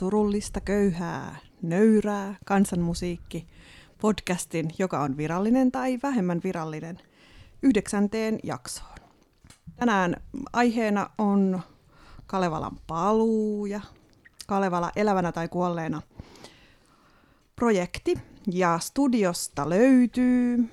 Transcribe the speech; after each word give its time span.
Surullista, 0.00 0.60
köyhää, 0.60 1.36
nöyrää 1.62 2.34
kansanmusiikki 2.44 3.46
podcastin, 4.00 4.70
joka 4.78 5.00
on 5.00 5.16
virallinen 5.16 5.72
tai 5.72 5.98
vähemmän 6.02 6.40
virallinen, 6.44 6.98
yhdeksänteen 7.62 8.38
jaksoon. 8.42 8.94
Tänään 9.76 10.16
aiheena 10.52 11.10
on 11.18 11.60
Kalevalan 12.26 12.76
paluu 12.86 13.66
ja 13.66 13.80
Kalevala 14.46 14.90
elävänä 14.96 15.32
tai 15.32 15.48
kuolleena 15.48 16.02
projekti. 17.56 18.14
Ja 18.52 18.78
studiosta 18.78 19.68
löytyy... 19.68 20.68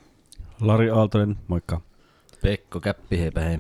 Lari 0.62 0.90
Aaltonen, 0.90 1.38
moikka. 1.48 1.82
Pekko 2.42 2.80
Käppi, 2.80 3.20
heipä 3.20 3.40
hei. 3.42 3.60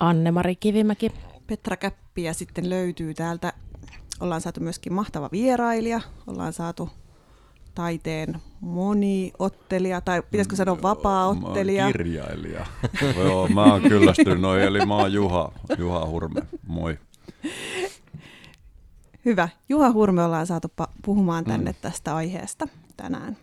Anne-Mari 0.00 0.56
Kivimäki. 0.56 1.12
Petra 1.46 1.76
Käppi 1.76 2.22
ja 2.22 2.34
sitten 2.34 2.70
löytyy 2.70 3.14
täältä, 3.14 3.52
ollaan 4.20 4.40
saatu 4.40 4.60
myöskin 4.60 4.92
mahtava 4.92 5.28
vierailija, 5.32 6.00
ollaan 6.26 6.52
saatu 6.52 6.90
taiteen 7.74 8.38
moniottelija, 8.60 10.00
tai 10.00 10.22
pitäisikö 10.22 10.56
sanoa 10.56 10.82
vapaa-ottelija? 10.82 11.82
Mä 11.82 11.86
oon 11.86 11.92
kirjailija. 11.92 12.66
Joo, 13.24 13.48
mä 13.48 13.64
oon 13.64 13.82
kyllästynyt 13.82 14.40
noin, 14.40 14.62
eli 14.62 14.86
mä 14.86 14.96
oon 14.96 15.12
Juha, 15.12 15.52
Juha 15.78 16.06
Hurme. 16.06 16.42
Moi. 16.66 16.98
Hyvä. 19.24 19.48
Juha 19.68 19.92
Hurme 19.92 20.24
ollaan 20.24 20.46
saatu 20.46 20.68
puhumaan 21.04 21.44
tänne 21.44 21.70
mm. 21.70 21.78
tästä 21.80 22.16
aiheesta 22.16 22.68
tänään. 22.96 23.36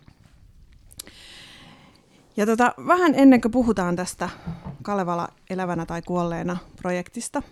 Ja 2.36 2.46
tota, 2.46 2.74
vähän 2.86 3.14
ennen 3.14 3.40
kuin 3.40 3.52
puhutaan 3.52 3.96
tästä 3.96 4.28
Kalevala 4.82 5.28
elävänä 5.50 5.86
tai 5.86 6.02
kuolleena 6.02 6.56
projektista, 6.76 7.42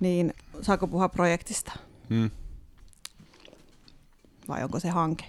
niin 0.00 0.34
saako 0.62 0.86
puhua 0.86 1.08
projektista? 1.08 1.72
Hmm. 2.10 2.30
Vai 4.48 4.64
onko 4.64 4.80
se 4.80 4.88
hanke? 4.88 5.24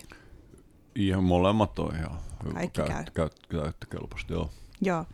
Ihan 0.95 1.23
molemmat 1.23 1.79
on 1.79 1.95
ihan 1.95 2.19
Kaikki 2.53 2.81
käy. 2.81 3.03
Käy, 3.13 3.29
käyttökelpoista, 3.49 4.33
joo. 4.33 4.49
Joo. 4.81 5.05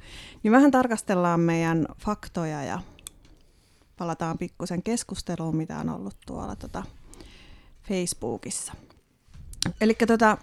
Niin 0.44 0.52
vähän 0.52 0.72
tarkastellaan 0.72 1.40
meidän 1.40 1.88
faktoja 1.98 2.64
ja 2.64 2.80
palataan 3.98 4.38
pikkusen 4.38 4.84
keskusteluun, 4.84 5.56
mitä 5.56 5.78
on 5.78 5.90
ollut 5.90 6.18
tuolla 6.26 6.56
tota 6.56 6.84
Facebookissa. 7.88 8.74
Eli 9.82 9.94
tota, 10.08 10.38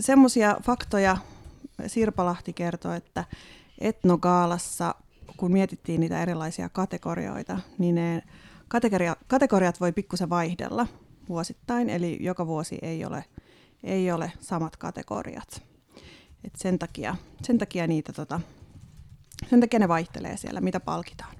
semmoisia 0.00 0.56
faktoja 0.62 1.16
Sirpa 1.86 2.24
Lahti 2.24 2.52
kertoi, 2.52 2.96
että 2.96 3.24
etnogaalassa, 3.78 4.94
kun 5.36 5.52
mietittiin 5.52 6.00
niitä 6.00 6.22
erilaisia 6.22 6.68
kategorioita, 6.68 7.58
niin 7.78 7.94
ne 7.94 8.22
kategoria, 8.68 9.16
kategoriat 9.26 9.80
voi 9.80 9.92
pikkusen 9.92 10.30
vaihdella 10.30 10.86
vuosittain, 11.28 11.90
eli 11.90 12.18
joka 12.20 12.46
vuosi 12.46 12.78
ei 12.82 13.04
ole, 13.04 13.24
ei 13.84 14.12
ole 14.12 14.32
samat 14.40 14.76
kategoriat. 14.76 15.62
Et 16.44 16.56
sen, 16.56 16.78
takia, 16.78 17.16
sen 17.42 17.58
takia 17.58 17.86
niitä 17.86 18.12
tota, 18.12 18.40
sen 19.50 19.60
takia 19.60 19.78
ne 19.78 19.88
vaihtelee 19.88 20.36
siellä, 20.36 20.60
mitä 20.60 20.80
palkitaan. 20.80 21.34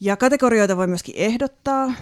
Ja 0.00 0.16
kategorioita 0.16 0.76
voi 0.76 0.86
myöskin 0.86 1.14
ehdottaa, 1.18 1.92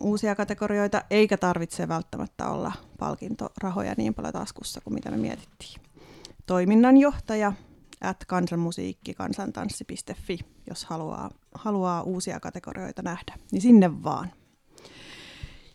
uusia 0.00 0.34
kategorioita, 0.34 1.02
eikä 1.10 1.36
tarvitse 1.36 1.88
välttämättä 1.88 2.48
olla 2.48 2.72
palkintorahoja 2.98 3.94
niin 3.96 4.14
paljon 4.14 4.32
taskussa 4.32 4.80
kuin 4.80 4.94
mitä 4.94 5.10
me 5.10 5.16
mietittiin. 5.16 5.80
Toiminnanjohtaja 6.46 7.52
at 8.04 8.24
kansanmusiikki 8.26 9.14
kansantanssi.fi, 9.14 10.38
jos 10.68 10.84
haluaa, 10.84 11.30
haluaa 11.54 12.02
uusia 12.02 12.40
kategorioita 12.40 13.02
nähdä, 13.02 13.34
niin 13.52 13.62
sinne 13.62 14.02
vaan. 14.02 14.32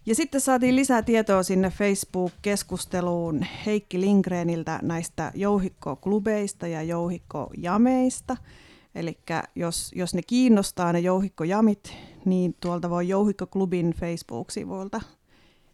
Ja 0.06 0.16
sitten 0.16 0.42
saatiin 0.42 0.76
lisää 0.76 1.02
tietoa 1.02 1.44
sinne 1.44 1.70
Facebook-keskusteluun 1.70 3.46
Heikki 3.66 4.02
Lindgreniltä 4.02 4.80
näistä 4.82 5.32
jouhikkoklubeista 5.36 6.68
ja 6.68 6.84
jouhikkojameista– 6.84 8.38
Eli 8.96 9.18
jos, 9.56 9.92
jos 9.96 10.14
ne 10.14 10.22
kiinnostaa 10.22 10.94
ne 10.94 11.00
jouhikkojamit, 11.00 11.94
niin 12.26 12.56
tuolta 12.60 12.90
voi 12.90 13.08
Jouhikkoklubin 13.08 13.94
Facebook-sivuilta 14.00 15.02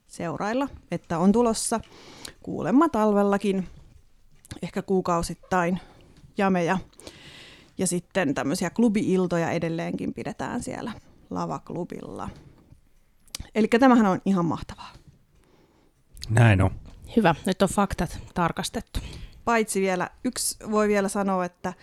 seurailla, 0.08 0.68
että 0.92 1.20
on 1.20 1.32
tulossa 1.32 1.80
kuulemma 2.44 2.90
talvellakin, 2.90 3.68
ehkä 4.62 4.82
kuukausittain 4.82 5.80
jameja. 6.38 6.78
Ja 7.78 7.88
sitten 7.88 8.34
tämmöisiä 8.36 8.70
klubi-iltoja 8.70 9.52
edelleenkin 9.52 10.14
pidetään 10.14 10.64
siellä 10.64 10.92
lavaklubilla. 11.30 12.30
Eli 13.56 13.68
tämähän 13.68 14.06
on 14.06 14.22
ihan 14.26 14.46
mahtavaa. 14.46 14.94
Näin 16.30 16.62
on. 16.62 16.72
Hyvä, 17.16 17.36
nyt 17.46 17.62
on 17.62 17.70
faktat 17.70 18.20
tarkastettu. 18.34 19.00
Paitsi 19.46 19.82
vielä, 19.82 20.10
yksi 20.24 20.58
voi 20.72 20.88
vielä 20.88 21.10
sanoa, 21.10 21.46
että 21.46 21.74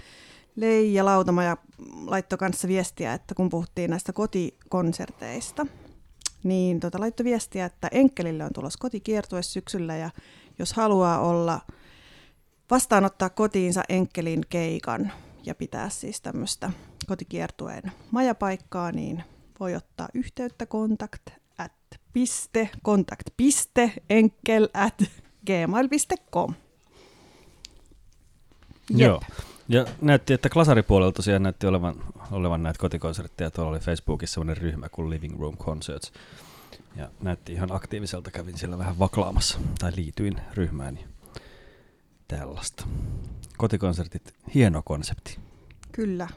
Leija 0.56 1.04
Lautamaja 1.04 1.56
laittoi 2.04 2.38
kanssa 2.38 2.68
viestiä, 2.68 3.14
että 3.14 3.34
kun 3.34 3.48
puhuttiin 3.48 3.90
näistä 3.90 4.12
kotikonserteista, 4.12 5.66
niin 6.44 6.80
tota, 6.80 7.00
laittoi 7.00 7.24
viestiä, 7.24 7.64
että 7.64 7.88
Enkelille 7.92 8.44
on 8.44 8.52
tulossa 8.54 8.78
kotikiertue 8.78 9.42
syksyllä 9.42 9.96
ja 9.96 10.10
jos 10.58 10.72
haluaa 10.72 11.20
olla, 11.20 11.60
vastaanottaa 12.70 13.30
kotiinsa 13.30 13.82
Enkelin 13.88 14.42
keikan 14.48 15.12
ja 15.46 15.54
pitää 15.54 15.88
siis 15.88 16.20
tämmöistä 16.20 16.70
kotikiertueen 17.06 17.92
majapaikkaa, 18.10 18.92
niin 18.92 19.24
voi 19.60 19.74
ottaa 19.74 20.08
yhteyttä 20.14 20.66
kontakt 20.66 21.22
at 21.58 21.72
piste, 22.12 22.70
kontakt 22.82 23.26
piste, 23.36 23.92
enkel 24.10 24.68
at 24.74 25.02
gmail.com. 25.46 26.54
Joo. 28.90 29.22
Ja 29.68 29.86
näytti, 30.00 30.32
että 30.32 30.48
klasaripuolella 30.48 31.12
tosiaan 31.12 31.42
näytti 31.42 31.66
olevan, 31.66 31.94
olevan 32.30 32.62
näitä 32.62 32.78
kotikonsertteja. 32.78 33.50
Tuolla 33.50 33.70
oli 33.70 33.78
Facebookissa 33.78 34.34
sellainen 34.34 34.56
ryhmä 34.62 34.88
kuin 34.88 35.10
Living 35.10 35.40
Room 35.40 35.56
Concerts. 35.56 36.12
Ja 36.96 37.10
näytti 37.20 37.52
ihan 37.52 37.72
aktiiviselta, 37.72 38.30
kävin 38.30 38.58
siellä 38.58 38.78
vähän 38.78 38.98
vaklaamassa, 38.98 39.58
tai 39.78 39.92
liityin 39.96 40.40
ryhmään. 40.54 40.98
Ja 40.98 41.06
tällaista. 42.38 42.86
Kotikonsertit, 43.56 44.34
hieno 44.54 44.82
konsepti. 44.84 45.38
Kyllä. 45.92 46.28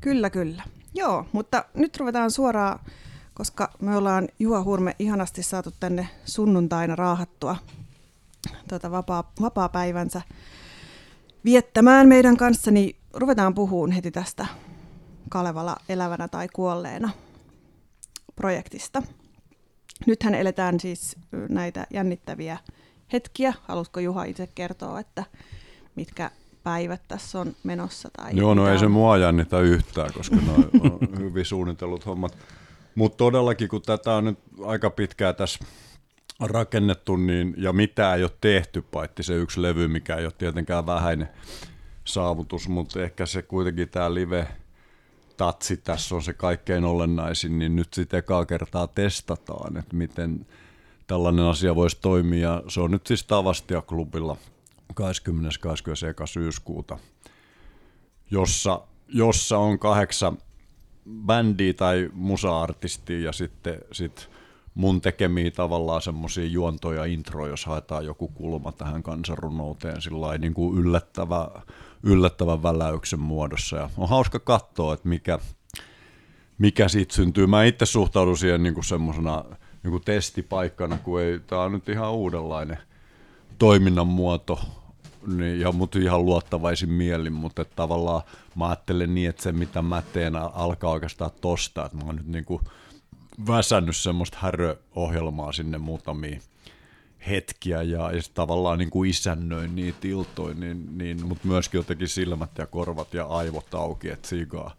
Kyllä, 0.00 0.30
kyllä. 0.30 0.62
Joo, 0.94 1.26
mutta 1.32 1.64
nyt 1.74 1.96
ruvetaan 1.96 2.30
suoraan, 2.30 2.78
koska 3.34 3.70
me 3.80 3.96
ollaan 3.96 4.28
Juha 4.38 4.62
Hurme 4.62 4.96
ihanasti 4.98 5.42
saatu 5.42 5.70
tänne 5.80 6.08
sunnuntaina 6.24 6.96
raahattua 6.96 7.56
tuota 8.68 8.90
vapaa, 8.90 9.32
vapaa 9.40 9.68
päivänsä 9.68 10.22
viettämään 11.44 12.08
meidän 12.08 12.36
kanssa, 12.36 12.70
niin 12.70 12.96
ruvetaan 13.14 13.54
puhumaan 13.54 13.90
heti 13.90 14.10
tästä 14.10 14.46
Kalevala 15.28 15.76
elävänä 15.88 16.28
tai 16.28 16.48
kuolleena 16.52 17.10
projektista. 18.36 19.02
Nythän 20.06 20.34
eletään 20.34 20.80
siis 20.80 21.16
näitä 21.48 21.86
jännittäviä 21.90 22.58
hetkiä. 23.12 23.54
Haluatko 23.62 24.00
Juha 24.00 24.24
itse 24.24 24.48
kertoa, 24.54 25.00
että 25.00 25.24
mitkä 25.94 26.30
päivät 26.62 27.02
tässä 27.08 27.40
on 27.40 27.56
menossa? 27.64 28.08
Tai 28.16 28.30
Joo, 28.34 28.54
no 28.54 28.66
ei 28.66 28.72
on? 28.72 28.78
se 28.78 28.88
mua 28.88 29.16
jännitä 29.16 29.60
yhtään, 29.60 30.12
koska 30.12 30.36
ne 30.36 30.52
on 30.52 30.98
hyvin 31.24 31.44
suunnitellut 31.44 32.06
hommat. 32.06 32.38
Mutta 32.94 33.16
todellakin, 33.16 33.68
kun 33.68 33.82
tätä 33.82 34.14
on 34.14 34.24
nyt 34.24 34.38
aika 34.64 34.90
pitkään 34.90 35.34
tässä 35.34 35.64
rakennettu 36.40 37.16
niin, 37.16 37.54
ja 37.56 37.72
mitä 37.72 38.14
ei 38.14 38.22
ole 38.22 38.30
tehty, 38.40 38.82
paitsi 38.82 39.22
se 39.22 39.34
yksi 39.34 39.62
levy, 39.62 39.88
mikä 39.88 40.16
ei 40.16 40.24
ole 40.24 40.32
tietenkään 40.38 40.86
vähäinen 40.86 41.28
saavutus, 42.04 42.68
mutta 42.68 43.02
ehkä 43.02 43.26
se 43.26 43.42
kuitenkin 43.42 43.88
tämä 43.88 44.14
live 44.14 44.48
tatsi 45.36 45.76
tässä 45.76 46.14
on 46.14 46.22
se 46.22 46.32
kaikkein 46.32 46.84
olennaisin, 46.84 47.58
niin 47.58 47.76
nyt 47.76 47.94
sitten 47.94 48.18
ekaa 48.18 48.46
kertaa 48.46 48.86
testataan, 48.86 49.76
että 49.76 49.96
miten 49.96 50.46
tällainen 51.06 51.44
asia 51.44 51.74
voisi 51.74 51.98
toimia. 52.00 52.62
Se 52.68 52.80
on 52.80 52.90
nyt 52.90 53.06
siis 53.06 53.24
Tavastia-klubilla 53.24 54.36
20. 54.94 55.50
21. 55.60 56.32
syyskuuta, 56.32 56.98
jossa, 58.30 58.80
jossa 59.08 59.58
on 59.58 59.78
kahdeksan 59.78 60.38
bändiä 61.26 61.72
tai 61.72 62.10
musa-artistia 62.12 63.20
ja 63.20 63.32
sitten 63.32 63.78
sit 63.92 64.30
mun 64.74 65.00
tekemiä 65.00 65.50
tavallaan 65.50 66.02
semmoisia 66.02 66.46
juontoja, 66.46 67.04
intro, 67.04 67.46
jos 67.46 67.66
haetaan 67.66 68.06
joku 68.06 68.28
kulma 68.28 68.72
tähän 68.72 69.02
kansanrunouteen 69.02 70.02
sillä 70.02 70.38
niin 70.38 70.54
kuin 70.54 70.78
yllättävä, 70.78 71.48
yllättävän 72.02 72.62
väläyksen 72.62 73.20
muodossa. 73.20 73.76
Ja 73.76 73.90
on 73.96 74.08
hauska 74.08 74.38
katsoa, 74.38 74.94
että 74.94 75.08
mikä, 75.08 75.38
mikä 76.58 76.88
siitä 76.88 77.14
syntyy. 77.14 77.46
Mä 77.46 77.64
itse 77.64 77.86
suhtaudun 77.86 78.38
siihen 78.38 78.62
niin 78.62 78.74
kuin 78.74 78.84
semmoisena 78.84 79.44
niin 79.82 79.90
kuin 79.90 80.04
testipaikkana, 80.04 80.98
kun 80.98 81.20
ei, 81.20 81.40
tää 81.40 81.58
on 81.58 81.72
nyt 81.72 81.88
ihan 81.88 82.12
uudenlainen 82.12 82.78
toiminnan 83.58 84.06
muoto, 84.06 84.60
niin, 85.26 85.60
ja 85.60 85.72
mut 85.72 85.96
ihan 85.96 86.24
luottavaisin 86.24 86.90
mielin, 86.90 87.32
mutta 87.32 87.64
tavallaan 87.64 88.22
mä 88.54 88.68
ajattelen 88.68 89.14
niin, 89.14 89.30
että 89.30 89.42
se 89.42 89.52
mitä 89.52 89.82
mä 89.82 90.02
teen 90.12 90.36
alkaa 90.36 90.90
oikeastaan 90.90 91.30
tosta, 91.40 91.84
että 91.84 91.98
mä 91.98 92.04
oon 92.04 92.16
nyt 92.16 92.26
niin 92.26 92.44
kuin 92.44 92.60
väsännyt 93.46 93.96
semmoista 93.96 94.38
häröohjelmaa 94.40 95.52
sinne 95.52 95.78
muutamiin 95.78 96.42
hetkiä 97.30 97.82
ja, 97.82 98.12
ja 98.12 98.22
tavallaan 98.34 98.78
niin 98.78 98.90
kuin 98.90 99.10
isännöin 99.10 99.76
niitä 99.76 100.08
iltoja, 100.08 100.54
niin, 100.54 100.98
niin, 100.98 101.26
mutta 101.26 101.48
myöskin 101.48 101.78
jotenkin 101.78 102.08
silmät 102.08 102.58
ja 102.58 102.66
korvat 102.66 103.14
ja 103.14 103.26
aivot 103.26 103.74
auki, 103.74 104.10
että 104.10 104.28
että 104.28 104.70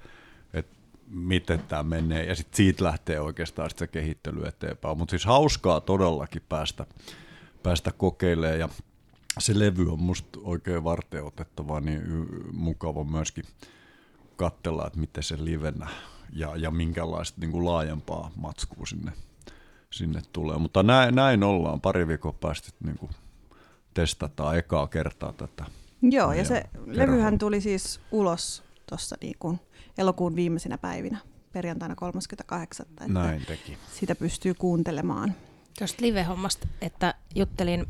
miten 1.13 1.60
tämä 1.60 1.83
menee. 1.83 2.25
Ja 2.25 2.36
sitten 2.36 2.57
siitä 2.57 2.83
lähtee 2.83 3.19
oikeastaan 3.19 3.69
sit 3.69 3.80
se 3.80 3.88
kehittely 3.88 4.45
eteenpäin. 4.45 4.98
Mutta 4.98 5.12
siis 5.12 5.25
hauskaa 5.25 5.81
todellakin 5.81 6.42
päästä, 6.50 6.86
päästä 7.63 7.92
kokeilemaan 7.92 8.60
ja 8.60 8.69
se 9.39 9.60
levy 9.60 9.92
on 9.92 10.01
musta 10.01 10.39
oikein 10.44 10.83
varteenotettava, 10.83 11.80
niin 11.80 12.01
y- 12.04 12.51
mukava 12.51 13.04
myöskin 13.04 13.45
katsella, 14.36 14.88
että 14.88 15.00
miten 15.00 15.24
se 15.24 15.45
livenä 15.45 15.88
ja, 16.33 16.56
ja 16.56 16.71
minkälaista 16.71 17.42
niin 17.42 17.51
kuin 17.51 17.65
laajempaa 17.65 18.31
matskua 18.36 18.86
sinne, 18.86 19.12
sinne 19.92 20.21
tulee. 20.33 20.57
Mutta 20.57 20.83
näin, 20.83 21.15
näin 21.15 21.44
ollaan, 21.44 21.81
pari 21.81 22.07
viikkoa 22.07 22.33
päästä 22.33 22.69
niin 22.83 22.98
kuin 22.98 23.12
testataan 23.94 24.57
ekaa 24.57 24.88
kertaa 24.88 25.33
tätä. 25.33 25.65
Joo, 26.01 26.33
ja 26.33 26.45
se 26.45 26.63
kerhoa. 26.74 26.98
levyhän 26.98 27.38
tuli 27.38 27.62
siis 27.62 28.00
ulos 28.12 28.63
tuossa 28.89 29.15
niin 29.21 29.35
elokuun 29.97 30.35
viimeisinä 30.35 30.77
päivinä, 30.77 31.18
perjantaina 31.51 31.95
38. 31.95 32.85
Että 32.89 33.07
Näin 33.07 33.45
teki. 33.45 33.77
Sitä 33.94 34.15
pystyy 34.15 34.53
kuuntelemaan. 34.53 35.35
Tuosta 35.80 36.01
live-hommasta, 36.01 36.68
että 36.81 37.13
juttelin 37.35 37.85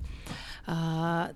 äh, 0.70 1.36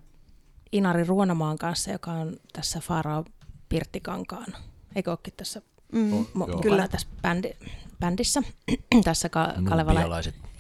Inari 0.71 1.04
Ruonamaan 1.04 1.57
kanssa, 1.57 1.92
joka 1.92 2.12
on 2.12 2.38
tässä 2.54 2.80
Farao 2.80 3.25
Pirttikankaan, 3.69 4.54
eikö 4.95 5.12
olekin 5.12 5.33
tässä 5.38 5.62
Mm. 5.92 6.25
Mo- 6.25 6.50
joo. 6.50 6.62
Kyllä. 6.62 6.88
tässä 6.88 7.07
bändi, 7.21 7.51
bändissä, 8.00 8.42
tässä 9.03 9.30
ka- 9.30 9.53
Kalevala, 9.69 10.01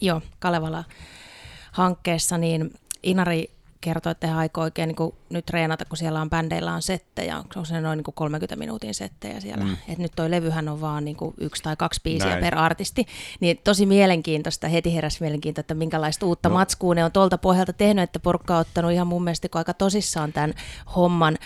joo, 0.01 0.21
Kalevala-hankkeessa, 0.39 2.37
niin 2.37 2.73
Inari 3.03 3.51
kertoi, 3.81 4.11
että 4.11 4.27
he 4.27 4.33
aikoo 4.33 4.63
oikein 4.63 4.87
niin 4.87 5.13
nyt 5.29 5.45
treenata, 5.45 5.85
kun 5.85 5.97
siellä 5.97 6.21
on 6.21 6.29
bändeillä 6.29 6.73
on 6.73 6.81
settejä, 6.81 7.43
on 7.55 7.65
se 7.65 7.81
noin 7.81 7.97
niin 7.97 8.03
kuin 8.03 8.15
30 8.15 8.55
minuutin 8.55 8.93
settejä 8.93 9.39
siellä. 9.39 9.65
Mm. 9.65 9.77
Et 9.87 9.97
nyt 9.97 10.11
toi 10.15 10.31
levyhän 10.31 10.69
on 10.69 10.81
vaan 10.81 11.05
niin 11.05 11.17
yksi 11.37 11.63
tai 11.63 11.75
kaksi 11.75 12.01
biisiä 12.03 12.29
Näin. 12.29 12.43
per 12.43 12.57
artisti, 12.57 13.05
niin 13.39 13.59
tosi 13.63 13.85
mielenkiintoista, 13.85 14.67
heti 14.67 14.95
heräsi 14.95 15.17
mielenkiintoista, 15.19 15.59
että 15.59 15.73
minkälaista 15.73 16.25
uutta 16.25 16.49
no. 16.49 16.53
matskua 16.53 16.95
ne 16.95 17.05
on 17.05 17.11
tuolta 17.11 17.37
pohjalta 17.37 17.73
tehnyt, 17.73 18.03
että 18.03 18.19
porukka 18.19 18.55
on 18.55 18.61
ottanut 18.61 18.91
ihan 18.91 19.07
mun 19.07 19.23
mielestä 19.23 19.47
aika 19.51 19.73
tosissaan 19.73 20.33
tämän 20.33 20.53
homman, 20.95 21.37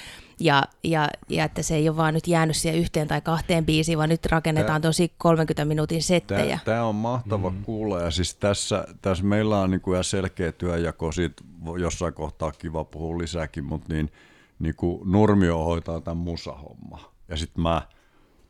ja, 0.42 0.64
ja, 0.84 1.10
ja 1.30 1.44
että 1.46 1.62
se 1.62 1.76
ei 1.76 1.90
ole 1.90 1.98
vaan 1.98 2.14
nyt 2.14 2.28
jäänyt 2.28 2.56
siihen 2.56 2.80
yhteen 2.80 3.08
tai 3.08 3.22
kahteen 3.22 3.66
biisiin, 3.66 3.98
vaan 3.98 4.10
nyt 4.10 4.26
rakennetaan 4.26 4.82
tosi 4.82 5.14
30 5.18 5.66
minuutin 5.66 6.04
settejä. 6.04 6.60
Tämä 6.66 6.84
on 6.84 6.96
mahtava 6.96 7.50
mm. 7.50 7.64
kuulla. 7.64 8.00
Ja 8.00 8.12
siis 8.12 8.36
tässä, 8.36 8.86
tässä 9.02 9.24
meillä 9.24 9.60
on 9.60 9.72
niin 9.72 9.82
kuin 9.82 9.96
ihan 9.96 10.04
selkeä 10.04 10.52
työjako, 10.52 11.12
siitä 11.12 11.44
jossain 11.80 12.14
kohtaa 12.14 12.52
kiva 12.52 12.84
puhua 12.84 13.18
lisääkin, 13.18 13.64
mutta 13.64 13.94
niin, 13.94 14.12
niin 14.60 14.76
kuin 14.76 15.12
Nurmio 15.12 15.64
hoitaa 15.64 16.02
tämän 16.02 16.18
musahomma. 16.18 17.12
Ja 17.28 17.38
sitten 17.38 17.62
mä 17.64 17.82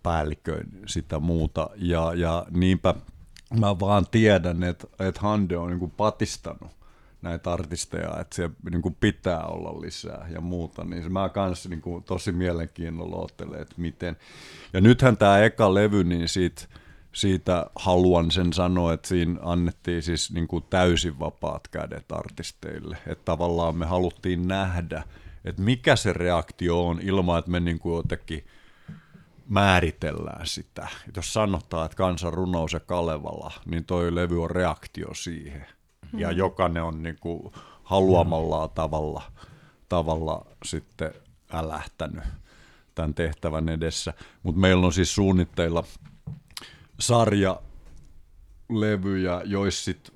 päälliköin 0.04 0.68
sitä 0.86 1.20
muuta. 1.20 1.70
Ja, 1.76 2.14
ja 2.14 2.46
niinpä 2.52 2.96
mä 3.60 3.80
vaan 3.80 4.06
tiedän, 4.12 4.64
että, 4.64 4.88
että 5.00 5.22
Hande 5.22 5.58
on 5.58 5.70
niin 5.70 5.80
kuin 5.80 5.92
patistanut 5.92 6.81
näitä 7.22 7.52
artisteja, 7.52 8.20
että 8.20 8.36
siellä 8.36 8.56
niin 8.72 8.82
kuin 8.82 8.98
pitää 9.00 9.46
olla 9.46 9.82
lisää 9.82 10.28
ja 10.34 10.42
muuta, 10.42 10.84
niin 10.84 11.14
mä 11.14 11.30
kanssa 11.30 11.70
niin 11.70 11.82
kuin 11.82 12.04
tosi 12.04 12.32
mielenkiinnolla 12.32 13.16
ottelen, 13.16 13.62
että 13.62 13.76
miten. 13.78 14.18
Ja 14.74 14.82
nythän 14.82 15.18
tämä 15.18 15.40
eka 15.40 15.74
levy, 15.74 16.04
niin 16.04 16.28
siitä, 16.28 16.62
siitä 17.14 17.66
haluan 17.76 18.32
sen 18.32 18.54
sanoa, 18.54 18.94
että 18.94 19.08
siinä 19.08 19.40
annettiin 19.42 20.04
siis 20.04 20.32
niin 20.32 20.48
kuin 20.48 20.64
täysin 20.70 21.20
vapaat 21.20 21.68
kädet 21.68 22.12
artisteille, 22.12 22.98
että 23.08 23.26
tavallaan 23.26 23.76
me 23.76 23.86
haluttiin 23.86 24.48
nähdä, 24.48 25.04
että 25.46 25.62
mikä 25.62 25.96
se 25.96 26.14
reaktio 26.14 26.88
on 26.88 27.00
ilman, 27.02 27.40
että 27.40 27.52
me 27.52 27.60
niin 27.60 27.80
kuin 27.80 27.96
jotenkin 27.96 28.46
määritellään 29.48 30.48
sitä. 30.48 30.88
Et 31.10 31.16
jos 31.16 31.34
sanotaan, 31.34 31.86
että 31.86 31.98
kansan 31.98 32.34
runous 32.34 32.74
ja 32.74 32.80
Kalevala, 32.80 33.52
niin 33.66 33.86
toi 33.86 34.16
levy 34.16 34.44
on 34.44 34.52
reaktio 34.52 35.14
siihen. 35.14 35.68
Ja 36.14 36.32
jokainen 36.32 36.84
on 36.84 37.04
niin 37.04 37.18
kuin 37.20 37.54
haluamallaan 37.84 38.70
tavalla, 38.70 39.22
tavalla 39.90 40.46
sitten 40.66 41.14
älähtänyt 41.54 42.24
tämän 42.96 43.14
tehtävän 43.14 43.70
edessä. 43.70 44.14
Mutta 44.44 44.62
meillä 44.62 44.86
on 44.86 44.94
siis 44.94 45.16
suunnitteilla 45.16 45.84
sarja 47.00 47.62
levyjä, 48.70 49.42
joissa 49.46 49.84
sit 49.84 50.14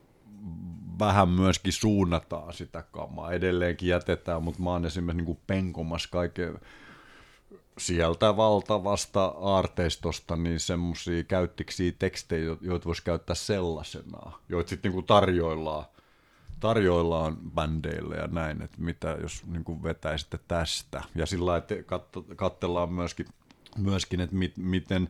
vähän 1.00 1.30
myöskin 1.30 1.74
suunnataan 1.74 2.53
sitä 2.53 2.83
kamaa. 2.91 3.31
Edelleenkin 3.31 3.89
jätetään, 3.89 4.44
mutta 4.44 4.62
mä 4.62 4.69
oon 4.69 4.86
esimerkiksi 4.86 5.25
niin 5.25 5.39
penkomassa 5.48 6.09
kaiken 6.12 6.59
sieltä 7.77 8.38
valtavasta 8.38 9.25
aarteistosta 9.25 10.36
niin 10.36 10.60
semmoisia 10.60 11.24
käyttiksi 11.24 11.95
tekstejä, 12.00 12.45
jo- 12.45 12.57
joita 12.62 12.86
voisi 12.86 13.04
käyttää 13.04 13.36
sellaisenaan, 13.36 14.33
joita 14.50 14.69
sitten 14.69 14.89
niinku 14.89 15.01
tarjoillaan, 15.01 15.86
tarjoillaan 16.60 17.38
bändeille 17.56 18.16
ja 18.16 18.27
näin, 18.27 18.62
että 18.62 18.81
mitä 18.81 19.18
jos 19.22 19.44
niinku 19.45 19.83
vetäisitte 19.83 20.39
tästä. 20.48 21.04
Ja 21.16 21.25
sillä 21.25 21.45
lailla, 21.45 21.57
että 21.57 21.75
katso- 21.75 22.36
katsellaan 22.36 22.94
myöskin, 22.94 23.25
myöskin 23.77 24.22
että 24.22 24.36
mit, 24.36 24.57
miten, 24.57 25.10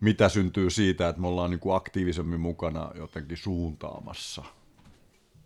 mitä 0.00 0.28
syntyy 0.28 0.70
siitä, 0.70 1.08
että 1.08 1.20
me 1.20 1.26
ollaan 1.26 1.50
niinku 1.50 1.72
aktiivisemmin 1.72 2.40
mukana 2.40 2.90
jotenkin 2.94 3.36
suuntaamassa 3.36 4.44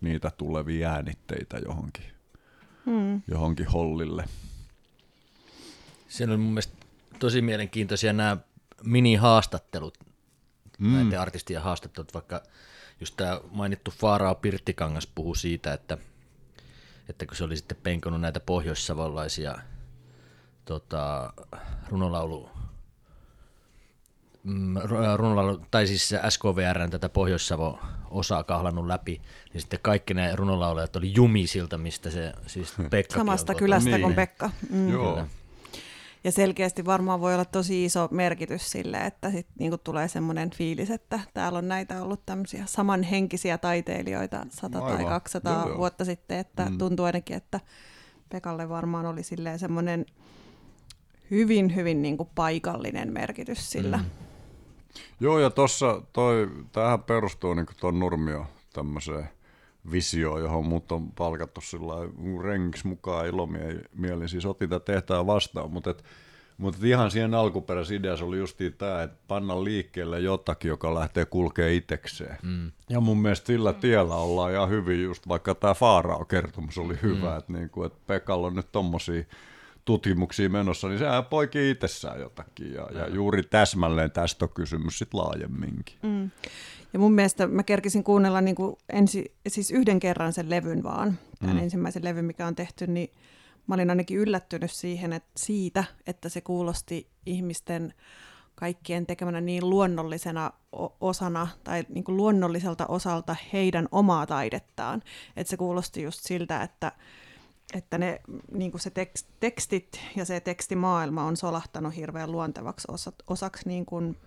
niitä 0.01 0.31
tulevia 0.37 0.91
äänitteitä 0.91 1.57
johonkin, 1.57 2.05
hmm. 2.85 3.21
johonkin 3.27 3.67
hollille. 3.67 4.25
Siellä 6.11 6.33
on 6.33 6.39
mun 6.39 6.53
mielestä 6.53 6.85
tosi 7.19 7.41
mielenkiintoisia 7.41 8.13
nämä 8.13 8.37
mini-haastattelut, 8.83 9.97
mm. 10.79 10.93
näiden 10.93 11.19
artistien 11.19 11.61
haastattelut, 11.61 12.13
vaikka 12.13 12.43
just 12.99 13.17
tämä 13.17 13.39
mainittu 13.51 13.91
Faarao 13.91 14.35
Pirttikangas 14.35 15.07
puhuu 15.07 15.35
siitä, 15.35 15.73
että, 15.73 15.97
että 17.09 17.25
kun 17.25 17.35
se 17.35 17.43
oli 17.43 17.57
sitten 17.57 17.77
penkonut 17.83 18.21
näitä 18.21 18.39
pohjoissavolaisia 18.39 19.57
tota, 20.65 21.33
runolaulu, 21.89 22.49
mm, 24.43 24.77
ru- 24.77 25.15
runolaulu, 25.17 25.65
tai 25.71 25.87
siis 25.87 26.13
SKVRn 26.29 26.89
tätä 26.89 27.09
Pohjois-Savo 27.09 27.79
osaa 28.09 28.43
kahlannut 28.43 28.87
läpi, 28.87 29.21
niin 29.53 29.61
sitten 29.61 29.79
kaikki 29.81 30.13
ne 30.13 30.35
runolaulajat 30.35 30.95
oli 30.95 31.13
jumisilta, 31.15 31.77
mistä 31.77 32.09
se 32.09 32.33
siis 32.47 32.73
Pekka 32.89 33.15
Samasta 33.15 33.55
kylästä 33.55 33.89
Niin. 33.89 34.01
kuin 34.01 34.15
Pekka. 34.15 34.49
Mm. 34.69 34.89
Joo. 34.89 35.27
Ja 36.23 36.31
selkeästi 36.31 36.85
varmaan 36.85 37.21
voi 37.21 37.33
olla 37.33 37.45
tosi 37.45 37.85
iso 37.85 38.07
merkitys 38.11 38.71
sille, 38.71 38.97
että 38.97 39.31
sit 39.31 39.47
niinku 39.59 39.77
tulee 39.77 40.07
semmoinen 40.07 40.49
fiilis, 40.51 40.91
että 40.91 41.19
täällä 41.33 41.57
on 41.57 41.67
näitä 41.67 42.03
ollut 42.03 42.25
tämmöisiä 42.25 42.63
samanhenkisiä 42.67 43.57
taiteilijoita 43.57 44.45
100 44.49 44.79
tai 44.79 44.91
Aivan. 44.91 45.05
200 45.09 45.53
Joo, 45.53 45.67
joo. 45.67 45.77
vuotta 45.77 46.05
sitten, 46.05 46.37
että 46.37 46.65
Mm. 46.69 46.77
tuntuu 46.77 47.05
ainakin, 47.05 47.37
että 47.37 47.59
Pekalle 48.29 48.69
varmaan 48.69 49.05
oli 49.05 49.23
silleen 49.23 49.59
semmoinen 49.59 50.05
hyvin, 51.31 51.75
hyvin 51.75 52.01
niinku 52.01 52.29
paikallinen 52.35 53.13
merkitys 53.13 53.71
sillä. 53.71 53.97
Mm. 53.97 54.05
Joo, 55.19 55.39
ja 55.39 55.49
tuossa 55.49 56.01
toi, 56.13 56.49
tämähän 56.71 57.03
perustuu 57.03 57.53
niin 57.53 57.65
tuon 57.79 57.99
Nurmio 57.99 58.45
tämmöiseen 58.73 59.29
visioon, 59.91 60.41
johon 60.41 60.65
mut 60.65 60.91
on 60.91 61.11
palkattu 61.11 61.61
sillä 61.61 61.93
rengiksi 62.43 62.87
mukaan 62.87 63.27
ilomielin. 63.27 64.29
Siis 64.29 64.45
otin 64.45 64.69
tätä 64.69 64.93
tehtävää 64.93 65.25
vastaan, 65.25 65.71
mutta 65.71 65.89
et, 65.89 66.03
mutta 66.57 66.79
ihan 66.83 67.11
siihen 67.11 67.33
alkuperäisessä 67.33 67.95
ideassa 67.95 68.25
oli 68.25 68.37
justiin 68.37 68.73
tämä, 68.73 69.03
että 69.03 69.17
panna 69.27 69.63
liikkeelle 69.63 70.19
jotakin, 70.19 70.69
joka 70.69 70.93
lähtee 70.95 71.25
kulkee 71.25 71.73
itekseen. 71.75 72.37
Mm. 72.43 72.71
Ja 72.89 72.99
mun 72.99 73.17
mielestä 73.17 73.47
sillä 73.47 73.73
tiellä 73.73 74.15
ollaan 74.15 74.51
ihan 74.51 74.69
hyvin, 74.69 75.03
just 75.03 75.27
vaikka 75.27 75.55
tämä 75.55 75.73
Faarao-kertomus 75.73 76.77
oli 76.77 76.97
hyvä, 77.01 77.31
mm. 77.31 77.37
että, 77.37 77.53
niinku, 77.53 77.83
että 77.83 77.99
Pekalla 78.07 78.47
on 78.47 78.55
nyt 78.55 78.71
tommosia 78.71 79.23
tutkimuksia 79.85 80.49
menossa, 80.49 80.87
niin 80.87 80.99
sehän 80.99 81.25
poikii 81.25 81.71
itsessään 81.71 82.19
jotakin. 82.19 82.73
Ja, 82.73 82.87
ja 82.93 83.07
juuri 83.07 83.43
täsmälleen 83.43 84.11
tästä 84.11 84.45
on 84.45 84.51
kysymys 84.53 84.97
sitten 84.99 85.19
laajemminkin. 85.19 85.95
Mm. 86.03 86.31
Ja 86.93 86.99
mun 86.99 87.13
mielestä 87.13 87.47
mä 87.47 87.63
kerkisin 87.63 88.03
kuunnella 88.03 88.41
niin 88.41 88.55
kuin 88.55 88.75
ensi, 88.89 89.35
siis 89.47 89.71
yhden 89.71 89.99
kerran 89.99 90.33
sen 90.33 90.49
levyn 90.49 90.83
vaan, 90.83 91.19
tämän 91.39 91.55
mm. 91.55 91.63
ensimmäisen 91.63 92.03
levyn, 92.03 92.25
mikä 92.25 92.47
on 92.47 92.55
tehty, 92.55 92.87
niin 92.87 93.09
mä 93.67 93.75
olin 93.75 93.89
ainakin 93.89 94.17
yllättynyt 94.17 94.71
siihen, 94.71 95.13
että 95.13 95.31
siitä, 95.37 95.83
että 96.07 96.29
se 96.29 96.41
kuulosti 96.41 97.07
ihmisten 97.25 97.93
kaikkien 98.55 99.05
tekemänä 99.05 99.41
niin 99.41 99.69
luonnollisena 99.69 100.51
osana 101.01 101.47
tai 101.63 101.85
niin 101.89 102.03
kuin 102.03 102.17
luonnolliselta 102.17 102.87
osalta 102.87 103.35
heidän 103.53 103.87
omaa 103.91 104.25
taidettaan. 104.25 105.01
Että 105.35 105.49
se 105.49 105.57
kuulosti 105.57 106.01
just 106.01 106.19
siltä, 106.23 106.63
että, 106.63 106.91
että 107.73 107.97
ne, 107.97 108.21
niin 108.53 108.71
kuin 108.71 108.81
se 108.81 108.89
tekst, 108.89 109.27
tekstit 109.39 109.99
ja 110.15 110.25
se 110.25 110.39
tekstimaailma 110.39 111.23
on 111.23 111.37
solahtanut 111.37 111.95
hirveän 111.95 112.31
luontevaksi 112.31 112.87
osa, 112.91 113.13
osaksi 113.27 113.67
niin 113.67 113.85
kuin 113.85 114.17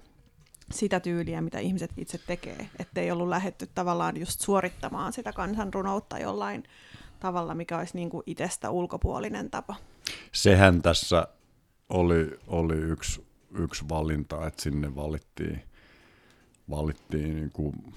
sitä 0.72 1.00
tyyliä, 1.00 1.40
mitä 1.40 1.58
ihmiset 1.58 1.90
itse 1.96 2.18
tekee. 2.18 2.68
Että 2.78 3.00
ei 3.00 3.10
ollut 3.10 3.28
lähetty 3.28 3.68
tavallaan 3.74 4.20
just 4.20 4.40
suorittamaan 4.40 5.12
sitä 5.12 5.32
kansanrunoutta 5.32 6.18
jollain 6.18 6.64
tavalla, 7.20 7.54
mikä 7.54 7.78
olisi 7.78 7.96
niin 7.96 8.10
kuin 8.10 8.22
itsestä 8.26 8.70
ulkopuolinen 8.70 9.50
tapa. 9.50 9.76
Sehän 10.32 10.82
tässä 10.82 11.28
oli, 11.88 12.38
oli 12.46 12.74
yksi, 12.74 13.26
yksi 13.58 13.88
valinta, 13.88 14.46
että 14.46 14.62
sinne 14.62 14.96
valittiin, 14.96 15.62
valittiin 16.70 17.36
niin 17.36 17.50
kuin 17.52 17.94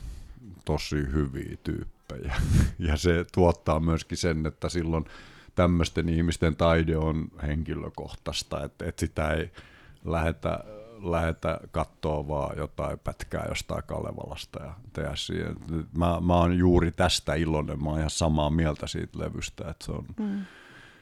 tosi 0.66 0.96
hyviä 0.96 1.58
tyyppejä. 1.64 2.36
Ja 2.80 2.98
se 2.98 3.26
tuottaa 3.34 3.80
myöskin 3.80 4.18
sen, 4.18 4.46
että 4.46 4.70
silloin 4.70 5.06
tämmöisten 5.56 6.10
ihmisten 6.10 6.56
taide 6.56 6.98
on 6.98 7.28
henkilökohtaista, 7.48 8.64
että, 8.64 8.86
että 8.86 9.00
sitä 9.00 9.32
ei 9.32 9.52
lähetä, 10.06 10.64
lähetä 11.02 11.60
katsoa 11.72 12.28
vaan 12.28 12.58
jotain 12.58 13.00
pätkää 13.00 13.46
jostain 13.50 13.84
Kalevalasta 13.84 14.64
ja 14.64 14.74
tehdä 14.94 15.16
siihen. 15.16 15.56
Mä, 15.98 16.20
mä 16.22 16.36
oon 16.36 16.58
juuri 16.58 16.92
tästä 16.92 17.34
iloinen, 17.34 17.84
mä 17.84 17.90
oon 17.90 17.98
ihan 17.98 18.10
samaa 18.10 18.50
mieltä 18.50 18.88
siitä 18.88 19.20
levystä, 19.20 19.70
että 19.70 19.86
se 19.86 19.92
on, 19.92 20.06
mm. 20.20 20.46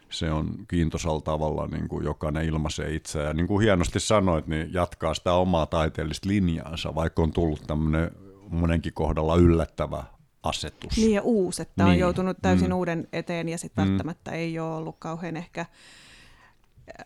se 0.10 0.32
on 0.32 0.56
kiintoisella 0.68 1.22
tavalla, 1.22 1.68
niin 1.68 1.88
kuin 1.88 2.06
jokainen 2.06 2.46
ilmaisee 2.46 2.94
itseään. 2.94 3.28
Ja 3.28 3.34
niin 3.34 3.48
kuin 3.48 3.64
hienosti 3.64 4.00
sanoit, 4.00 4.48
niin 4.48 4.74
jatkaa 4.74 5.14
sitä 5.14 5.34
omaa 5.34 5.66
taiteellista 5.66 6.30
linjaansa, 6.30 6.96
vaikka 6.96 7.22
on 7.22 7.32
tullut 7.32 7.64
tämmöinen 7.68 8.12
monenkin 8.50 8.94
kohdalla 8.94 9.36
yllättävä 9.36 10.04
asetus. 10.44 10.98
Niin 10.98 11.14
ja 11.14 11.22
uusi, 11.22 11.62
että 11.62 11.84
niin. 11.84 11.92
on 11.92 12.00
joutunut 12.00 12.38
täysin 12.42 12.70
mm. 12.70 12.76
uuden 12.76 13.08
eteen 13.14 13.50
ja 13.50 13.58
sitten 13.58 13.86
mm. 13.86 13.90
välttämättä 13.90 14.32
ei 14.32 14.60
ole 14.60 14.76
ollut 14.76 14.96
kauhean 15.00 15.38
ehkä 15.38 15.66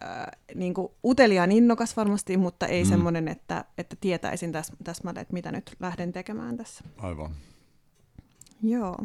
äh, 0.04 0.28
niin 0.56 0.74
kuin 0.74 0.88
uteliaan 1.06 1.52
innokas 1.52 1.98
varmasti, 1.98 2.38
mutta 2.38 2.68
ei 2.68 2.84
mm. 2.84 2.90
semmoinen, 2.90 3.28
että, 3.28 3.66
että 3.78 3.96
tietäisin 4.02 4.52
täs, 4.52 4.72
täsmälleen, 4.84 5.22
että 5.22 5.34
mitä 5.34 5.52
nyt 5.52 5.76
lähden 5.80 6.12
tekemään 6.12 6.58
tässä. 6.58 6.84
Aivan. 6.98 7.32
Joo. 8.64 8.98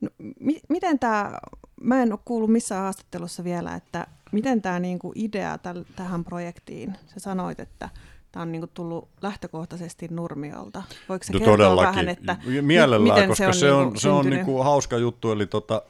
No, 0.00 0.08
mi- 0.40 0.60
miten 0.68 0.98
tämä, 0.98 1.38
mä 1.80 2.02
en 2.02 2.12
ole 2.12 2.20
kuullut 2.24 2.50
missään 2.50 2.82
haastattelussa 2.82 3.44
vielä, 3.44 3.74
että 3.74 4.06
miten 4.32 4.62
tämä 4.62 4.80
niinku 4.80 5.12
idea 5.14 5.58
täl, 5.58 5.84
tähän 5.96 6.24
projektiin, 6.24 6.96
sä 7.06 7.20
sanoit, 7.20 7.60
että 7.60 7.88
Tämä 8.32 8.42
on 8.42 8.52
niin 8.52 8.60
kuin 8.60 8.70
tullut 8.74 9.08
lähtökohtaisesti 9.22 10.08
Nurmiolta. 10.10 10.82
Voiko 11.08 11.24
se 11.24 11.32
no, 11.32 11.38
kertoa 11.38 11.56
todellakin. 11.56 11.88
vähän, 11.88 12.08
että 12.08 12.36
Mielellään, 12.62 13.02
miten 13.02 13.28
koska 13.28 13.52
se 13.52 13.72
on, 13.72 13.84
se 13.84 13.88
on, 13.88 14.00
se 14.00 14.08
on 14.08 14.30
niin 14.30 14.44
kuin 14.44 14.64
hauska 14.64 14.96
juttu. 14.96 15.32
Eli 15.32 15.46
tota, 15.46 15.82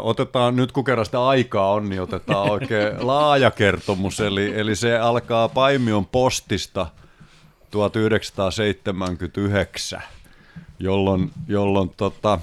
otetaan, 0.00 0.56
nyt 0.56 0.72
kun 0.72 0.84
kerran 0.84 1.06
sitä 1.06 1.26
aikaa 1.26 1.72
on, 1.72 1.88
niin 1.88 2.02
otetaan 2.02 2.50
oikein 2.50 3.06
laaja 3.06 3.50
kertomus. 3.50 4.20
Eli, 4.20 4.58
eli 4.58 4.76
se 4.76 4.98
alkaa 4.98 5.48
Paimion 5.48 6.06
postista 6.06 6.86
1979, 7.70 10.02
jolloin, 10.78 11.30
jolloin 11.48 11.90
tota, 11.96 12.38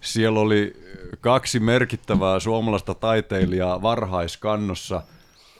siellä 0.00 0.40
oli 0.40 0.84
kaksi 1.20 1.60
merkittävää 1.60 2.40
suomalaista 2.40 2.94
taiteilijaa 2.94 3.82
varhaiskannossa– 3.82 5.02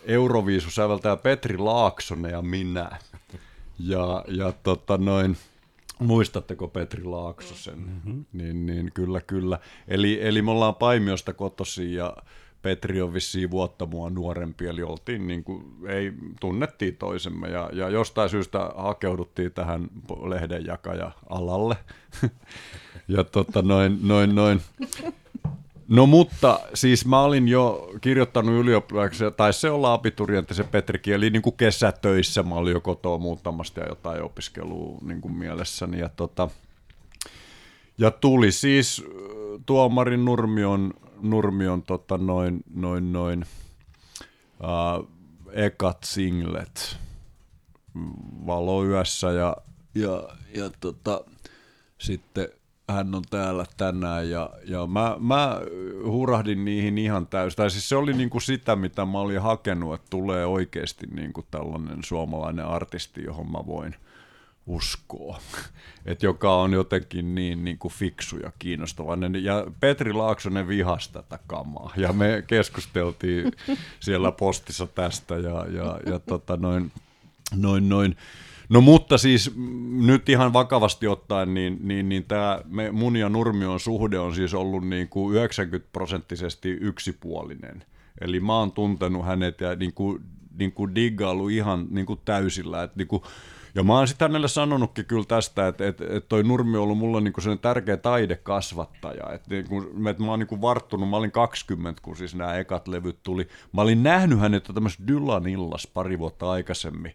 Euroviisu 0.06 0.70
säveltää 0.70 1.16
Petri 1.16 1.58
Laaksonen 1.58 2.30
ja 2.30 2.42
minä. 2.42 2.98
Ja, 3.78 4.24
ja 4.28 4.52
tota 4.62 4.98
noin, 4.98 5.36
muistatteko 5.98 6.68
Petri 6.68 7.04
Laaksosen? 7.04 7.78
Mm-hmm. 7.78 8.24
Niin, 8.32 8.66
niin 8.66 8.90
kyllä, 8.94 9.20
kyllä. 9.20 9.58
Eli, 9.88 10.18
eli 10.22 10.42
me 10.42 10.50
ollaan 10.50 10.74
Paimiosta 10.74 11.32
kotosi 11.32 11.94
ja 11.94 12.16
Petri 12.64 13.02
on 13.02 13.14
vissiin 13.14 13.50
vuotta 13.50 13.86
mua 13.86 14.10
nuorempi, 14.10 14.66
eli 14.66 14.82
oltiin 14.82 15.26
niin 15.26 15.44
kuin, 15.44 15.64
ei, 15.88 16.12
tunnettiin 16.40 16.96
toisemme 16.96 17.48
ja, 17.48 17.70
ja 17.72 17.88
jostain 17.88 18.30
syystä 18.30 18.70
hakeuduttiin 18.76 19.52
tähän 19.52 19.88
lehdenjakaja-alalle. 20.28 21.76
ja 23.08 23.24
tota 23.24 23.62
noin, 23.62 23.98
noin, 24.02 24.34
noin. 24.34 24.60
No 25.88 26.06
mutta 26.06 26.60
siis 26.74 27.06
mä 27.06 27.20
olin 27.20 27.48
jo 27.48 27.90
kirjoittanut 28.00 28.54
ylioppilaksi, 28.54 29.24
tai 29.36 29.52
se 29.52 29.70
olla 29.70 29.92
abiturientti 29.92 30.54
se 30.54 30.64
Petrikin, 30.64 31.14
eli 31.14 31.30
niin 31.30 31.42
kuin 31.42 31.56
kesätöissä 31.56 32.42
mä 32.42 32.54
olin 32.54 32.72
jo 32.72 32.80
kotoa 32.80 33.18
muuttamasta 33.18 33.80
ja 33.80 33.88
jotain 33.88 34.22
opiskelua 34.22 34.98
niin 35.02 35.20
kuin 35.20 35.34
mielessäni. 35.34 35.98
Ja, 35.98 36.08
tota, 36.08 36.48
ja 37.98 38.10
tuli 38.10 38.52
siis 38.52 39.04
tuomarin 39.66 40.24
Nurmion, 40.24 40.94
Nurmion 41.20 41.82
tota 41.82 42.18
noin, 42.18 42.64
noin, 42.74 43.12
noin 43.12 43.44
uh, 44.60 45.08
ekat 45.52 45.98
singlet 46.04 46.96
valoyössä 48.46 49.32
ja, 49.32 49.56
ja, 49.94 50.28
ja 50.54 50.70
tota, 50.80 51.24
sitten 51.98 52.48
hän 52.88 53.14
on 53.14 53.22
täällä 53.30 53.64
tänään 53.76 54.30
ja, 54.30 54.50
ja 54.64 54.86
mä, 54.86 55.16
mä 55.18 55.60
hurahdin 56.04 56.64
niihin 56.64 56.98
ihan 56.98 57.26
täysin. 57.26 57.56
Tai 57.56 57.70
siis 57.70 57.88
se 57.88 57.96
oli 57.96 58.12
niinku 58.12 58.40
sitä, 58.40 58.76
mitä 58.76 59.04
mä 59.04 59.18
olin 59.18 59.42
hakenut, 59.42 59.94
että 59.94 60.06
tulee 60.10 60.46
oikeasti 60.46 61.06
niinku 61.06 61.44
tällainen 61.50 62.04
suomalainen 62.04 62.66
artisti, 62.66 63.24
johon 63.24 63.52
mä 63.52 63.66
voin 63.66 63.94
uskoa. 64.66 65.38
Et 66.06 66.22
joka 66.22 66.54
on 66.54 66.72
jotenkin 66.72 67.34
niin, 67.34 67.64
niin 67.64 67.78
kuin 67.78 67.94
fiksu 67.94 68.36
ja 68.36 68.52
kiinnostavainen. 68.58 69.44
Ja 69.44 69.66
Petri 69.80 70.12
Laaksonen 70.12 70.68
vihasi 70.68 71.12
tätä 71.12 71.38
kamaa. 71.46 71.92
Ja 71.96 72.12
me 72.12 72.44
keskusteltiin 72.46 73.52
siellä 74.00 74.32
postissa 74.32 74.86
tästä 74.86 75.34
ja, 75.34 75.66
ja, 75.68 76.00
ja 76.06 76.18
tota 76.18 76.56
noin, 76.56 76.92
noin, 77.56 77.88
noin 77.88 78.16
No 78.68 78.80
mutta 78.80 79.18
siis 79.18 79.52
nyt 79.90 80.28
ihan 80.28 80.52
vakavasti 80.52 81.06
ottaen, 81.06 81.54
niin, 81.54 81.78
niin, 81.82 82.08
niin 82.08 82.24
tämä 82.24 82.60
mun 82.92 83.16
ja 83.16 83.28
Nurmion 83.28 83.80
suhde 83.80 84.18
on 84.18 84.34
siis 84.34 84.54
ollut 84.54 84.88
niin 84.88 85.08
kuin 85.08 85.36
90 85.36 85.88
prosenttisesti 85.92 86.70
yksipuolinen. 86.70 87.84
Eli 88.20 88.40
mä 88.40 88.58
oon 88.58 88.72
tuntenut 88.72 89.26
hänet 89.26 89.60
ja 89.60 89.74
niin 89.74 89.94
kuin, 89.94 90.22
niin 90.58 90.72
kuin 90.72 90.94
diggailu 90.94 91.48
ihan 91.48 91.86
niin 91.90 92.06
kuin 92.06 92.20
täysillä. 92.24 92.82
Että 92.82 92.96
niin 92.96 93.08
kuin, 93.08 93.22
ja 93.74 93.82
mä 93.82 93.94
oon 93.94 94.08
sitten 94.08 94.28
hänelle 94.28 94.48
sanonutkin 94.48 95.04
kyllä 95.04 95.24
tästä, 95.24 95.68
että, 95.68 95.88
että, 95.88 96.04
että 96.04 96.28
toi 96.28 96.42
Nurmi 96.42 96.76
on 96.76 96.82
ollut 96.82 96.98
mulle 96.98 97.20
niin 97.20 97.32
kuin 97.32 97.58
tärkeä 97.58 97.96
taidekasvattaja. 97.96 99.32
Että, 99.32 99.50
niin 99.50 99.68
kuin, 99.68 100.08
että 100.08 100.22
mä 100.22 100.30
oon 100.30 100.38
niin 100.38 100.46
kuin 100.46 100.60
varttunut, 100.60 101.08
mä 101.08 101.16
olin 101.16 101.32
20, 101.32 102.02
kun 102.02 102.16
siis 102.16 102.34
nämä 102.34 102.54
ekat 102.54 102.88
levyt 102.88 103.22
tuli. 103.22 103.48
Mä 103.72 103.82
olin 103.82 104.02
nähnyt 104.02 104.40
hänet 104.40 104.64
tämmöisessä 104.74 105.06
Dylan 105.06 105.46
illas 105.46 105.86
pari 105.86 106.18
vuotta 106.18 106.50
aikaisemmin 106.50 107.12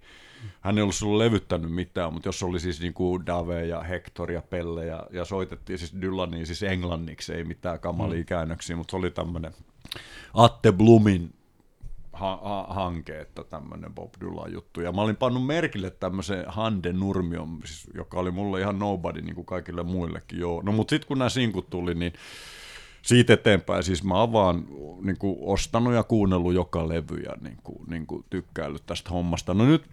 hän 0.62 0.77
ei 0.77 0.81
ollut 0.81 0.96
sulla 0.96 1.24
levyttänyt 1.24 1.72
mitään, 1.72 2.13
mutta 2.13 2.27
jos 2.27 2.43
oli 2.43 2.60
siis 2.60 2.81
niinku 2.81 3.25
Dave 3.25 3.65
ja 3.65 3.81
Hector 3.81 4.31
ja 4.31 4.41
Pelle 4.41 4.86
ja, 4.86 5.08
ja 5.12 5.25
soitettiin 5.25 5.79
siis 5.79 6.01
Dylaniin 6.01 6.46
siis 6.46 6.63
englanniksi, 6.63 7.34
ei 7.34 7.43
mitään 7.43 7.79
kamalia 7.79 8.19
mm. 8.19 8.25
käännöksiä, 8.25 8.75
mutta 8.75 8.91
se 8.91 8.98
oli 8.98 9.12
tämmöinen 9.12 9.53
Atte 10.34 10.72
Blumin 10.72 11.34
ha- 12.19 12.39
ha- 12.43 12.67
hanke, 12.69 13.22
että 13.22 13.43
tämmöinen 13.43 13.93
Bob 13.93 14.13
Dylan 14.22 14.53
juttu. 14.53 14.81
Ja 14.81 14.91
mä 14.91 15.01
olin 15.01 15.15
pannut 15.15 15.46
merkille 15.46 15.89
tämmöisen 15.89 16.43
Hande 16.48 16.93
Nurmion, 16.93 17.60
siis, 17.65 17.88
joka 17.93 18.19
oli 18.19 18.31
mulle 18.31 18.60
ihan 18.60 18.79
nobody, 18.79 19.22
niin 19.22 19.36
kuin 19.36 19.46
kaikille 19.46 19.84
muillekin. 19.84 20.39
Joo. 20.39 20.62
No 20.62 20.72
mutta 20.72 20.89
sitten 20.89 21.08
kun 21.08 21.17
nämä 21.17 21.29
sinkut 21.29 21.69
tuli, 21.69 21.96
niin 21.96 22.13
siitä 23.01 23.34
eteenpäin, 23.34 23.84
siis 23.84 24.03
mä 24.03 24.19
oon 24.19 24.34
vaan 24.34 24.67
niin 25.01 25.17
kuin, 25.17 25.38
ostanut 25.41 25.93
ja 25.93 26.03
kuunnellut 26.03 26.53
joka 26.53 26.89
levy 26.89 27.17
ja 27.17 27.34
niin 27.41 27.58
kuin, 27.63 27.89
niin 27.89 28.08
kuin, 28.08 28.25
tykkäillyt 28.29 28.86
tästä 28.86 29.10
hommasta. 29.10 29.53
No 29.53 29.65
nyt 29.65 29.84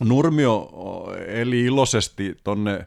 Nurmio 0.00 0.70
eli 1.26 1.64
iloisesti 1.64 2.36
tonne 2.44 2.86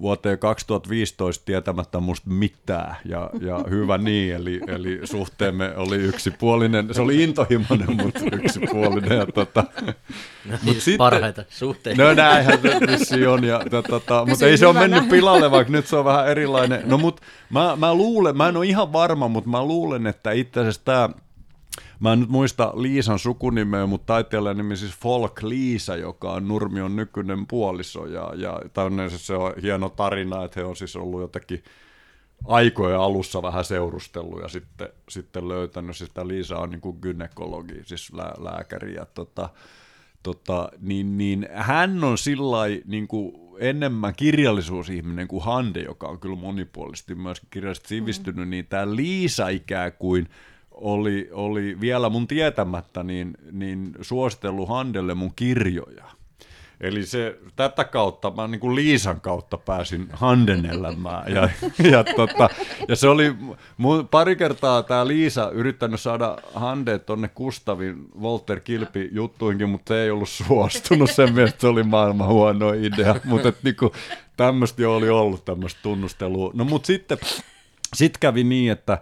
vuoteen 0.00 0.38
2015 0.38 1.44
tietämättä 1.44 2.00
musta 2.00 2.30
mitään, 2.30 2.96
ja, 3.04 3.30
ja 3.40 3.64
hyvä 3.70 3.98
niin, 4.08 4.34
eli, 4.34 4.60
eli 4.66 5.00
suhteemme 5.04 5.76
oli 5.76 5.96
yksipuolinen, 5.96 6.94
se 6.94 7.02
oli 7.02 7.22
intohimoinen, 7.22 7.96
mutta 7.96 8.20
yksipuolinen. 8.32 9.18
Ja 9.18 9.26
tota, 9.26 9.64
no, 10.50 10.58
mut 10.62 10.76
sitten, 10.76 10.98
parhaita 10.98 11.44
suhteita. 11.48 12.02
No 12.02 12.14
näinhän 12.14 12.58
se 13.04 13.28
on, 13.28 13.44
ja, 13.44 13.60
tota, 13.90 14.26
mutta 14.28 14.46
ei 14.46 14.58
se 14.58 14.66
ole 14.66 14.78
mennyt 14.78 15.08
pilalle, 15.08 15.50
vaikka 15.50 15.72
nyt 15.72 15.86
se 15.86 15.96
on 15.96 16.04
vähän 16.04 16.28
erilainen. 16.28 16.82
No 16.84 16.98
mutta 16.98 17.22
mä, 17.50 17.76
mä 17.76 17.94
luulen, 17.94 18.36
mä 18.36 18.48
en 18.48 18.56
ole 18.56 18.66
ihan 18.66 18.92
varma, 18.92 19.28
mutta 19.28 19.50
mä 19.50 19.64
luulen, 19.64 20.06
että 20.06 20.32
itse 20.32 20.60
asiassa 20.60 20.84
tämä 20.84 21.08
Mä 22.00 22.12
en 22.12 22.20
nyt 22.20 22.28
muista 22.28 22.72
Liisan 22.74 23.18
sukunimeä, 23.18 23.86
mutta 23.86 24.06
taiteilijan 24.06 24.56
nimi 24.56 24.76
siis 24.76 24.96
Folk 24.96 25.42
Liisa, 25.42 25.96
joka 25.96 26.32
on 26.32 26.48
Nurmion 26.48 26.96
nykyinen 26.96 27.46
puoliso. 27.46 28.06
Ja, 28.06 28.32
ja 28.36 28.60
se 29.08 29.34
on 29.34 29.52
hieno 29.62 29.88
tarina, 29.88 30.44
että 30.44 30.60
he 30.60 30.66
on 30.66 30.76
siis 30.76 30.96
ollut 30.96 31.20
jotenkin 31.20 31.62
aikojen 32.44 32.98
alussa 32.98 33.42
vähän 33.42 33.64
seurustellut 33.64 34.42
ja 34.42 34.48
sitten, 34.48 34.88
sitten 35.08 35.48
löytänyt. 35.48 35.96
Siis 35.96 36.10
Liisa 36.24 36.58
on 36.58 36.70
niin 36.70 36.80
kuin 36.80 36.98
gynekologi, 37.02 37.84
siis 37.84 38.12
lää, 38.12 38.34
lääkäri. 38.38 38.94
Ja 38.94 39.06
tota, 39.06 39.48
tota, 40.22 40.68
niin, 40.80 41.18
niin 41.18 41.48
hän 41.52 42.04
on 42.04 42.18
sillä 42.18 42.58
niin 42.84 43.08
kuin 43.08 43.32
enemmän 43.58 44.14
kirjallisuusihminen 44.16 45.28
kuin 45.28 45.44
Hande, 45.44 45.80
joka 45.80 46.06
on 46.06 46.20
kyllä 46.20 46.36
monipuolisesti 46.36 47.14
myös 47.14 47.40
kirjallisesti 47.50 47.88
sivistynyt, 47.88 48.46
mm. 48.46 48.50
niin 48.50 48.66
tämä 48.66 48.96
Liisa 48.96 49.48
ikään 49.48 49.92
kuin– 49.92 50.28
oli, 50.76 51.28
oli 51.32 51.80
vielä 51.80 52.08
mun 52.08 52.26
tietämättä 52.26 53.02
niin, 53.02 53.34
niin 53.52 53.94
suositellut 54.00 54.68
Handelle 54.68 55.14
mun 55.14 55.32
kirjoja. 55.36 56.04
Eli 56.80 57.06
se, 57.06 57.38
tätä 57.56 57.84
kautta, 57.84 58.30
mä 58.30 58.48
niin 58.48 58.60
kuin 58.60 58.74
Liisan 58.74 59.20
kautta 59.20 59.56
pääsin 59.56 60.08
Handen 60.12 60.66
elämään. 60.66 61.34
Ja, 61.34 61.48
ja, 61.90 62.04
tota, 62.04 62.48
ja 62.88 62.96
se 62.96 63.08
oli 63.08 63.34
mun, 63.76 64.08
pari 64.08 64.36
kertaa 64.36 64.82
tämä 64.82 65.06
Liisa 65.06 65.50
yrittänyt 65.50 66.00
saada 66.00 66.38
Hande 66.54 66.98
tonne 66.98 67.28
Kustavin 67.28 68.08
Walter 68.20 68.60
Kilpi 68.60 69.08
juttuinkin, 69.12 69.68
mutta 69.68 69.94
se 69.94 70.02
ei 70.02 70.10
ollut 70.10 70.28
suostunut. 70.28 71.10
Sen 71.10 71.34
mielestä 71.34 71.60
se 71.60 71.66
oli 71.66 71.82
maailman 71.82 72.28
huono 72.28 72.72
idea. 72.72 73.16
Mutta 73.24 73.52
niin 73.62 73.76
tämmöistä 74.36 74.82
jo 74.82 74.96
oli 74.96 75.08
ollut 75.08 75.44
tämmöistä 75.44 75.80
tunnustelua. 75.82 76.50
No 76.54 76.64
mutta 76.64 76.86
sitten 76.86 77.18
sit 77.94 78.18
kävi 78.18 78.44
niin, 78.44 78.72
että, 78.72 78.98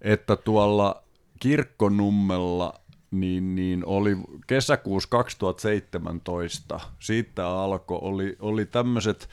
että 0.00 0.36
tuolla 0.36 1.02
kirkkonummella 1.40 2.80
niin, 3.10 3.54
niin 3.54 3.86
oli 3.86 4.16
kesäkuussa 4.46 5.08
2017, 5.08 6.80
siitä 6.98 7.48
alkoi, 7.48 7.98
oli, 8.02 8.36
oli 8.40 8.66
tämmöiset 8.66 9.28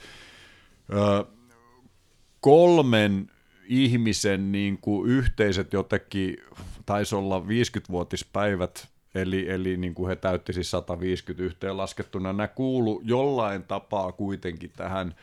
kolmen 2.42 3.32
ihmisen 3.68 4.52
niin 4.52 4.78
kuin 4.78 5.10
yhteiset 5.10 5.74
jotenkin, 5.74 6.38
taisi 6.86 7.16
olla 7.16 7.40
50-vuotispäivät, 7.40 8.88
eli, 9.16 9.50
eli 9.50 9.78
niin 9.78 9.94
kuin 9.94 10.10
he 10.10 10.16
täytti 10.16 10.54
siis 10.54 10.72
150 10.72 11.44
yhteen 11.44 11.78
laskettuna. 11.78 12.34
Nämä 12.34 12.48
kuulu 12.48 13.02
jollain 13.04 13.64
tapaa 13.64 14.12
kuitenkin 14.12 14.72
tähän 14.78 15.16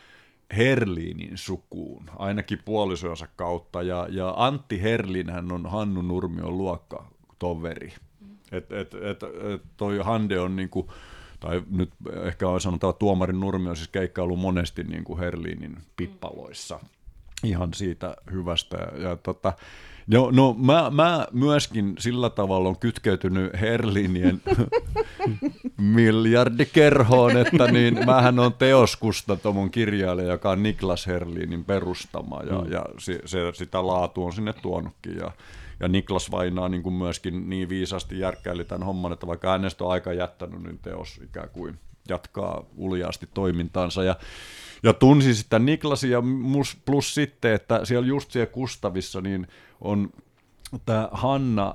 Herliinin 0.57 1.37
sukuun, 1.37 2.09
ainakin 2.17 2.59
puolisojensa 2.65 3.27
kautta, 3.35 3.81
ja, 3.81 4.07
ja 4.09 4.33
Antti 4.37 4.81
Herlin 4.81 5.29
hän 5.29 5.51
on 5.51 5.65
Hannu 5.65 6.01
Nurmion 6.01 6.57
luokka 6.57 7.05
toveri. 7.39 7.93
Että 8.51 8.79
et, 8.79 8.93
et, 8.93 9.23
et 9.53 9.61
toi 9.77 9.97
Hande 9.97 10.39
on 10.39 10.55
niinku, 10.55 10.91
tai 11.39 11.63
nyt 11.69 11.89
ehkä 12.23 12.47
on 12.47 12.61
sanottava 12.61 12.93
tuomarin 12.93 13.39
nurmi 13.39 13.69
on 13.69 13.75
siis 13.75 13.87
keikkailu 13.87 14.35
monesti 14.35 14.83
niin 14.83 15.03
kuin 15.03 15.19
Herliinin 15.19 15.77
pippaloissa. 15.97 16.79
Ihan 17.43 17.73
siitä 17.73 18.15
hyvästä. 18.31 18.77
Ja 18.97 19.15
tota, 19.15 19.53
No, 20.07 20.31
no 20.31 20.55
mä, 20.59 20.91
mä 20.93 21.27
myöskin 21.31 21.95
sillä 21.99 22.29
tavalla 22.29 22.69
on 22.69 22.79
kytkeytynyt 22.79 23.51
Herlinien 23.61 24.41
miljardikerhoon, 25.77 27.37
että 27.37 27.71
niin, 27.71 28.05
mähän 28.05 28.39
on 28.39 28.53
teoskustantomon 28.53 29.71
kirjailija, 29.71 30.27
joka 30.27 30.51
on 30.51 30.63
Niklas 30.63 31.07
Herlinin 31.07 31.65
perustama 31.65 32.41
ja, 32.41 32.61
mm. 32.61 32.71
ja 32.71 32.85
se, 32.97 33.19
se, 33.25 33.39
sitä 33.53 33.87
laatu 33.87 34.25
on 34.25 34.33
sinne 34.33 34.53
tuonutkin. 34.53 35.17
Ja, 35.17 35.31
ja 35.79 35.87
Niklas 35.87 36.31
Vainaa 36.31 36.69
niin 36.69 36.83
kuin 36.83 36.95
myöskin 36.95 37.49
niin 37.49 37.69
viisasti 37.69 38.19
järkkäili 38.19 38.65
tämän 38.65 38.85
homman, 38.85 39.13
että 39.13 39.27
vaikka 39.27 39.51
hänestä 39.51 39.83
on 39.83 39.91
aika 39.91 40.13
jättänyt, 40.13 40.63
niin 40.63 40.79
teos 40.79 41.21
ikään 41.23 41.49
kuin 41.49 41.79
jatkaa 42.09 42.63
uljaasti 42.77 43.29
toimintaansa. 43.33 44.03
Ja, 44.03 44.15
ja 44.85 44.93
tunsin 44.93 45.35
sitä 45.35 45.59
Niklasia 45.59 46.23
plus 46.85 47.15
sitten, 47.15 47.53
että 47.53 47.85
siellä 47.85 48.07
just 48.07 48.31
siellä 48.31 48.51
Kustavissa 48.51 49.21
niin 49.21 49.47
on 49.81 50.09
tämä 50.85 51.09
Hanna 51.11 51.73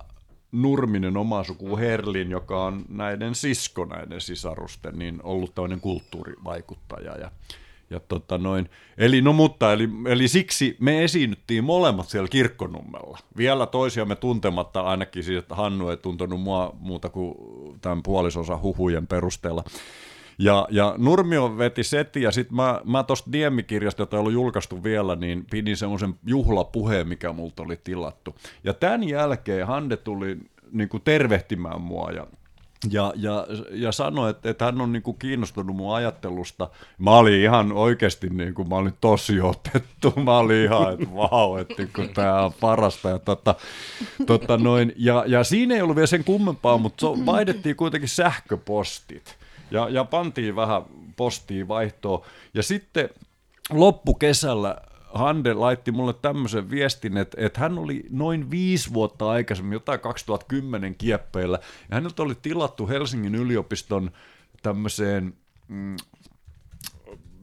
Nurminen 0.53 1.17
oma 1.17 1.45
suku 1.45 1.77
Herlin, 1.77 2.31
joka 2.31 2.65
on 2.65 2.85
näiden 2.89 3.35
sisko, 3.35 3.85
näiden 3.85 4.21
sisarusten, 4.21 4.99
niin 4.99 5.21
ollut 5.23 5.55
tämmöinen 5.55 5.81
kulttuurivaikuttaja. 5.81 7.17
Ja 7.17 7.31
ja 7.91 8.01
tota 8.01 8.39
noin, 8.39 8.71
eli 8.99 9.23
no 9.23 9.33
mutta, 9.33 9.73
eli, 9.73 9.89
eli 10.07 10.29
siksi 10.29 10.77
me 10.81 11.05
esiinnyttiin 11.05 11.65
molemmat 11.65 12.09
siellä 12.09 12.29
kirkkonummella. 12.29 13.19
Vielä 13.37 13.67
toisiamme 13.67 14.17
tuntematta, 14.17 14.81
ainakin 14.81 15.25
siis, 15.25 15.39
että 15.39 15.55
Hannu 15.55 15.89
ei 15.89 15.97
tuntenut 15.97 16.41
mua 16.41 16.77
muuta 16.79 17.09
kuin 17.09 17.35
tämän 17.81 18.03
puolisosa 18.03 18.59
huhujen 18.63 19.07
perusteella. 19.07 19.65
Ja, 20.41 20.67
ja 20.71 20.95
Nurmio 20.99 21.59
veti 21.59 21.85
seti, 21.85 22.23
ja 22.23 22.31
sitten 22.31 22.57
mä, 22.57 22.81
mä 22.85 23.03
tuosta 23.03 23.33
Diemikirjasta, 23.33 24.03
jota 24.03 24.17
ei 24.17 24.19
ollut 24.21 24.33
julkaistu 24.33 24.85
vielä, 24.85 25.17
niin 25.17 25.47
pidin 25.51 25.77
semmoisen 25.77 26.15
juhlapuheen, 26.27 27.09
mikä 27.09 27.33
multa 27.33 27.63
oli 27.63 27.77
tilattu. 27.85 28.37
Ja 28.65 28.75
tämän 28.75 29.09
jälkeen 29.09 29.67
Hande 29.67 29.97
tuli 29.97 30.39
niin 30.73 30.89
kuin 30.89 31.03
tervehtimään 31.03 31.81
mua, 31.81 32.11
ja 32.11 32.27
ja, 32.91 33.13
ja, 33.17 33.47
ja 33.71 33.93
sanoi, 33.93 34.31
että, 34.31 34.51
että 34.51 34.65
hän 34.65 34.81
on 34.81 34.93
niin 34.93 35.03
kuin 35.03 35.19
kiinnostunut 35.19 35.77
mun 35.77 35.95
ajattelusta. 35.95 36.69
Mä 36.99 37.11
olin 37.11 37.41
ihan 37.41 37.73
oikeasti, 37.73 38.29
niin 38.31 38.55
kuin, 38.55 38.69
mä 38.69 38.75
olin 38.75 38.95
tosi 39.01 39.41
otettu. 39.41 40.13
Mä 40.25 40.39
olin 40.39 40.65
ihan, 40.65 40.93
että 40.93 41.15
vau, 41.15 41.57
että 41.57 41.75
niin 41.97 42.15
tämä 42.15 42.43
on 42.43 42.53
parasta. 42.61 43.09
Ja, 43.09 43.19
tota, 43.19 43.55
tota 44.27 44.57
noin, 44.57 44.93
ja, 44.97 45.25
ja 45.27 45.45
siinä 45.45 45.75
ei 45.75 45.83
ollut 45.83 45.97
vielä 45.97 46.07
sen 46.07 46.25
kummempaa, 46.25 46.79
mutta 46.79 47.07
vaihdettiin 47.07 47.77
kuitenkin 47.77 48.09
sähköpostit. 48.09 49.40
Ja, 49.71 49.89
ja 49.89 50.05
pantiin 50.05 50.57
vähän 50.57 50.83
postiin 51.17 51.69
vaihtoa. 51.69 52.27
Ja 52.55 52.63
sitten 52.63 53.09
loppukesällä 53.71 54.77
Hande 55.15 55.55
laitti 55.55 55.93
mulle 55.93 56.13
tämmöisen 56.13 56.71
viestin, 56.71 57.17
että, 57.17 57.37
että 57.41 57.61
hän 57.61 57.79
oli 57.79 58.07
noin 58.11 58.51
viisi 58.51 58.95
vuotta 58.95 59.31
aikaisemmin, 59.31 59.73
jotain 59.73 60.01
2010 60.01 60.95
kieppeillä, 60.95 61.59
ja 61.89 61.95
häneltä 61.95 62.23
oli 62.23 62.35
tilattu 62.43 62.89
Helsingin 62.89 63.35
yliopiston 63.35 64.11
tämmöiseen 64.63 65.35
mm, 65.69 65.97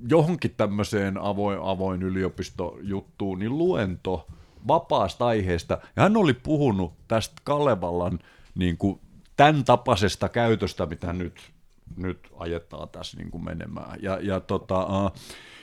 johonkin 0.09 0.53
tämmöiseen 0.57 1.17
avoin, 1.17 1.59
avoin 1.61 2.03
yliopistojuttuun, 2.03 3.39
niin 3.39 3.57
luento 3.57 4.27
vapaasta 4.67 5.27
aiheesta. 5.27 5.79
Ja 5.95 6.03
hän 6.03 6.17
oli 6.17 6.33
puhunut 6.33 6.93
tästä 7.07 7.41
Kalevalan 7.43 8.19
niin 8.55 8.77
kuin, 8.77 8.99
tämän 9.35 9.63
tapaisesta 9.63 10.29
käytöstä, 10.29 10.85
mitä 10.85 11.13
nyt, 11.13 11.51
nyt 11.97 12.29
ajetaan 12.37 12.89
tässä 12.89 13.17
niin 13.17 13.31
kuin 13.31 13.43
menemään. 13.43 13.99
Ja, 14.01 14.19
ja 14.21 14.39
tota, 14.39 14.85
uh, 14.85 15.11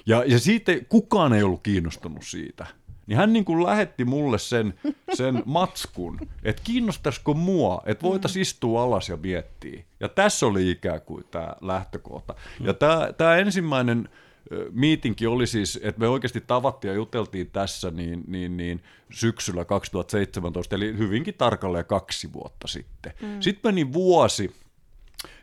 ja, 0.06 0.24
ja 0.26 0.38
siitä 0.38 0.72
kukaan 0.88 1.32
ei 1.32 1.42
ollut 1.42 1.62
kiinnostunut 1.62 2.24
siitä. 2.24 2.66
Niin 3.06 3.16
hän 3.16 3.32
niin 3.32 3.44
kuin 3.44 3.62
lähetti 3.62 4.04
mulle 4.04 4.38
sen, 4.38 4.74
sen 5.14 5.42
matskun, 5.46 6.18
että 6.42 6.62
kiinnostaisiko 6.64 7.34
mua, 7.34 7.82
että 7.86 8.02
voitaisiin 8.02 8.42
istua 8.42 8.82
alas 8.82 9.08
ja 9.08 9.16
miettiä. 9.16 9.84
Ja 10.00 10.08
tässä 10.08 10.46
oli 10.46 10.70
ikään 10.70 11.00
kuin 11.00 11.24
tämä 11.30 11.54
lähtökohta. 11.60 12.34
Ja 12.60 12.74
tämä, 12.74 13.08
tämä 13.16 13.36
ensimmäinen 13.36 14.08
miitinki 14.70 15.26
oli 15.26 15.46
siis, 15.46 15.80
että 15.82 16.00
me 16.00 16.08
oikeasti 16.08 16.40
tavattiin 16.40 16.88
ja 16.88 16.94
juteltiin 16.94 17.50
tässä 17.50 17.90
niin, 17.90 18.24
niin, 18.26 18.56
niin 18.56 18.82
syksyllä 19.12 19.64
2017, 19.64 20.76
eli 20.76 20.98
hyvinkin 20.98 21.34
tarkalleen 21.34 21.84
kaksi 21.84 22.32
vuotta 22.32 22.68
sitten. 22.68 23.12
Mm. 23.22 23.40
Sitten 23.40 23.74
meni 23.74 23.92
vuosi, 23.92 24.54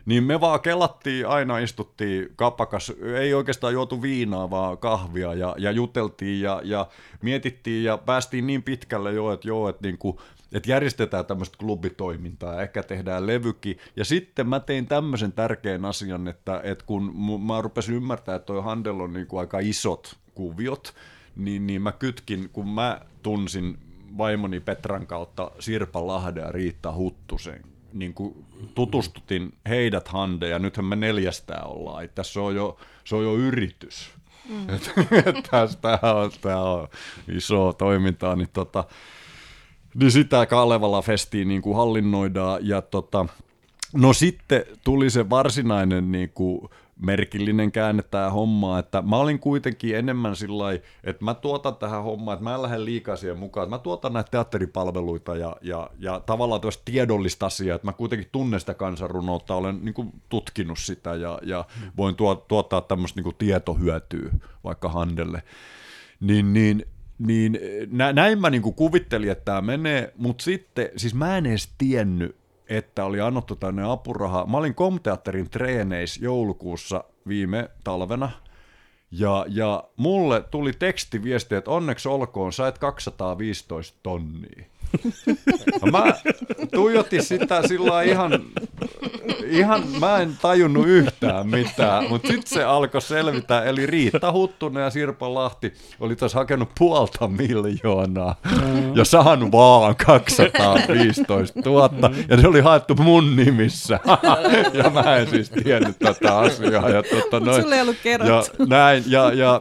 niin 0.06 0.24
me 0.24 0.40
vaan 0.40 0.60
kelattiin, 0.60 1.26
aina 1.26 1.58
istuttiin 1.58 2.28
kapakas, 2.36 2.92
ei 3.18 3.34
oikeastaan 3.34 3.72
juotu 3.72 4.02
viinaa, 4.02 4.50
vaan 4.50 4.78
kahvia 4.78 5.34
ja, 5.34 5.54
ja 5.58 5.70
juteltiin 5.70 6.40
ja, 6.40 6.60
ja 6.64 6.86
mietittiin 7.22 7.84
ja 7.84 7.98
päästiin 7.98 8.46
niin 8.46 8.62
pitkälle 8.62 9.12
jo, 9.12 9.32
että 9.32 9.48
joo, 9.48 9.68
että 9.68 9.82
niinku, 9.82 10.20
että 10.52 10.70
järjestetään 10.70 11.26
tämmöistä 11.26 11.58
klubitoimintaa, 11.58 12.62
ehkä 12.62 12.82
tehdään 12.82 13.26
levyki. 13.26 13.78
Ja 13.96 14.04
sitten 14.04 14.48
mä 14.48 14.60
tein 14.60 14.86
tämmöisen 14.86 15.32
tärkeän 15.32 15.84
asian, 15.84 16.28
että, 16.28 16.60
että 16.64 16.84
kun 16.86 17.14
mä 17.42 17.60
rupesin 17.60 17.94
ymmärtää, 17.94 18.36
että 18.36 18.46
toi 18.46 18.62
Handel 18.62 19.00
on 19.00 19.12
niinku 19.12 19.38
aika 19.38 19.58
isot 19.58 20.16
kuviot, 20.34 20.94
niin, 21.36 21.66
niin 21.66 21.82
mä 21.82 21.92
kytkin, 21.92 22.50
kun 22.52 22.68
mä 22.68 23.00
tunsin 23.22 23.78
vaimoni 24.18 24.60
Petran 24.60 25.06
kautta 25.06 25.50
Sirpa 25.58 26.06
Lahden 26.06 26.42
ja 26.42 26.52
Riitta 26.52 26.94
Huttusen 26.94 27.71
niin 27.92 28.14
kuin 28.14 28.44
tutustutin 28.74 29.54
heidät 29.68 30.08
Hande, 30.08 30.48
ja 30.48 30.58
nythän 30.58 30.84
me 30.84 30.96
neljästään 30.96 31.66
ollaan. 31.66 32.04
Että 32.04 32.14
tässä 32.14 32.40
on 32.40 32.54
jo, 32.54 32.76
se 33.04 33.16
on 33.16 33.24
jo 33.24 33.36
yritys. 33.36 34.10
Mm. 34.48 34.66
Tästä 35.50 35.98
on, 36.02 36.30
tämä 36.40 36.60
on 36.60 36.88
iso 37.28 37.72
toimintaa, 37.72 38.36
niin, 38.36 38.48
tota, 38.52 38.84
niin 39.94 40.10
sitä 40.10 40.46
Kalevala 40.46 41.02
festiin 41.02 41.48
niin 41.48 41.62
kuin 41.62 41.76
hallinnoidaan. 41.76 42.68
Ja 42.68 42.82
tota, 42.82 43.26
no 43.92 44.12
sitten 44.12 44.64
tuli 44.84 45.10
se 45.10 45.30
varsinainen 45.30 46.12
niin 46.12 46.30
kuin, 46.34 46.68
merkillinen 47.02 47.72
käänne 47.72 48.02
tämä 48.02 48.30
homma, 48.30 48.78
että 48.78 49.02
mä 49.02 49.16
olin 49.16 49.38
kuitenkin 49.38 49.96
enemmän 49.96 50.36
sillä 50.36 50.72
että 51.04 51.24
mä 51.24 51.34
tuotan 51.34 51.76
tähän 51.76 52.02
hommaan, 52.02 52.34
että 52.34 52.44
mä 52.44 52.54
en 52.54 52.62
lähde 52.62 52.84
liikaa 52.84 53.16
siihen 53.16 53.38
mukaan, 53.38 53.70
mä 53.70 53.78
tuotan 53.78 54.12
näitä 54.12 54.30
teatteripalveluita 54.30 55.36
ja, 55.36 55.56
ja, 55.62 55.90
ja 55.98 56.20
tavallaan 56.20 56.60
tuosta 56.60 56.82
tiedollista 56.84 57.46
asiaa, 57.46 57.76
että 57.76 57.88
mä 57.88 57.92
kuitenkin 57.92 58.28
tunnen 58.32 58.60
sitä 58.60 58.74
kansanrunoutta, 58.74 59.54
olen 59.54 59.78
niin 59.82 59.94
kuin, 59.94 60.12
tutkinut 60.28 60.78
sitä 60.78 61.14
ja, 61.14 61.38
ja 61.42 61.64
voin 61.96 62.14
tuo, 62.14 62.34
tuottaa 62.34 62.80
tämmöistä 62.80 63.20
niin 63.20 63.34
tietohyötyä 63.38 64.30
vaikka 64.64 64.88
Handelle. 64.88 65.42
Niin, 66.20 66.52
niin 66.52 66.86
niin 67.18 67.58
nä, 67.90 68.12
näin 68.12 68.40
mä 68.40 68.50
niin 68.50 68.62
kuin 68.62 68.74
kuvittelin, 68.74 69.30
että 69.30 69.44
tämä 69.44 69.60
menee, 69.60 70.12
mutta 70.16 70.44
sitten, 70.44 70.88
siis 70.96 71.14
mä 71.14 71.36
en 71.36 71.46
edes 71.46 71.74
tiennyt, 71.78 72.36
että 72.76 73.04
oli 73.04 73.20
annettu 73.20 73.56
tänne 73.56 73.90
apuraha. 73.92 74.46
Mä 74.46 74.56
olin 74.56 74.74
Komteatterin 74.74 75.50
treeneissä 75.50 76.24
joulukuussa 76.24 77.04
viime 77.28 77.70
talvena, 77.84 78.30
ja, 79.10 79.46
ja 79.48 79.84
mulle 79.96 80.42
tuli 80.50 80.72
tekstiviesti, 80.72 81.54
että 81.54 81.70
onneksi 81.70 82.08
olkoon, 82.08 82.52
sait 82.52 82.78
215 82.78 83.98
tonnia. 84.02 84.64
No 85.82 85.90
mä 85.90 86.14
tuijotin 86.74 87.22
sitä 87.22 87.68
sillä 87.68 88.02
ihan, 88.02 88.42
ihan, 89.46 89.82
mä 90.00 90.18
en 90.18 90.38
tajunnut 90.42 90.86
yhtään 90.86 91.46
mitään, 91.46 92.08
mutta 92.08 92.28
sitten 92.28 92.46
se 92.46 92.64
alkoi 92.64 93.02
selvitä, 93.02 93.62
eli 93.62 93.86
Riitta 93.86 94.32
Huttunen 94.32 94.82
ja 94.82 94.90
Sirpa 94.90 95.34
Lahti 95.34 95.72
oli 96.00 96.16
taas 96.16 96.34
hakenut 96.34 96.68
puolta 96.78 97.28
miljoonaa 97.28 98.34
mm. 98.50 98.96
ja 98.96 99.04
saanut 99.04 99.52
vaan 99.52 99.96
215 99.96 101.60
000, 101.64 101.90
ja 102.28 102.40
se 102.40 102.48
oli 102.48 102.60
haettu 102.60 102.94
mun 102.94 103.36
nimissä, 103.36 104.00
ja 104.72 104.90
mä 104.90 105.16
en 105.16 105.30
siis 105.30 105.50
tiennyt 105.50 105.98
tätä 105.98 106.38
asiaa. 106.38 106.90
Ja, 106.90 107.02
tota, 107.02 107.40
noin, 107.40 107.62
Sulle 107.62 107.74
ei 107.74 107.80
ollut 107.80 107.96
kerrottu. 108.02 108.56
Ja 108.58 108.66
näin, 108.66 109.04
ja, 109.06 109.32
ja 109.32 109.60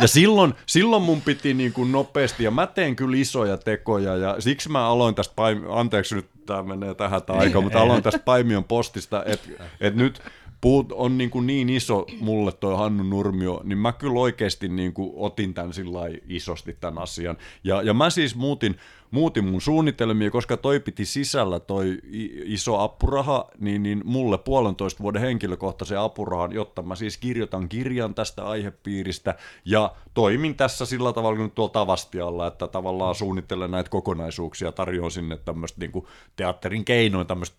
ja 0.00 0.08
silloin, 0.08 0.54
silloin 0.66 1.02
mun 1.02 1.22
piti 1.22 1.54
niin 1.54 1.72
kuin 1.72 1.92
nopeasti, 1.92 2.44
ja 2.44 2.50
mä 2.50 2.66
teen 2.66 2.96
kyllä 2.96 3.16
isoja 3.16 3.56
tekoja, 3.56 4.16
ja 4.16 4.36
siksi 4.38 4.68
mä 4.68 4.86
aloin 4.86 5.14
tästä, 5.14 5.34
paim- 5.36 5.70
anteeksi 5.70 6.14
nyt 6.14 6.26
tämä 6.46 6.62
menee 6.62 6.94
tähän 6.94 7.22
tämä 7.22 7.38
aika, 7.38 7.60
mutta 7.60 7.80
aloin 7.80 8.02
tästä 8.02 8.20
Paimion 8.24 8.64
postista, 8.64 9.24
että 9.24 9.48
et 9.80 9.94
nyt 9.94 10.22
puut 10.60 10.92
on 10.92 11.18
niin, 11.18 11.30
kuin 11.30 11.46
niin 11.46 11.68
iso 11.68 12.06
mulle 12.20 12.52
toi 12.52 12.76
Hannu 12.76 13.02
Nurmio, 13.02 13.60
niin 13.64 13.78
mä 13.78 13.92
kyllä 13.92 14.20
oikeasti 14.20 14.68
niin 14.68 14.92
kuin 14.92 15.12
otin 15.16 15.54
tämän 15.54 15.72
sillä 15.72 16.00
isosti 16.28 16.76
tämän 16.80 17.02
asian. 17.02 17.36
Ja, 17.64 17.82
ja 17.82 17.94
mä 17.94 18.10
siis 18.10 18.36
muutin, 18.36 18.76
muutin 19.16 19.44
mun 19.44 19.60
suunnitelmia, 19.60 20.30
koska 20.30 20.56
toi 20.56 20.80
piti 20.80 21.04
sisällä 21.04 21.60
toi 21.60 21.98
iso 22.44 22.80
apuraha, 22.80 23.48
niin, 23.58 23.82
niin 23.82 24.02
mulle 24.04 24.38
puolentoista 24.38 25.02
vuoden 25.02 25.22
henkilökohtaisen 25.22 25.98
apurahan, 25.98 26.52
jotta 26.52 26.82
mä 26.82 26.94
siis 26.94 27.16
kirjoitan 27.16 27.68
kirjan 27.68 28.14
tästä 28.14 28.46
aihepiiristä 28.46 29.34
ja 29.64 29.94
toimin 30.14 30.56
tässä 30.56 30.86
sillä 30.86 31.12
tavalla 31.12 31.36
kuin 31.36 31.50
tuolla 31.50 31.72
Tavastialla, 31.72 32.46
että 32.46 32.68
tavallaan 32.68 33.14
suunnittelen 33.14 33.70
näitä 33.70 33.90
kokonaisuuksia, 33.90 34.72
tarjoan 34.72 35.10
sinne 35.10 35.36
tämmöistä 35.36 35.80
niin 35.80 36.06
teatterin 36.36 36.84
keinoin 36.84 37.26
tämmöistä 37.26 37.56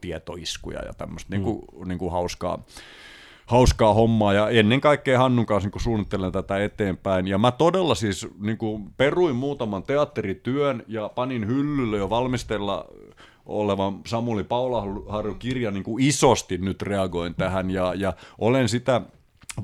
tietoiskuja 0.00 0.84
ja 0.84 0.94
tämmöistä 0.94 1.36
mm. 1.36 1.44
niin 1.44 1.44
kuin, 1.44 1.88
niin 1.88 1.98
kuin 1.98 2.12
hauskaa 2.12 2.64
hauskaa 3.48 3.94
hommaa 3.94 4.32
ja 4.32 4.48
ennen 4.48 4.80
kaikkea 4.80 5.18
Hannun 5.18 5.46
kanssa 5.46 5.68
niin 5.68 5.82
suunnittelen 5.82 6.32
tätä 6.32 6.64
eteenpäin. 6.64 7.26
Ja 7.26 7.38
mä 7.38 7.52
todella 7.52 7.94
siis 7.94 8.28
niin 8.40 8.58
kuin 8.58 8.90
peruin 8.96 9.36
muutaman 9.36 9.82
teatterityön 9.82 10.82
ja 10.88 11.08
panin 11.08 11.46
hyllylle 11.46 11.96
jo 11.98 12.10
valmistella 12.10 12.84
olevan 13.46 14.00
Samuli 14.06 14.44
Paulaharju 14.44 15.34
kirja 15.34 15.70
niin 15.70 15.84
kuin 15.84 16.04
isosti 16.04 16.58
nyt 16.58 16.82
reagoin 16.82 17.34
tähän 17.34 17.70
ja, 17.70 17.94
ja 17.94 18.12
olen 18.38 18.68
sitä 18.68 19.00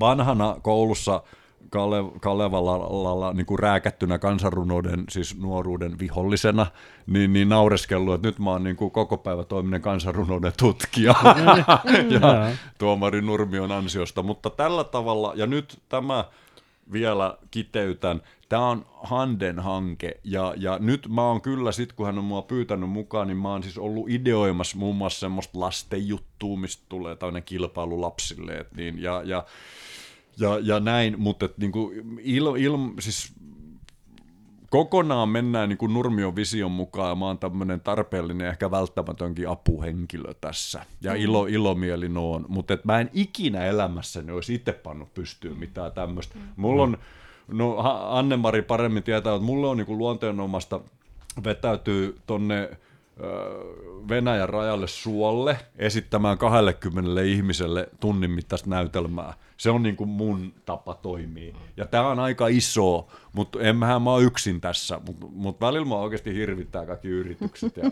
vanhana 0.01 0.57
koulussa– 0.63 1.23
Kale, 1.71 1.97
Kalevalalla 2.21 3.33
niin 3.33 3.47
kuin 3.47 3.59
rääkättynä 3.59 4.19
kansanrunouden, 4.19 5.05
siis 5.09 5.39
nuoruuden 5.39 5.99
vihollisena, 5.99 6.67
niin, 7.07 7.33
niin 7.33 7.49
naureskellut, 7.49 8.15
että 8.15 8.29
nyt 8.29 8.39
mä 8.39 8.51
oon 8.51 8.65
niin 8.65 8.77
kuin 8.77 8.91
koko 8.91 9.17
päivä 9.17 9.45
toiminen 9.45 9.83
kansanrunouden 9.83 10.53
tutkija. 10.59 11.15
Ja 12.11 12.51
tuomari 12.79 13.23
Nurmion 13.23 13.73
ansiosta. 13.73 14.23
Mutta 14.23 14.51
tällä 14.51 14.85
tavalla, 14.85 15.33
ja 15.37 15.47
nyt 15.47 15.83
tämä 15.89 16.25
vielä 16.93 17.39
kiteytän, 17.51 18.23
tämä 18.49 18.69
on 18.69 18.87
Handen 19.03 19.59
hanke, 19.59 20.21
ja, 20.25 20.55
ja 20.57 20.79
nyt 20.79 21.09
mä 21.09 21.23
oon 21.23 21.41
kyllä, 21.41 21.73
sit 21.73 21.93
kun 21.93 22.07
hän 22.07 22.19
on 22.19 22.25
mua 22.25 22.43
pyytänyt 22.43 22.91
mukaan, 22.91 23.29
niin 23.29 23.37
mä 23.37 23.49
oon 23.49 23.63
siis 23.63 23.79
ollut 23.79 24.11
ideoimassa 24.11 24.79
muun 24.79 24.97
muassa 24.97 25.21
semmoista 25.21 25.61
lastenjuttua, 25.61 26.57
mistä 26.57 26.85
tulee 26.89 27.17
tämmöinen 27.17 27.43
kilpailu 27.43 28.01
lapsille, 28.01 28.53
et 28.53 28.73
niin, 28.75 29.03
ja, 29.03 29.23
ja 29.25 29.45
ja, 30.41 30.59
ja 30.63 30.81
näin, 30.81 31.15
mutta 31.19 31.49
niin 31.57 31.73
kuin 31.73 32.19
il, 32.23 32.47
il, 32.57 32.73
siis 32.99 33.33
kokonaan 34.71 35.29
mennään 35.29 35.69
niin 35.69 35.79
kuin 35.79 35.95
Nurmion 35.95 36.37
vision 36.37 36.71
mukaan 36.71 37.09
ja 37.09 37.15
mä 37.15 37.27
oon 37.27 37.39
tämmöinen 37.39 37.81
tarpeellinen 37.81 38.47
ehkä 38.49 38.71
välttämätönkin 38.71 39.49
apuhenkilö 39.49 40.35
tässä. 40.41 40.87
Ja 41.01 41.13
mm. 41.13 41.21
ilo, 41.21 41.47
ilomielin 41.47 42.17
on, 42.17 42.45
mutta 42.49 42.75
et 42.75 42.85
mä 42.85 43.01
en 43.01 43.11
ikinä 43.13 43.65
elämässäni 43.65 44.33
olisi 44.33 44.55
itse 44.55 44.73
pannut 44.73 45.15
pystyyn 45.15 45.59
mitään 45.59 45.93
tämmöistä. 45.93 46.35
Mm. 46.35 46.41
Mulla 46.57 46.83
on, 46.83 46.99
no 47.49 47.77
Anne-Mari 48.09 48.63
paremmin 48.63 49.03
tietää, 49.03 49.35
että 49.35 49.47
mulla 49.47 49.71
on 49.71 49.77
niin 49.77 49.87
kuin 49.87 49.99
luonteenomasta 49.99 50.81
vetäytyy 51.45 52.19
tonne 52.27 52.71
Venäjän 54.09 54.49
rajalle 54.49 54.87
suolle 54.87 55.59
esittämään 55.77 56.39
20 56.39 57.23
ihmiselle 57.23 57.89
tunnin 58.01 58.31
mittaista 58.31 58.71
näytelmää. 58.71 59.35
Se 59.57 59.71
on 59.71 59.83
niin 59.83 59.97
kuin 59.97 60.09
mun 60.09 60.55
tapa 60.65 60.95
toimia. 60.95 61.55
Ja 61.77 61.87
tämä 61.87 62.09
on 62.09 62.19
aika 62.19 62.49
iso, 62.49 63.09
mutta 63.33 63.61
enhän 63.61 64.03
mä 64.03 64.13
ole 64.13 64.23
yksin 64.23 64.61
tässä. 64.61 65.01
Mutta 65.07 65.27
mut 65.31 65.61
välillä 65.61 65.87
mä 65.87 65.95
oikeasti 65.95 66.35
hirvittää 66.35 66.87
kaikki 66.87 67.09
yritykset. 67.09 67.77
Ja 67.77 67.91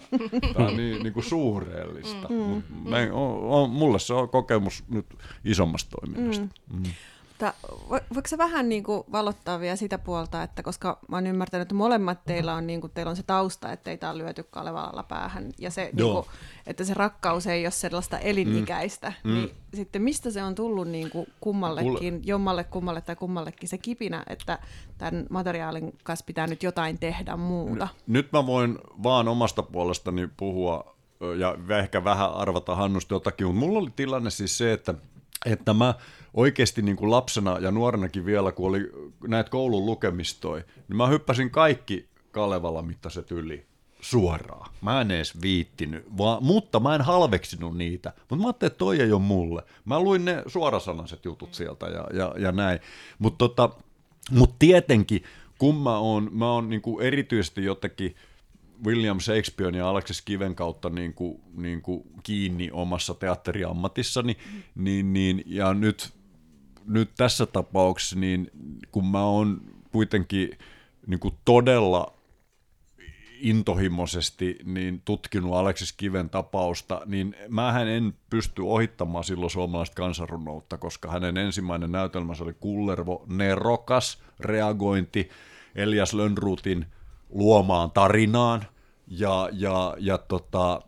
tämä 0.55 0.68
on 0.68 0.77
niin, 0.77 1.03
niin 1.03 1.12
kuin 1.12 1.25
suureellista. 1.25 2.29
Mm. 2.29 2.37
Mut 2.37 2.64
me, 2.85 3.12
on, 3.12 3.42
on, 3.42 3.70
mulle 3.70 3.98
se 3.98 4.14
on 4.14 4.29
kokemus 4.29 4.85
nyt 4.88 5.07
isommasta 5.44 5.96
toiminnasta. 6.01 6.46
Mm. 6.72 6.79
Mm. 6.79 6.83
Mutta 7.43 8.05
voiko 8.15 8.29
se 8.29 8.39
vähän 8.39 8.69
niin 8.69 8.83
kuin 8.83 9.03
valottaa 9.13 9.61
vielä 9.61 9.77
sitä 9.77 9.99
puolta, 9.99 10.43
että 10.43 10.63
koska 10.63 10.99
mä 11.09 11.17
oon 11.17 11.27
ymmärtänyt, 11.27 11.63
että 11.63 11.75
molemmat 11.75 12.25
teillä 12.25 12.55
on, 12.55 12.67
niin 12.67 12.81
kuin, 12.81 12.93
teillä 12.93 13.11
on 13.11 13.17
se 13.17 13.23
tausta, 13.23 13.73
että 13.73 13.85
teitä 13.85 14.11
on 14.11 14.19
lyöty 14.19 14.43
Kalevalalla 14.43 15.03
päähän, 15.03 15.51
ja 15.59 15.71
se, 15.71 15.91
niin 15.93 16.13
kuin, 16.13 16.27
että 16.67 16.85
se 16.85 16.95
rakkaus 16.95 17.47
ei 17.47 17.65
ole 17.65 17.71
sellaista 17.71 18.19
elinikäistä, 18.19 19.13
mm. 19.25 19.35
niin 19.35 19.49
mm. 19.49 19.77
sitten 19.77 20.03
mistä 20.03 20.31
se 20.31 20.43
on 20.43 20.55
tullut 20.55 20.89
niin 20.89 21.11
kuin 21.11 21.27
kummallekin, 21.41 22.15
Mulle... 22.15 22.21
jommalle 22.25 22.65
kummalle 22.65 23.01
tai 23.01 23.17
kummallekin 23.17 23.69
se 23.69 23.79
kipinä, 23.79 24.23
että 24.27 24.59
tämän 24.99 25.27
materiaalin 25.31 25.93
kanssa 26.03 26.25
pitää 26.25 26.47
nyt 26.47 26.63
jotain 26.63 26.99
tehdä 26.99 27.37
muuta? 27.37 27.89
Nyt 28.07 28.33
mä 28.33 28.47
voin 28.47 28.79
vaan 29.03 29.29
omasta 29.29 29.63
puolestani 29.63 30.29
puhua 30.37 30.97
ja 31.39 31.79
ehkä 31.79 32.05
vähän 32.05 32.35
arvata 32.35 32.75
Hannusta 32.75 33.15
jotakin, 33.15 33.47
mutta 33.47 33.61
mulla 33.61 33.79
oli 33.79 33.91
tilanne 33.97 34.31
siis 34.31 34.59
se, 34.59 34.73
että, 34.73 34.95
että 35.47 35.75
mä 35.75 35.95
oikeasti 36.35 36.83
niin 36.83 36.97
kuin 36.97 37.11
lapsena 37.11 37.59
ja 37.59 37.71
nuorenakin 37.71 38.25
vielä, 38.25 38.53
kun 38.53 38.69
oli 38.69 38.93
näitä 39.29 39.51
koulun 39.51 39.87
lukemistoja, 39.87 40.65
niin 40.89 40.97
mä 40.97 41.07
hyppäsin 41.07 41.51
kaikki 41.51 42.09
Kalevala 42.33 42.83
mittaiset 42.83 43.31
yli 43.31 43.67
suoraan. 44.01 44.71
Mä 44.81 45.01
en 45.01 45.11
edes 45.11 45.43
viittinyt, 45.43 46.19
vaan, 46.19 46.45
mutta 46.45 46.81
mä 46.81 46.95
en 46.95 47.01
halveksinut 47.01 47.77
niitä. 47.77 48.13
Mutta 48.19 48.37
mä 48.37 48.45
ajattelin, 48.45 48.73
että 48.73 48.79
toi 48.79 49.01
ei 49.01 49.13
ole 49.13 49.23
mulle. 49.23 49.63
Mä 49.85 50.01
luin 50.01 50.25
ne 50.25 50.43
suorasanaiset 50.47 51.25
jutut 51.25 51.55
sieltä 51.55 51.87
ja, 51.87 52.07
ja, 52.13 52.35
ja 52.39 52.53
näin. 52.53 52.81
Mutta 53.19 53.39
tota, 53.39 53.71
mut 54.31 54.59
tietenkin, 54.59 55.23
kun 55.59 55.77
mä 55.77 55.99
oon, 55.99 56.29
mä 56.33 56.53
oon 56.53 56.71
niinku 56.71 57.01
erityisesti 57.01 57.65
jotenkin 57.65 58.17
William 58.85 59.21
Shakespeare 59.21 59.79
ja 59.79 59.88
Alexis 59.88 60.23
Kiven 60.23 60.55
kautta 60.55 60.90
niin 60.90 61.14
kuin, 61.14 61.40
niin 61.57 61.83
kuin 61.83 62.03
kiinni 62.23 62.71
omassa 62.73 63.14
teatteriammatissani, 63.14 64.37
mm. 64.53 64.62
niin, 64.85 65.12
niin, 65.12 65.42
ja 65.47 65.75
nyt 65.75 66.12
nyt 66.87 67.11
tässä 67.16 67.47
tapauksessa, 67.47 68.18
niin 68.18 68.51
kun 68.92 69.07
mä 69.07 69.25
oon 69.25 69.61
kuitenkin 69.92 70.59
niin 71.07 71.21
kuin 71.21 71.35
todella 71.45 72.14
intohimoisesti 73.40 74.59
niin 74.64 75.03
tutkinut 75.05 75.55
Aleksis 75.55 75.92
Kiven 75.92 76.31
tapausta, 76.31 77.03
niin 77.07 77.37
mähän 77.49 77.88
en 77.88 78.14
pysty 78.31 78.62
ohittamaan 78.62 79.25
silloin 79.25 79.51
suomalaista 79.51 79.95
kansanrunoutta, 79.95 80.79
koska 80.79 81.11
hänen 81.11 81.37
ensimmäinen 81.37 81.92
näytelmänsä 81.92 82.45
oli 82.45 82.55
Kullervo 82.61 83.25
nerokas 83.29 84.23
reagointi 84.40 85.31
Elias 85.75 86.14
Lönnruutin 86.14 86.87
luomaan 87.31 87.90
tarinaan, 87.90 88.66
ja, 89.07 89.49
ja, 89.53 89.97
ja 89.99 90.19
tota, 90.19 90.81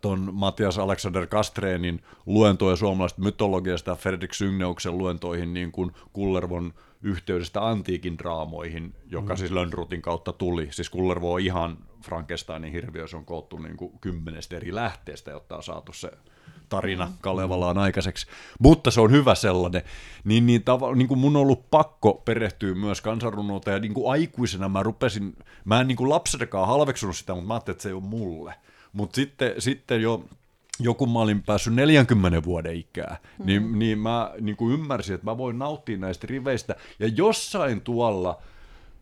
tuon 0.00 0.28
Matias 0.32 0.78
Alexander 0.78 1.26
Kastreenin 1.26 2.02
luentoja 2.26 2.76
suomalaisesta 2.76 3.22
mytologiasta 3.22 3.90
ja 3.90 3.94
Fredrik 3.96 4.34
Syngneuksен 4.34 4.98
luentoihin 4.98 5.54
niin 5.54 5.72
kuin 5.72 5.92
Kullervon 6.12 6.74
yhteydestä 7.02 7.68
antiikin 7.68 8.18
draamoihin, 8.18 8.94
joka 9.06 9.34
mm. 9.34 9.38
siis 9.38 9.50
Lönnrutin 9.50 10.02
kautta 10.02 10.32
tuli. 10.32 10.68
Siis 10.70 10.90
Kullervo 10.90 11.32
on 11.32 11.40
ihan 11.40 11.78
Frankensteinin 12.04 12.72
hirviö, 12.72 13.08
se 13.08 13.16
on 13.16 13.24
koottu 13.24 13.58
niin 13.58 13.76
kuin 13.76 13.98
kymmenestä 14.00 14.56
eri 14.56 14.74
lähteestä, 14.74 15.30
jotta 15.30 15.56
on 15.56 15.62
saatu 15.62 15.92
se 15.92 16.10
tarina 16.74 17.06
mm. 17.06 17.12
Kalevalaan 17.20 17.78
aikaiseksi. 17.78 18.26
Mutta 18.58 18.90
se 18.90 19.00
on 19.00 19.10
hyvä 19.10 19.34
sellainen. 19.34 19.82
Niin, 20.24 20.46
niin, 20.46 20.64
tava, 20.64 20.94
niin 20.94 21.08
kuin 21.08 21.18
mun 21.18 21.36
on 21.36 21.42
ollut 21.42 21.70
pakko 21.70 22.22
perehtyä 22.24 22.74
myös 22.74 23.00
kansanrunouteen, 23.00 23.74
ja 23.74 23.80
niin 23.80 23.94
kuin 23.94 24.12
aikuisena 24.12 24.68
mä 24.68 24.82
rupesin, 24.82 25.36
mä 25.64 25.80
en 25.80 25.88
niin 25.88 25.96
kuin 25.96 26.10
lapsenakaan 26.10 26.68
halveksunut 26.68 27.16
sitä, 27.16 27.34
mutta 27.34 27.48
mä 27.48 27.54
ajattelin, 27.54 27.74
että 27.74 27.82
se 27.82 27.88
ei 27.88 27.92
ole 27.92 28.02
mulle. 28.02 28.54
Mutta 28.92 29.16
sitten, 29.16 29.54
sitten 29.58 30.02
jo 30.02 30.24
joku 30.80 31.06
mä 31.06 31.18
olin 31.18 31.42
päässyt 31.42 31.74
40 31.74 32.44
vuoden 32.44 32.76
ikää, 32.76 33.16
mm. 33.38 33.46
niin, 33.46 33.78
niin 33.78 33.98
mä 33.98 34.32
niin 34.40 34.56
kuin 34.56 34.74
ymmärsin, 34.74 35.14
että 35.14 35.24
mä 35.24 35.38
voin 35.38 35.58
nauttia 35.58 35.98
näistä 35.98 36.26
riveistä. 36.26 36.76
Ja 36.98 37.08
jossain 37.08 37.80
tuolla 37.80 38.42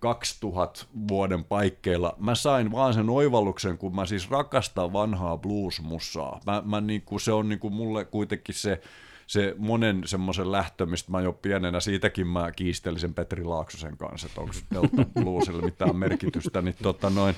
2000 0.03 0.87
vuoden 1.09 1.45
paikkeilla 1.45 2.15
mä 2.19 2.35
sain 2.35 2.73
vaan 2.73 2.95
sen 2.95 3.11
oivalluksen, 3.11 3.79
kun 3.79 3.97
mä 3.97 4.07
siis 4.07 4.31
rakastan 4.31 4.93
vanhaa 4.93 5.37
bluesmusaa. 5.37 6.41
Mä, 6.47 6.63
mä 6.65 6.81
niin 6.81 7.03
kuin, 7.03 7.21
se 7.21 7.33
on 7.33 7.49
niin 7.49 7.59
kuin 7.59 7.75
mulle 7.75 8.05
kuitenkin 8.05 8.55
se, 8.55 8.81
se 9.27 9.55
monen 9.59 10.03
semmoisen 10.05 10.53
lähtö, 10.53 10.87
mistä 10.87 11.11
mä 11.11 11.21
jo 11.21 11.33
pienenä, 11.33 11.81
siitäkin 11.81 12.27
mä 12.27 12.53
kiistelin 12.53 13.01
sen 13.01 13.15
Petri 13.15 13.45
Laaksosen 13.45 13.97
kanssa, 13.97 14.27
että 14.27 14.41
onko 14.41 14.55
Delta 14.75 15.11
Bluesille 15.21 15.63
mitään 15.63 15.97
merkitystä, 15.97 16.63
niin 16.63 16.77
tota 16.83 17.11
noin, 17.11 17.35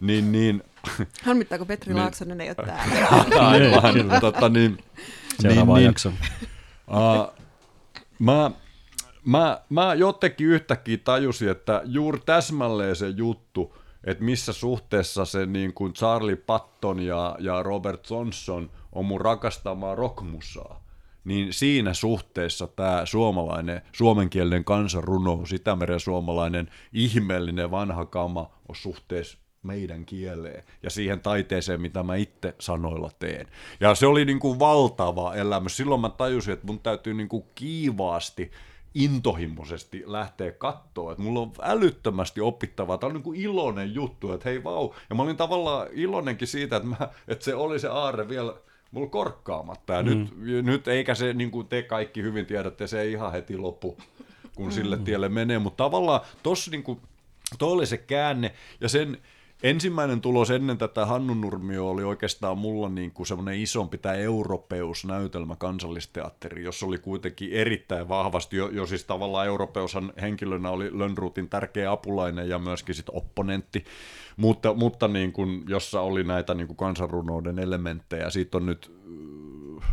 niin, 0.00 0.32
niin 0.32 0.62
Harmittaa, 1.22 1.58
kun 1.58 1.66
Petri 1.66 1.94
Niin. 1.94 2.02
Laaksonen 2.02 2.40
ei 2.40 2.48
ole 2.48 2.66
täällä. 2.66 3.06
aivan, 3.48 4.20
tota, 4.20 4.48
niin, 4.48 4.78
Seuraava 5.40 5.76
niin, 5.76 5.84
jakso. 5.84 6.08
Uh, 6.88 7.44
mä, 8.18 8.50
mä, 9.24 9.60
mä 9.68 9.94
jotenkin 9.94 10.46
yhtäkkiä 10.46 10.98
tajusin, 11.04 11.50
että 11.50 11.82
juuri 11.84 12.20
täsmälleen 12.26 12.96
se 12.96 13.08
juttu, 13.08 13.76
että 14.04 14.24
missä 14.24 14.52
suhteessa 14.52 15.24
se 15.24 15.46
niin 15.46 15.74
kuin 15.74 15.92
Charlie 15.92 16.36
Patton 16.36 17.00
ja, 17.00 17.36
ja 17.38 17.62
Robert 17.62 18.10
Johnson 18.10 18.70
on 18.92 19.04
mun 19.04 19.20
rakastamaa 19.20 19.94
rockmusaa. 19.94 20.84
Niin 21.24 21.52
siinä 21.52 21.94
suhteessa 21.94 22.66
tämä 22.66 23.02
suomalainen, 23.04 23.82
suomenkielinen 23.92 24.64
kansanrunous, 24.64 25.52
Itämeren 25.52 26.00
suomalainen 26.00 26.70
ihmeellinen 26.92 27.70
vanha 27.70 28.04
kama 28.04 28.50
on 28.68 28.76
suhteessa 28.76 29.38
meidän 29.62 30.06
kieleen 30.06 30.64
ja 30.82 30.90
siihen 30.90 31.20
taiteeseen, 31.20 31.80
mitä 31.80 32.02
mä 32.02 32.14
itse 32.14 32.54
sanoilla 32.58 33.10
teen. 33.18 33.46
Ja 33.80 33.94
se 33.94 34.06
oli 34.06 34.24
niin 34.24 34.38
kuin 34.38 34.58
valtava 34.58 35.34
elämys. 35.34 35.76
Silloin 35.76 36.00
mä 36.00 36.08
tajusin, 36.08 36.54
että 36.54 36.66
mun 36.66 36.80
täytyy 36.80 37.14
niin 37.14 37.28
kuin 37.28 37.44
kiivaasti 37.54 38.50
intohimoisesti 38.94 40.02
lähteä 40.06 40.52
kattoon, 40.52 41.12
että 41.12 41.22
mulla 41.22 41.40
on 41.40 41.52
älyttömästi 41.62 42.40
opittavaa. 42.40 42.98
Tämä 42.98 43.08
on 43.08 43.14
niin 43.14 43.22
kuin 43.22 43.40
iloinen 43.40 43.94
juttu, 43.94 44.32
että 44.32 44.48
hei 44.48 44.64
vau. 44.64 44.90
Ja 45.10 45.16
mä 45.16 45.22
olin 45.22 45.36
tavallaan 45.36 45.86
iloinenkin 45.92 46.48
siitä, 46.48 46.76
että, 46.76 46.88
mä, 46.88 47.08
että 47.28 47.44
se 47.44 47.54
oli 47.54 47.78
se 47.78 47.88
aarre 47.88 48.28
vielä 48.28 48.54
mulla 48.90 49.08
korkkaamatta. 49.08 49.92
Ja 49.92 50.02
mm. 50.02 50.08
nyt, 50.08 50.64
nyt, 50.64 50.88
eikä 50.88 51.14
se, 51.14 51.32
niin 51.32 51.50
kuin 51.50 51.68
te 51.68 51.82
kaikki 51.82 52.22
hyvin 52.22 52.46
tiedätte, 52.46 52.86
se 52.86 53.00
ei 53.00 53.12
ihan 53.12 53.32
heti 53.32 53.56
lopu, 53.56 53.98
kun 54.54 54.72
sille 54.72 54.96
tielle 54.96 55.28
menee. 55.28 55.58
Mutta 55.58 55.84
tavallaan 55.84 56.20
tossa 56.42 56.70
niin 56.70 56.82
kuin, 56.82 57.00
toi 57.58 57.72
oli 57.72 57.86
se 57.86 57.98
käänne, 57.98 58.54
ja 58.80 58.88
sen 58.88 59.18
ensimmäinen 59.64 60.20
tulos 60.20 60.50
ennen 60.50 60.78
tätä 60.78 61.06
Hannu 61.06 61.34
Nurmio 61.34 61.90
oli 61.90 62.04
oikeastaan 62.04 62.58
mulla 62.58 62.88
niin 62.88 63.10
kuin 63.10 63.26
semmoinen 63.26 63.60
isompi 63.60 63.98
tämä 63.98 64.14
Europeus-näytelmä 64.14 65.56
kansallisteatteri, 65.56 66.64
jossa 66.64 66.86
oli 66.86 66.98
kuitenkin 66.98 67.52
erittäin 67.52 68.08
vahvasti, 68.08 68.56
jo, 68.56 68.68
jo 68.68 68.86
siis 68.86 69.04
tavallaan 69.04 69.46
Europeushan 69.46 70.12
henkilönä 70.20 70.70
oli 70.70 70.98
Lönnruutin 70.98 71.48
tärkeä 71.48 71.90
apulainen 71.90 72.48
ja 72.48 72.58
myöskin 72.58 72.94
sit 72.94 73.08
opponentti, 73.12 73.84
mutta, 74.36 74.74
mutta 74.74 75.08
niin 75.08 75.32
kuin, 75.32 75.62
jossa 75.68 76.00
oli 76.00 76.24
näitä 76.24 76.54
niin 76.54 76.66
kuin 76.66 76.76
kansanrunouden 76.76 77.58
elementtejä. 77.58 78.30
Siitä 78.30 78.56
on 78.56 78.66
nyt 78.66 78.92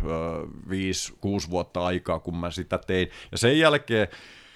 ö, 0.05 0.47
viisi, 0.69 1.13
kuusi 1.21 1.49
vuotta 1.49 1.85
aikaa, 1.85 2.19
kun 2.19 2.37
mä 2.37 2.51
sitä 2.51 2.79
tein. 2.87 3.07
Ja 3.31 3.37
sen 3.37 3.59
jälkeen 3.59 4.07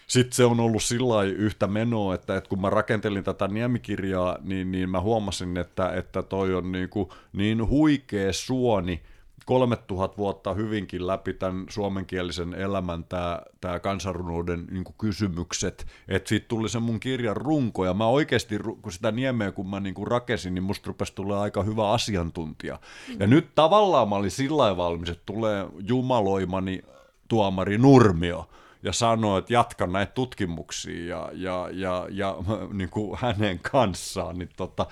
sitten 0.07 0.35
se 0.35 0.45
on 0.45 0.59
ollut 0.59 0.83
sillä 0.83 1.23
yhtä 1.23 1.67
menoa, 1.67 2.15
että, 2.15 2.37
että 2.37 2.49
kun 2.49 2.61
mä 2.61 2.69
rakentelin 2.69 3.23
tätä 3.23 3.47
niemikirjaa, 3.47 4.37
niin, 4.41 4.71
niin 4.71 4.89
mä 4.89 5.01
huomasin, 5.01 5.57
että, 5.57 5.89
että 5.89 6.23
toi 6.23 6.53
on 6.53 6.71
niin, 6.71 6.89
kuin 6.89 7.09
niin 7.33 7.67
huikea 7.69 8.33
suoni, 8.33 9.01
3000 9.45 10.17
vuotta 10.17 10.53
hyvinkin 10.53 11.07
läpi 11.07 11.33
tämän 11.33 11.65
suomenkielisen 11.69 12.53
elämän 12.53 13.03
tämä, 13.03 13.41
tämä 13.61 13.79
kansanrunouden 13.79 14.65
niin 14.71 14.83
kysymykset, 14.97 15.85
että 16.07 16.29
siitä 16.29 16.47
tuli 16.47 16.69
se 16.69 16.79
mun 16.79 16.99
kirjan 16.99 17.37
runko, 17.37 17.85
ja 17.85 17.93
mä 17.93 18.07
oikeasti, 18.07 18.57
kun 18.81 18.91
sitä 18.91 19.11
niemeä 19.11 19.51
kun 19.51 19.69
mä 19.69 19.79
niin 19.79 20.07
rakesin, 20.07 20.53
niin 20.55 20.63
musta 20.63 20.87
rupesi 20.87 21.15
tulee 21.15 21.37
aika 21.37 21.63
hyvä 21.63 21.91
asiantuntija. 21.91 22.79
Ja 23.19 23.27
nyt 23.27 23.55
tavallaan 23.55 24.09
mä 24.09 24.15
olin 24.15 24.31
sillä 24.31 24.77
valmis, 24.77 25.09
että 25.09 25.23
tulee 25.25 25.67
jumaloimani 25.79 26.81
tuomari 27.27 27.77
Nurmio, 27.77 28.49
ja 28.85 28.93
sanoi, 28.93 29.39
että 29.39 29.53
jatka 29.53 29.87
näitä 29.87 30.11
tutkimuksia 30.11 31.05
ja, 31.05 31.29
ja, 31.33 31.69
ja, 31.71 32.07
ja 32.09 32.35
niin 32.73 32.89
kuin 32.89 33.17
hänen 33.21 33.59
kanssaan, 33.59 34.39
niin, 34.39 34.49
tota, 34.57 34.85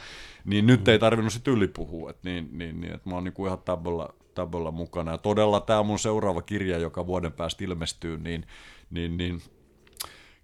niin 0.46 0.68
nyt 0.68 0.88
ei 0.88 1.00
tarvinnut 1.00 1.34
sit 1.34 1.48
ylipuhua, 1.48 2.10
että, 2.10 2.30
niin, 2.30 2.50
niin, 2.52 2.82
niin, 2.82 2.94
että 2.94 3.10
mä 3.10 3.16
oon 3.16 3.24
niin 3.24 3.34
kuin 3.34 3.48
ihan 3.48 3.60
tabolla, 3.66 4.14
tabolla 4.36 4.72
mukana. 4.72 5.12
Ja 5.12 5.18
todella 5.18 5.60
tämä 5.60 5.84
mun 5.84 6.00
seuraava 6.00 6.42
kirja, 6.42 6.78
joka 6.78 7.08
vuoden 7.08 7.32
päästä 7.32 7.64
ilmestyy, 7.64 8.18
niin, 8.18 8.46
niin, 8.90 9.18
niin 9.18 9.42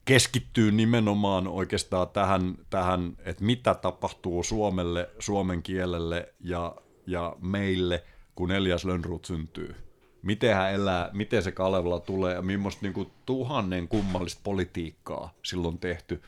keskittyy 0.05 0.71
nimenomaan 0.71 1.47
oikeastaan 1.47 2.09
tähän, 2.09 2.55
tähän, 2.69 3.17
että 3.25 3.43
mitä 3.43 3.75
tapahtuu 3.75 4.43
Suomelle, 4.43 5.09
suomen 5.19 5.63
kielelle 5.63 6.33
ja, 6.39 6.75
ja 7.07 7.35
meille, 7.41 8.03
kun 8.35 8.51
Elias 8.51 8.85
Lönnruut 8.85 9.25
syntyy 9.25 9.88
miten 10.21 10.55
hän 10.55 10.73
elää, 10.73 11.09
miten 11.13 11.43
se 11.43 11.51
Kalevala 11.51 11.99
tulee 11.99 12.35
ja 12.35 12.41
millaista 12.41 12.81
niin 12.81 12.93
kuin, 12.93 13.11
tuhannen 13.25 13.87
kummallista 13.87 14.41
politiikkaa 14.43 15.33
silloin 15.43 15.77
tehty. 15.77 16.21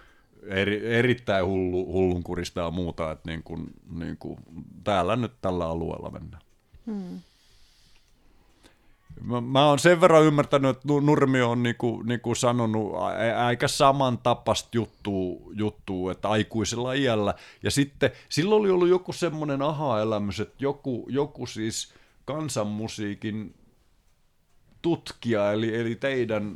Eri, 0.48 0.96
erittäin 0.96 1.46
hullu, 1.46 1.86
hullunkurista 1.86 2.62
ja 2.62 2.72
muuta, 2.72 3.12
että 3.12 3.30
niin 3.30 3.44
kuin, 3.44 3.68
niin 3.92 4.18
kuin, 4.18 4.40
täällä 4.84 5.16
nyt 5.16 5.34
tällä 5.42 5.68
alueella 5.68 6.10
mennään. 6.10 6.42
Hmm. 6.86 7.20
Mä, 9.22 9.42
mä 9.42 9.66
oon 9.66 9.80
sen 9.80 10.02
verran 10.02 10.24
ymmärtänyt, 10.24 10.78
että 10.78 10.88
Nurmi 11.02 11.42
on 11.42 11.64
niinku, 11.64 12.02
niinku 12.02 12.36
sanonut 12.36 12.92
aika 13.38 13.68
samantapasta 13.68 14.70
juttua, 14.74 15.52
juttua, 15.54 16.12
että 16.12 16.30
aikuisella 16.30 16.94
iällä. 16.94 17.34
Ja 17.64 17.72
sitten 17.72 18.12
silloin 18.30 18.62
oli 18.62 18.70
ollut 18.70 18.90
joku 18.90 19.14
semmoinen 19.14 19.62
aha-elämys, 19.62 20.40
että 20.40 20.56
joku, 20.60 21.06
joku 21.10 21.46
siis 21.46 21.94
kansanmusiikin 22.26 23.54
tutkija, 24.82 25.52
eli, 25.52 25.76
eli 25.76 25.96
teidän 25.96 26.56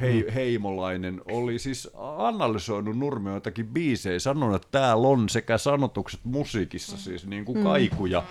hei, 0.00 0.22
Mm. 0.22 0.32
heimolainen, 0.32 1.20
oli 1.30 1.58
siis 1.58 1.90
analysoinut 2.18 2.98
Nurmio 2.98 3.34
jotakin 3.34 3.66
biisejä, 3.66 4.18
sanonut, 4.18 4.56
että 4.56 4.68
täällä 4.78 5.08
on 5.08 5.28
sekä 5.28 5.58
sanotukset 5.58 6.20
musiikissa, 6.24 6.96
siis 6.96 7.26
niin 7.26 7.44
kuin 7.44 7.62
kaikuja. 7.64 8.22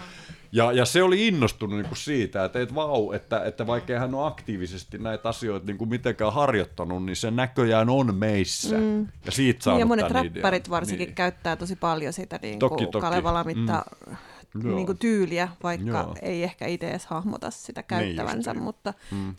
Ja, 0.52 0.72
ja 0.72 0.86
se 0.86 1.04
oli 1.04 1.28
innostunut 1.28 1.78
niin 1.78 1.88
kuin 1.88 1.98
siitä, 1.98 2.46
että 2.46 2.60
et 2.60 2.76
vau, 2.76 3.12
että, 3.12 3.44
että 3.46 3.68
vaikka 3.68 4.00
hän 4.00 4.16
on 4.16 4.28
aktiivisesti 4.28 4.98
näitä 4.98 5.30
asioita 5.30 5.66
niin 5.66 5.78
kuin 5.78 5.90
mitenkään 5.90 6.34
harjoittanut, 6.34 7.06
niin 7.06 7.16
se 7.16 7.32
näköjään 7.32 7.90
on 7.90 8.16
meissä. 8.16 8.78
Mm. 8.78 9.08
Ja 9.26 9.32
siitä 9.32 9.64
saanut 9.64 9.80
ja 9.80 9.86
monet 9.86 10.08
tämän 10.08 10.26
räppärit 10.26 10.68
idean. 10.68 10.72
varsinkin 10.72 11.08
Niin. 11.08 11.16
käyttää 11.16 11.56
tosi 11.56 11.76
paljon 11.76 12.14
sitä 12.14 12.40
niin 12.42 12.60
Toki, 12.60 12.76
kuin 12.84 12.92
toki. 12.92 13.02
Kalevala 13.02 13.44
mitta 13.44 13.86
Joo. 14.64 14.76
niin 14.76 14.86
kuin 14.86 14.98
tyyliä, 14.98 15.50
vaikka 15.64 15.88
Joo. 15.90 16.16
ei 16.22 16.44
ehkä 16.44 16.68
itse 16.68 16.90
edes 16.90 17.06
hahmota 17.06 17.52
sitä 17.52 17.84
käyttävänsä, 17.84 18.52
justiin. 18.52 18.64
mutta 18.64 18.94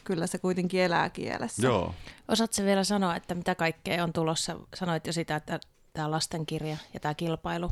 kyllä 0.05 0.27
se 0.27 0.39
kuitenkin 0.39 0.81
elää 0.81 1.11
kielessä. 1.11 1.67
Joo. 1.67 1.95
Osaatko 2.29 2.63
vielä 2.65 2.85
sanoa, 2.85 3.17
että 3.17 3.35
mitä 3.35 3.55
kaikkea 3.55 4.05
on 4.05 4.13
tulossa? 4.13 4.57
Sanoit 4.75 5.07
jo 5.07 5.13
sitä, 5.13 5.37
että 5.37 5.61
tämä 5.93 6.11
lastenkirja 6.11 6.77
ja 6.95 7.01
tämä 7.01 7.15
kilpailu, 7.15 7.71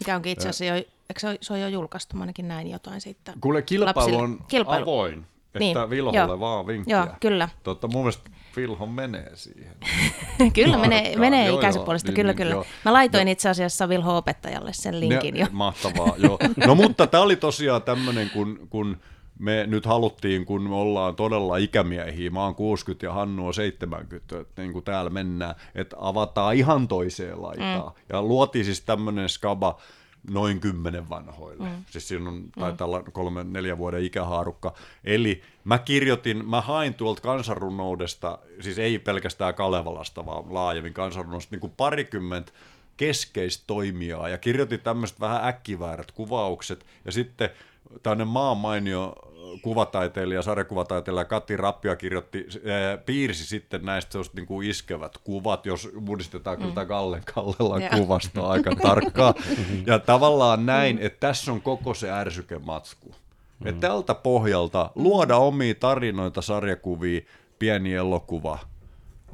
mikä 0.00 0.16
onkin 0.16 0.32
itse 0.32 0.48
asiassa 0.48 0.64
jo, 0.64 0.74
eikö 0.74 1.20
se, 1.20 1.28
ole, 1.28 1.38
se 1.40 1.52
on 1.52 1.60
jo 1.60 1.68
julkaistu, 1.68 2.16
ainakin 2.20 2.48
näin 2.48 2.70
jotain 2.70 3.00
siitä. 3.00 3.32
Kuule, 3.40 3.62
kilpailu 3.62 3.96
Lapsille. 3.96 4.22
on 4.22 4.44
Kilpailu. 4.48 4.82
avoin, 4.82 5.26
että 5.54 5.80
Niin, 5.80 5.90
Vilholle 5.90 6.18
joo. 6.18 6.40
vaan 6.40 6.66
vinkkiä. 6.66 6.96
Joo, 6.96 7.06
kyllä. 7.20 7.48
Totta, 7.62 7.88
mun 7.88 8.02
mielestä 8.02 8.30
Vilho 8.56 8.86
menee 8.86 9.30
siihen. 9.34 9.76
kyllä 10.54 10.78
menee, 10.78 11.16
menee 11.16 11.46
Joo, 11.46 11.58
ikäisen 11.58 11.78
joo, 11.80 11.84
puolesta, 11.84 12.08
niin, 12.08 12.14
kyllä 12.16 12.32
niin, 12.32 12.36
kyllä. 12.36 12.50
joo. 12.52 12.64
Mä 12.84 12.92
laitoin 12.92 13.28
Joo. 13.28 13.32
itse 13.32 13.48
asiassa 13.48 13.88
Vilho-opettajalle 13.88 14.72
sen 14.72 15.00
linkin 15.00 15.34
Ne- 15.34 15.40
jo. 15.40 15.46
Mahtavaa, 15.52 16.14
joo. 16.18 16.38
No 16.66 16.74
mutta 16.74 17.06
tämä 17.06 17.22
oli 17.22 17.36
tosiaan 17.36 17.82
tämmöinen, 17.82 18.30
kun, 18.30 18.66
kun 18.70 18.96
me 19.38 19.64
nyt 19.66 19.86
haluttiin, 19.86 20.44
kun 20.46 20.62
me 20.62 20.74
ollaan 20.74 21.16
todella 21.16 21.56
ikämiehiä, 21.56 22.30
mä 22.30 22.44
oon 22.44 22.54
60 22.54 23.06
ja 23.06 23.12
Hannu 23.12 23.46
on 23.46 23.54
70, 23.54 24.38
että 24.40 24.62
niin 24.62 24.72
kuin 24.72 24.84
täällä 24.84 25.10
mennään, 25.10 25.54
että 25.74 25.96
avataan 26.00 26.54
ihan 26.54 26.88
toiseen 26.88 27.42
laitaan. 27.42 27.92
Mm. 27.92 28.02
Ja 28.08 28.22
luotiin 28.22 28.64
siis 28.64 28.80
tämmöinen 28.80 29.28
skaba 29.28 29.78
noin 30.30 30.60
kymmenen 30.60 31.08
vanhoille. 31.08 31.64
Mm. 31.64 31.84
Siis 31.90 32.08
siinä 32.08 32.28
on, 32.28 32.44
taitaa 32.58 32.86
olla 32.86 33.02
kolme, 33.02 33.44
neljä 33.44 33.78
vuoden 33.78 34.04
ikähaarukka. 34.04 34.74
Eli 35.04 35.42
mä 35.64 35.78
kirjoitin, 35.78 36.48
mä 36.48 36.60
hain 36.60 36.94
tuolta 36.94 37.22
kansanrunoudesta, 37.22 38.38
siis 38.60 38.78
ei 38.78 38.98
pelkästään 38.98 39.54
Kalevalasta, 39.54 40.26
vaan 40.26 40.54
laajemmin 40.54 40.94
kansanrunoudesta, 40.94 41.54
niin 41.54 41.60
kuin 41.60 41.72
parikymmentä 41.76 42.52
keskeistä 42.96 43.64
toimijaa 43.66 44.28
ja 44.28 44.38
kirjoitin 44.38 44.80
tämmöiset 44.80 45.20
vähän 45.20 45.48
äkkiväärät 45.48 46.12
kuvaukset 46.12 46.86
ja 47.04 47.12
sitten 47.12 47.50
tämmöinen 48.02 48.28
maan 48.28 48.56
mainio 48.56 49.14
kuvataiteilija, 49.62 50.42
sarjakuvataiteilija 50.42 51.24
Kati 51.24 51.56
Rappia 51.56 51.96
kirjoitti, 51.96 52.46
ää, 52.66 52.96
piirsi 52.96 53.46
sitten 53.46 53.84
näistä 53.84 54.18
niin 54.36 54.46
kuin 54.46 54.68
iskevät 54.68 55.18
kuvat, 55.18 55.66
jos 55.66 55.88
muistetaan 56.00 56.56
kyllä 56.56 56.74
tämä 56.74 56.86
Kallen 56.86 57.22
Kallelan 57.34 57.82
Joo. 57.82 57.90
kuvasto 57.90 58.46
aika 58.46 58.76
tarkkaan. 58.82 59.34
Ja 59.86 59.98
tavallaan 59.98 60.66
näin, 60.66 60.98
että 60.98 61.20
tässä 61.20 61.52
on 61.52 61.62
koko 61.62 61.94
se 61.94 62.10
ärsykematsku. 62.10 63.14
Että 63.64 63.88
tältä 63.88 64.14
pohjalta 64.14 64.90
luoda 64.94 65.36
omia 65.36 65.74
tarinoita, 65.74 66.42
sarjakuvia, 66.42 67.20
pieni 67.58 67.94
elokuva, 67.94 68.58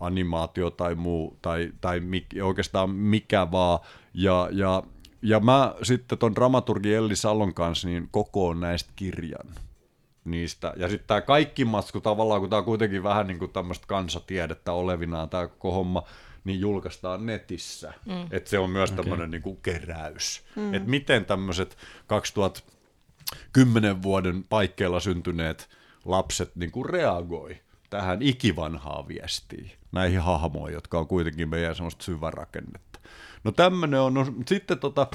animaatio 0.00 0.70
tai 0.70 0.94
muu, 0.94 1.36
tai, 1.42 1.72
tai 1.80 2.00
mik, 2.00 2.26
oikeastaan 2.42 2.90
mikä 2.90 3.50
vaan. 3.50 3.78
Ja, 4.14 4.48
ja, 4.52 4.82
ja 5.22 5.40
mä 5.40 5.74
sitten 5.82 6.18
ton 6.18 6.34
dramaturgi 6.34 6.94
Elli 6.94 7.16
Salon 7.16 7.54
kanssa 7.54 7.88
niin 7.88 8.08
kokoon 8.10 8.60
näistä 8.60 8.92
kirjan 8.96 9.54
niistä. 10.24 10.72
Ja 10.76 10.88
sitten 10.88 11.06
tämä 11.06 11.20
kaikki 11.20 11.64
matsku 11.64 12.00
tavallaan, 12.00 12.40
kun 12.40 12.50
tämä 12.50 12.58
on 12.58 12.64
kuitenkin 12.64 13.02
vähän 13.02 13.26
niin 13.26 13.38
kuin 13.38 13.52
tämmöistä 13.52 13.86
kansatiedettä 13.86 14.72
olevinaan 14.72 15.28
tämä 15.28 15.48
koko 15.48 15.72
homma, 15.72 16.02
niin 16.44 16.60
julkaistaan 16.60 17.26
netissä. 17.26 17.94
Mm. 18.06 18.26
Että 18.30 18.50
se 18.50 18.58
on 18.58 18.70
myös 18.70 18.90
okay. 18.90 19.04
tämmöinen 19.04 19.30
niin 19.30 19.58
keräys. 19.62 20.42
Mm. 20.56 20.74
Että 20.74 20.90
miten 20.90 21.24
tämmöiset 21.24 21.76
2010 22.06 24.02
vuoden 24.02 24.44
paikkeilla 24.44 25.00
syntyneet 25.00 25.68
lapset 26.04 26.56
niin 26.56 26.70
kuin 26.70 26.90
reagoi 26.90 27.60
tähän 27.90 28.22
ikivanhaan 28.22 29.08
viestiin, 29.08 29.70
näihin 29.92 30.20
hahmoihin, 30.20 30.74
jotka 30.74 30.98
on 30.98 31.06
kuitenkin 31.06 31.48
meidän 31.48 31.74
semmoista 31.74 32.04
syvärakennetta. 32.04 32.89
No 33.44 33.52
tämmöinen 33.52 34.00
on, 34.00 34.14
no, 34.14 34.26
sitten 34.46 34.78
tota, 34.78 35.06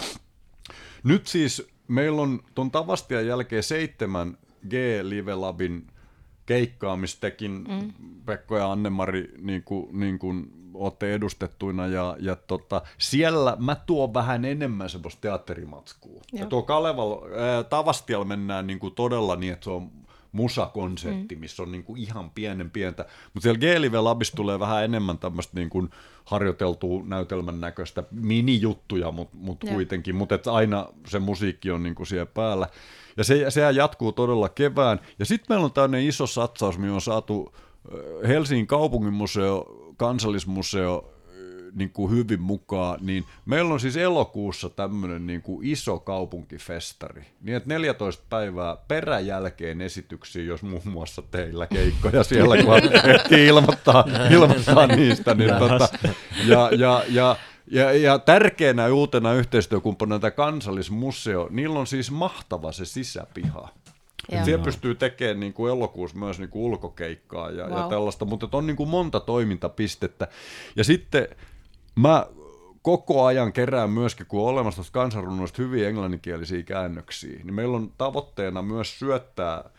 nyt 1.04 1.28
siis 1.28 1.68
meillä 1.88 2.22
on 2.22 2.40
tuon 2.56 2.72
Tavastian 2.72 3.28
jälkeen 3.28 3.64
seitsemän 3.64 4.38
G 4.70 4.74
Live 5.02 5.36
Labin 5.36 5.88
keikkaa, 6.46 6.98
mistä 6.98 7.22
tekin 7.22 7.52
mm. 7.52 7.94
Pekko 8.26 8.58
ja 8.58 8.72
Annemari 8.72 9.34
niin 9.38 9.64
kuin, 9.64 10.00
niin 10.00 10.20
kuin 10.20 10.52
olette 10.74 11.14
edustettuina 11.14 11.88
ja, 11.88 12.18
ja 12.20 12.36
tota, 12.36 12.82
siellä 12.98 13.58
mä 13.60 13.76
tuon 13.76 14.14
vähän 14.14 14.46
enemmän 14.46 14.90
semmoista 14.90 15.22
teatterimatskua. 15.22 16.22
Ja 16.34 16.46
tuo 16.46 16.64
Kaleval, 16.64 17.18
ää, 17.38 17.64
Tavastialla 17.64 18.26
mennään 18.26 18.68
niin 18.68 18.80
kuin 18.80 18.96
todella 18.96 19.36
niin, 19.36 19.54
että 19.54 19.64
se 19.64 19.70
on 19.70 19.92
musakonsertti, 20.36 21.36
missä 21.36 21.64
on 21.64 21.72
niin 21.72 21.84
kuin 21.84 22.02
ihan 22.02 22.30
pienen 22.30 22.72
pientä. 22.72 23.06
Mutta 23.34 23.44
siellä 23.44 23.60
G-Live 23.60 24.00
Labissa 24.00 24.36
tulee 24.36 24.60
vähän 24.60 24.84
enemmän 24.84 25.18
tämmöistä 25.18 25.56
niin 25.56 25.70
kuin 25.70 25.90
harjoiteltua 26.26 27.04
näytelmän 27.06 27.62
näköistä 27.62 28.04
minijuttuja, 28.12 29.12
mutta 29.12 29.38
mut 29.38 29.64
kuitenkin. 29.70 30.16
Mutta 30.16 30.52
aina 30.52 30.88
se 31.08 31.20
musiikki 31.20 31.72
on 31.72 31.84
niin 31.84 31.96
kuin 31.96 32.08
siellä 32.08 32.26
päällä. 32.26 32.68
Ja 33.18 33.24
se, 33.24 33.52
sehän 33.52 33.76
jatkuu 33.76 34.12
todella 34.12 34.50
kevään. 34.50 35.00
Ja 35.20 35.26
sitten 35.26 35.46
meillä 35.50 35.66
on 35.66 35.74
tämmöinen 35.74 36.08
iso 36.08 36.28
satsaus, 36.28 36.78
mihin 36.78 36.94
on 36.94 37.02
saatu 37.02 37.56
Helsingin 38.28 38.68
kaupunginmuseo, 38.68 39.66
kansallismuseo, 39.98 41.15
niin 41.76 41.90
kuin 41.90 42.12
hyvin 42.12 42.42
mukaan, 42.42 43.00
niin 43.02 43.26
meillä 43.46 43.74
on 43.74 43.80
siis 43.80 43.98
elokuussa 43.98 44.70
tämmöinen 44.70 45.28
niin 45.28 45.42
kuin 45.42 45.68
iso 45.68 46.00
kaupunkifestari. 46.00 47.26
Niin 47.42 47.58
että 47.58 47.70
14 47.70 48.24
päivää 48.30 48.78
peräjälkeen 48.88 49.82
esityksiä, 49.82 50.44
jos 50.44 50.64
muun 50.64 50.82
muassa 50.86 51.22
teillä 51.22 51.68
keikkoja 51.68 52.24
siellä, 52.24 52.64
kun 52.64 52.76
ehtii 53.16 53.48
ilmoittaa, 53.48 54.06
ilmoittaa 54.32 54.88
niistä. 54.88 55.34
Niin 55.34 55.56
tota, 55.60 55.90
ja, 56.46 56.70
ja, 56.78 57.04
ja, 57.10 57.36
ja, 57.72 57.94
ja 57.94 58.20
tärkeänä 58.20 58.88
uutena 58.88 59.34
yhteistyökumppanina 59.34 60.20
tämä 60.20 60.32
kansallismuseo, 60.32 61.48
niillä 61.52 61.80
on 61.80 61.88
siis 61.88 62.12
mahtava 62.12 62.72
se 62.72 62.86
sisäpiha. 62.86 63.70
Siellä 64.46 64.64
pystyy 64.64 64.96
tekemään 64.96 65.40
niin 65.40 65.54
kuin 65.54 65.72
elokuussa 65.72 66.18
myös 66.18 66.40
niin 66.40 66.50
kuin 66.50 66.64
ulkokeikkaa 66.64 67.52
ja, 67.52 67.68
wow. 67.68 67.78
ja 67.78 67.90
tällaista, 67.90 68.26
mutta 68.26 68.48
on 68.52 68.68
niin 68.68 68.78
kuin 68.78 68.90
monta 68.90 69.20
toimintapistettä. 69.20 70.28
Ja 70.76 70.84
sitten 70.84 71.28
mä 71.96 72.28
koko 72.82 73.26
ajan 73.26 73.54
kerään 73.54 73.90
myöskin, 73.90 74.26
kun 74.26 74.42
on 74.42 74.48
olemassa 74.48 74.84
kansanrunnoista 74.92 75.62
hyvin 75.62 75.88
englanninkielisiä 75.88 76.64
käännöksiä, 76.64 77.40
niin 77.44 77.54
meillä 77.54 77.78
on 77.78 77.92
tavoitteena 77.98 78.62
myös 78.62 79.00
syöttää 79.00 79.70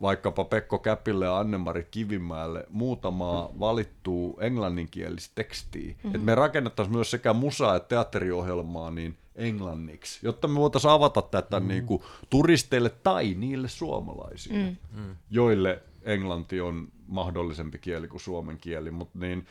vaikkapa 0.00 0.44
Pekko 0.44 0.78
Käpille 0.78 1.24
ja 1.24 1.38
Annemari 1.38 1.88
Kivimäelle 1.90 2.66
muutamaa 2.70 3.50
valittua 3.60 4.40
englanninkielistä 4.40 5.32
tekstiä. 5.34 5.92
Mm-hmm. 5.92 6.14
Et 6.14 6.24
me 6.24 6.34
rakennettaisiin 6.34 6.96
myös 6.96 7.10
sekä 7.10 7.32
musa- 7.32 7.76
että 7.76 7.88
teatteriohjelmaa 7.88 8.90
niin 8.90 9.16
englanniksi, 9.34 10.20
jotta 10.22 10.48
me 10.48 10.54
voitaisiin 10.54 10.90
avata 10.90 11.22
tätä 11.22 11.56
mm-hmm. 11.60 11.68
niin 11.68 11.86
kuin, 11.86 12.02
turisteille 12.30 12.88
tai 12.88 13.34
niille 13.34 13.68
suomalaisille, 13.68 14.58
mm-hmm. 14.58 15.16
joille 15.30 15.82
englanti 16.02 16.60
on 16.60 16.88
mahdollisempi 17.06 17.78
kieli 17.78 18.08
kuin 18.08 18.20
suomen 18.20 18.58
kieli. 18.58 18.90
Mutta 18.90 19.18
niin, 19.18 19.46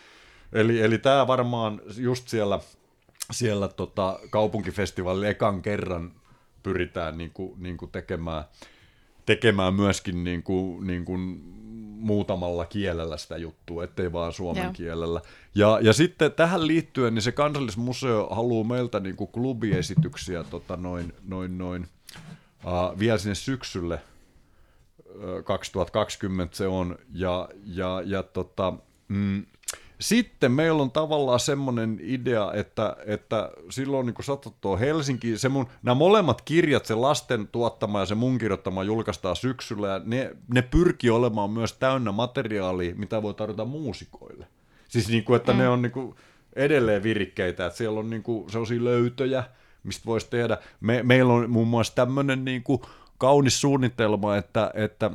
Eli, 0.56 0.82
eli 0.82 0.98
tämä 0.98 1.28
varmaan 1.28 1.82
just 1.98 2.28
siellä, 2.28 2.60
siellä 3.32 3.68
tota, 3.68 4.20
kaupunkifestivaalilla 4.30 5.28
ekan 5.28 5.62
kerran 5.62 6.12
pyritään 6.64 7.18
niin 7.18 7.32
kuin, 7.34 7.54
niin 7.64 7.78
kuin 7.78 7.92
tekemään, 7.92 8.44
tekemään 9.26 9.74
myöskin 9.74 10.24
niin 10.24 10.44
kuin, 10.44 10.88
niin 10.88 11.06
kuin 11.06 11.42
muutamalla 12.00 12.66
kielellä 12.66 13.18
sitä 13.18 13.38
juttua, 13.38 13.84
ettei 13.84 14.14
vaan 14.14 14.34
suomen 14.34 14.64
Joo. 14.64 14.74
kielellä. 14.74 15.22
Ja, 15.56 15.80
ja 15.82 15.94
sitten 15.94 16.32
tähän 16.32 16.68
liittyen, 16.68 17.16
niin 17.16 17.22
se 17.22 17.32
kansallismuseo 17.32 18.28
haluaa 18.32 18.68
meiltä 18.68 19.00
niin 19.00 19.16
kuin 19.16 19.32
klubiesityksiä 19.32 20.44
tota, 20.44 20.78
noin, 20.78 21.14
noin, 21.24 21.58
noin, 21.58 21.88
uh, 22.66 23.00
vielä 23.00 23.18
sinne 23.18 23.36
syksylle 23.36 24.00
2020 25.44 26.58
se 26.58 26.68
on, 26.68 26.98
ja, 27.14 27.50
ja, 27.66 28.02
ja 28.06 28.24
tota, 28.24 28.74
mm, 29.08 29.46
sitten 30.00 30.52
meillä 30.52 30.82
on 30.82 30.92
tavallaan 30.92 31.40
semmoinen 31.40 32.00
idea, 32.02 32.52
että, 32.54 32.98
että 33.06 33.52
silloin 33.70 34.06
niin 34.06 34.16
kun 34.62 34.80
Helsinki, 34.80 35.38
se 35.38 35.50
mun, 35.50 35.68
nämä 35.84 35.96
molemmat 35.96 36.42
kirjat, 36.42 36.86
se 36.86 36.96
lasten 36.96 37.48
tuottama 37.48 38.00
ja 38.00 38.06
se 38.06 38.16
mun 38.16 38.38
kirjoittama 38.38 38.84
julkaistaan 38.84 39.36
syksyllä, 39.36 39.88
ja 39.88 40.02
ne, 40.06 40.36
ne 40.54 40.62
pyrkii 40.62 41.10
olemaan 41.10 41.50
myös 41.50 41.74
täynnä 41.74 42.12
materiaalia, 42.12 42.96
mitä 42.96 43.22
voi 43.22 43.34
tarjota 43.34 43.66
muusikoille. 43.66 44.48
Siis 44.88 45.08
niin 45.08 45.24
kuin, 45.24 45.38
että 45.38 45.54
mm. 45.54 45.58
ne 45.58 45.70
on 45.70 45.82
niin 45.82 45.92
kuin 45.92 46.16
edelleen 46.56 47.04
virikkeitä, 47.04 47.66
että 47.66 47.78
siellä 47.78 48.00
on 48.00 48.10
niin 48.10 48.24
kuin 48.24 48.50
sellaisia 48.50 48.84
löytöjä, 48.84 49.44
mistä 49.84 50.06
voisi 50.06 50.30
tehdä. 50.30 50.58
Me, 50.82 51.04
meillä 51.04 51.34
on 51.34 51.50
muun 51.50 51.68
muassa 51.68 51.96
tämmöinen 51.96 52.46
niin 52.46 52.64
kuin 52.64 52.82
kaunis 53.18 53.62
suunnitelma, 53.62 54.38
että, 54.38 54.72
että 54.74 55.12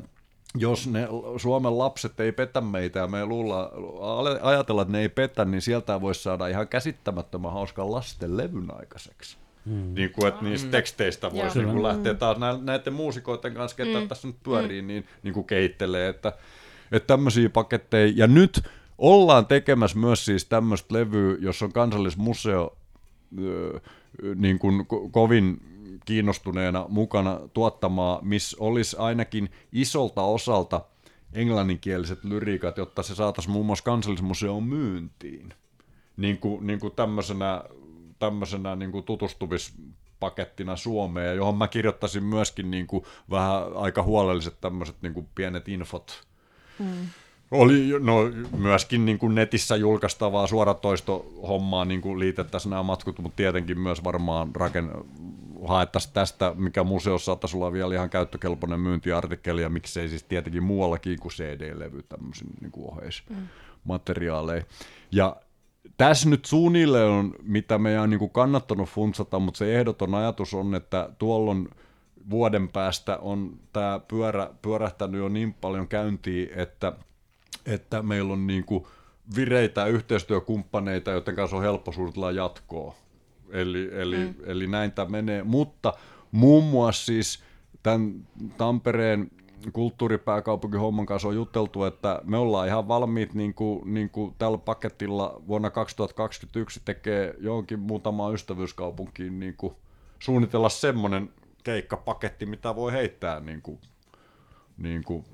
jos 0.55 0.87
ne 0.87 1.09
Suomen 1.37 1.79
lapset 1.79 2.21
ei 2.21 2.33
petä 2.33 2.61
meitä 2.61 2.99
ja 2.99 3.07
me 3.07 3.27
luulla, 3.27 3.73
ajatella, 4.43 4.83
että 4.83 4.93
ne 4.93 5.01
ei 5.01 5.09
petä, 5.09 5.45
niin 5.45 5.63
sieltä 5.63 6.01
voisi 6.01 6.23
saada 6.23 6.47
ihan 6.47 6.69
käsittämättömän 6.69 7.53
hauskan 7.53 7.93
lasten 7.93 8.37
levyn 8.37 8.75
aikaiseksi. 8.79 9.37
Mm. 9.65 9.95
Niin 9.95 10.11
kuin, 10.11 10.29
että 10.29 10.45
niistä 10.45 10.67
mm. 10.67 10.71
teksteistä 10.71 11.33
voisi 11.33 11.59
niin 11.59 11.71
kuin 11.71 11.83
lähteä 11.83 12.15
taas 12.15 12.39
näiden 12.63 12.93
muusikoiden 12.93 13.55
kanssa, 13.55 13.77
ketä 13.77 14.01
mm. 14.01 14.09
tässä 14.09 14.29
nyt 14.29 14.37
pyörii, 14.43 14.83
mm. 14.83 14.89
niin, 14.89 15.07
niin 15.23 15.35
kuin 15.35 15.47
keittelee, 15.47 16.09
että, 16.09 16.33
että 16.93 17.07
tämmöisiä 17.07 17.51
paketteja. 17.51 18.13
Ja 18.17 18.27
nyt 18.27 18.63
ollaan 18.99 19.47
tekemässä 19.47 19.99
myös 19.99 20.25
siis 20.25 20.45
tämmöistä 20.45 20.95
levyä, 20.95 21.37
jossa 21.41 21.65
on 21.65 21.73
kansallismuseo 21.73 22.77
niin 24.35 24.59
kuin 24.59 24.87
kovin 25.11 25.70
kiinnostuneena 26.05 26.87
mukana 26.89 27.41
tuottamaan, 27.55 28.27
missä 28.27 28.57
olisi 28.61 28.97
ainakin 28.99 29.51
isolta 29.73 30.23
osalta 30.23 30.81
englanninkieliset 31.33 32.25
lyriikat, 32.25 32.77
jotta 32.77 33.03
se 33.03 33.15
saataisiin 33.15 33.53
muun 33.53 33.67
muassa 33.67 33.85
kansallismuseon 33.85 34.63
myyntiin. 34.63 35.55
Niin 36.17 36.39
kuin, 36.39 36.67
niin 36.67 36.81
kuin 36.81 36.95
tämmöisenä, 36.97 37.65
tämmöisenä 38.19 38.77
niin 38.77 38.93
kuin 38.93 39.05
tutustumispakettina 39.05 40.77
Suomeen, 40.77 41.37
johon 41.37 41.57
mä 41.57 41.69
kirjoittaisin 41.69 42.25
myöskin 42.25 42.71
niin 42.71 42.87
kuin 42.87 43.05
vähän 43.31 43.63
aika 43.75 44.03
huolelliset 44.03 44.61
tämmöiset 44.61 44.97
niin 45.03 45.15
kuin 45.15 45.29
pienet 45.35 45.69
infot. 45.69 46.27
Mm. 46.79 47.07
Oli 47.51 47.89
no, 48.01 48.17
myöskin 48.59 49.05
niin 49.05 49.19
kuin 49.19 49.35
netissä 49.35 49.77
julkaistavaa 49.77 50.47
suoratoistohommaa 50.47 51.85
niin 51.85 52.01
kuin 52.01 52.19
liitettäisiin 52.19 52.71
nämä 52.71 52.83
matkut, 52.83 53.19
mutta 53.19 53.37
tietenkin 53.37 53.81
myös 53.81 54.05
varmaan 54.05 54.51
raken, 54.55 54.91
haettaisiin 55.69 56.15
tästä, 56.15 56.53
mikä 56.57 56.85
museossa 56.85 57.27
saattaisi 57.27 57.57
olla 57.57 57.73
vielä 57.73 57.95
ihan 57.95 58.11
käyttökelpoinen 58.11 58.81
myyntiartikkeli, 58.81 59.63
ja 59.63 59.69
miksei 59.69 60.09
siis 60.09 60.23
tietenkin 60.23 60.63
muuallakin 60.63 61.19
kuin 61.21 61.33
CD-levy 61.33 62.03
tämmöisen 62.03 62.49
niin. 62.61 63.25
Mm. 63.29 63.49
Ja 65.13 65.37
tässä 65.97 66.29
nyt 66.29 66.45
suunnilleen 66.45 67.09
on, 67.09 67.35
mitä 67.43 67.79
meidän 67.79 68.03
on 68.03 68.11
niin 68.11 68.19
kuin 68.19 68.31
kannattanut 68.31 68.89
funtsata, 68.89 69.39
mutta 69.39 69.59
se 69.59 69.79
ehdoton 69.79 70.15
ajatus 70.15 70.55
on, 70.55 70.75
että 70.75 71.11
tuolloin 71.19 71.69
vuoden 72.31 72.69
päästä 72.69 73.17
on 73.17 73.59
tämä 73.73 74.01
pyörä, 74.09 74.51
pyörähtänyt 74.63 75.21
jo 75.21 75.29
niin 75.29 75.55
paljon 75.55 75.89
käyntiin, 75.89 76.51
että, 76.57 76.93
että 77.67 78.03
meillä 78.03 78.33
on 78.33 78.47
niin 78.47 78.65
kuin 78.65 78.87
vireitä 79.37 79.87
yhteistyökumppaneita, 79.87 81.11
joiden 81.11 81.37
kanssa 81.37 81.57
on 81.57 81.63
helppo 81.63 81.93
suunnitella 81.93 82.31
jatkoa. 82.31 82.95
Eli, 83.53 83.91
eli, 83.93 84.17
mm. 84.17 84.35
eli 84.45 84.67
näin 84.67 84.93
tämä 84.93 85.09
menee. 85.11 85.43
Mutta 85.43 85.95
muun 86.33 86.65
muassa 86.65 87.07
siis 87.07 87.43
tämän 87.83 88.29
Tampereen 88.57 89.31
kulttuuripääkaupunkihomman 89.73 91.07
kanssa 91.07 91.29
on 91.29 91.35
juteltu, 91.35 91.85
että 91.85 92.21
me 92.25 92.37
ollaan 92.37 92.69
ihan 92.69 92.89
valmiit 92.89 93.35
niin 93.35 93.55
kuin, 93.55 93.95
niin 93.95 94.11
kuin 94.11 94.35
tällä 94.39 94.59
paketilla 94.59 95.43
vuonna 95.47 95.71
2021 95.71 96.81
tekee 96.85 97.35
johonkin 97.39 97.81
muutamaan 97.81 98.35
ystävyyskaupunkiin 98.35 99.41
niin 99.41 99.55
kuin 99.57 99.75
suunnitella 100.19 100.69
semmoinen 100.69 101.31
keikkapaketti, 101.65 102.47
mitä 102.47 102.77
voi 102.77 102.93
heittää 102.93 103.41
niin 103.41 103.63
kuin, 103.63 103.79
niin 104.79 105.05
kuin 105.05 105.25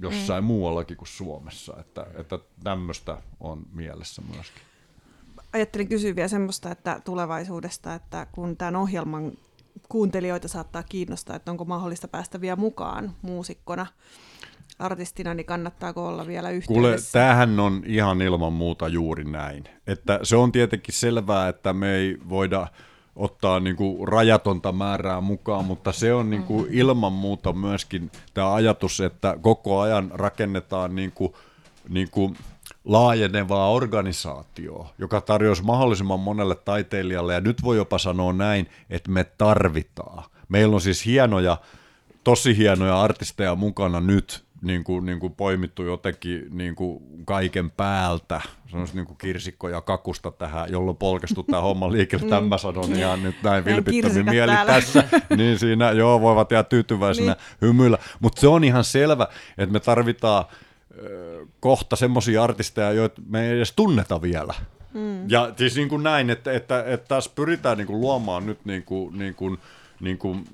jossain 0.00 0.44
mm. 0.44 0.46
muuallakin 0.46 0.96
kuin 0.96 1.08
Suomessa. 1.08 1.76
Että, 1.80 2.06
että 2.14 2.38
tämmöistä 2.64 3.22
on 3.40 3.62
mielessä 3.72 4.22
myöskin 4.34 4.62
ajattelin 5.54 5.88
kysyä 5.88 6.16
vielä 6.16 6.28
semmoista, 6.28 6.70
että 6.70 7.00
tulevaisuudesta, 7.04 7.94
että 7.94 8.26
kun 8.32 8.56
tämän 8.56 8.76
ohjelman 8.76 9.32
kuuntelijoita 9.88 10.48
saattaa 10.48 10.82
kiinnostaa, 10.82 11.36
että 11.36 11.50
onko 11.50 11.64
mahdollista 11.64 12.08
päästä 12.08 12.40
vielä 12.40 12.56
mukaan 12.56 13.12
muusikkona 13.22 13.86
artistina, 14.78 15.34
niin 15.34 15.46
kannattaako 15.46 16.08
olla 16.08 16.26
vielä 16.26 16.48
Kuule, 16.48 16.56
yhteydessä? 16.56 17.18
tämähän 17.18 17.60
on 17.60 17.82
ihan 17.86 18.22
ilman 18.22 18.52
muuta 18.52 18.88
juuri 18.88 19.24
näin. 19.24 19.64
Että 19.86 20.20
se 20.22 20.36
on 20.36 20.52
tietenkin 20.52 20.94
selvää, 20.94 21.48
että 21.48 21.72
me 21.72 21.94
ei 21.94 22.18
voida 22.28 22.66
ottaa 23.16 23.60
niin 23.60 23.76
kuin 23.76 24.08
rajatonta 24.08 24.72
määrää 24.72 25.20
mukaan, 25.20 25.64
mutta 25.64 25.92
se 25.92 26.14
on 26.14 26.30
niin 26.30 26.42
kuin 26.42 26.66
ilman 26.70 27.12
muuta 27.12 27.52
myöskin 27.52 28.10
tämä 28.34 28.54
ajatus, 28.54 29.00
että 29.00 29.36
koko 29.40 29.80
ajan 29.80 30.10
rakennetaan 30.14 30.94
niin 30.94 31.12
kuin, 31.12 31.32
niin 31.88 32.10
kuin 32.10 32.36
laajenevaa 32.84 33.70
organisaatioa, 33.70 34.88
joka 34.98 35.20
tarjoaisi 35.20 35.62
mahdollisimman 35.62 36.20
monelle 36.20 36.54
taiteilijalle, 36.54 37.34
ja 37.34 37.40
nyt 37.40 37.62
voi 37.62 37.76
jopa 37.76 37.98
sanoa 37.98 38.32
näin, 38.32 38.68
että 38.90 39.10
me 39.10 39.24
tarvitaan. 39.24 40.24
Meillä 40.48 40.74
on 40.74 40.80
siis 40.80 41.06
hienoja, 41.06 41.56
tosi 42.24 42.56
hienoja 42.56 43.00
artisteja 43.00 43.54
mukana 43.54 44.00
nyt, 44.00 44.44
niin 44.62 44.84
kuin, 44.84 45.06
niin 45.06 45.20
kuin 45.20 45.34
poimittu 45.34 45.82
jotenkin 45.82 46.46
niin 46.50 46.74
kuin 46.74 47.02
kaiken 47.24 47.70
päältä, 47.70 48.40
sanoisi 48.70 48.94
niin 48.94 49.06
kuin 49.06 49.18
kirsikko 49.18 49.68
ja 49.68 49.80
kakusta 49.80 50.30
tähän, 50.30 50.72
jolloin 50.72 50.96
polkestu 50.96 51.42
tämä 51.42 51.60
homma 51.62 51.92
liikkeelle, 51.92 52.28
tämän 52.28 52.44
mä 52.44 52.58
sanon 52.58 52.92
ihan 52.92 53.22
nyt 53.22 53.36
näin 53.42 53.64
vilpittömin 53.64 54.24
mieli 54.24 54.52
täällä. 54.52 54.72
tässä, 54.72 55.04
niin 55.36 55.58
siinä 55.58 55.90
joo 55.90 56.20
voivat 56.20 56.50
jää 56.50 56.62
tyytyväisenä 56.62 57.32
niin. 57.32 57.42
hymyillä, 57.62 57.98
mutta 58.20 58.40
se 58.40 58.48
on 58.48 58.64
ihan 58.64 58.84
selvä, 58.84 59.26
että 59.58 59.72
me 59.72 59.80
tarvitaan 59.80 60.44
kohta 61.64 61.96
semmoisia 61.96 62.44
artisteja, 62.44 62.92
joita 62.92 63.22
me 63.28 63.46
ei 63.46 63.56
edes 63.56 63.72
tunneta 63.72 64.22
vielä. 64.22 64.54
Mm. 64.94 65.30
Ja 65.30 65.52
siis 65.56 65.76
niin 65.76 65.88
kuin 65.88 66.02
näin, 66.02 66.30
että, 66.30 66.52
että, 66.52 66.84
että 66.86 67.08
taas 67.08 67.28
pyritään 67.28 67.78
niin 67.78 67.86
kuin 67.86 68.00
luomaan 68.00 68.46
nyt 68.46 68.64
niin 68.64 68.82
kuin, 68.82 69.18
niin 69.18 69.34
kuin, 69.34 69.58
niin 70.00 70.18
kuin 70.18 70.44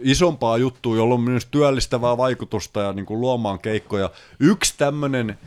isompaa 0.00 0.56
juttua, 0.56 0.96
jolla 0.96 1.14
on 1.14 1.20
myös 1.20 1.46
työllistävää 1.46 2.16
vaikutusta 2.16 2.80
ja 2.80 2.92
niin 2.92 3.06
kuin 3.06 3.20
luomaan 3.20 3.58
keikkoja. 3.58 4.10
Yksi 4.40 4.74
tämmöinen, 4.78 5.38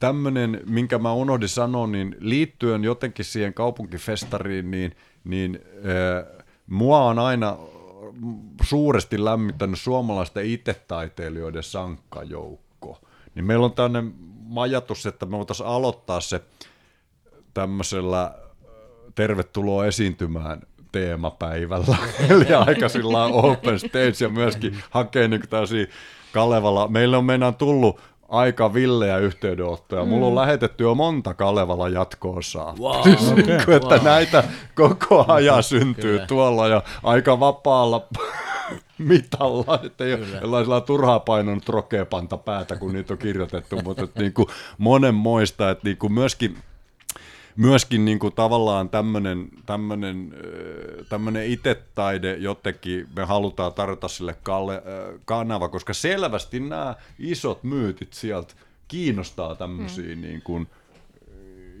tämmöinen, 0.00 0.60
minkä 0.66 0.98
mä 0.98 1.12
unohdin 1.12 1.48
sanoa, 1.48 1.86
niin 1.86 2.16
liittyen 2.20 2.84
jotenkin 2.84 3.24
siihen 3.24 3.54
kaupunkifestariin, 3.54 4.70
niin, 4.70 4.96
niin 5.24 5.60
äh, 5.76 6.44
mua 6.66 7.04
on 7.04 7.18
aina 7.18 7.56
suuresti 8.62 9.24
lämmittänyt 9.24 9.78
suomalaisten 9.78 10.46
itetaiteilijoiden 10.46 11.62
sankkajoukko. 11.62 12.69
Niin 13.34 13.44
meillä 13.44 13.64
on 13.64 13.72
tämmöinen 13.72 14.14
ajatus, 14.56 15.06
että 15.06 15.26
me 15.26 15.38
voitaisiin 15.38 15.66
aloittaa 15.66 16.20
se 16.20 16.40
tämmöisellä 17.54 18.34
tervetuloa 19.14 19.86
esiintymään 19.86 20.62
teemapäivällä, 20.92 21.96
eli 22.30 22.54
aika 22.54 22.88
sillä 22.88 23.24
open 23.24 23.78
stage 23.78 24.14
ja 24.20 24.28
myöskin 24.28 24.82
hakee 24.90 25.28
niin 25.28 25.48
täysin 25.50 25.88
Kalevala. 26.32 26.88
Meillä 26.88 27.18
on 27.18 27.24
meidän 27.24 27.54
tullut 27.54 28.00
aika 28.30 28.74
villejä 28.74 29.18
yhteydenottoja. 29.18 30.04
Mulla 30.04 30.26
on 30.26 30.34
lähetetty 30.34 30.84
jo 30.84 30.94
monta 30.94 31.34
Kalevala 31.34 31.88
jatkoosaa. 31.88 32.74
Wow. 32.80 33.02
Siis, 33.04 33.32
Okei. 33.32 33.44
niin 33.44 33.64
kuin, 33.64 33.76
että 33.76 33.94
Wow. 33.94 34.04
näitä 34.04 34.44
koko 34.74 35.24
ajan 35.28 35.62
syntyy 35.62 36.12
Kyllä. 36.12 36.26
tuolla 36.26 36.68
ja 36.68 36.82
aika 37.02 37.40
vapaalla 37.40 38.06
mitalla, 38.98 39.80
että 39.82 40.04
ei 40.04 40.14
ole 40.14 40.26
sellaisella 40.26 40.80
turhaa 40.80 41.20
painonut 41.20 41.64
päätä, 42.38 42.76
kun 42.76 42.92
niitä 42.92 43.14
on 43.14 43.18
kirjoitettu, 43.18 43.76
mutta 43.84 44.04
että 44.04 44.20
niin 44.20 44.32
kuin 44.32 44.48
monenmoista, 44.78 45.70
että 45.70 45.88
niin 45.88 45.96
kuin 45.96 46.12
myöskin 46.12 46.58
myöskin 47.56 48.04
niin 48.04 48.18
kuin 48.18 48.34
tavallaan 48.34 48.88
tämmöinen, 48.88 49.48
tämmöinen, 49.66 50.34
ö, 50.44 51.04
tämmöinen 51.08 51.46
itetaide 51.46 52.36
jotenkin, 52.36 53.08
me 53.16 53.24
halutaan 53.24 53.72
tarjota 53.72 54.08
sille 54.08 54.36
kalle, 54.42 54.82
kanava, 55.24 55.68
koska 55.68 55.94
selvästi 55.94 56.60
nämä 56.60 56.94
isot 57.18 57.64
myytit 57.64 58.12
sieltä 58.12 58.54
kiinnostaa 58.88 59.54
tämmöisiä 59.54 60.14
mm. 60.16 60.22
niin 60.22 60.42
kuin, 60.42 60.68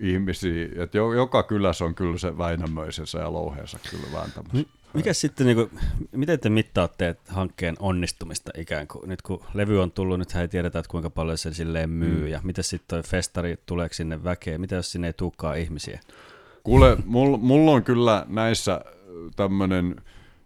ihmisiä, 0.00 0.68
että 0.76 0.98
jo, 0.98 1.12
joka 1.12 1.42
kylässä 1.42 1.84
on 1.84 1.94
kyllä 1.94 2.18
se 2.18 2.38
Väinämöisensä 2.38 3.18
ja 3.18 3.32
Louheensa 3.32 3.78
kyllä 3.90 4.06
vähän 4.12 4.32
tämmöisiä. 4.32 4.79
Mikä 4.94 5.12
sitten, 5.12 5.46
niin 5.46 5.56
kuin, 5.56 5.70
miten 6.12 6.40
te 6.40 6.48
mittaatte 6.48 7.16
hankkeen 7.28 7.76
onnistumista 7.78 8.50
ikään 8.56 8.86
kuin? 8.86 9.08
Nyt 9.08 9.22
kun 9.22 9.44
levy 9.54 9.82
on 9.82 9.92
tullut, 9.92 10.18
nyt 10.18 10.34
ei 10.34 10.48
tiedetä, 10.48 10.78
että 10.78 10.90
kuinka 10.90 11.10
paljon 11.10 11.38
se 11.38 11.54
silleen 11.54 11.90
myy, 11.90 12.20
mm. 12.20 12.26
ja 12.26 12.40
miten 12.44 12.64
sitten 12.64 12.88
toi 12.88 13.02
festari, 13.02 13.58
tuleeko 13.66 13.94
sinne 13.94 14.24
väkeä, 14.24 14.58
mitä 14.58 14.74
jos 14.74 14.92
sinne 14.92 15.06
ei 15.06 15.12
tulekaan 15.12 15.58
ihmisiä? 15.58 16.00
Kuule, 16.62 16.96
mulla 17.04 17.36
mul 17.36 17.68
on 17.68 17.84
kyllä 17.84 18.26
näissä 18.28 18.80
tämmöinen 19.36 19.96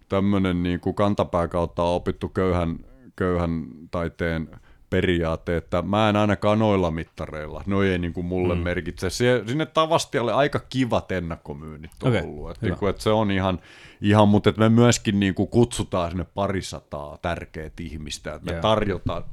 tämmönen 0.09 0.63
niin 0.63 0.81
kuin 0.81 0.95
kantapää 0.95 1.49
kautta 1.49 1.83
opittu 1.83 2.29
köyhän, 2.29 2.79
köyhän 3.17 3.67
taiteen 3.91 4.49
periaate, 4.95 5.57
että 5.57 5.83
mä 5.83 6.09
en 6.09 6.17
ainakaan 6.17 6.59
noilla 6.59 6.91
mittareilla, 6.91 7.63
no 7.67 7.83
ei 7.83 7.99
niin 7.99 8.13
kuin 8.13 8.27
mulle 8.27 8.55
mm. 8.55 8.61
merkitse. 8.61 9.11
Se, 9.11 9.43
sinne 9.47 9.67
Tavastialle 9.67 10.33
aika 10.33 10.61
kivat 10.69 11.13
ennakkomyynnit 11.13 11.91
on 12.03 12.09
okay, 12.09 12.23
ollut, 12.23 12.51
että, 12.51 12.67
niin 12.67 12.77
kuin, 12.77 12.91
että 12.91 13.03
se 13.03 13.11
on 13.11 13.31
ihan, 13.31 13.59
ihan 14.01 14.29
mutta 14.29 14.51
että 14.51 14.61
me 14.61 14.69
myöskin 14.69 15.21
niin 15.21 15.35
kuin 15.35 15.49
kutsutaan 15.49 16.11
sinne 16.11 16.27
parisataa 16.35 17.19
tärkeät 17.23 17.81
ihmistä, 17.81 18.35
että 18.35 18.47
me 18.47 18.53
Joo. 18.53 18.63
tarjotaan, 18.63 19.25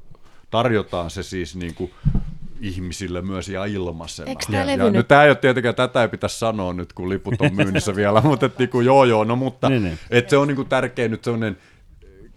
tarjotaan 0.49 1.09
se 1.09 1.23
siis 1.23 1.55
niin 1.55 1.75
kuin 1.75 1.91
ihmisille 2.61 3.21
myös 3.21 3.49
ja 3.49 3.65
ilmaisena. 3.65 4.29
Eikö 4.29 4.45
tää 4.51 4.63
ja, 4.63 4.75
ja 4.75 4.89
nyt- 4.91 5.07
tämä 5.07 5.23
ei 5.23 5.29
ole 5.29 5.35
tietenkään, 5.35 5.75
tätä 5.75 6.01
ei 6.01 6.07
pitäisi 6.07 6.39
sanoa 6.39 6.73
nyt, 6.73 6.93
kun 6.93 7.09
liput 7.09 7.41
on 7.41 7.55
myynnissä 7.63 7.95
vielä, 7.95 8.21
mutta 8.21 8.45
et 8.45 8.59
niinku, 8.59 8.81
joo 8.81 9.05
joo, 9.05 9.23
no 9.23 9.35
mutta 9.35 9.69
Niin, 9.69 9.83
niin, 9.83 9.89
niin. 9.91 9.99
niin. 10.09 10.17
Et 10.19 10.29
se 10.29 10.37
on 10.37 10.47
niinku 10.47 10.63
tärkeä 10.63 11.07
nyt 11.07 11.23
sellainen 11.23 11.57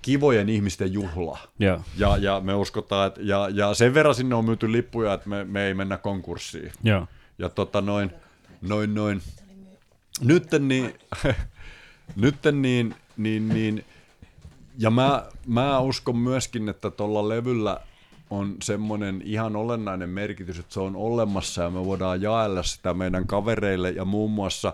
kivojen 0.04 0.48
ihmisten 0.48 0.92
juhla. 0.92 1.38
Joo. 1.58 1.80
Ja, 1.96 2.16
ja 2.16 2.40
me 2.40 2.54
uskotaan, 2.54 3.06
että 3.06 3.20
ja, 3.22 3.48
ja 3.48 3.74
sen 3.74 3.94
verran 3.94 4.14
sinne 4.14 4.34
on 4.34 4.44
myyty 4.44 4.72
lippuja, 4.72 5.14
että 5.14 5.28
me, 5.28 5.44
me 5.44 5.66
ei 5.66 5.74
mennä 5.74 5.96
konkurssiin. 5.96 6.72
Joo. 6.82 7.06
Ja 7.38 7.48
tota 7.48 7.80
noin, 7.80 8.10
noin, 8.62 8.94
noin. 8.94 9.22
Nytten 10.20 10.68
niin, 10.68 10.94
nytten 12.16 12.62
niin, 12.62 12.94
niin, 13.16 13.48
niin, 13.48 13.84
ja 14.78 14.90
mä, 14.90 15.26
mä 15.46 15.78
uskon 15.78 16.16
myöskin, 16.16 16.68
että 16.68 16.90
tuolla 16.90 17.28
levyllä 17.28 17.80
on 18.30 18.56
semmoinen 18.62 19.22
ihan 19.24 19.56
olennainen 19.56 20.10
merkitys, 20.10 20.58
että 20.58 20.74
se 20.74 20.80
on 20.80 20.96
olemassa 20.96 21.62
ja 21.62 21.70
me 21.70 21.84
voidaan 21.84 22.22
jaella 22.22 22.62
sitä 22.62 22.94
meidän 22.94 23.26
kavereille 23.26 23.90
ja 23.90 24.04
muun 24.04 24.30
muassa 24.30 24.72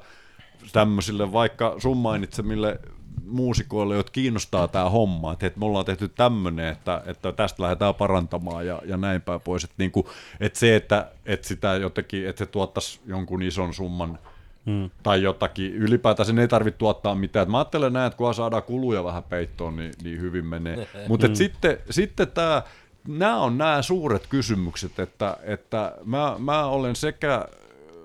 tämmöisille 0.73 1.33
vaikka 1.33 1.75
sun 1.79 1.97
mainitsemille 1.97 2.81
muusikoille, 3.31 3.97
jotka 3.97 4.13
kiinnostaa 4.13 4.69
tämä 4.69 4.91
homma, 4.91 5.33
että, 5.33 5.47
että 5.47 5.59
me 5.59 5.67
ollaan 5.67 5.85
tehty 5.85 6.09
tämmöinen, 6.09 6.69
että, 6.69 7.03
että 7.07 7.33
tästä 7.33 7.63
lähdetään 7.63 7.95
parantamaan 7.95 8.67
ja, 8.67 8.83
ja 8.85 8.97
näin 8.97 9.23
päin 9.23 9.41
pois. 9.41 9.65
Että, 9.65 9.75
niin 9.79 9.91
kuin, 9.91 10.07
että 10.41 10.59
se, 10.59 10.77
että, 10.77 11.11
että 11.27 11.49
sitä 11.49 11.75
jotenkin, 11.75 12.29
että 12.29 12.45
se 12.45 12.51
tuottaisi 12.51 13.01
jonkun 13.07 13.43
ison 13.43 13.75
summan 13.75 14.19
hmm. 14.67 14.91
tai 15.03 15.23
jotakin, 15.23 15.75
ylipäätään 15.75 16.27
sen 16.27 16.39
ei 16.39 16.49
tarvitse 16.49 16.79
tuottaa 16.79 17.15
mitään. 17.15 17.43
Et 17.43 17.49
mä 17.49 17.59
ajattelen 17.59 17.93
näin, 17.93 18.07
että 18.07 18.17
kun 18.17 18.35
saadaan 18.35 18.63
kuluja 18.63 19.05
vähän 19.05 19.23
peittoon, 19.23 19.77
niin, 19.77 19.93
niin 20.03 20.21
hyvin 20.21 20.47
menee. 20.47 20.89
Mutta 21.09 21.27
hmm. 21.27 21.35
sitten, 21.35 21.79
sitten 21.91 22.29
tämä, 22.29 22.63
nämä 23.09 23.39
on 23.39 23.59
nämä 23.59 23.83
suuret 23.83 24.27
kysymykset, 24.27 24.99
että, 24.99 25.37
että 25.43 25.93
mä, 26.05 26.37
mä 26.39 26.67
olen 26.67 26.97
sekä 26.97 27.45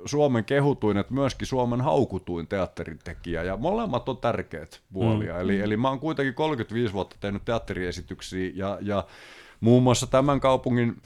Suomen 0.06 0.46
kehutuin, 0.46 0.98
että 0.98 1.14
myöskin 1.14 1.48
Suomen 1.48 1.82
haukutuin 1.82 2.48
teatteritekijä, 2.48 3.44
ja 3.44 3.58
molemmat 3.58 4.10
on 4.10 4.18
tärkeät 4.18 4.82
puolia. 4.94 5.34
Mm. 5.34 5.40
Eli, 5.40 5.60
eli 5.60 5.78
mä 5.78 5.90
oon 5.90 6.00
kuitenkin 6.00 6.34
35 6.34 6.94
vuotta 6.94 7.16
tehnyt 7.20 7.46
teatteriesityksiä, 7.46 8.52
ja, 8.56 8.78
ja 8.82 9.04
muun 9.60 9.84
muassa 9.84 10.08
tämän 10.08 10.40
kaupungin 10.40 11.02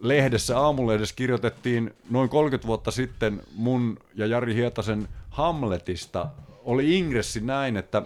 lehdessä, 0.00 0.58
aamulehdessä 0.60 1.14
kirjoitettiin 1.14 1.94
noin 2.10 2.28
30 2.28 2.66
vuotta 2.66 2.90
sitten 2.90 3.42
mun 3.54 3.98
ja 4.14 4.26
Jari 4.26 4.54
Hietasen 4.54 5.08
Hamletista. 5.30 6.26
Oli 6.64 6.98
ingressi 6.98 7.40
näin, 7.40 7.76
että 7.76 8.02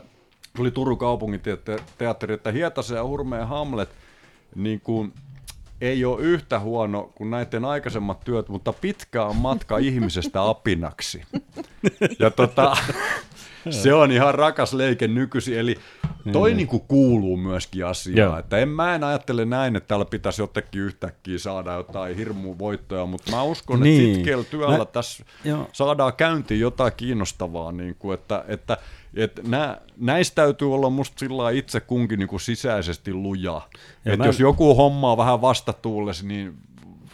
tuli 0.57 0.71
Turun 0.71 0.99
kaupungin 0.99 1.41
te- 1.41 1.79
teatteri, 1.99 2.35
että 2.35 2.53
Hietasen 2.53 2.97
ja 2.97 3.05
Hurmeen 3.05 3.49
Hamlet 3.49 3.89
niin 4.55 4.81
kuin, 4.81 5.13
ei 5.81 6.05
ole 6.05 6.21
yhtä 6.23 6.61
huono 6.61 7.13
kuin 7.15 7.31
näiden 7.31 7.65
aikaisemmat 7.65 8.21
työt, 8.21 8.49
mutta 8.49 8.73
pitkä 8.73 9.25
on 9.25 9.37
matka 9.37 9.79
ihmisestä 9.79 10.49
apinaksi. 10.49 11.23
Ja 12.19 12.31
tota, 12.31 12.77
se 13.83 13.95
on 13.95 14.13
ihan 14.13 14.35
rakas 14.35 14.73
leike 14.75 15.09
nykyisin, 15.09 15.59
eli 15.59 15.77
toi 16.33 16.51
niin. 16.51 16.57
niinku 16.57 16.79
kuuluu 16.79 17.37
myöskin 17.37 17.87
asiaan. 17.87 18.17
Joo. 18.19 18.39
Että 18.39 18.59
en, 18.59 18.69
mä 18.69 18.95
en 18.95 19.05
ajattele 19.05 19.45
näin, 19.45 19.77
että 19.77 19.89
täällä 19.89 20.05
pitäisi 20.05 20.43
jotenkin 20.43 20.81
yhtäkkiä 20.81 21.39
saada 21.39 21.73
jotain 21.75 22.17
hirmu 22.17 22.55
voittoja, 22.59 23.07
mutta 23.07 23.31
mä 23.31 23.43
uskon, 23.43 23.81
Niin. 23.81 24.03
että 24.05 24.15
sitkeällä 24.17 24.45
työllä 24.45 24.79
Mä- 24.79 24.85
tässä 24.85 25.25
joo. 25.45 25.69
saadaan 25.73 26.13
käyntiin 26.13 26.61
jotain 26.61 26.93
kiinnostavaa, 26.97 27.73
niin 27.73 27.97
kuin, 27.99 28.15
että, 28.15 28.45
että, 28.49 28.77
että 29.15 29.43
nä, 29.49 29.79
näistä 29.97 30.35
täytyy 30.35 30.75
olla 30.75 30.91
musta 30.91 31.19
sillä 31.19 31.51
itse 31.51 31.81
kunkin 31.81 32.19
niin 32.19 32.29
kuin 32.29 32.41
sisäisesti 32.41 33.13
luja. 33.13 33.53
Ja 34.05 34.13
Että 34.13 34.17
mä- 34.17 34.27
jos 34.27 34.41
joku 34.41 34.75
hommaa 34.75 35.17
vähän 35.17 35.41
vastatuulessa, 35.41 36.27
niin 36.27 36.55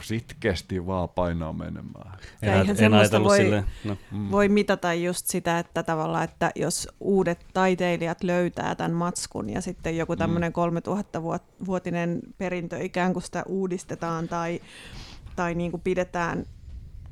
sitkeästi 0.02 0.86
vaan 0.86 1.08
painaa 1.08 1.52
menemään. 1.52 2.18
Ja 2.42 2.52
En, 2.52 2.52
eihän 2.52 2.70
en 2.70 2.76
semmoista 2.76 3.00
ajatellut 3.00 3.28
voi- 3.28 3.38
silleen, 3.38 3.64
no, 3.84 3.96
voi 4.30 4.48
mitata 4.48 4.94
just 4.94 5.26
sitä, 5.26 5.58
että 5.58 5.82
tavallaan, 5.82 6.24
että 6.24 6.50
jos 6.56 6.88
uudet 7.00 7.46
taiteilijat 7.52 8.22
löytää 8.22 8.74
tämän 8.74 8.92
matskun 8.92 9.50
ja 9.50 9.60
sitten 9.60 9.96
joku 9.96 10.16
tämmöinen 10.16 10.52
3000-vuotinen 10.52 12.20
perintö 12.38 12.78
ikään 12.78 13.12
kuin 13.12 13.22
sitä 13.22 13.42
uudistetaan 13.46 14.28
tai, 14.28 14.60
tai 15.36 15.54
niin 15.54 15.70
kuin 15.70 15.80
pidetään 15.80 16.46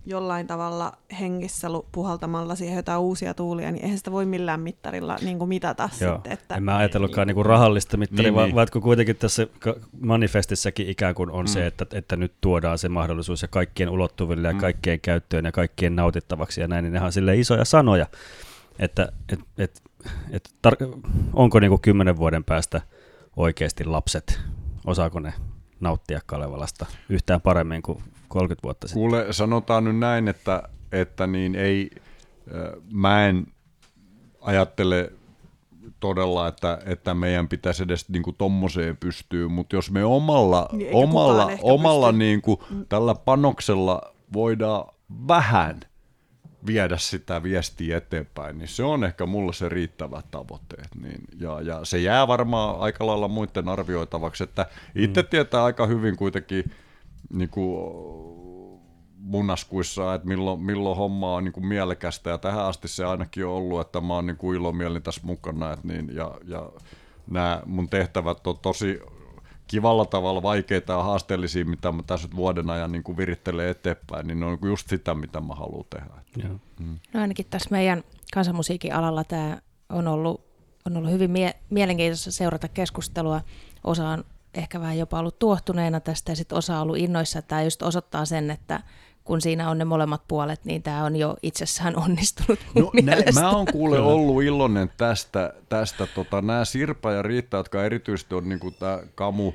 jollain 0.06 0.46
tavalla 0.46 0.92
hengissä 1.20 1.68
puhaltamalla 1.92 2.54
siihen 2.54 2.76
jotain 2.76 3.00
uusia 3.00 3.34
tuulia, 3.34 3.70
niin 3.70 3.82
eihän 3.84 3.98
sitä 3.98 4.12
voi 4.12 4.26
millään 4.26 4.60
mittarilla 4.60 5.16
niin 5.22 5.38
kuin 5.38 5.48
mitata 5.48 5.88
Joo. 6.00 6.14
sitten. 6.14 6.32
Että, 6.32 6.54
En 6.54 6.62
mä 6.62 6.76
ajatellutkaan 6.76 7.26
niinku 7.26 7.42
rahallista 7.42 7.96
mittaria, 7.96 8.22
Niin, 8.30 8.36
niin, 8.36 8.44
niin. 8.46 8.54
vaan 8.54 8.66
kun 8.72 8.82
kuitenkin 8.82 9.16
tässä 9.16 9.46
manifestissakin 10.00 10.88
ikään 10.88 11.14
kuin 11.14 11.30
on 11.30 11.44
Mm. 11.44 11.48
se, 11.48 11.66
että, 11.66 11.86
että 11.92 12.16
nyt 12.16 12.32
tuodaan 12.40 12.78
se 12.78 12.88
mahdollisuus 12.88 13.42
ja 13.42 13.48
kaikkien 13.48 13.88
ulottuville 13.88 14.48
ja 14.48 14.54
Mm. 14.54 14.60
kaikkien 14.60 15.00
käyttöön 15.00 15.44
ja 15.44 15.52
kaikkien 15.52 15.96
nautittavaksi 15.96 16.60
ja 16.60 16.68
näin, 16.68 16.82
niin 16.82 16.92
nehän 16.92 17.06
on 17.06 17.12
silleen 17.12 17.40
isoja 17.40 17.64
sanoja, 17.64 18.06
että 18.78 19.12
et, 19.28 19.40
et, 19.58 19.82
et 20.30 20.50
tar- 20.68 21.00
onko 21.32 21.60
niinku 21.60 21.78
kymmenen 21.78 22.16
vuoden 22.16 22.44
päästä 22.44 22.80
oikeasti 23.36 23.84
lapset, 23.84 24.40
osaako 24.86 25.20
ne 25.20 25.32
nauttia 25.80 26.20
Kalevalasta 26.26 26.86
yhtään 27.08 27.40
paremmin 27.40 27.82
kuin 27.82 28.02
30 28.30 28.62
vuotta 28.62 28.88
sitten? 28.88 29.00
Kuule, 29.00 29.26
sanotaan 29.30 29.84
nyt 29.84 29.98
näin, 29.98 30.28
että, 30.28 30.62
että 30.92 31.26
niin 31.26 31.54
ei, 31.54 31.90
mä 32.92 33.26
en 33.26 33.46
ajattele 34.40 35.12
todella, 36.00 36.48
että, 36.48 36.78
että 36.86 37.14
meidän 37.14 37.48
pitäisi 37.48 37.82
edes 37.82 38.08
niin 38.08 38.22
kuin 38.22 38.36
tommoseen 38.36 38.96
pystyä, 38.96 39.48
mutta 39.48 39.76
jos 39.76 39.90
me 39.90 40.04
omalla, 40.04 40.68
Niin, 40.72 40.94
omalla, 40.94 41.50
omalla 41.62 42.12
niin 42.12 42.42
kuin, 42.42 42.60
tällä 42.88 43.14
panoksella 43.14 44.02
voidaan 44.32 44.94
vähän 45.28 45.80
viedä 46.66 46.98
sitä 46.98 47.42
viestiä 47.42 47.96
eteenpäin, 47.96 48.58
niin 48.58 48.68
se 48.68 48.82
on 48.82 49.04
ehkä 49.04 49.26
mulle 49.26 49.52
se 49.52 49.68
riittävä 49.68 50.22
tavoite. 50.30 50.76
Niin, 51.02 51.20
ja, 51.40 51.60
ja 51.60 51.84
se 51.84 51.98
jää 51.98 52.28
varmaan 52.28 52.80
aika 52.80 53.06
lailla 53.06 53.28
muiden 53.28 53.68
arvioitavaksi, 53.68 54.44
että 54.44 54.66
itse 54.94 55.22
mm. 55.22 55.28
tietää 55.28 55.64
aika 55.64 55.86
hyvin 55.86 56.16
kuitenkin 56.16 56.64
niin 57.32 57.50
kuin, 57.50 57.94
munaskuissa, 59.20 60.14
että 60.14 60.28
milloin, 60.28 60.62
milloin 60.62 60.96
homma 60.96 61.34
on 61.34 61.44
niin 61.44 61.52
kuin 61.52 61.66
mielekästä, 61.66 62.30
ja 62.30 62.38
tähän 62.38 62.64
asti 62.64 62.88
se 62.88 63.04
ainakin 63.04 63.46
on 63.46 63.52
ollut, 63.52 63.80
että 63.80 64.00
mä 64.00 64.14
oon 64.14 64.26
niin 64.26 64.36
kuin 64.36 64.56
ilomielin 64.56 65.02
tässä 65.02 65.20
mukana, 65.24 65.72
että 65.72 65.88
niin, 65.88 66.14
ja, 66.14 66.34
ja 66.44 66.70
nämä 67.30 67.62
mun 67.66 67.88
tehtävät 67.88 68.46
on 68.46 68.58
tosi 68.58 69.00
kivalla 69.66 70.04
tavalla 70.04 70.42
vaikeita 70.42 70.92
ja 70.92 71.02
haasteellisia, 71.02 71.64
mitä 71.64 71.92
mä 71.92 72.02
tässä 72.02 72.26
nyt 72.26 72.36
vuoden 72.36 72.70
ajan 72.70 72.92
niin 72.92 73.02
kuin 73.02 73.16
virittelen 73.16 73.68
eteenpäin, 73.68 74.26
niin 74.26 74.40
ne 74.40 74.46
on 74.46 74.58
just 74.62 74.88
sitä, 74.88 75.14
mitä 75.14 75.40
mä 75.40 75.54
haluan 75.54 75.84
tehdä. 75.90 76.10
Joo. 76.36 76.58
No 77.12 77.20
ainakin 77.20 77.46
tässä 77.50 77.68
meidän 77.70 78.02
kansanmusiikin 78.34 78.94
alalla 78.94 79.24
tämä 79.24 79.58
on 79.88 80.08
ollut, 80.08 80.40
on 80.86 80.96
ollut 80.96 81.10
hyvin 81.10 81.30
mie- 81.30 81.60
mielenkiintoista 81.70 82.32
seurata 82.32 82.68
keskustelua. 82.68 83.40
Osa 83.84 84.08
on 84.08 84.24
ehkä 84.54 84.80
vähän 84.80 84.98
jopa 84.98 85.18
ollut 85.18 85.38
tuohtuneena 85.38 86.00
tästä 86.00 86.32
ja 86.32 86.36
sitten 86.36 86.58
osa 86.58 86.80
ollut 86.80 86.96
innoissa. 86.96 87.42
Tämä 87.42 87.62
just 87.62 87.82
osoittaa 87.82 88.24
sen, 88.24 88.50
että 88.50 88.80
kun 89.24 89.40
siinä 89.40 89.70
on 89.70 89.78
ne 89.78 89.84
molemmat 89.84 90.22
puolet, 90.28 90.64
niin 90.64 90.82
tämä 90.82 91.04
on 91.04 91.16
jo 91.16 91.36
itsessään 91.42 91.96
onnistunut 92.04 92.58
mun 92.74 92.84
No, 92.84 92.90
nä, 93.02 93.16
mä 93.34 93.50
oon 93.50 93.66
kuule 93.72 93.98
ollut 93.98 94.42
iloinen 94.42 94.90
tästä, 94.96 95.52
tästä 95.68 96.06
tota, 96.06 96.42
nämä 96.42 96.64
Sirpa 96.64 97.12
ja 97.12 97.22
Riitta, 97.22 97.56
jotka 97.56 97.84
erityisesti 97.84 98.34
on 98.34 98.48
niinku 98.48 98.70
tää 98.70 98.98
kamu 99.14 99.52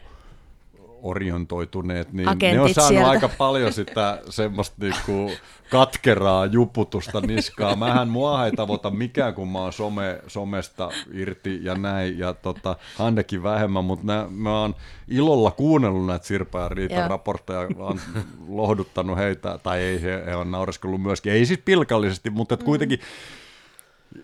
orientoituneet, 1.05 2.13
niin 2.13 2.25
ne 2.25 2.31
on 2.31 2.37
Agentit 2.37 2.75
saanut 2.75 2.87
sieltä. 2.87 3.09
aika 3.09 3.29
paljon 3.29 3.73
sitä 3.73 4.21
semmoista 4.29 4.75
niinku 4.79 5.31
katkeraa 5.69 6.45
juputusta 6.45 7.21
niskaa. 7.21 7.75
Mähän 7.75 8.09
mua 8.09 8.45
ei 8.45 8.51
tavoita 8.51 8.89
mikään, 8.89 9.33
kun 9.33 9.47
mä 9.47 9.59
oon 9.59 9.73
some, 9.73 10.19
somesta 10.27 10.89
irti 11.13 11.59
ja 11.63 11.75
näin, 11.75 12.19
ja 12.19 12.33
tota, 12.33 12.75
Hannekin 12.95 13.43
vähemmän, 13.43 13.85
mutta 13.85 14.05
nää, 14.05 14.27
mä 14.29 14.61
oon 14.61 14.75
ilolla 15.07 15.51
kuunnellut 15.51 16.05
näitä 16.05 16.25
Sirpa 16.25 16.59
ja 16.59 16.69
Riitan 16.69 16.97
Joo. 16.97 17.07
raportteja, 17.07 17.67
on 17.77 17.99
lohduttanut 18.47 19.17
heitä, 19.17 19.59
tai 19.63 19.81
ei, 19.81 20.01
he, 20.01 20.23
he 20.25 20.35
on 20.35 20.51
naureskellut 20.51 21.01
myöskin, 21.01 21.33
ei 21.33 21.45
siis 21.45 21.59
pilkallisesti, 21.65 22.29
mutta 22.29 22.53
et 22.53 22.63
kuitenkin 22.63 22.99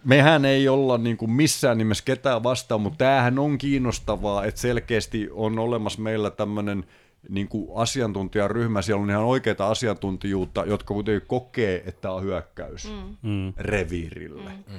mehän 0.06 0.46
ei 0.46 0.70
olla 0.70 0.98
niin 0.98 1.18
kuin 1.18 1.32
missään 1.32 1.78
nimessä 1.78 2.04
ketään 2.06 2.44
vastaan, 2.44 2.82
mutta 2.82 2.98
tämähän 2.98 3.39
on 3.39 3.58
kiinnostavaa, 3.58 4.46
että 4.46 4.62
selkeästi 4.62 5.30
on 5.32 5.60
olemassa 5.60 6.02
meillä 6.02 6.32
tämmöinen 6.32 6.84
niin 7.30 7.48
kuin 7.48 7.68
asiantuntijaryhmä, 7.76 8.82
siellä 8.82 9.04
on 9.04 9.10
ihan 9.10 9.24
oikeita 9.24 9.68
asiantuntijuutta, 9.68 10.64
jotka 10.66 10.94
kuitenkin 10.94 11.28
kokee, 11.28 11.84
että 11.86 12.02
tämä 12.02 12.14
on 12.14 12.24
hyökkäys 12.24 12.92
Mm. 13.22 13.54
reviirille. 13.58 14.50
Mm. 14.50 14.76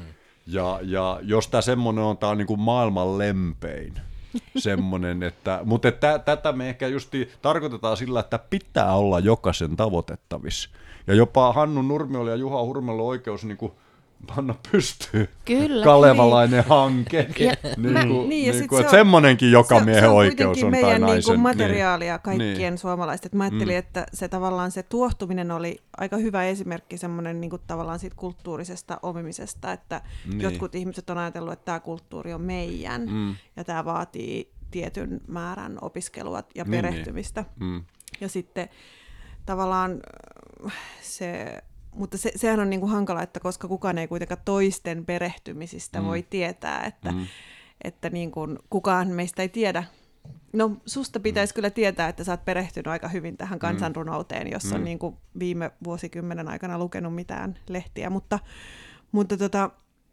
Ja, 0.47 0.79
ja 0.83 1.21
jos 1.23 1.49
tämä 1.49 1.61
semmoinen 1.61 2.05
on, 2.05 2.19
tämä 2.19 2.31
on 2.31 2.39
niin 2.39 2.47
kuin 2.47 2.61
maailman 2.61 3.19
lempein 3.19 3.95
semmoinen, 4.57 5.23
että, 5.23 5.61
mutta 5.65 5.89
että 5.89 6.19
tätä 6.19 6.53
me 6.53 6.69
ehkä 6.69 6.89
justi 6.89 7.31
tarkoitetaan 7.43 7.97
sillä, 7.97 8.21
että 8.21 8.39
pitää 8.51 8.95
olla 8.95 9.19
jokaisen 9.21 9.77
tavoitettavissa. 9.77 10.71
Ja 11.07 11.15
jopa 11.15 11.53
Hannu 11.53 11.83
Nurmiolla 11.83 12.31
ja 12.31 12.37
Juha 12.37 12.63
Hurmella 12.63 13.03
oikeus 13.03 13.45
niin 13.45 13.57
kuin 13.59 13.73
panna 14.27 14.55
pystyyn 14.73 15.29
Kyllä. 15.45 15.85
kalevalainen 15.85 16.65
hanke. 16.65 17.29
Ja 17.39 17.53
niin 17.77 17.93
mä- 17.93 18.07
kuin, 18.07 18.29
niin, 18.29 18.47
ja 18.47 18.53
niin 18.53 18.69
kuin, 18.69 18.81
se 18.83 18.87
on- 18.87 18.91
semmoinenkin 18.91 19.53
joka 19.53 19.79
se, 19.79 19.85
miehen 19.85 20.03
se 20.03 20.09
on 20.09 20.15
oikeus 20.17 20.57
on 20.57 20.61
tai 20.61 20.71
meidän 20.71 21.01
naisen. 21.01 21.15
niin 21.17 21.25
kuin 21.25 21.33
Niin. 21.35 21.41
materiaalia 21.41 22.19
kaikkien 22.19 22.59
Niin. 22.59 22.79
suomalaisten. 22.79 23.29
Et 23.29 23.35
Mä 23.35 23.45
ajattelin, 23.45 23.75
Mm. 23.75 23.79
että 23.79 24.07
se 24.13 24.29
tavallaan 24.29 24.71
se 24.71 24.83
tuohtuminen 24.83 25.51
oli 25.51 25.79
aika 25.97 26.17
hyvä 26.17 26.45
esimerkki 26.45 26.99
semmoinen 26.99 27.41
niin 27.41 27.51
kuin 27.51 27.63
tavallaan 27.67 27.99
siitä 27.99 28.17
kulttuurisesta 28.17 28.99
omimisesta, 29.03 29.73
että 29.73 30.01
Niin. 30.27 30.41
jotkut 30.41 30.75
ihmiset 30.75 31.11
on 31.11 31.19
ajatellut, 31.19 31.53
että 31.53 31.65
tämä 31.65 31.81
kulttuuri 31.81 32.33
on 32.35 32.41
meidän 32.43 33.07
Mm. 33.11 33.35
ja 33.57 33.65
tämä 33.65 33.85
vaatii 33.85 34.53
tietyn 34.71 35.21
määrän 35.29 35.79
opiskelua 35.81 36.43
ja 36.55 36.65
Niin, 36.65 36.71
niin. 36.71 36.83
perehtymistä. 36.83 37.45
Mm. 37.61 37.85
Ja 38.21 38.29
sitten 38.29 38.69
tavallaan 39.47 40.01
se, 41.03 41.59
mutta 41.95 42.19
se, 42.19 42.33
sehän 42.37 42.61
on 42.61 42.71
niin 42.71 42.81
kuin 42.81 42.93
hankala, 42.93 43.23
että 43.23 43.41
koska 43.41 43.69
kukaan 43.69 43.99
ei 43.99 44.09
kuitenkaan 44.09 44.41
toisten 44.45 45.05
perehtymisistä 45.07 45.99
Mm. 45.99 46.05
mm. 46.05 46.09
voi 46.09 46.23
tietää, 46.31 46.85
että, 46.85 47.13
Mm. 47.13 47.19
mm. 47.19 47.27
että 47.85 48.11
niin 48.11 48.31
kuin 48.31 48.59
kukaan 48.71 49.09
meistä 49.09 49.43
ei 49.43 49.49
tiedä. 49.49 49.85
No 50.53 50.77
susta 50.87 51.21
pitäisi 51.21 51.53
mm. 51.53 51.55
kyllä 51.55 51.71
tietää, 51.71 52.09
että 52.09 52.25
sä 52.25 52.33
oot 52.33 52.45
perehtynyt 52.45 52.87
aika 52.87 53.09
hyvin 53.09 53.37
tähän 53.37 53.59
kansanrunouteen, 53.59 54.51
jos 54.51 54.65
Mm. 54.65 54.73
on 54.75 54.85
niin 54.85 54.99
kuin 54.99 55.17
viime 55.39 55.71
vuosikymmenen 55.85 56.49
aikana 56.49 56.79
lukenut 56.79 57.15
mitään 57.15 57.59
lehtiä, 57.69 58.11
mutta, 58.11 58.39
mutta 59.13 59.37
tota, 59.37 59.71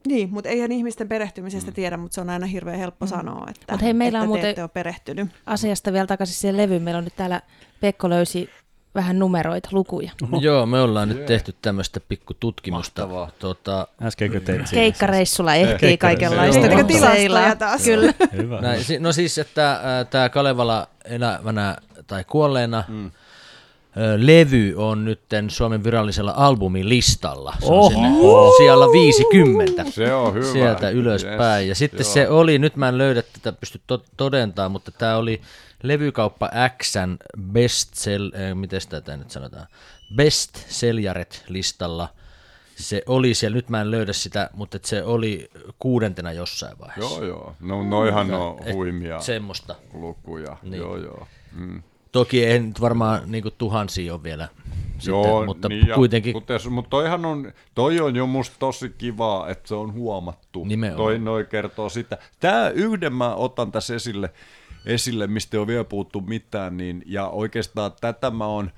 niin, 0.07 0.29
mutta 0.33 0.49
eihän 0.49 0.71
ihmisten 0.71 1.07
perehtymisestä 1.07 1.71
tiedä, 1.71 1.97
mutta 1.97 2.15
se 2.15 2.21
on 2.21 2.29
aina 2.29 2.45
hirveän 2.45 2.79
helppo 2.79 3.07
sanoa, 3.07 3.47
että, 3.49 3.73
Mut 3.73 3.81
hei, 3.81 3.93
meillä 3.93 4.17
että 4.17 4.23
on 4.23 4.27
te 4.27 4.37
muuten- 4.37 4.49
ette 4.49 4.61
ole 4.61 4.69
perehtynyt. 4.73 5.29
Asiasta 5.45 5.93
vielä 5.93 6.07
takaisin 6.07 6.35
siihen 6.35 6.57
levyyn. 6.57 6.81
Meillä 6.81 6.97
on 6.97 7.03
nyt 7.03 7.15
täällä, 7.15 7.41
Pekko 7.81 8.09
löysi 8.09 8.49
vähän 8.95 9.19
numeroita, 9.19 9.69
lukuja. 9.71 10.11
Joo, 10.39 10.65
me 10.65 10.81
ollaan 10.81 11.09
nyt 11.09 11.25
tehty 11.25 11.55
tämmöistä 11.61 11.99
pikku 11.99 12.33
tutkimusta. 12.33 13.01
Mahtavaa. 13.01 13.31
Tota, 13.39 13.87
Äskenkö 14.01 14.39
teit 14.39 14.67
siinä? 14.67 14.81
Keikkareissulla 14.81 15.55
ehkii 15.55 15.97
kaikenlaista. 15.97 16.65
Joo. 16.65 16.83
Tilastoja 16.83 17.55
taas? 17.55 17.81
Kyllä. 17.83 18.13
Hyvä. 18.37 18.61
näin, 18.61 18.81
no 18.99 19.11
siis, 19.11 19.37
että 19.37 19.79
tämä 20.09 20.29
Kalevala 20.29 20.87
elävänä 21.05 21.77
tai 22.07 22.23
kuolleena 22.23 22.83
mm. 22.87 23.11
levy 24.17 24.73
on 24.77 25.05
nyt 25.05 25.19
Suomen 25.47 25.83
virallisella 25.83 26.33
albumilistalla. 26.37 27.53
Se 27.59 27.65
on 27.65 27.71
Oho. 27.73 27.89
sinne 27.89 28.09
siellä 28.57 28.85
50. 28.85 29.83
Se 29.91 30.13
on 30.13 30.33
hyvä. 30.33 30.45
sieltä 30.45 30.89
ylöspäin. 30.89 31.61
Yes, 31.61 31.69
Ja 31.69 31.75
sitten 31.75 32.05
joo. 32.05 32.13
se 32.13 32.29
oli, 32.29 32.59
nyt 32.59 32.75
mä 32.75 32.89
en 32.89 32.97
löydä 32.97 33.21
tätä, 33.21 33.51
pysty 33.59 33.81
to- 33.87 34.03
todentamaan, 34.17 34.71
mutta 34.71 34.91
tämä 34.91 35.15
oli 35.17 35.41
levykauppa 35.83 36.49
Xn 36.83 37.17
best 37.41 37.93
sell, 37.93 38.31
äh, 38.35 38.55
miten 38.55 38.81
tätä 38.89 39.17
nyt 39.17 39.31
sanotaan, 39.31 39.67
best 40.15 40.55
seljaret 40.55 41.43
listalla. 41.47 42.09
Se 42.75 43.03
oli 43.05 43.33
siellä, 43.33 43.55
nyt 43.55 43.69
mä 43.69 43.81
en 43.81 43.91
löydä 43.91 44.13
sitä, 44.13 44.49
mutta 44.53 44.77
et 44.77 44.85
se 44.85 45.03
oli 45.03 45.49
kuudentena 45.79 46.31
jossain 46.31 46.79
vaiheessa. 46.79 47.15
Joo, 47.15 47.25
joo. 47.25 47.55
No 47.59 47.83
noihan 47.83 48.33
on 48.33 48.59
Et 48.65 48.75
huimia 48.75 49.19
Semmoista. 49.19 49.75
lukuja. 49.93 50.57
Niin. 50.63 50.77
Joo, 50.77 50.97
joo. 50.97 51.27
Mm. 51.51 51.83
Toki 52.11 52.45
ei 52.45 52.59
nyt 52.59 52.81
varmaan 52.81 53.21
niin 53.25 53.43
tuhansia 53.57 54.13
ole 54.13 54.23
vielä 54.23 54.47
Joo, 55.07 55.45
mutta 55.45 55.69
niin, 55.69 55.87
ja 55.87 55.95
kuitenkin 55.95 56.33
Kuten, 56.33 56.59
mutta 56.69 56.89
toihan 56.89 57.25
on, 57.25 57.53
toi 57.75 57.99
on 57.99 58.15
jo 58.15 58.27
musta 58.27 58.55
tosi 58.59 58.89
kiva, 58.97 59.45
että 59.49 59.67
se 59.67 59.75
on 59.75 59.93
huomattu. 59.93 60.65
Nimenomaan. 60.65 61.05
Toi 61.05 61.19
noi 61.19 61.45
kertoo 61.45 61.89
sitä. 61.89 62.17
Tää 62.39 62.69
yhden 62.69 63.13
mä 63.13 63.35
otan 63.35 63.71
tässä 63.71 63.95
esille, 63.95 64.29
esille 64.85 65.27
mistä 65.27 65.57
ei 65.57 65.59
ole 65.59 65.67
vielä 65.67 65.83
puhuttu 65.83 66.21
mitään, 66.21 66.77
niin, 66.77 67.03
ja 67.05 67.27
oikeastaan 67.27 67.91
tätä 68.01 68.31
mä 68.31 68.45
on, 68.45 68.71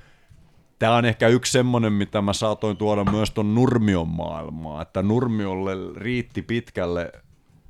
Tämä 0.82 0.96
on 0.96 1.06
ehkä 1.06 1.28
yksi 1.28 1.52
semmoinen, 1.52 1.94
mitä 1.94 2.22
mä 2.22 2.34
saatoin 2.34 2.78
tuoda 2.78 3.12
myös 3.12 3.32
tuon 3.32 3.56
Nurmion 3.56 4.08
maailmaan, 4.08 4.82
että 4.82 5.02
Nurmiolle 5.02 5.72
riitti 5.96 6.42
pitkälle 6.42 7.12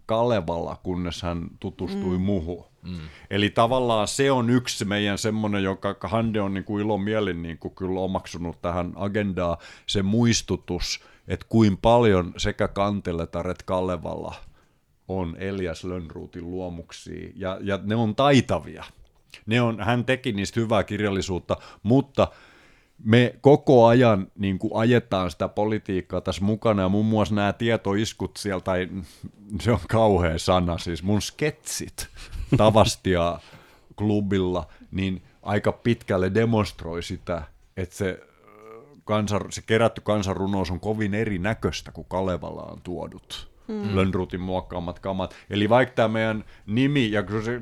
Kalevala, 0.05 0.77
kunnes 0.83 1.21
hän 1.21 1.47
tutustui 1.59 2.17
mm. 2.17 2.23
muhun. 2.23 2.65
Mm. 2.83 2.99
Eli 3.29 3.49
tavallaan 3.49 4.07
se 4.07 4.31
on 4.31 4.49
yksi 4.49 4.85
meidän 4.85 5.17
semmoinen, 5.17 5.63
joka 5.63 5.95
Hande 6.03 6.41
on 6.41 6.53
niin 6.53 6.63
kuin 6.63 6.85
ilomielin 6.85 7.41
niin 7.41 7.57
kuin 7.57 7.75
kyllä 7.75 7.99
omaksunut 7.99 8.61
tähän 8.61 8.93
agendaa, 8.95 9.57
se 9.87 10.01
muistutus, 10.01 10.99
että 11.27 11.45
kuin 11.49 11.77
paljon 11.77 12.33
sekä 12.37 12.67
Kanteletar 12.67 13.49
että 13.49 13.65
Kalevala 13.65 14.35
on 15.19 15.35
Elias 15.39 15.83
Lönnruutin 15.83 16.51
luomuksia, 16.51 17.29
ja, 17.35 17.57
ja 17.61 17.79
ne 17.83 17.95
on 17.95 18.15
taitavia. 18.15 18.83
Ne 19.45 19.61
on, 19.61 19.79
hän 19.79 20.05
teki 20.05 20.31
niistä 20.31 20.59
hyvää 20.59 20.83
kirjallisuutta, 20.83 21.57
mutta 21.83 22.27
me 23.03 23.35
koko 23.41 23.85
ajan 23.85 24.27
niin 24.35 24.59
kuin 24.59 24.71
ajetaan 24.75 25.31
sitä 25.31 25.47
politiikkaa 25.47 26.21
tässä 26.21 26.45
mukana, 26.45 26.81
ja 26.81 26.89
muun 26.89 27.05
muassa 27.05 27.35
nämä 27.35 27.53
tietoiskut 27.53 28.37
sieltä, 28.37 28.63
tai 28.63 28.89
se 29.61 29.71
on 29.71 29.79
kauhea 29.89 30.39
sana, 30.39 30.77
siis 30.77 31.03
mun 31.03 31.21
sketsit 31.21 32.07
Tavastia 32.57 33.39
klubilla, 33.95 34.67
niin 34.91 35.21
aika 35.41 35.71
pitkälle 35.71 36.33
demonstroi 36.33 37.03
sitä, 37.03 37.43
että 37.77 37.95
se, 37.95 38.19
kansan, 39.03 39.41
se 39.51 39.61
kerätty 39.61 40.01
kansanrunous 40.01 40.71
on 40.71 40.79
kovin 40.79 41.13
erinäköistä 41.13 41.91
kuin 41.91 42.07
Kalevala 42.09 42.61
on 42.61 42.81
tuodut 42.81 43.50
mm. 43.71 43.95
Lönnrutin 43.95 44.41
muokkaamat 44.41 44.99
kamat. 44.99 45.35
Eli 45.49 45.69
vaikka 45.69 45.95
tämä 45.95 46.07
meidän 46.07 46.43
nimi, 46.65 47.11
ja 47.11 47.23
se, 47.43 47.59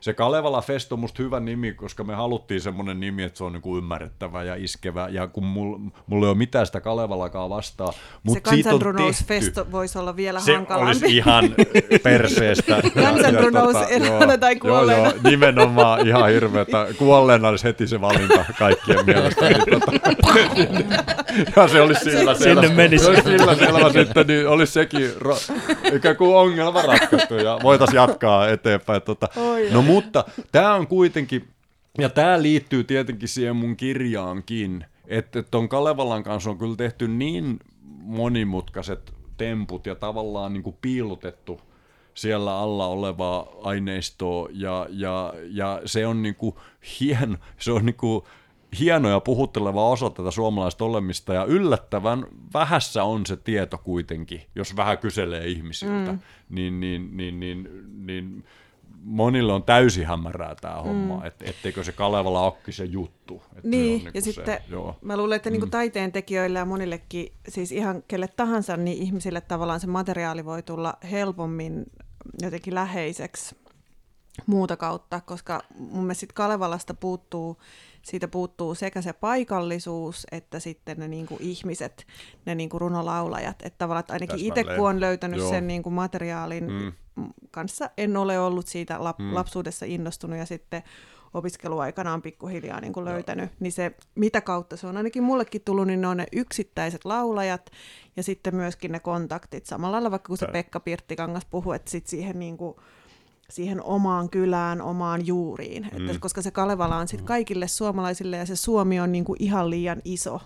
se, 0.00 0.14
Kalevala 0.14 0.62
Fest 0.62 0.92
on 0.92 0.98
musta 0.98 1.22
hyvä 1.22 1.40
nimi, 1.40 1.72
koska 1.72 2.04
me 2.04 2.14
haluttiin 2.14 2.60
semmoinen 2.60 3.00
nimi, 3.00 3.22
että 3.22 3.38
se 3.38 3.44
on 3.44 3.52
niinku 3.52 3.78
ymmärrettävä 3.78 4.42
ja 4.42 4.54
iskevä, 4.54 5.08
ja 5.08 5.26
kun 5.26 5.44
mulla 5.44 5.80
mul 6.06 6.22
ei 6.22 6.28
ole 6.28 6.38
mitään 6.38 6.66
sitä 6.66 6.80
Kalevalakaan 6.80 7.50
vastaa. 7.50 7.92
Mut 8.22 8.34
se 8.34 8.40
kansanrunousfest 8.40 9.58
voisi 9.72 9.98
olla 9.98 10.16
vielä 10.16 10.40
se 10.40 10.54
hankalampi. 10.54 10.94
Se 10.94 11.04
olisi 11.04 11.16
ihan 11.16 11.54
perseestä. 12.02 12.82
Kansanrunous 13.04 13.72
tota, 13.72 13.86
elämänä 13.88 14.38
tai 14.38 14.56
kuolleena. 14.56 15.02
Joo, 15.02 15.12
joo, 15.12 15.30
nimenomaan 15.30 16.08
ihan 16.08 16.30
hirveätä. 16.30 16.86
Kuolleena 16.98 17.48
olisi 17.48 17.64
heti 17.64 17.86
se 17.86 18.00
valinta 18.00 18.44
kaikkien 18.58 19.06
mielestä. 19.06 19.48
Niin, 19.48 19.64
tota, 19.70 19.92
ja 21.56 21.68
se 21.68 21.80
olisi 21.80 22.04
sillä 22.04 22.34
Sinne 22.34 22.68
menisi. 22.68 23.04
Se 23.04 23.10
olisi 23.10 23.22
sillä 23.22 23.54
selvä 23.54 23.92
sitten, 23.92 24.26
niin 24.26 24.48
olisi 24.48 24.72
sekin 24.72 25.10
ikään 25.92 26.16
kuin 26.16 26.36
ongelma 26.36 26.82
ratkaistu 26.82 27.34
ja 27.34 27.58
voitaisiin 27.62 27.96
jatkaa 27.96 28.48
eteenpäin. 28.48 29.02
Tota. 29.02 29.28
no 29.72 29.82
mutta 29.82 30.24
tämä 30.52 30.74
on 30.74 30.86
kuitenkin, 30.86 31.48
ja 31.98 32.08
tämä 32.08 32.42
liittyy 32.42 32.84
tietenkin 32.84 33.28
siihen 33.28 33.56
mun 33.56 33.76
kirjaankin, 33.76 34.84
että 35.06 35.42
tuon 35.42 35.68
Kalevalan 35.68 36.22
kanssa 36.22 36.50
on 36.50 36.58
kyllä 36.58 36.76
tehty 36.76 37.08
niin 37.08 37.60
monimutkaiset 38.02 39.12
temput 39.36 39.86
ja 39.86 39.94
tavallaan 39.94 40.52
niin 40.52 40.62
kuin 40.62 40.76
piilotettu 40.82 41.60
siellä 42.14 42.58
alla 42.58 42.86
olevaa 42.86 43.48
aineistoa 43.62 44.48
ja, 44.52 44.86
ja, 44.90 45.34
ja 45.50 45.82
se 45.84 46.06
on 46.06 46.22
niin 46.22 46.34
kuin 46.34 46.54
hieno, 47.00 47.36
se 47.58 47.72
on 47.72 47.86
niin 47.86 47.96
kuin 47.96 48.24
hieno 48.78 49.10
ja 49.10 49.20
puhutteleva 49.20 49.88
osa 49.88 50.10
tätä 50.10 50.30
suomalaista 50.30 50.84
olemista, 50.84 51.34
ja 51.34 51.44
yllättävän 51.44 52.26
vähässä 52.54 53.04
on 53.04 53.26
se 53.26 53.36
tieto 53.36 53.78
kuitenkin, 53.78 54.42
jos 54.54 54.76
vähän 54.76 54.98
kyselee 54.98 55.46
ihmisiltä, 55.46 56.12
mm. 56.12 56.18
niin, 56.48 56.80
niin, 56.80 57.16
niin, 57.16 57.40
niin, 57.40 57.68
niin 58.06 58.44
monille 59.04 59.52
on 59.52 59.62
täysin 59.62 60.06
hämärää 60.06 60.54
tämä 60.54 60.76
mm. 60.76 60.82
homma, 60.82 61.26
et, 61.26 61.42
etteikö 61.42 61.84
se 61.84 61.92
Kalevala 61.92 62.40
olekin 62.40 62.74
se 62.74 62.84
juttu. 62.84 63.42
Että 63.56 63.68
niin, 63.68 64.04
niin 64.04 64.10
ja 64.14 64.20
se, 64.20 64.32
sitten 64.32 64.58
joo. 64.68 64.96
mä 65.00 65.16
luulen, 65.16 65.36
että 65.36 65.50
niinku 65.50 65.66
mm. 65.66 65.70
taiteen 65.70 66.12
tekijöille 66.12 66.58
ja 66.58 66.64
monillekin, 66.64 67.32
siis 67.48 67.72
ihan 67.72 68.02
kelle 68.08 68.28
tahansa, 68.28 68.76
niin 68.76 69.02
ihmisille 69.02 69.40
tavallaan 69.40 69.80
se 69.80 69.86
materiaali 69.86 70.44
voi 70.44 70.62
tulla 70.62 70.94
helpommin 71.10 71.84
jotenkin 72.42 72.74
läheiseksi 72.74 73.56
muuta 74.46 74.76
kautta, 74.76 75.20
koska 75.20 75.62
mun 75.78 76.04
mielestä 76.04 76.26
Kalevalasta 76.34 76.94
puuttuu 76.94 77.58
siitä 78.02 78.28
puuttuu 78.28 78.74
sekä 78.74 79.02
se 79.02 79.12
paikallisuus 79.12 80.26
että 80.32 80.60
sitten 80.60 80.98
ne 80.98 81.08
niin 81.08 81.26
kuin 81.26 81.42
ihmiset, 81.42 82.06
ne 82.46 82.54
niin 82.54 82.68
kuin 82.68 82.80
runolaulajat. 82.80 83.56
Että 83.62 83.78
tavallaan 83.78 84.00
että 84.00 84.12
ainakin 84.12 84.38
itse 84.38 84.64
kun 84.64 84.88
on 84.88 85.00
löytänyt 85.00 85.38
Joo. 85.38 85.50
sen 85.50 85.66
niin 85.66 85.82
kuin 85.82 85.92
materiaalin 85.92 86.72
mm. 86.72 86.92
kanssa, 87.50 87.90
en 87.96 88.16
ole 88.16 88.38
ollut 88.38 88.66
siitä 88.66 88.98
lap- 88.98 89.22
mm. 89.22 89.34
lapsuudessa 89.34 89.86
innostunut 89.86 90.38
ja 90.38 90.46
sitten 90.46 90.82
opiskeluaikana 91.34 92.12
on 92.12 92.22
pikkuhiljaa 92.22 92.80
niin 92.80 92.92
kuin 92.92 93.04
löytänyt, 93.04 93.50
Joo. 93.50 93.56
niin 93.60 93.72
se 93.72 93.94
mitä 94.14 94.40
kautta 94.40 94.76
se 94.76 94.86
on 94.86 94.96
ainakin 94.96 95.22
mullekin 95.22 95.62
tullut, 95.64 95.86
niin 95.86 96.00
ne 96.00 96.06
on 96.06 96.16
ne 96.16 96.26
yksittäiset 96.32 97.04
laulajat 97.04 97.70
ja 98.16 98.22
sitten 98.22 98.56
myöskin 98.56 98.92
ne 98.92 99.00
kontaktit. 99.00 99.66
Samalla 99.66 99.92
lailla 99.92 100.10
vaikka 100.10 100.28
kun 100.28 100.38
se 100.38 100.46
Pekka 100.52 100.80
Pirttikangas 100.80 101.44
puhui, 101.44 101.76
että 101.76 101.90
sit 101.90 102.06
siihen 102.06 102.38
niin 102.38 102.56
kuin, 102.56 102.76
siihen 103.52 103.82
omaan 103.82 104.30
kylään, 104.30 104.82
omaan 104.82 105.26
juuriin. 105.26 105.88
Mm. 105.92 106.06
Että 106.06 106.20
koska 106.20 106.42
se 106.42 106.50
Kalevala 106.50 106.96
on 106.96 107.08
sitten 107.08 107.26
kaikille 107.26 107.68
suomalaisille 107.68 108.36
ja 108.36 108.46
se 108.46 108.56
Suomi 108.56 109.00
on 109.00 109.12
niinku 109.12 109.36
ihan 109.38 109.70
liian 109.70 110.02
iso 110.04 110.40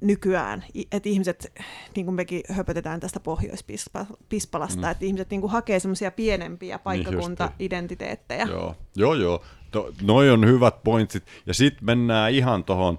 nykyään, 0.00 0.64
että 0.92 1.08
ihmiset, 1.08 1.52
niin 1.96 2.06
kuin 2.06 2.14
mekin 2.14 2.42
höpötetään 2.50 3.00
tästä 3.00 3.20
Pohjois-Pispalasta, 3.20 4.82
mm. 4.86 4.90
että 4.90 5.04
ihmiset 5.04 5.30
niin 5.30 5.40
kuin 5.40 5.50
hakee 5.50 5.80
semmoisia 5.80 6.10
pienempiä 6.10 6.76
niin 6.76 6.82
paikkakunta-identiteettejä. 6.82 8.46
Joo, 8.50 8.76
joo, 8.96 9.14
joo. 9.14 9.42
To, 9.70 9.92
noi 10.02 10.30
on 10.30 10.46
hyvät 10.46 10.82
pointsit. 10.84 11.24
Ja 11.46 11.54
sitten 11.54 11.84
mennään 11.84 12.32
ihan 12.32 12.64
tuohon 12.64 12.98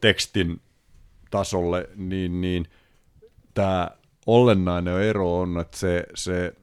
tekstin 0.00 0.60
tasolle, 1.30 1.88
niin, 1.96 2.40
niin 2.40 2.66
tämä 3.54 3.90
olennainen 4.26 5.02
ero 5.02 5.40
on, 5.40 5.60
että 5.60 5.78
se, 5.78 6.06
se 6.14 6.54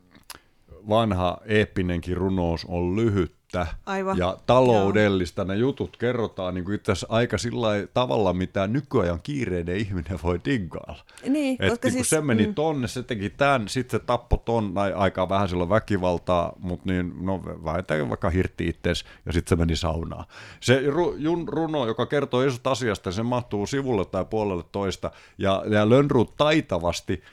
vanha 0.89 1.37
eeppinenkin 1.45 2.17
runous 2.17 2.65
on 2.65 2.95
lyhyttä 2.95 3.67
Aivan. 3.85 4.17
ja 4.17 4.37
taloudellista. 4.45 5.41
Joo. 5.41 5.47
Ne 5.47 5.55
jutut 5.55 5.97
kerrotaan 5.97 6.53
niin 6.53 6.65
kuin 6.65 6.75
itse 6.75 6.91
asiassa 6.91 7.07
aika 7.09 7.37
sillä 7.37 7.67
tavalla, 7.93 8.33
mitä 8.33 8.67
nykyajan 8.67 9.19
kiireinen 9.23 9.77
ihminen 9.77 10.19
voi 10.23 10.39
diggailla. 10.45 11.03
Niin, 11.29 11.57
Et 11.59 11.69
koska 11.69 11.87
niin 11.87 11.93
siis, 11.93 12.09
se 12.09 12.21
meni 12.21 12.47
mm. 12.47 12.55
tonne, 12.55 12.87
se 12.87 13.03
teki 13.03 13.29
tämän, 13.29 13.67
sitten 13.67 13.99
se 13.99 14.05
tappoi 14.05 14.39
ton, 14.45 14.73
aika 14.95 15.29
vähän 15.29 15.49
silloin 15.49 15.69
väkivaltaa, 15.69 16.53
mutta 16.59 16.91
niin, 16.91 17.13
no 17.21 17.43
vähintään 17.43 18.09
vaikka 18.09 18.29
hirtti 18.29 18.67
itseensä 18.67 19.05
ja 19.25 19.33
sitten 19.33 19.49
se 19.49 19.55
meni 19.55 19.75
saunaan. 19.75 20.25
Se 20.59 20.83
ru, 20.87 21.15
jun, 21.17 21.47
runo, 21.47 21.85
joka 21.85 22.05
kertoo 22.05 22.43
isosta 22.43 22.71
asiasta, 22.71 23.11
se 23.11 23.23
mahtuu 23.23 23.67
sivulle 23.67 24.05
tai 24.05 24.25
puolelle 24.25 24.63
toista 24.71 25.11
ja, 25.37 25.63
ja 25.69 25.89
Lönnruut 25.89 26.37
taitavasti– 26.37 27.21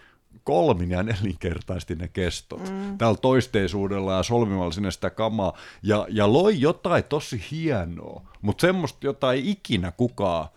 kolmin 0.49 0.91
ja 0.91 1.03
nelinkertaisti 1.03 1.95
ne 1.95 2.09
kestot. 2.09 2.71
Mm. 2.71 2.99
Täällä 2.99 3.19
toisteisuudella 3.23 4.15
ja 4.15 4.23
solmimalla 4.23 4.73
sinne 4.73 4.91
sitä 4.91 5.11
kamaa. 5.11 5.53
Ja, 5.83 6.07
ja 6.11 6.33
loi 6.33 6.61
jotain 6.61 7.05
tosi 7.05 7.45
hienoa, 7.51 8.23
mutta 8.43 8.61
semmoista, 8.61 8.99
jota 9.07 9.33
ei 9.33 9.51
ikinä 9.51 9.91
kukaan 9.91 10.49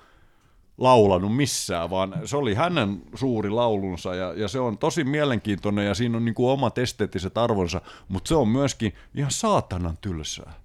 laulanut 0.78 1.36
missään, 1.36 1.90
vaan 1.90 2.22
se 2.26 2.38
oli 2.38 2.54
hänen 2.54 3.02
suuri 3.16 3.50
laulunsa 3.50 4.16
ja, 4.16 4.34
ja 4.34 4.48
se 4.48 4.60
on 4.60 4.78
tosi 4.78 5.04
mielenkiintoinen 5.04 5.86
ja 5.86 5.96
siinä 5.96 6.18
on 6.18 6.26
niin 6.26 6.36
kuin 6.36 6.52
omat 6.52 6.78
esteettiset 6.78 7.38
arvonsa, 7.38 7.82
mutta 8.08 8.28
se 8.28 8.36
on 8.36 8.48
myöskin 8.48 8.94
ihan 9.16 9.32
saatanan 9.32 9.98
tylsää 10.02 10.61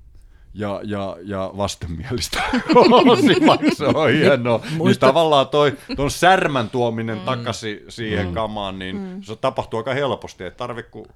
ja, 0.57 0.80
ja, 0.84 1.16
ja 1.22 1.50
vastenmielistä 1.57 2.42
se 3.76 3.86
on 3.86 4.12
hienoa. 4.12 4.59
Niin 4.59 4.76
Muista... 4.76 5.07
Niin 5.07 5.14
tavallaan 5.14 5.48
toi, 5.48 5.76
ton 5.96 6.11
särmän 6.11 6.70
tuominen 6.70 7.18
mm. 7.18 7.24
takaisin 7.24 7.80
siihen 7.88 8.26
mm. 8.26 8.34
kamaan, 8.34 8.78
niin 8.78 8.96
mm. 8.96 9.22
se 9.22 9.36
tapahtuu 9.36 9.78
aika 9.78 9.94
helposti, 9.94 10.44
että 10.44 10.59
tarvii 10.59 10.84
kun 10.90 11.07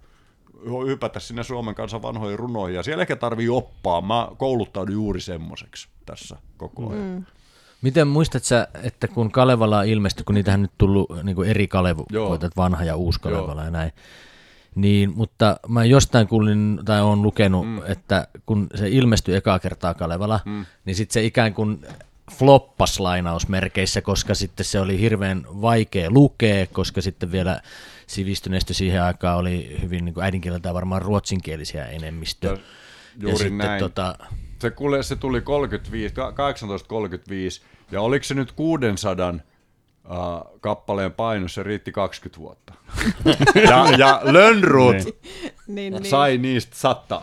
hypätä 0.86 1.20
sinne 1.20 1.42
Suomen 1.42 1.74
kansan 1.74 2.02
vanhoihin 2.02 2.38
runoihin, 2.38 2.76
ja 2.76 2.82
siellä 2.82 3.02
ehkä 3.02 3.16
tarvii 3.16 3.48
oppaa. 3.48 4.00
Mä 4.00 4.28
kouluttaudun 4.36 4.94
juuri 4.94 5.20
semmoiseksi 5.20 5.88
tässä 6.06 6.36
koko 6.56 6.90
ajan. 6.90 7.04
Mm. 7.04 7.24
Miten 7.82 8.08
muistat 8.08 8.44
sä, 8.44 8.68
että 8.82 9.08
kun 9.08 9.30
Kalevala 9.30 9.82
ilmestyi, 9.82 10.24
kun 10.24 10.34
niitähän 10.34 10.62
nyt 10.62 10.72
tullut 10.78 11.10
niin 11.22 11.44
eri 11.44 11.68
Kalevu, 11.68 12.06
vanha 12.56 12.84
ja 12.84 12.96
uusi 12.96 13.20
Kalevala 13.20 13.60
Joo. 13.60 13.64
ja 13.64 13.70
näin, 13.70 13.92
niin, 14.74 15.12
mutta 15.14 15.56
mä 15.68 15.84
jostain 15.84 16.28
kuulin 16.28 16.80
tai 16.84 17.00
on 17.00 17.22
lukenut, 17.22 17.66
mm. 17.66 17.82
että 17.86 18.28
kun 18.46 18.66
se 18.74 18.88
ilmestyi 18.88 19.36
ekaa 19.36 19.58
kertaa 19.58 19.94
Kalevala, 19.94 20.40
mm. 20.44 20.66
niin 20.84 20.96
sitten 20.96 21.14
se 21.14 21.24
ikään 21.24 21.54
kuin 21.54 21.86
floppas 22.32 23.00
lainausmerkeissä, 23.00 24.02
koska 24.02 24.34
sitten 24.34 24.66
se 24.66 24.80
oli 24.80 25.00
hirveän 25.00 25.46
vaikea 25.48 26.10
lukea, 26.10 26.66
koska 26.66 27.02
sitten 27.02 27.32
vielä 27.32 27.60
sivistyneistö 28.06 28.74
siihen 28.74 29.02
aikaan 29.02 29.38
oli 29.38 29.78
hyvin 29.82 30.04
niin 30.04 30.20
äidinkieleltään 30.22 30.74
varmaan 30.74 31.02
ruotsinkielisiä 31.02 31.86
enemmistö. 31.86 32.46
Ja, 32.46 32.56
juuri 33.18 33.32
ja 33.32 33.38
sitten, 33.38 33.58
näin. 33.58 33.80
Tota... 33.80 34.18
Se, 34.58 34.70
kuule, 34.70 35.02
se 35.02 35.16
tuli 35.16 35.40
35, 35.40 36.14
1835, 36.14 37.62
ja 37.90 38.00
oliko 38.00 38.24
se 38.24 38.34
nyt 38.34 38.52
600 38.52 39.34
uh, 40.04 40.60
kappaleen 40.60 41.12
paino, 41.12 41.48
se 41.48 41.62
riitti 41.62 41.92
20 41.92 42.40
vuotta. 42.40 42.74
ja, 43.68 43.90
ja 43.98 44.20
Lönnrut 44.22 44.96
niin. 44.96 45.14
niin, 45.66 45.92
niin. 45.92 46.04
sai 46.04 46.38
niistä 46.38 46.76
100. 46.76 47.22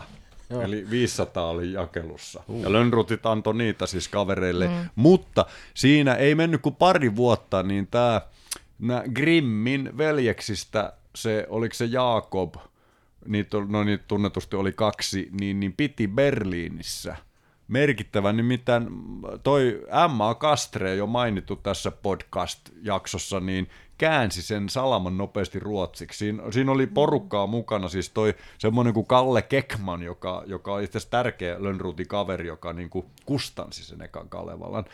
Joo. 0.49 0.61
Eli 0.61 0.89
500 0.89 1.49
oli 1.49 1.73
jakelussa. 1.73 2.43
Uh. 2.47 2.63
Ja 2.63 2.71
Lönnrutit 2.71 3.25
antoi 3.25 3.55
niitä 3.55 3.85
siis 3.85 4.07
kavereille. 4.07 4.67
Mm. 4.67 4.89
Mutta 4.95 5.45
siinä 5.73 6.13
ei 6.13 6.35
mennyt 6.35 6.61
kuin 6.61 6.75
pari 6.75 7.15
vuotta, 7.15 7.63
niin 7.63 7.87
tämä 7.87 8.21
Grimmin 9.13 9.97
veljeksistä 9.97 10.93
se, 11.15 11.45
oliko 11.49 11.73
se 11.73 11.85
Jaakob, 11.85 12.55
niitä, 13.25 13.57
no 13.67 13.83
niitä 13.83 14.03
tunnetusti 14.07 14.55
oli 14.55 14.71
kaksi, 14.71 15.29
niin, 15.39 15.59
niin 15.59 15.73
piti 15.73 16.07
Berliinissä 16.07 17.15
merkittävän, 17.67 18.37
nimittäin 18.37 18.87
toi 19.43 19.85
Emma 20.05 20.35
Kastre, 20.35 20.95
jo 20.95 21.07
mainittu 21.07 21.55
tässä 21.55 21.91
podcast-jaksossa, 21.91 23.39
niin 23.39 23.69
käänsi 23.97 24.41
sen 24.41 24.69
salaman 24.69 25.17
nopeasti 25.17 25.59
ruotsiksi. 25.59 26.17
Siinä, 26.17 26.51
siinä 26.51 26.71
oli 26.71 26.87
porukkaa 26.87 27.47
mukana, 27.47 27.87
siis 27.87 28.09
toi 28.09 28.35
semmoinen 28.57 28.93
kuin 28.93 29.05
Kalle 29.05 29.41
Kekman, 29.41 30.03
joka, 30.03 30.43
joka 30.45 30.73
on 30.73 30.83
itse 30.83 30.99
tärkeä 31.09 31.63
Lönnruutin 31.63 32.07
kaveri, 32.07 32.47
joka 32.47 32.73
niin 32.73 32.89
kuin 32.89 33.05
kustansi 33.25 33.83
sen 33.83 34.01
ekan 34.01 34.29
Kalevalan, 34.29 34.85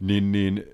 niin, 0.00 0.32
niin 0.32 0.64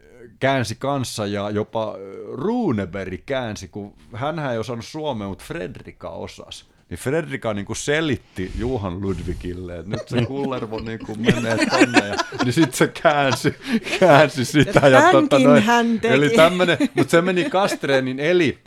käänsi 0.41 0.75
kanssa 0.75 1.27
ja 1.27 1.51
jopa 1.51 1.95
Runeberg 2.33 3.21
käänsi, 3.27 3.69
kun 3.69 3.95
hän 4.13 4.39
ei 4.39 4.59
osannut 4.59 4.85
suomea, 4.85 5.29
mutta 5.29 5.45
Fredrika 5.45 6.11
osasi 6.11 6.74
niin 6.95 7.03
Fredrika 7.03 7.55
niin 7.55 7.67
kuin 7.67 7.77
selitti 7.77 8.53
Juhan 8.59 9.01
Ludwigille, 9.01 9.79
että 9.79 9.91
nyt 9.91 10.09
se 10.09 10.27
kullervo 10.27 10.79
niin 10.79 10.99
kuin 11.07 11.21
menee 11.21 11.67
tonne, 11.67 12.09
ja, 12.09 12.17
niin 12.45 12.53
sitten 12.53 12.73
se 12.77 12.89
käänsi, 13.03 13.55
käänsi 14.01 14.45
sitä. 14.45 14.81
Ja, 14.83 14.89
ja 14.89 15.13
tota 15.13 15.39
noin, 15.39 15.63
hän 15.63 16.01
teki. 16.01 16.15
Eli 16.15 16.31
tämmönen, 16.31 16.79
mutta 16.95 17.11
se 17.11 17.23
meni 17.23 17.51
Kastreenin, 17.51 18.21
eli 18.21 18.59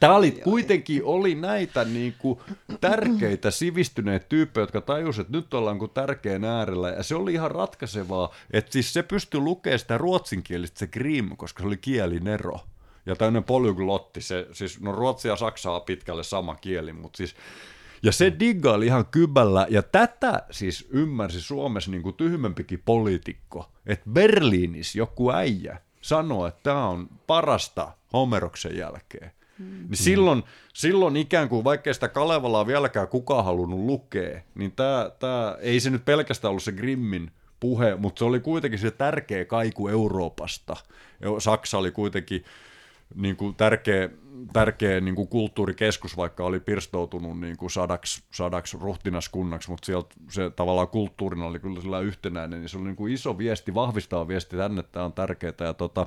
Tämä 0.00 0.14
oli 0.14 0.30
kuitenkin 0.30 1.04
oli 1.04 1.34
näitä 1.34 1.84
niin 1.84 2.14
kuin, 2.18 2.38
tärkeitä 2.80 3.50
sivistyneitä 3.50 4.26
tyyppejä, 4.28 4.62
jotka 4.62 4.80
tajusivat, 4.80 5.26
että 5.26 5.38
nyt 5.38 5.54
ollaan 5.54 5.78
kuin 5.78 5.90
tärkeän 5.90 6.44
äärellä. 6.44 6.88
Ja 6.88 7.02
se 7.02 7.14
oli 7.14 7.32
ihan 7.32 7.50
ratkaisevaa, 7.50 8.34
että 8.50 8.72
siis 8.72 8.92
se 8.92 9.02
pystyi 9.02 9.40
lukemaan 9.40 9.78
sitä 9.78 9.98
ruotsinkielistä 9.98 10.78
se 10.78 10.86
Grimm, 10.86 11.36
koska 11.36 11.62
se 11.62 11.66
oli 11.66 11.76
kielinero 11.76 12.60
ja 13.06 13.16
tämmöinen 13.16 13.44
polyglotti, 13.44 14.20
se, 14.20 14.46
siis 14.52 14.80
no 14.80 14.92
ruotsia 14.92 15.32
ja 15.32 15.36
saksaa 15.36 15.80
pitkälle 15.80 16.22
sama 16.22 16.54
kieli, 16.54 16.92
mutta 16.92 17.16
siis 17.16 17.34
ja 18.02 18.12
se 18.12 18.32
diggaili 18.40 18.86
ihan 18.86 19.06
kybällä, 19.06 19.66
ja 19.70 19.82
tätä 19.82 20.42
siis 20.50 20.88
ymmärsi 20.90 21.40
Suomessa 21.40 21.90
niin 21.90 22.02
kuin 22.02 22.14
tyhmempikin 22.14 22.82
poliitikko, 22.84 23.72
että 23.86 24.10
Berliinissä 24.10 24.98
joku 24.98 25.32
äijä 25.32 25.80
sanoo, 26.00 26.46
että 26.46 26.60
tämä 26.62 26.88
on 26.88 27.08
parasta 27.26 27.92
Homeroksen 28.12 28.76
jälkeen. 28.76 29.30
Mm. 29.58 29.66
Niin 29.66 29.96
silloin, 29.96 30.42
silloin 30.74 31.16
ikään 31.16 31.48
kuin, 31.48 31.64
vaikkei 31.64 31.94
sitä 31.94 32.08
Kalevalaa 32.08 32.66
vieläkään 32.66 33.08
kukaan 33.08 33.44
halunnut 33.44 33.80
lukea, 33.80 34.40
niin 34.54 34.72
tämä, 34.72 35.10
tämä, 35.18 35.56
ei 35.60 35.80
se 35.80 35.90
nyt 35.90 36.04
pelkästään 36.04 36.50
ollut 36.50 36.62
se 36.62 36.72
Grimmin 36.72 37.30
puhe, 37.60 37.96
mutta 37.96 38.18
se 38.18 38.24
oli 38.24 38.40
kuitenkin 38.40 38.78
se 38.78 38.90
tärkeä 38.90 39.44
kaiku 39.44 39.88
Euroopasta. 39.88 40.76
Saksa 41.38 41.78
oli 41.78 41.90
kuitenkin 41.90 42.44
niin 43.14 43.36
kuin 43.36 43.54
tärkeä, 43.54 44.08
tärkeä 44.52 45.00
niin 45.00 45.14
kuin 45.14 45.28
kulttuurikeskus, 45.28 46.16
vaikka 46.16 46.44
oli 46.44 46.60
pirstoutunut 46.60 47.40
niin 47.40 47.56
kuin 47.56 47.70
sadaksi, 47.70 48.22
sadaksi 48.30 48.76
ruhtinaskunnaksi, 48.80 49.70
mutta 49.70 49.86
sieltä 49.86 50.14
se 50.30 50.50
tavallaan 50.50 50.88
kulttuurina 50.88 51.46
oli 51.46 51.58
kyllä 51.58 51.80
sillä 51.80 52.00
yhtenäinen, 52.00 52.60
niin 52.60 52.68
se 52.68 52.78
oli 52.78 52.84
niin 52.84 52.96
kuin 52.96 53.12
iso 53.12 53.38
viesti, 53.38 53.74
vahvistava 53.74 54.28
viesti 54.28 54.56
tänne, 54.56 54.80
että 54.80 54.92
tämä 54.92 55.04
on 55.04 55.12
tärkeää. 55.12 55.52
Ja, 55.60 55.74
tota, 55.74 56.06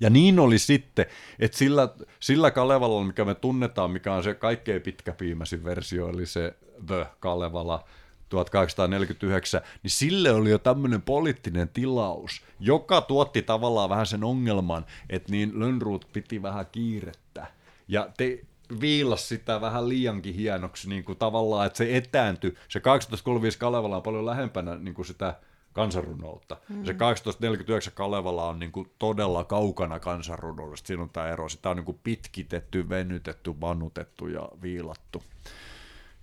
ja 0.00 0.10
niin 0.10 0.38
oli 0.38 0.58
sitten, 0.58 1.06
että 1.38 1.58
sillä, 1.58 1.88
sillä 2.20 2.50
Kalevalalla, 2.50 3.04
mikä 3.04 3.24
me 3.24 3.34
tunnetaan, 3.34 3.90
mikä 3.90 4.14
on 4.14 4.22
se 4.22 4.34
kaikkein 4.34 4.82
pitkäpiimäisin 4.82 5.64
versio, 5.64 6.08
eli 6.08 6.26
se 6.26 6.54
The 6.86 7.06
Kalevala, 7.20 7.84
1849, 8.30 9.60
niin 9.82 9.90
sille 9.90 10.30
oli 10.30 10.50
jo 10.50 10.58
tämmöinen 10.58 11.02
poliittinen 11.02 11.68
tilaus, 11.68 12.42
joka 12.60 13.00
tuotti 13.00 13.42
tavallaan 13.42 13.90
vähän 13.90 14.06
sen 14.06 14.24
ongelman, 14.24 14.86
että 15.08 15.32
niin 15.32 15.60
Lönnruut 15.60 16.08
piti 16.12 16.42
vähän 16.42 16.66
kiirettä. 16.72 17.46
Ja 17.88 18.08
te 18.16 18.40
viilas 18.80 19.28
sitä 19.28 19.60
vähän 19.60 19.88
liiankin 19.88 20.34
hienoksi, 20.34 20.88
niin 20.88 21.04
kuin 21.04 21.18
tavallaan, 21.18 21.66
että 21.66 21.76
se 21.76 21.96
etääntyi. 21.96 22.50
Se 22.50 22.80
1835 22.80 23.58
Kalevala 23.58 23.96
on 23.96 24.02
paljon 24.02 24.26
lähempänä 24.26 24.74
niin 24.74 24.94
kuin 24.94 25.06
sitä 25.06 25.34
kansanrunoutta. 25.72 26.56
Mm. 26.68 26.84
Se 26.84 26.94
1849 26.94 27.92
Kalevala 27.92 28.48
on 28.48 28.58
niin 28.58 28.72
kuin 28.72 28.90
todella 28.98 29.44
kaukana 29.44 30.00
kansanrunoudesta. 30.00 30.86
Siinä 30.86 31.02
on 31.02 31.10
tämä 31.10 31.28
ero. 31.28 31.48
Sitä 31.48 31.70
on 31.70 31.76
niin 31.76 31.84
kuin 31.84 32.00
pitkitetty, 32.04 32.88
venytetty, 32.88 33.60
vanutettu 33.60 34.26
ja 34.26 34.48
viilattu. 34.62 35.22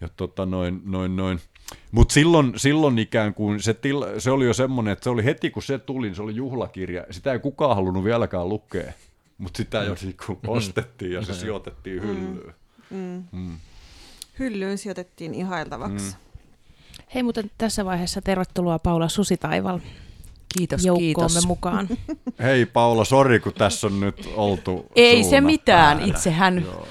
Ja 0.02 0.10
tota 0.10 0.46
noin, 0.46 0.82
noin, 0.86 1.16
noin. 1.16 1.40
Mutta 1.92 2.14
silloin, 2.14 2.54
silloin 2.56 3.00
ikään 3.00 3.34
kuin 3.34 3.62
se, 3.62 3.74
til, 3.74 4.06
se 4.18 4.32
oli 4.32 4.46
jo 4.46 4.54
semmoinen, 4.54 4.92
että 4.92 5.04
se 5.04 5.10
oli 5.10 5.26
heti 5.26 5.50
kun 5.50 5.64
se 5.64 5.80
tuli, 5.80 6.08
niin 6.08 6.16
se 6.16 6.22
oli 6.22 6.36
juhlakirja. 6.36 7.06
Sitä 7.12 7.34
ei 7.34 7.40
kukaan 7.40 7.76
halunnut 7.76 8.04
vieläkään 8.04 8.50
lukea, 8.50 8.94
mutta 9.38 9.58
sitä 9.58 9.78
jo 9.78 9.96
niin 10.02 10.16
kuin 10.26 10.40
ostettiin 10.48 11.12
ja 11.12 11.26
se 11.26 11.34
sijoitettiin 11.34 12.02
hyllyyn. 12.02 12.54
Mm. 12.90 13.24
Mm. 13.32 13.58
Hyllyyn 14.40 14.78
sijoitettiin 14.78 15.34
ihailtavaksi. 15.34 16.06
Mm. 16.06 16.14
Hei, 17.14 17.24
mutta 17.24 17.44
tässä 17.58 17.86
vaiheessa 17.86 18.22
tervetuloa 18.22 18.80
Paula 18.80 19.10
Susitaival. 19.10 19.80
Kiitos, 20.58 20.82
kiitos. 20.98 21.48
mukaan. 21.48 21.88
Hei 22.40 22.66
Paula, 22.66 23.06
sori 23.06 23.40
kun 23.40 23.54
tässä 23.54 23.88
on 23.88 24.00
nyt 24.00 24.30
oltu 24.36 24.86
Ei 24.96 25.24
se 25.24 25.42
mitään, 25.42 26.02
itsehän 26.02 26.64
Joo 26.66 26.88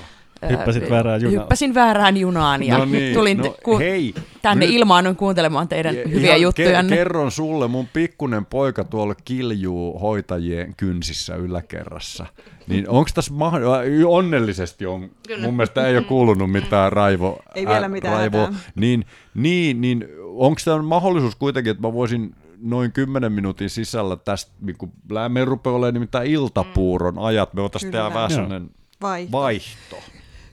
Hyppäsit 0.50 0.90
väärään 0.90 1.22
junaan. 1.22 1.42
Hyppäsin 1.42 1.74
väärään 1.74 2.16
junaan 2.16 2.62
ja 2.62 2.78
no 2.78 2.84
niin, 2.84 3.14
tulin 3.14 3.38
no, 3.38 3.56
ku- 3.62 3.78
hei, 3.78 4.14
tänne 4.42 4.66
nyt, 4.66 4.74
ilmaan 4.74 5.16
kuuntelemaan 5.16 5.68
teidän 5.68 5.96
ja, 5.96 6.08
hyviä 6.08 6.36
juttuja. 6.36 6.82
Ke- 6.82 6.88
kerron 6.88 7.30
sulle, 7.30 7.68
mun 7.68 7.88
pikkunen 7.92 8.46
poika 8.46 8.84
tuolla 8.84 9.14
kiljuu 9.14 9.98
hoitajien 9.98 10.74
kynsissä 10.76 11.36
yläkerrassa. 11.36 12.26
Niin 12.68 12.88
onko 12.88 13.10
tässä 13.14 13.34
mahdollista, 13.34 14.08
onnellisesti 14.08 14.86
on, 14.86 15.10
Kyllä. 15.26 15.46
mun 15.46 15.54
mielestä 15.54 15.86
ei 15.86 15.96
ole 15.96 16.04
kuulunut 16.04 16.52
mitään 16.52 16.92
raivo. 16.92 17.38
Ei 17.54 17.66
vielä 17.66 17.88
mitään 17.88 18.14
raivo, 18.14 18.48
niin, 18.74 19.04
niin, 19.34 19.80
niin 19.80 20.08
onko 20.20 20.60
tämä 20.64 20.82
mahdollisuus 20.82 21.36
kuitenkin, 21.36 21.70
että 21.70 21.82
mä 21.82 21.92
voisin 21.92 22.34
noin 22.60 22.92
10 22.92 23.32
minuutin 23.32 23.70
sisällä 23.70 24.16
tästä, 24.16 24.52
niin 24.60 24.76
kun 24.78 24.92
me 25.28 25.44
rupeaa 25.44 25.76
olemaan 25.76 25.94
nimittäin 25.94 26.30
iltapuuron 26.30 27.18
ajat, 27.18 27.54
me 27.54 27.62
voitaisiin 27.62 27.92
tehdä 27.92 28.14
vähän 28.14 28.70
vaihto. 29.02 29.32
vaihto. 29.32 29.96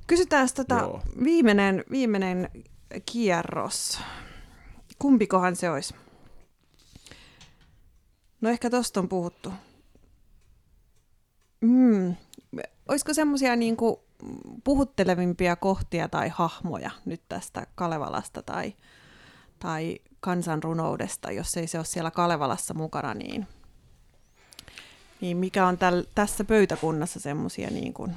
Kysytään 0.08 0.50
tota 0.56 1.00
viimeinen, 1.24 1.84
viimeinen 1.92 2.50
kierros. 3.12 4.00
Kumpikohan 5.00 5.56
se 5.56 5.70
olisi? 5.70 5.96
No 8.42 8.50
ehkä 8.50 8.70
tosta 8.70 9.00
on 9.00 9.10
puhuttu. 9.10 9.54
Mm. 11.62 12.16
Olisiko 12.88 13.14
semmoisia 13.14 13.56
niin 13.56 13.78
puhuttelevimpia 14.64 15.56
kohtia 15.56 16.08
tai 16.08 16.30
hahmoja 16.30 16.92
nyt 17.06 17.22
tästä 17.30 17.68
Kalevalasta 17.76 18.42
tai, 18.42 18.74
tai 19.60 20.00
kansanrunoudesta, 20.20 21.32
jos 21.32 21.58
ei 21.58 21.68
se 21.68 21.78
ole 21.78 21.86
siellä 21.86 22.12
Kalevalassa 22.12 22.74
mukana, 22.74 23.14
niin, 23.14 23.48
niin 25.22 25.38
mikä 25.38 25.68
on 25.68 25.78
täl, 25.78 26.04
tässä 26.16 26.44
pöytäkunnassa 26.44 27.20
semmoisia 27.20 27.70
niin 27.70 27.94
kuin 27.94 28.16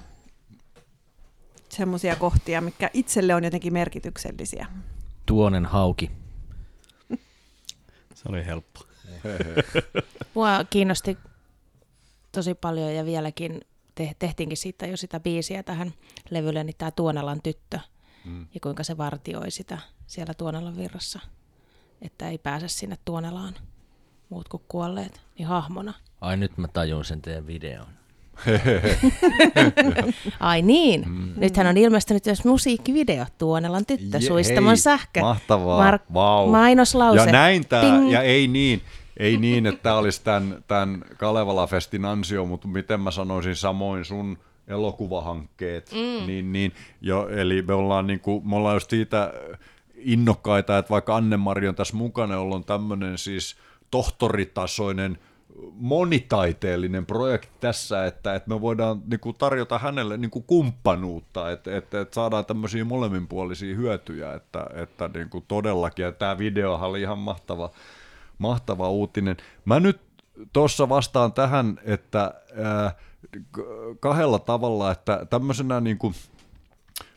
semmoisia 1.77 2.17
kohtia, 2.17 2.61
mikä 2.61 2.91
itselle 2.93 3.35
on 3.35 3.45
jotenkin 3.45 3.73
merkityksellisiä? 3.73 4.67
Tuonen 5.27 5.67
hauki. 5.67 6.11
Se 8.15 8.23
oli 8.29 8.47
helppo. 8.47 8.81
Mua 10.35 10.65
kiinnosti 10.71 11.19
tosi 12.33 12.55
paljon 12.55 12.95
ja 12.95 13.05
vieläkin 13.05 13.61
te- 13.95 14.17
tehtiinkin 14.19 14.57
siitä 14.57 14.87
jo 14.87 14.97
sitä 14.97 15.21
biisiä 15.21 15.63
tähän 15.63 15.93
levylle, 16.31 16.65
niin 16.65 16.77
tämä 16.79 16.91
Tuonelan 16.91 17.43
tyttö 17.43 17.79
mm. 18.25 18.47
ja 18.55 18.61
kuinka 18.61 18.85
se 18.85 18.97
vartioi 18.97 19.51
sitä 19.51 19.79
siellä 20.07 20.35
Tuonelan 20.35 20.77
virrassa, 20.77 21.21
että 22.03 22.29
ei 22.29 22.39
pääse 22.39 22.69
sinne 22.69 22.99
Tuonelaan 23.05 23.55
muut 24.29 24.49
kuin 24.49 24.63
kuolleet, 24.69 25.21
niin 25.39 25.49
hahmona. 25.49 25.95
Ai 26.21 26.37
nyt 26.37 26.59
mä 26.59 26.69
tajun 26.69 27.05
sen 27.05 27.23
teidän 27.23 27.47
videon. 27.47 27.87
Ai 30.41 30.63
niin. 30.63 31.05
Mm. 31.09 31.33
Nythän 31.37 31.67
on 31.67 31.77
ilmestynyt 31.77 32.27
myös 32.27 32.45
musiikkivideo 32.45 33.27
Tuonelan 33.39 33.87
tyttö 33.87 34.17
Je, 34.17 34.21
suistamon 34.21 34.77
sähkö. 34.77 35.21
Mahtavaa. 35.21 35.91
Mar- 35.91 36.13
wow. 36.15 36.51
Mainoslause. 36.51 37.27
Ja 37.27 37.33
näin 37.33 37.67
tämä, 37.67 38.11
ja 38.11 38.23
ei 38.23 38.49
niin, 38.49 38.83
ei 39.17 39.37
niin, 39.37 39.67
että 39.67 39.83
tämä 39.83 39.97
olisi 39.97 40.25
tämän, 40.25 40.65
tämän 40.69 41.05
Kalevala-festin 41.17 42.05
ansio, 42.05 42.47
mutta 42.47 42.69
miten 42.69 43.01
mä 43.01 43.11
sanoisin 43.11 43.57
samoin 43.57 44.05
sun 44.05 44.39
elokuvahankkeet, 44.69 45.91
mm. 45.93 46.27
niin, 46.27 46.53
niin 46.53 46.73
jo, 47.01 47.29
eli 47.29 47.63
me 47.63 47.75
ollaan, 47.75 48.07
niin 48.07 48.21
kuin, 48.21 48.49
me 48.49 48.57
ollaan 48.57 48.77
just 48.77 48.91
siitä 48.91 49.33
innokkaita, 49.97 50.79
että 50.79 50.91
vaikka 50.91 51.17
Anne-Mari 51.17 51.69
on 51.69 51.75
tässä 51.75 51.97
mukana, 51.97 52.35
jolla 52.35 52.55
on 52.55 52.65
tämmöinen 52.65 53.19
siis 53.19 53.57
tohtoritasoinen 53.91 55.19
monitaiteellinen 55.73 57.07
projekti 57.07 57.49
tässä, 57.61 58.07
että, 58.07 58.35
että 58.35 58.49
me 58.49 58.61
voidaan 58.61 59.03
niin 59.07 59.21
kuin, 59.21 59.37
tarjota 59.37 59.79
hänelle 59.79 60.17
niin 60.17 60.31
kuin, 60.31 60.45
kumppanuutta, 60.47 61.51
että, 61.51 61.77
että, 61.77 62.01
että 62.01 62.15
saadaan 62.15 62.45
tämmöisiä 62.45 62.85
molemminpuolisia 62.85 63.77
hyötyjä, 63.77 64.35
että, 64.35 64.67
että 64.75 65.11
niin 65.15 65.29
kuin, 65.29 65.45
todellakin, 65.49 66.03
ja 66.03 66.13
tämä 66.13 66.39
video 66.39 66.75
oli 66.75 67.01
ihan 67.01 67.19
mahtava, 67.19 67.71
mahtava 68.39 68.89
uutinen. 68.89 69.37
Mä 69.65 69.81
nyt 69.81 70.01
tuossa 70.53 70.89
vastaan 70.89 71.33
tähän, 71.33 71.81
että 71.85 72.35
ää, 72.65 72.95
kahdella 74.01 74.39
tavalla, 74.39 74.91
että 74.91 75.27
tämmöisenä 75.31 75.81
niin 75.81 75.99
kuin, 75.99 76.15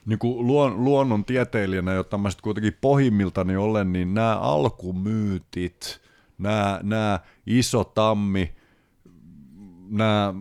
niin 0.05 0.19
kuin 0.19 0.47
luon, 0.47 0.83
luonnon 0.83 1.25
tieteilijänä, 1.25 1.93
jotta 1.93 2.17
mä 2.17 2.29
sitten 2.29 2.43
kuitenkin 2.43 2.77
pohjimmiltani 2.81 3.57
olen, 3.57 3.93
niin 3.93 4.13
nämä 4.13 4.37
alkumyytit, 4.37 6.08
nämä, 6.39 6.79
nämä 6.83 7.19
iso 7.45 7.83
tammi, 7.83 8.53
nämä 9.89 10.33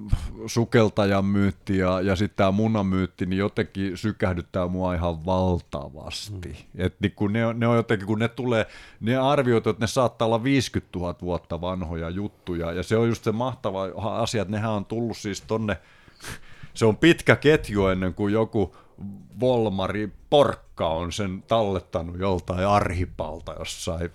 sukeltajan 0.46 1.24
myytti 1.24 1.78
ja, 1.78 2.00
ja 2.00 2.16
sitten 2.16 2.36
tämä 2.36 2.50
munamyytti, 2.50 3.26
niin 3.26 3.38
jotenkin 3.38 3.96
sykähdyttää 3.96 4.68
mua 4.68 4.94
ihan 4.94 5.26
valtavasti. 5.26 6.48
Mm. 6.48 6.84
Et 6.84 7.00
niin 7.00 7.12
kun 7.12 7.32
ne, 7.32 7.54
ne 7.54 7.66
on 7.66 7.76
jotenkin, 7.76 8.06
kun 8.06 8.18
ne 8.18 8.28
tulee, 8.28 8.66
ne 9.00 9.16
arvioitu, 9.16 9.70
että 9.70 9.82
ne 9.82 9.86
saattaa 9.86 10.26
olla 10.26 10.42
50 10.42 10.98
000 10.98 11.14
vuotta 11.22 11.60
vanhoja 11.60 12.10
juttuja, 12.10 12.72
ja 12.72 12.82
se 12.82 12.96
on 12.96 13.08
just 13.08 13.24
se 13.24 13.32
mahtava 13.32 13.84
asia, 13.96 14.42
että 14.42 14.52
nehän 14.52 14.70
on 14.70 14.84
tullut 14.84 15.16
siis 15.16 15.40
tonne, 15.40 15.76
se 16.74 16.86
on 16.86 16.96
pitkä 16.96 17.36
ketju 17.36 17.86
ennen 17.86 18.14
kuin 18.14 18.32
joku 18.32 18.76
Volmari 19.40 20.12
Porkka 20.30 20.88
on 20.88 21.12
sen 21.12 21.42
tallettanut 21.46 22.18
joltain 22.18 22.66
arhipalta 22.66 23.54
jossain 23.58 24.10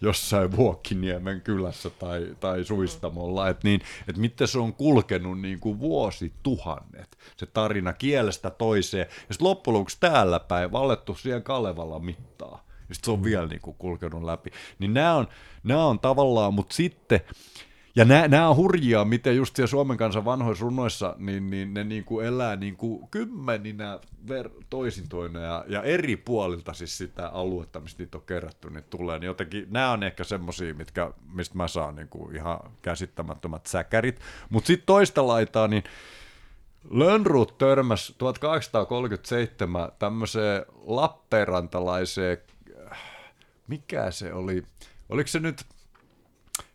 jossain 0.00 0.56
Vuokkiniemen 0.56 1.40
kylässä 1.40 1.90
tai, 1.90 2.36
tai 2.40 2.64
Suistamolla, 2.64 3.48
että 3.48 3.68
niin, 3.68 3.80
et 4.08 4.16
miten 4.16 4.48
se 4.48 4.58
on 4.58 4.74
kulkenut 4.74 5.40
niin 5.40 5.60
kuin 5.60 5.78
vuosituhannet, 5.78 7.18
se 7.36 7.46
tarina 7.46 7.92
kielestä 7.92 8.50
toiseen, 8.50 9.06
ja 9.28 9.34
sitten 9.34 9.48
loppujen 9.48 9.74
lopuksi 9.74 9.96
täällä 10.00 10.40
päin 10.40 10.72
vallettu 10.72 11.14
siihen 11.14 11.42
Kalevalla 11.42 11.98
mittaa, 11.98 12.64
ja 12.88 12.94
sitten 12.94 13.04
se 13.04 13.10
on 13.10 13.24
vielä 13.24 13.46
niin 13.46 13.60
kuin 13.60 13.76
kulkenut 13.78 14.24
läpi. 14.24 14.50
Niin 14.78 14.94
nämä 14.94 15.14
on, 15.14 15.28
nämä 15.62 15.84
on 15.84 15.98
tavallaan, 15.98 16.54
mutta 16.54 16.74
sitten 16.74 17.20
ja 17.96 18.04
nämä 18.04 18.48
on 18.48 18.56
hurjia, 18.56 19.04
miten 19.04 19.36
just 19.36 19.56
siellä 19.56 19.70
Suomen 19.70 19.96
kansan 19.96 20.24
vanhoissa 20.24 20.62
runoissa, 20.62 21.16
niin, 21.18 21.50
niin 21.50 21.74
ne 21.74 21.84
niin 21.84 22.04
kuin 22.04 22.26
elää 22.26 22.56
niin 22.56 22.76
kuin 22.76 23.08
kymmeninä 23.10 23.98
ver- 24.28 24.64
toisin 24.70 25.08
toinen 25.08 25.42
ja, 25.42 25.64
ja, 25.68 25.82
eri 25.82 26.16
puolilta 26.16 26.72
siis 26.72 26.98
sitä 26.98 27.28
aluetta, 27.28 27.80
mistä 27.80 28.02
niitä 28.02 28.18
on 28.18 28.24
kerätty, 28.26 28.70
niin 28.70 28.84
tulee. 28.90 29.18
Niin 29.18 29.26
jotenkin 29.26 29.66
nämä 29.70 29.90
on 29.90 30.02
ehkä 30.02 30.24
semmosia, 30.24 30.74
mitkä, 30.74 31.10
mistä 31.32 31.56
mä 31.56 31.68
saan 31.68 31.96
niin 31.96 32.08
kuin 32.08 32.36
ihan 32.36 32.60
käsittämättömät 32.82 33.66
säkärit. 33.66 34.20
Mutta 34.50 34.66
sitten 34.66 34.86
toista 34.86 35.26
laitaa, 35.26 35.68
niin 35.68 35.84
Lönnruut 36.90 37.58
törmäsi 37.58 38.14
1837 38.18 39.92
tämmöiseen 39.98 40.64
Lappeenrantalaiseen, 40.86 42.38
mikä 43.68 44.10
se 44.10 44.32
oli, 44.32 44.62
oliko 45.08 45.28
se 45.28 45.40
nyt 45.40 45.64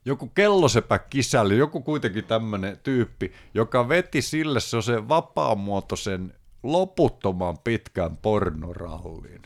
joku 0.10 0.28
kellosepä 0.28 1.00
kisälli, 1.00 1.58
joku 1.58 1.82
kuitenkin 1.82 2.24
tämmöinen 2.24 2.78
tyyppi, 2.84 3.34
joka 3.54 3.90
veti 3.90 4.22
sille 4.22 4.60
se 4.60 4.82
se 4.82 5.08
vapaamuotoisen 5.08 6.34
loputtoman 6.64 7.58
pitkän 7.58 8.18
pornorallin. 8.18 9.42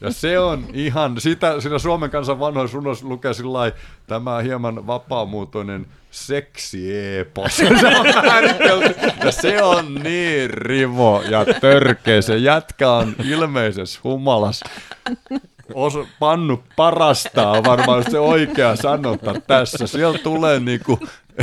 Ja 0.00 0.12
se 0.12 0.38
on 0.38 0.66
ihan, 0.72 1.20
sitä, 1.20 1.60
siinä 1.60 1.78
Suomen 1.78 2.10
kansan 2.10 2.40
vanhoissa 2.40 2.74
runoissa 2.74 3.08
lukee 3.08 3.34
sillä 3.34 3.72
tämä 4.06 4.40
hieman 4.40 4.86
vapaamuotoinen 4.86 5.86
seksiepos. 6.10 7.56
Se 7.56 7.66
on 7.66 8.06
ja 9.24 9.30
se 9.30 9.62
on 9.62 9.94
niin 9.94 10.50
rivo 10.50 11.22
ja 11.22 11.44
törkeä. 11.60 12.22
Se 12.22 12.36
jätkä 12.36 12.90
on 12.90 13.14
ilmeisessä 13.24 14.00
humalas 14.04 14.64
os, 15.74 15.98
pannu 16.18 16.62
parastaa 16.76 17.64
varmaan 17.64 18.04
se 18.10 18.18
oikea 18.18 18.76
sanota 18.76 19.34
tässä. 19.46 19.86
Siellä 19.86 20.18
tulee 20.18 20.60
niinku 20.60 20.98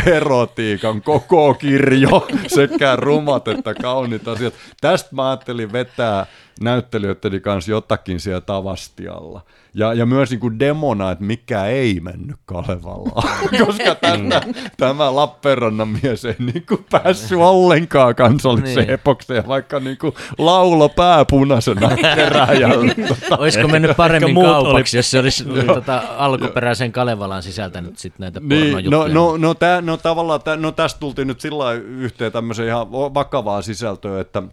erotiikan 0.05 1.01
koko 1.01 1.53
kirjo, 1.53 2.27
sekä 2.47 2.95
rumat 2.95 3.47
että 3.47 3.73
kauniit 3.73 4.27
asiat. 4.27 4.53
Tästä 4.81 5.09
mä 5.11 5.27
ajattelin 5.27 5.71
vetää 5.71 6.25
näyttelijöiden 6.61 7.41
kanssa 7.41 7.71
jotakin 7.71 8.19
siellä 8.19 8.41
Tavastialla. 8.41 9.41
Ja, 9.73 9.93
ja 9.93 10.05
myös 10.05 10.29
niin 10.29 10.39
kuin 10.39 10.59
demona, 10.59 11.11
että 11.11 11.23
mikä 11.23 11.65
ei 11.65 11.99
mennyt 11.99 12.35
Kalevalaan, 12.45 13.39
koska 13.65 13.95
tänä, 13.95 14.41
mm. 14.45 14.53
tämä 14.77 15.15
Lappeenrannan 15.15 15.87
mies 15.87 16.25
ei 16.25 16.35
niin 16.39 16.65
kuin 16.65 16.85
päässyt 16.91 17.37
ollenkaan 17.37 18.15
kansalliseen 18.15 18.87
niin. 18.87 18.89
epokseen, 18.89 19.47
vaikka 19.47 19.79
niin 19.79 19.97
kuin 19.97 20.13
laulo 20.37 20.89
pääpunaisena 20.89 21.89
keräjällä. 22.15 22.93
Tota. 23.07 23.37
Olisiko 23.41 23.67
mennyt 23.67 23.97
paremmin 23.97 24.35
kaupaksi, 24.35 24.97
oli... 24.97 24.99
jos 24.99 25.11
se 25.11 25.19
olisi 25.19 25.45
tota, 25.75 26.03
alkuperäisen 26.17 26.91
Kalevalan 26.91 27.43
sisältänyt 27.43 27.97
sit 27.97 28.19
näitä 28.19 28.39
niin, 28.39 28.89
no, 28.89 29.07
no, 29.07 29.37
no, 29.37 29.53
tää, 29.53 29.81
no 29.81 29.97
tavallaan 29.97 30.41
tää, 30.41 30.55
no, 30.55 30.71
tästä 30.71 30.99
tultiin 30.99 31.27
nyt 31.27 31.41
sillä 31.41 31.71
yhteen 31.73 32.31
tämmöiseen 32.31 32.67
ihan 32.67 32.91
vakavaa 32.91 33.61
sisältöä, 33.61 34.21
että 34.21 34.43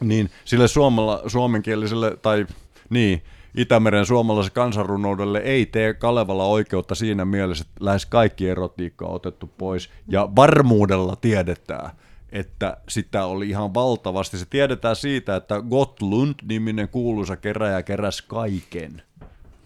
niin 0.00 0.30
sille 0.44 0.68
suomala, 0.68 1.22
suomenkieliselle 1.26 2.16
tai 2.22 2.46
niin, 2.90 3.22
Itämeren 3.56 4.06
suomalaisen 4.06 4.52
kansanrunoudelle 4.52 5.38
ei 5.38 5.66
tee 5.66 5.94
Kalevala 5.94 6.44
oikeutta 6.44 6.94
siinä 6.94 7.24
mielessä, 7.24 7.64
että 7.68 7.84
lähes 7.84 8.06
kaikki 8.06 8.48
erotiikka 8.48 9.06
on 9.06 9.14
otettu 9.14 9.50
pois 9.58 9.90
ja 10.08 10.28
varmuudella 10.36 11.16
tiedetään, 11.16 11.90
että 12.32 12.76
sitä 12.88 13.24
oli 13.24 13.48
ihan 13.48 13.74
valtavasti. 13.74 14.38
Se 14.38 14.46
tiedetään 14.50 14.96
siitä, 14.96 15.36
että 15.36 15.62
Gottlund-niminen 15.62 16.88
kuuluisa 16.88 17.36
keräjä 17.36 17.82
keräsi 17.82 18.24
kaiken. 18.26 19.02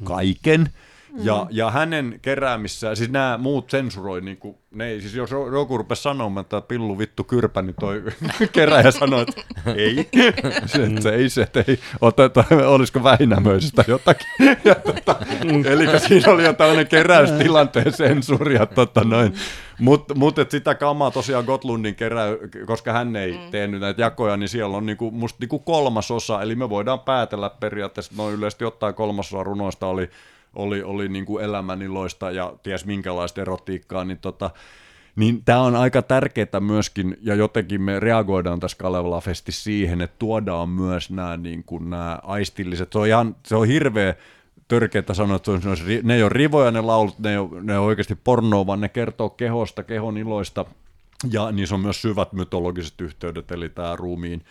Kaiken. 0.05 0.71
Ja, 1.15 1.47
ja 1.51 1.71
hänen 1.71 2.19
keräämissään, 2.23 2.97
siis 2.97 3.11
nämä 3.11 3.39
muut 3.39 3.71
sensuroi, 3.71 4.21
niin 4.21 4.37
kuin, 4.37 4.57
ne 4.71 4.87
ei, 4.87 5.01
siis 5.01 5.15
jos 5.15 5.31
joku 5.31 5.79
rupesi 5.79 6.03
sanomaan, 6.03 6.43
että 6.43 6.61
pillu 6.61 6.99
vittu 6.99 7.25
kyrpä, 7.25 7.63
niin 7.63 7.77
toi 7.81 8.03
keräjä 8.53 8.91
sanoi, 8.91 9.23
että 9.23 9.43
ei, 9.77 10.09
se, 10.67 11.01
se 11.01 11.11
ei 11.11 11.29
se, 11.29 11.43
että 11.43 11.65
ei 11.69 11.79
oteta, 12.01 12.45
olisiko 12.67 13.03
Väinämöisestä 13.03 13.85
jotakin. 13.89 14.27
Ja, 14.65 14.75
tota, 14.75 15.17
eli 15.65 16.01
siinä 16.01 16.33
oli 16.33 16.45
jo 16.45 16.53
tämmöinen 16.53 16.89
keräystilanteen 16.89 17.93
sensuri, 17.93 18.55
ja 18.55 18.67
tota, 18.67 19.05
noin. 19.05 19.35
Mutta 19.81 20.15
mut, 20.15 20.37
sitä 20.49 20.75
kamaa 20.75 21.11
tosiaan 21.11 21.45
Gotlundin 21.45 21.95
kerää, 21.95 22.29
koska 22.67 22.93
hän 22.93 23.17
ei 23.17 23.33
mm. 23.33 23.51
tehnyt 23.51 23.81
näitä 23.81 24.03
jakoja, 24.03 24.37
niin 24.37 24.49
siellä 24.49 24.77
on 24.77 24.87
niinku, 24.87 25.11
musta 25.11 25.37
niinku 25.41 25.59
kolmas 25.59 26.11
osa, 26.11 26.43
eli 26.43 26.55
me 26.55 26.69
voidaan 26.71 27.01
päätellä 27.01 27.51
periaatteessa, 27.51 28.13
noin 28.17 28.35
yleisesti 28.35 28.65
ottaen 28.65 28.95
kolmasosa 28.95 29.45
runoista 29.45 29.87
oli 29.87 30.11
oli, 30.55 30.83
oli 30.83 31.09
niin 31.09 31.27
kuin 31.27 31.45
elämäniloista 31.45 32.31
ja 32.31 32.55
ties 32.63 32.87
minkälaista 32.87 33.41
erotiikkaa, 33.41 34.05
niin 34.05 34.19
tota, 34.19 34.51
niin 35.17 35.45
tämä 35.45 35.61
on 35.61 35.77
aika 35.77 36.03
tärkeää 36.03 36.61
myöskin, 36.61 37.17
ja 37.23 37.35
jotenkin 37.35 37.83
me 37.83 38.01
reagoidaan 38.01 38.61
tässä 38.61 38.77
Kalevala 38.77 39.21
Festi 39.21 39.53
siihen, 39.53 40.01
että 40.01 40.17
tuodaan 40.19 40.69
myös 40.69 41.11
nämä, 41.11 41.37
niin 41.37 41.65
kuin, 41.65 41.91
nämä 41.91 42.19
aistilliset, 42.23 42.93
se 42.93 42.99
on, 42.99 43.07
ihan, 43.07 43.37
se 43.47 43.57
on 43.57 43.67
hirveä 43.67 44.15
törkeää 44.69 45.05
sanoa, 45.15 45.37
että 45.37 45.51
ne 46.03 46.15
ei 46.15 46.23
ole 46.23 46.31
rivoja 46.33 46.71
ne 46.71 46.81
laulut, 46.81 47.19
ne 47.19 47.31
ei 47.31 47.37
ole, 47.37 47.63
ne 47.63 47.73
ei 47.73 47.79
ole 47.79 47.87
oikeasti 47.87 48.15
pornoa, 48.15 48.67
vaan 48.67 48.81
ne 48.81 48.89
kertoo 48.89 49.31
kehosta, 49.31 49.83
kehon 49.83 50.19
iloista, 50.19 50.65
ja 51.31 51.53
niissä 51.53 51.75
on 51.75 51.81
myös 51.81 52.03
syvät 52.03 52.33
mytologiset 52.33 53.01
yhteydet, 53.01 53.51
eli 53.51 53.69
tämä 53.69 53.97
ruumiin 53.97 54.43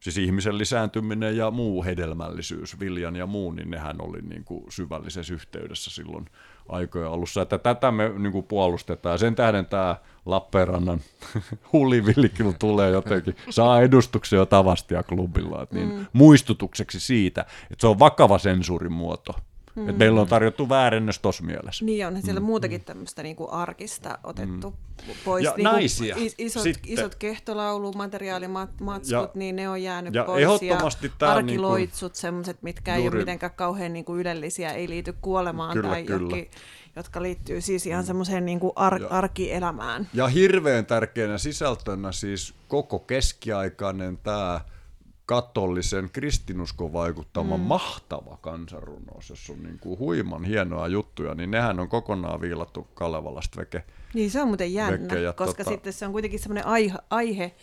siis 0.00 0.18
ihmisen 0.18 0.58
lisääntyminen 0.58 1.36
ja 1.36 1.50
muu 1.50 1.84
hedelmällisyys, 1.84 2.80
viljan 2.80 3.16
ja 3.16 3.26
muu, 3.26 3.52
niin 3.52 3.70
nehän 3.70 3.96
oli 4.00 4.22
niin 4.22 4.44
kuin 4.44 4.64
syvällisessä 4.68 5.34
yhteydessä 5.34 5.90
silloin 5.90 6.26
aikojen 6.68 7.08
alussa. 7.08 7.42
Että 7.42 7.58
tätä 7.58 7.90
me 7.90 8.08
niin 8.08 8.32
kuin 8.32 8.46
puolustetaan. 8.46 9.18
Sen 9.18 9.34
tähden 9.34 9.66
tämä 9.66 9.96
Lappeenrannan 10.26 11.00
hulivilli 11.72 12.28
kyllä 12.28 12.54
tulee 12.58 12.90
jotenkin, 12.90 13.36
saa 13.50 13.82
edustuksia 13.82 14.46
Tavastia 14.46 15.02
klubilla. 15.02 15.62
Että 15.62 15.74
niin 15.74 15.94
mm. 15.94 16.06
Muistutukseksi 16.12 17.00
siitä, 17.00 17.40
että 17.40 17.80
se 17.80 17.86
on 17.86 17.98
vakava 17.98 18.38
sensuurin 18.38 18.92
muoto 18.92 19.34
Mm. 19.78 19.88
Et 19.88 19.98
meillä 19.98 20.20
on 20.20 20.28
tarjottu 20.28 20.68
väärennös 20.68 21.18
tuossa 21.18 21.44
mielessä. 21.44 21.84
Niin 21.84 22.06
on, 22.06 22.22
siellä 22.22 22.40
mm. 22.40 22.46
muutakin 22.46 22.84
tämmöistä 22.84 23.22
niinku 23.22 23.48
arkista 23.50 24.18
otettu 24.24 24.70
mm. 24.70 25.12
pois. 25.24 25.44
Ja 25.44 25.52
niinku 25.56 25.72
naisia. 25.72 26.16
Isot, 26.38 26.62
Sitten. 26.62 26.92
isot 26.92 27.14
kehtolaulu, 27.14 27.92
materiaalimatskut, 27.92 29.10
ja, 29.10 29.28
niin 29.34 29.56
ne 29.56 29.68
on 29.68 29.82
jäänyt 29.82 30.14
ja 30.14 30.24
pois. 30.24 30.42
Ehdottomasti 30.42 31.06
ja 31.06 31.12
tämä 31.18 31.32
arkiloitsut, 31.32 32.12
niinku, 32.12 32.20
semmoiset, 32.20 32.62
mitkä 32.62 32.96
juuri. 32.96 33.02
ei 33.02 33.08
ole 33.08 33.18
mitenkään 33.18 33.52
kauhean 33.56 33.92
niinku 33.92 34.16
ylellisiä, 34.16 34.72
ei 34.72 34.88
liity 34.88 35.14
kuolemaan 35.22 35.72
kyllä, 35.72 35.88
tai 35.88 36.04
kyllä. 36.04 36.20
Jokin, 36.20 36.50
jotka 36.96 37.22
liittyy 37.22 37.60
siis 37.60 37.86
ihan 37.86 38.04
semmoiseen 38.04 38.44
niin 38.44 38.60
kuin 38.60 38.72
ar- 38.76 39.02
ja, 39.02 39.08
arkielämään. 39.08 40.08
Ja 40.14 40.28
hirveän 40.28 40.86
tärkeänä 40.86 41.38
sisältönä 41.38 42.12
siis 42.12 42.54
koko 42.68 42.98
keskiaikainen 42.98 44.18
tämä 44.18 44.60
katolisen 45.28 46.10
kristinuskon 46.12 46.92
vaikuttama 46.92 47.56
mm. 47.56 47.62
mahtava 47.62 48.38
kansanrunous, 48.40 49.30
jos 49.30 49.50
on 49.50 49.62
niin 49.62 49.78
kuin 49.78 49.98
huiman 49.98 50.44
hienoa 50.44 50.88
juttuja, 50.88 51.34
niin 51.34 51.50
nehän 51.50 51.80
on 51.80 51.88
kokonaan 51.88 52.40
viilattu 52.40 52.88
Kalevalasta 52.94 53.60
veke. 53.60 53.84
Niin 54.14 54.30
se 54.30 54.42
on 54.42 54.48
muuten 54.48 54.74
jännä, 54.74 55.08
veke, 55.14 55.32
koska 55.36 55.64
tota... 55.64 55.70
sitten 55.70 55.92
se 55.92 56.06
on 56.06 56.12
kuitenkin 56.12 56.40
semmoinen 56.40 56.66
aihe, 56.66 56.98
aihe 57.10 57.54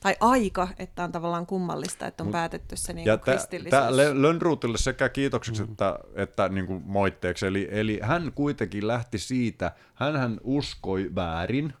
tai 0.00 0.16
aika, 0.20 0.68
että 0.78 1.04
on 1.04 1.12
tavallaan 1.12 1.46
kummallista, 1.46 2.06
että 2.06 2.22
on 2.22 2.26
Mut, 2.26 2.32
päätetty 2.32 2.76
se 2.76 2.92
niin 2.92 3.06
ja 3.06 3.18
kristillisyys. 3.18 3.70
Tämä 3.70 3.96
Lönnruutille 3.96 4.78
sekä 4.78 5.08
kiitokseksi 5.08 5.62
mm. 5.62 5.70
että, 5.70 5.98
että 6.14 6.48
niin 6.48 6.66
kuin 6.66 6.82
moitteeksi, 6.86 7.46
eli, 7.46 7.68
eli 7.70 8.00
hän 8.02 8.32
kuitenkin 8.34 8.86
lähti 8.86 9.18
siitä, 9.18 9.72
hän 9.94 10.40
uskoi 10.42 11.10
väärin, 11.14 11.74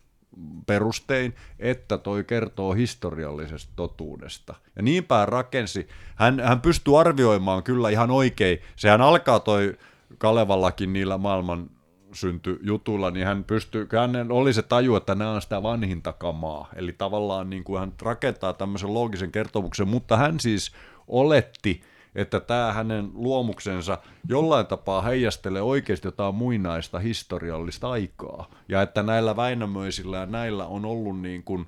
perustein, 0.66 1.34
että 1.58 1.98
toi 1.98 2.24
kertoo 2.24 2.72
historiallisesta 2.72 3.72
totuudesta. 3.76 4.54
Ja 4.76 4.82
niinpä 4.82 5.26
rakensi, 5.26 5.88
hän, 6.14 6.40
hän 6.40 6.60
pystyy 6.60 7.00
arvioimaan 7.00 7.62
kyllä 7.62 7.90
ihan 7.90 8.10
oikein, 8.10 8.58
sehän 8.76 9.00
alkaa 9.00 9.40
toi 9.40 9.78
Kalevallakin 10.18 10.92
niillä 10.92 11.18
maailman 11.18 11.70
synty 12.12 12.58
jutulla, 12.62 13.10
niin 13.10 13.26
hän 13.26 13.44
pystyy, 13.44 13.88
hän 13.92 14.32
oli 14.32 14.52
se 14.52 14.62
taju, 14.62 14.96
että 14.96 15.14
nämä 15.14 15.30
on 15.30 15.42
sitä 15.42 15.62
vanhinta 15.62 16.12
kamaa. 16.12 16.68
Eli 16.76 16.92
tavallaan 16.92 17.50
niin 17.50 17.64
kuin 17.64 17.80
hän 17.80 17.92
rakentaa 18.02 18.52
tämmöisen 18.52 18.94
loogisen 18.94 19.32
kertomuksen, 19.32 19.88
mutta 19.88 20.16
hän 20.16 20.40
siis 20.40 20.72
oletti, 21.08 21.82
että 22.14 22.40
tämä 22.40 22.72
hänen 22.72 23.10
luomuksensa 23.14 23.98
jollain 24.28 24.66
tapaa 24.66 25.02
heijastelee 25.02 25.62
oikeasti 25.62 26.08
jotain 26.08 26.34
muinaista 26.34 26.98
historiallista 26.98 27.90
aikaa. 27.90 28.50
Ja 28.68 28.82
että 28.82 29.02
näillä 29.02 29.36
Väinämöisillä 29.36 30.16
ja 30.16 30.26
näillä 30.26 30.66
on 30.66 30.84
ollut 30.84 31.20
niin 31.20 31.42
kuin 31.42 31.66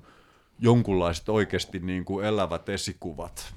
jonkunlaiset 0.59 1.29
oikeasti 1.29 1.79
niin 1.79 2.05
kuin 2.05 2.25
elävät 2.25 2.69
esikuvat. 2.69 3.53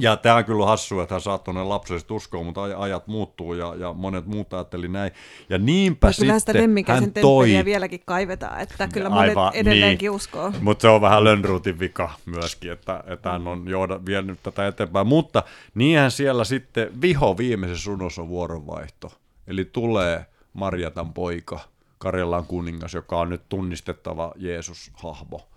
Ja 0.00 0.16
tämä 0.16 0.36
on 0.36 0.44
kyllä 0.44 0.66
hassu, 0.66 1.00
että 1.00 1.14
hän 1.14 1.20
saattoi 1.20 1.54
ne 1.54 1.62
lapselliset 1.62 2.10
uskoa, 2.10 2.44
mutta 2.44 2.62
ajat 2.62 3.06
muuttuu 3.06 3.54
ja, 3.54 3.74
ja 3.74 3.92
monet 3.92 4.26
muut 4.26 4.54
ajatteli 4.54 4.88
näin. 4.88 5.12
Ja 5.48 5.58
niinpä 5.58 6.06
ja 6.06 6.12
sitten 6.12 6.40
sitä 6.40 6.92
hän 6.92 7.12
toi... 7.12 7.48
vieläkin 7.64 8.02
kaivetaan, 8.04 8.60
että 8.60 8.88
kyllä 8.88 9.10
monet 9.10 9.28
Aivan, 9.28 9.54
edelleenkin 9.54 10.06
niin. 10.06 10.16
uskoo. 10.16 10.52
Mutta 10.60 10.82
se 10.82 10.88
on 10.88 11.00
vähän 11.00 11.24
Lönnruutin 11.24 11.78
vika 11.78 12.10
myöskin, 12.26 12.72
että, 12.72 13.04
että 13.06 13.30
hän 13.30 13.48
on 13.48 13.68
johda, 13.68 14.00
vienyt 14.06 14.42
tätä 14.42 14.66
eteenpäin. 14.66 15.06
Mutta 15.06 15.42
niinhän 15.74 16.10
siellä 16.10 16.44
sitten 16.44 17.00
viho 17.00 17.38
viimeisessä 17.38 17.90
runossa 17.90 18.22
on 18.22 18.28
vuoronvaihto. 18.28 19.12
Eli 19.46 19.64
tulee 19.64 20.26
Marjatan 20.52 21.12
poika, 21.12 21.60
Karjalan 21.98 22.46
kuningas, 22.46 22.94
joka 22.94 23.20
on 23.20 23.28
nyt 23.28 23.48
tunnistettava 23.48 24.32
Jeesus-hahmo 24.36 25.49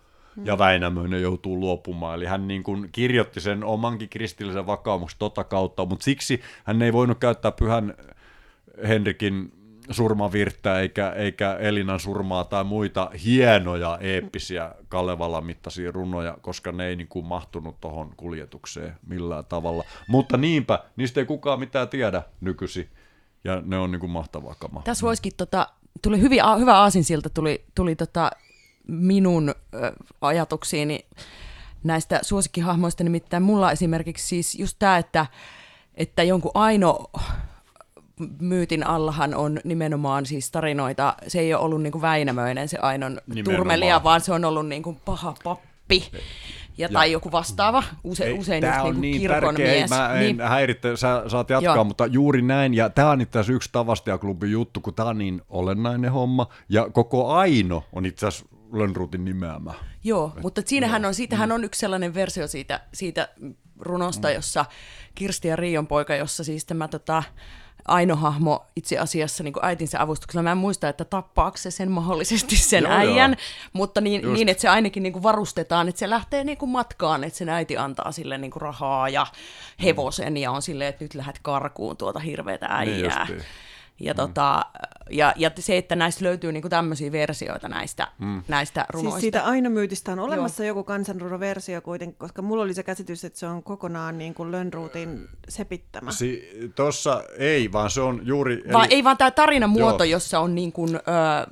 ja 0.44 0.58
Väinämöinen 0.58 1.22
joutuu 1.22 1.60
luopumaan. 1.60 2.16
Eli 2.16 2.26
hän 2.26 2.48
niin 2.48 2.64
kuin 2.64 2.90
kirjoitti 2.92 3.42
sen 3.42 3.64
omankin 3.64 4.10
kristillisen 4.10 4.68
vakaumuksen 4.68 5.20
tota 5.20 5.44
kautta, 5.44 5.86
mutta 5.86 6.04
siksi 6.04 6.42
hän 6.64 6.82
ei 6.82 6.94
voinut 6.94 7.20
käyttää 7.20 7.52
pyhän 7.52 7.94
Henrikin 8.88 9.52
surmavirttä 9.92 10.80
eikä, 10.80 11.10
eikä 11.10 11.54
Elinan 11.54 12.00
surmaa 12.00 12.44
tai 12.44 12.64
muita 12.64 13.12
hienoja 13.26 13.98
eeppisiä 14.02 14.72
Kalevalan 14.88 15.46
mittaisia 15.46 15.92
runoja, 15.92 16.38
koska 16.42 16.72
ne 16.72 16.88
ei 16.88 16.96
niin 16.96 17.08
kuin 17.08 17.26
mahtunut 17.26 17.82
tuohon 17.82 18.14
kuljetukseen 18.18 18.96
millään 19.08 19.46
tavalla. 19.46 19.84
Mutta 20.08 20.38
niinpä, 20.38 20.80
niistä 20.96 21.20
ei 21.20 21.26
kukaan 21.26 21.60
mitään 21.60 21.90
tiedä 21.90 22.24
nykyisin 22.42 22.90
ja 23.44 23.62
ne 23.66 23.78
on 23.78 23.92
niin 23.92 24.00
kuin 24.00 24.12
mahtavaa 24.12 24.56
kamaa. 24.60 24.84
Tässä 24.84 25.06
voisikin, 25.06 25.34
tota, 25.38 25.68
tuli 26.02 26.22
hyvin, 26.22 26.40
hyvä 26.60 26.78
aasinsilta 26.78 27.30
tuli, 27.30 27.66
tuli 27.76 27.96
tota, 27.96 28.32
minun 28.88 29.56
ajatuksiini 30.22 31.06
näistä 31.84 32.20
suosikkihahmoista, 32.22 33.04
nimittäin 33.04 33.44
mulla 33.44 33.72
esimerkiksi 33.72 34.28
siis 34.28 34.56
just 34.56 34.76
tämä, 34.80 34.98
että, 34.98 35.26
että 35.96 36.24
jonkun 36.24 36.52
aino 36.54 37.12
myytin 38.40 38.88
allahan 38.88 39.36
on 39.36 39.60
nimenomaan 39.64 40.26
siis 40.26 40.52
tarinoita, 40.52 41.16
se 41.28 41.40
ei 41.40 41.54
ole 41.54 41.64
ollut 41.64 41.82
niin 41.82 41.92
kuin 41.92 42.02
Väinämöinen 42.02 42.70
se 42.70 42.78
Ainon 42.78 43.22
nimenomaan. 43.28 43.56
turmelija, 43.58 44.04
vaan 44.04 44.22
se 44.22 44.34
on 44.34 44.46
ollut 44.46 44.68
niin 44.68 44.84
kuin 44.84 45.00
paha 45.06 45.34
pappi 45.44 46.12
ja, 46.78 46.90
tai 46.90 47.12
joku 47.12 47.32
vastaava, 47.32 47.84
use, 48.04 48.24
ei, 48.24 48.34
usein 48.34 48.64
just 48.64 48.80
on 48.80 49.02
niin 49.02 49.22
kirkon 49.22 49.56
tärkeä, 49.56 49.76
mies. 49.76 49.90
Mä 49.90 50.14
en 50.14 50.20
niin, 50.20 50.42
häiritse, 50.42 50.98
sä 50.98 51.24
saat 51.28 51.50
jatkaa, 51.50 51.76
joo. 51.76 51.84
mutta 51.84 52.06
juuri 52.06 52.42
näin, 52.42 52.74
ja 52.74 52.90
tämä 52.90 53.10
on 53.10 53.22
itse 53.22 53.40
asiassa 53.40 53.54
yksi 53.54 53.70
Tavastiaklubin 53.72 54.52
juttu, 54.52 54.82
kun 54.82 54.94
tämä 54.94 55.10
on 55.10 55.18
niin 55.18 55.42
olennainen 55.50 56.12
homma, 56.12 56.48
ja 56.70 56.90
koko 56.90 57.34
Aino 57.34 57.84
on 57.94 58.06
itse 58.06 58.28
asiassa 58.28 58.46
Lönnrutin 58.74 59.26
nimeämä. 59.26 59.74
Joo, 60.04 60.34
Et, 60.38 60.44
mutta 60.44 60.62
siinähän 60.66 61.06
on, 61.06 61.14
siitähän 61.14 61.52
on 61.52 61.64
yksi 61.64 61.80
sellainen 61.80 62.14
versio 62.14 62.48
siitä, 62.48 62.80
siitä 62.94 63.30
runosta, 63.80 64.28
mm. 64.28 64.34
jossa 64.34 64.66
Kirsti 65.16 65.48
ja 65.48 65.56
Riion 65.56 65.88
poika, 65.88 66.16
jossa 66.16 66.44
siis 66.44 66.66
tämä 66.66 66.88
tota, 66.88 67.24
Aino-hahmo 67.88 68.66
itse 68.76 68.98
asiassa 68.98 69.44
niin 69.44 69.54
kuin 69.54 69.66
äitinsä 69.66 70.02
avustuksella. 70.02 70.44
Mä 70.44 70.52
en 70.52 70.58
muista, 70.58 70.90
että 70.90 71.06
tappaako 71.06 71.58
se 71.58 71.72
sen 71.72 71.92
mahdollisesti 71.92 72.56
sen 72.56 72.84
joo, 72.84 72.94
äijän, 72.94 73.32
joo. 73.32 73.70
mutta 73.74 74.02
niin, 74.02 74.34
niin, 74.34 74.50
että 74.50 74.62
se 74.62 74.68
ainakin 74.68 75.04
niin 75.04 75.14
kuin 75.14 75.24
varustetaan, 75.24 75.90
että 75.90 76.00
se 76.00 76.10
lähtee 76.10 76.44
niin 76.44 76.58
kuin 76.58 76.70
matkaan, 76.70 77.24
että 77.24 77.38
sen 77.38 77.50
äiti 77.50 77.78
antaa 77.78 78.12
sille 78.12 78.38
niin 78.38 78.52
kuin 78.52 78.62
rahaa 78.62 79.10
ja 79.10 79.28
hevosen 79.84 80.38
ja 80.38 80.52
on 80.52 80.62
silleen, 80.62 80.90
että 80.90 81.06
nyt 81.06 81.16
lähdet 81.16 81.40
karkuun 81.42 81.98
tuota 81.98 82.20
hirveätä 82.20 82.68
niin 82.68 82.76
äijää. 82.78 83.26
Niin 83.30 83.44
ja, 84.00 84.14
mm. 84.14 84.18
tota, 84.18 84.66
ja, 85.10 85.34
ja 85.36 85.52
se, 85.60 85.78
että 85.78 85.96
näistä 85.96 86.26
löytyy 86.26 86.52
niinku 86.52 86.70
tämmöisiä 86.70 87.12
versioita 87.12 87.68
näistä, 87.68 88.08
mm. 88.20 88.42
näistä 88.48 88.86
runoista. 88.90 89.20
Siis 89.20 89.22
siitä 89.22 89.46
Aino-myytistä 89.46 90.12
on 90.12 90.20
olemassa 90.20 90.64
Joo. 90.64 90.68
joku 90.68 90.84
kansanrunoversio 90.84 91.82
kuitenkin, 91.82 92.18
koska 92.18 92.42
mulla 92.42 92.64
oli 92.64 92.74
se 92.74 92.84
käsitys, 92.84 93.26
että 93.26 93.40
se 93.40 93.48
on 93.48 93.64
kokonaan 93.64 94.18
niin 94.18 94.34
kuin 94.34 94.52
Lönnruutin 94.52 95.28
sepittämä. 95.50 96.12
Si- 96.12 96.72
Tossa 96.76 97.24
ei, 97.38 97.72
vaan 97.72 97.90
se 97.90 98.02
on 98.02 98.22
juuri... 98.24 98.54
Eli... 98.54 98.74
Vaan, 98.74 98.88
ei 98.90 99.04
vaan 99.04 99.18
tämä 99.18 99.32
tarinan 99.32 99.70
muoto, 99.70 100.04
Joo. 100.04 100.12
jossa 100.12 100.40
on 100.40 100.56
niin 100.56 100.72
kuin, 100.72 100.96
ö, 100.96 101.00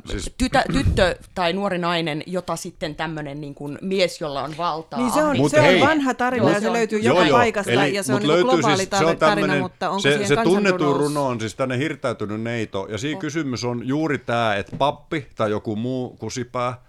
siis... 0.06 0.34
tytä, 0.38 0.64
tyttö 0.74 1.16
tai 1.36 1.54
nuori 1.54 1.78
nainen, 1.78 2.24
jota 2.26 2.56
sitten 2.56 2.96
tämmöinen 2.96 3.42
niin 3.42 3.56
kuin 3.56 3.78
mies, 3.82 4.22
jolla 4.22 4.44
on 4.44 4.58
valtaa. 4.58 5.00
Niin 5.00 5.12
se 5.12 5.24
on, 5.24 5.50
se 5.50 5.62
on 5.62 5.90
vanha 5.90 6.14
tarina 6.14 6.44
Joo, 6.44 6.54
ja 6.54 6.60
se, 6.60 6.68
on... 6.68 6.74
löytyy 6.74 7.00
joka 7.00 7.26
paikasta 7.32 7.72
Eli, 7.72 7.94
ja 7.94 8.04
se 8.04 8.14
on 8.14 8.22
niin 8.22 8.42
globaali 8.42 8.78
siis, 8.78 8.90
se 8.90 9.06
on 9.06 9.18
tarina, 9.18 9.56
mutta 9.56 9.90
onko 9.90 10.02
se, 10.02 10.12
siihen 10.12 10.28
se 10.28 10.36
tunnetun 10.44 10.98
runo 10.98 11.26
on 11.26 11.40
siis 11.40 11.56
tänne 11.56 11.78
hirtäytynyt 11.78 12.31
neito, 12.38 12.88
ja 12.90 12.98
siinä 12.98 13.18
oh. 13.18 13.22
kysymys 13.22 13.64
on 13.64 13.88
juuri 13.88 14.18
tämä, 14.18 14.56
että 14.56 14.76
pappi 14.78 15.28
tai 15.36 15.52
joku 15.52 15.76
muu 15.76 16.10
kusipää 16.10 16.82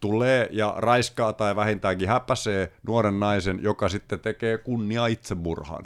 tulee 0.00 0.48
ja 0.52 0.74
raiskaa 0.76 1.32
tai 1.32 1.56
vähintäänkin 1.56 2.08
häpäsee 2.08 2.72
nuoren 2.86 3.20
naisen, 3.20 3.58
joka 3.62 3.88
sitten 3.88 4.20
tekee 4.20 4.58
kunnia 4.58 5.06
itsemurhan. 5.06 5.84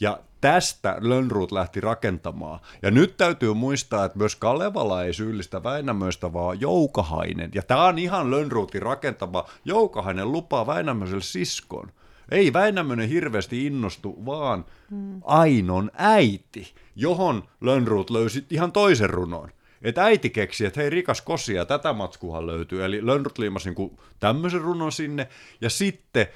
Ja 0.00 0.18
tästä 0.40 0.96
Lönnruut 1.00 1.52
lähti 1.52 1.80
rakentamaan. 1.80 2.60
Ja 2.82 2.90
nyt 2.90 3.16
täytyy 3.16 3.54
muistaa, 3.54 4.04
että 4.04 4.18
myös 4.18 4.36
Kalevala 4.36 5.04
ei 5.04 5.12
syyllistä 5.12 5.62
Väinämöistä, 5.62 6.32
vaan 6.32 6.60
Joukahainen. 6.60 7.50
Ja 7.54 7.62
tämä 7.62 7.84
on 7.84 7.98
ihan 7.98 8.30
Lönnruutin 8.30 8.82
rakentama. 8.82 9.44
Joukahainen 9.64 10.32
lupaa 10.32 10.66
Väinämöiselle 10.66 11.22
siskon. 11.22 11.92
Ei 12.30 12.52
Väinämöinen 12.52 13.08
hirveästi 13.08 13.66
innostu, 13.66 14.26
vaan 14.26 14.64
hmm. 14.90 15.20
Ainon 15.24 15.90
äiti, 15.94 16.74
johon 16.98 17.48
Lönnruut 17.60 18.10
löysi 18.10 18.46
ihan 18.50 18.72
toisen 18.72 19.10
runon. 19.10 19.50
Että 19.82 20.04
äiti 20.04 20.30
keksi, 20.30 20.66
että 20.66 20.80
hei 20.80 20.90
rikas 20.90 21.20
kosia, 21.20 21.64
tätä 21.64 21.92
matskuhan 21.92 22.46
löytyy. 22.46 22.84
Eli 22.84 23.06
Lönnrut 23.06 23.38
liimasi 23.38 23.70
niin 23.70 23.98
tämmöisen 24.20 24.60
runon 24.60 24.92
sinne, 24.92 25.28
ja 25.60 25.70
sitten 25.70 26.26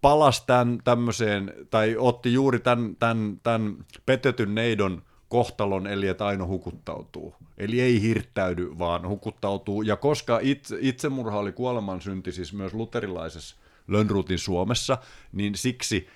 palasi 0.00 0.42
tämän 0.46 0.78
tämmöiseen, 0.84 1.54
tai 1.70 1.96
otti 1.98 2.32
juuri 2.32 2.58
tämän, 2.60 2.96
tämän, 2.96 3.40
tämän 3.42 3.76
petetyn 4.06 4.54
neidon 4.54 5.02
kohtalon, 5.28 5.86
eli 5.86 6.08
että 6.08 6.26
Aino 6.26 6.46
hukuttautuu. 6.46 7.34
Eli 7.58 7.80
ei 7.80 8.02
hirttäydy, 8.02 8.78
vaan 8.78 9.08
hukuttautuu. 9.08 9.82
Ja 9.82 9.96
koska 9.96 10.38
itse, 10.42 10.76
itsemurha 10.80 11.38
oli 11.38 11.52
kuoleman 11.52 12.00
synti 12.00 12.32
siis 12.32 12.52
myös 12.52 12.74
luterilaisessa 12.74 13.56
Lönnrutin 13.88 14.38
Suomessa, 14.38 14.98
niin 15.32 15.54
siksi 15.54 16.08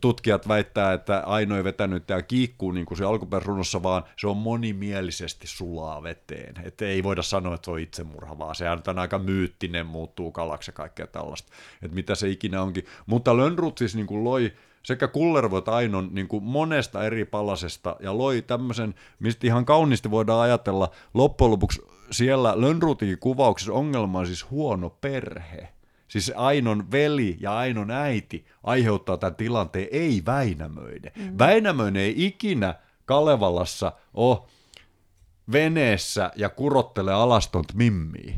tutkijat 0.00 0.48
väittää, 0.48 0.92
että 0.92 1.22
Aino 1.26 1.56
ei 1.56 1.64
vetänyt 1.64 2.06
tämä 2.06 2.22
kiikkuu 2.22 2.72
niin 2.72 2.86
kuin 2.86 2.98
se 2.98 3.04
alkuperäisrunossa, 3.04 3.82
vaan 3.82 4.04
se 4.16 4.26
on 4.26 4.36
monimielisesti 4.36 5.46
sulaa 5.46 6.02
veteen. 6.02 6.54
Että 6.64 6.84
ei 6.84 7.02
voida 7.02 7.22
sanoa, 7.22 7.54
että 7.54 7.64
se 7.64 7.70
on 7.70 7.80
itsemurha, 7.80 8.38
vaan 8.38 8.54
se 8.54 8.64
on 8.86 8.98
aika 8.98 9.18
myyttinen, 9.18 9.86
muuttuu 9.86 10.32
kalaksi 10.32 10.68
ja 10.68 10.72
kaikkea 10.72 11.06
tällaista. 11.06 11.52
Että 11.82 11.94
mitä 11.94 12.14
se 12.14 12.28
ikinä 12.28 12.62
onkin. 12.62 12.84
Mutta 13.06 13.36
Lönnrut 13.36 13.78
siis 13.78 13.94
niin 13.96 14.06
kuin 14.06 14.24
loi 14.24 14.52
sekä 14.82 15.08
Kullervo 15.08 15.58
että 15.58 15.74
Ainon 15.74 16.08
niin 16.12 16.28
kuin 16.28 16.44
monesta 16.44 17.04
eri 17.04 17.24
palasesta 17.24 17.96
ja 18.00 18.18
loi 18.18 18.42
tämmöisen, 18.42 18.94
mistä 19.18 19.46
ihan 19.46 19.64
kauniisti 19.64 20.10
voidaan 20.10 20.40
ajatella, 20.40 20.90
loppujen 21.14 21.50
lopuksi 21.50 21.82
siellä 22.10 22.60
Lönnrutin 22.60 23.18
kuvauksessa 23.18 23.72
ongelma 23.72 24.18
on 24.18 24.26
siis 24.26 24.50
huono 24.50 24.90
perhe 24.90 25.68
Siis 26.10 26.32
Ainon 26.36 26.90
veli 26.90 27.36
ja 27.40 27.56
Ainon 27.56 27.90
äiti 27.90 28.46
aiheuttaa 28.64 29.16
tämän 29.16 29.34
tilanteen, 29.34 29.88
ei 29.92 30.22
Väinämöinen. 30.26 31.12
Mm. 31.16 31.38
Väinämöinen 31.38 32.02
ei 32.02 32.14
ikinä 32.16 32.74
Kalevalassa 33.04 33.92
ole 34.14 34.38
veneessä 35.52 36.30
ja 36.36 36.48
kurottele 36.48 37.12
alastonta 37.12 37.74
mimmiä. 37.76 38.34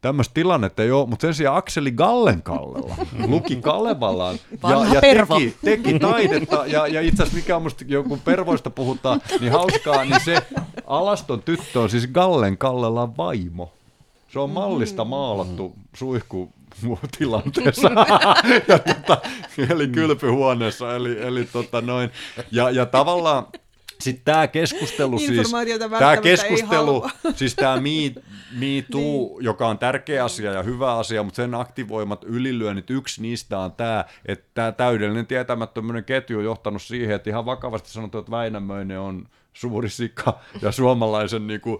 Tämmöistä 0.00 0.34
tilannetta 0.34 0.82
ei 0.82 0.90
ole, 0.90 1.08
mutta 1.08 1.22
sen 1.22 1.34
sijaan 1.34 1.56
Akseli 1.56 1.90
Gallenkallella 1.90 2.96
luki 3.26 3.56
Kalevalaan 3.56 4.38
ja, 4.62 4.94
ja 4.94 5.00
teki, 5.00 5.56
teki 5.64 5.98
taidetta. 5.98 6.66
Ja, 6.66 6.86
ja 6.86 7.00
itse 7.00 7.22
asiassa 7.22 7.38
mikä 7.38 7.56
on 7.56 7.62
musta, 7.62 7.84
kun 8.08 8.20
pervoista 8.20 8.70
puhutaan, 8.70 9.20
niin 9.40 9.52
hauskaa, 9.52 10.04
niin 10.04 10.20
se 10.24 10.36
alaston 10.86 11.42
tyttö 11.42 11.80
on 11.80 11.90
siis 11.90 12.06
Gallen 12.06 12.58
Kallelan 12.58 13.16
vaimo. 13.16 13.72
Se 14.28 14.38
on 14.38 14.50
mallista 14.50 15.04
maalattu 15.04 15.74
suihku 15.94 16.52
tilanteessa, 17.18 17.90
ja 18.68 18.78
tota, 18.78 19.20
eli 19.70 19.88
kylpyhuoneessa, 19.88 20.96
eli, 20.96 21.22
eli 21.22 21.44
tota 21.44 21.80
noin, 21.80 22.10
ja, 22.50 22.70
ja 22.70 22.86
tavallaan 22.86 23.46
sitten 24.02 24.24
tämä 24.24 24.46
keskustelu 24.46 25.18
siis, 25.18 25.52
tämä 25.98 26.16
keskustelu, 26.16 27.10
siis 27.36 27.54
tämä 27.54 27.76
Me, 27.76 28.22
me 28.52 28.84
Too, 28.90 29.00
niin. 29.00 29.44
joka 29.44 29.68
on 29.68 29.78
tärkeä 29.78 30.24
asia 30.24 30.52
ja 30.52 30.62
hyvä 30.62 30.96
asia, 30.96 31.22
mutta 31.22 31.36
sen 31.36 31.54
aktivoimat 31.54 32.24
ylilyönnit, 32.24 32.90
yksi 32.90 33.22
niistä 33.22 33.58
on 33.58 33.72
tämä, 33.72 34.04
että 34.26 34.44
tämä 34.54 34.72
täydellinen 34.72 35.26
tietämättömyyden 35.26 36.04
ketju 36.04 36.38
on 36.38 36.44
johtanut 36.44 36.82
siihen, 36.82 37.16
että 37.16 37.30
ihan 37.30 37.46
vakavasti 37.46 37.90
sanotaan, 37.90 38.20
että 38.20 38.30
Väinämöinen 38.30 39.00
on 39.00 39.28
suuri 39.52 39.90
sika 39.90 40.40
ja 40.62 40.72
suomalaisen 40.82 41.46
niin 41.46 41.60
kuin, 41.60 41.78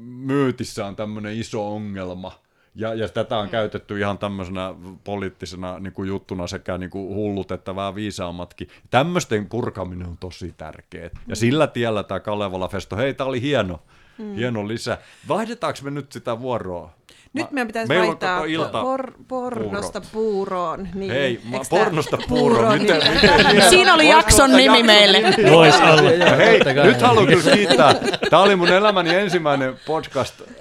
myytissä 0.00 0.86
on 0.86 0.96
tämmöinen 0.96 1.38
iso 1.38 1.74
ongelma. 1.74 2.42
Ja, 2.74 2.94
ja 2.94 3.08
tätä 3.08 3.38
on 3.38 3.48
käytetty 3.48 3.98
ihan 3.98 4.18
tämmöisenä 4.18 4.74
poliittisena 5.04 5.78
niin 5.78 5.92
kuin 5.92 6.08
juttuna 6.08 6.46
sekä 6.46 6.78
niin 6.78 6.90
kuin 6.90 7.14
hullut 7.14 7.50
että 7.50 7.76
vähän 7.76 7.94
viisaammatkin. 7.94 8.68
Tämmöisten 8.90 9.48
purkaminen 9.48 10.08
on 10.08 10.16
tosi 10.16 10.54
tärkeää. 10.56 11.10
Ja 11.26 11.36
sillä 11.36 11.66
tiellä 11.66 12.02
tämä 12.02 12.20
Kalevala-festo, 12.20 12.96
hei, 12.96 13.14
tämä 13.14 13.28
oli 13.28 13.42
hieno, 13.42 13.80
mm. 14.18 14.34
hieno 14.34 14.68
lisä. 14.68 14.98
Vaihdetaanko 15.28 15.78
me 15.82 15.90
nyt 15.90 16.12
sitä 16.12 16.40
vuoroa? 16.40 16.90
Nyt 17.32 17.50
meidän 17.50 17.66
pitäisi 17.66 17.88
Meillä 17.88 18.06
vaihtaa 18.06 18.44
ilta 18.44 18.82
por, 18.82 19.12
pornosta 19.28 20.00
puuroon. 20.12 20.88
Niin, 20.94 21.12
Hei, 21.12 21.40
ma, 21.44 21.60
pornosta 21.70 22.18
puuroon, 22.28 22.78
miten, 22.78 23.00
niin. 23.00 23.14
miten, 23.14 23.70
Siinä 23.70 23.94
oli 23.94 24.08
jakson 24.08 24.52
nimi 24.52 24.82
meille. 24.82 25.22
Vois 25.50 25.80
olla. 25.80 26.36
Hei, 26.36 26.60
nyt 26.84 27.02
haluan 27.02 27.26
kyllä 27.26 27.54
kiittää. 27.54 27.94
Tämä 28.30 28.42
oli 28.42 28.56
mun 28.56 28.68
elämäni 28.68 29.14
ensimmäinen 29.14 29.74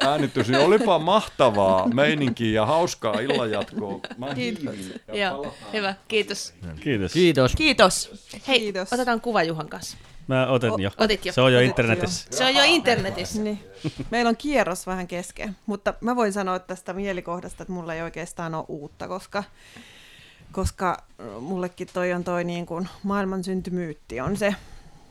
podcast-äänitys, 0.02 0.50
niin 0.50 0.62
olipa 0.62 1.00
mahtavaa 1.00 1.88
meininkiä 1.88 2.52
ja 2.52 2.66
hauskaa 2.66 3.14
illanjatkoa. 3.20 4.00
Mä 4.18 4.34
hiivin. 4.34 5.02
Ja 5.08 5.16
Joo, 5.16 5.38
palataan. 5.38 5.74
hyvä, 5.74 5.96
kiitos. 6.08 6.54
Kiitos. 6.80 7.14
Kiitos. 7.14 7.56
Kiitos. 7.56 8.28
Hei, 8.48 8.60
Kiitos. 8.60 8.94
otetaan 8.94 9.22
kuva 9.22 9.44
Juhan 9.44 9.70
kanssa. 9.70 9.98
Mä 10.28 10.48
otin 10.48 10.72
jo. 10.80 10.92
Otit 10.98 11.26
jo. 11.26 11.34
Se 11.34 11.42
on 11.42 11.54
jo 11.54 11.60
Otit 11.60 11.70
internetissä. 11.70 12.28
Se 12.32 12.46
on 12.46 12.56
jo 12.56 12.64
internetissä. 12.64 13.42
Niin. 13.42 13.60
Meillä 14.12 14.30
on 14.30 14.38
kierros 14.38 14.88
vähän 14.88 15.08
kesken, 15.08 15.56
mutta 15.66 15.94
mä 16.02 16.16
voin 16.16 16.34
sanoa 16.34 16.60
tästä 16.60 16.94
mielikohdasta, 16.94 17.64
että 17.64 17.74
mulla 17.74 17.94
ei 17.94 18.02
oikeastaan 18.02 18.56
ole 18.56 18.66
uutta, 18.68 19.08
koska, 19.08 19.44
koska 20.52 21.04
mullekin 21.40 21.88
toi 21.94 22.14
on 22.14 22.24
toi 22.24 22.44
niin 22.44 22.66
kuin 22.66 22.90
maailman 23.04 23.44
syntymyytti 23.44 24.22
on 24.22 24.38
se 24.38 24.56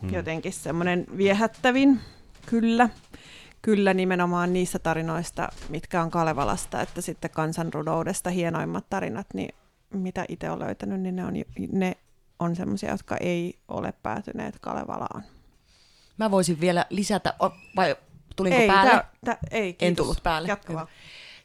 hmm. 0.01 0.15
jotenkin 0.15 0.53
semmoinen 0.53 1.07
viehättävin, 1.17 2.01
kyllä. 2.47 2.89
Kyllä 3.63 3.95
nimenomaan 3.95 4.53
niissä 4.53 4.79
tarinoista, 4.79 5.49
mitkä 5.69 6.03
on 6.03 6.11
Kalevalasta, 6.11 6.81
että 6.81 7.01
sitten 7.01 7.31
kansanrunoudesta 7.31 8.31
hienoimmat 8.31 8.91
tarinat, 8.91 9.27
niin 9.35 9.55
mitä 9.95 10.25
itse 10.29 10.51
olen 10.51 10.67
löytänyt, 10.67 11.01
niin 11.01 11.17
ne 11.17 11.25
on, 11.25 11.35
ne 11.73 11.97
on 12.39 12.57
semmoisia, 12.57 12.91
jotka 12.91 13.17
ei 13.17 13.59
ole 13.69 13.93
päätyneet 14.03 14.59
Kalevalaan. 14.61 15.25
Mä 16.19 16.31
voisin 16.31 16.61
vielä 16.61 16.87
lisätä, 16.91 17.35
vai 17.77 17.97
tulinko 18.37 18.61
ei, 18.61 18.69
päälle? 18.69 18.91
Tää, 18.91 19.11
tää, 19.25 19.39
ei, 19.51 19.69
En 19.69 19.75
kiitos. 19.75 20.05
tullut 20.05 20.23
päälle. 20.23 20.49
Jatka 20.49 20.75
vaan. 20.75 20.87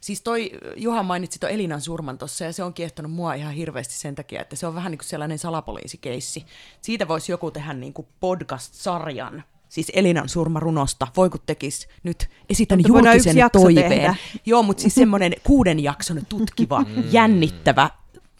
Siis 0.00 0.22
toi, 0.22 0.50
Juha 0.76 1.02
mainitsi 1.02 1.38
tuon 1.38 1.52
Elinan 1.52 1.80
surman 1.80 2.18
tuossa 2.18 2.44
ja 2.44 2.52
se 2.52 2.62
on 2.62 2.74
kiehtonut 2.74 3.12
mua 3.12 3.34
ihan 3.34 3.52
hirveästi 3.52 3.94
sen 3.94 4.14
takia, 4.14 4.40
että 4.40 4.56
se 4.56 4.66
on 4.66 4.74
vähän 4.74 4.90
niin 4.90 4.98
kuin 4.98 5.08
sellainen 5.08 5.38
salapoliisikeissi. 5.38 6.46
Siitä 6.80 7.08
voisi 7.08 7.32
joku 7.32 7.50
tehdä 7.50 7.72
niin 7.72 7.92
kuin 7.92 8.08
podcast-sarjan, 8.20 9.44
siis 9.68 9.92
Elinan 9.94 10.28
surmarunosta. 10.28 11.06
Voi 11.16 11.30
kun 11.30 11.40
tekis 11.46 11.88
nyt, 12.02 12.28
esitän 12.50 12.78
Mutta 12.78 13.08
julkisen 13.08 13.36
toiveen. 13.52 13.88
tehdä. 13.88 14.14
Joo, 14.46 14.62
mutta 14.62 14.80
siis 14.80 14.94
semmoinen 14.94 15.32
kuuden 15.44 15.82
jakson 15.82 16.26
tutkiva, 16.28 16.84
jännittävä 17.10 17.90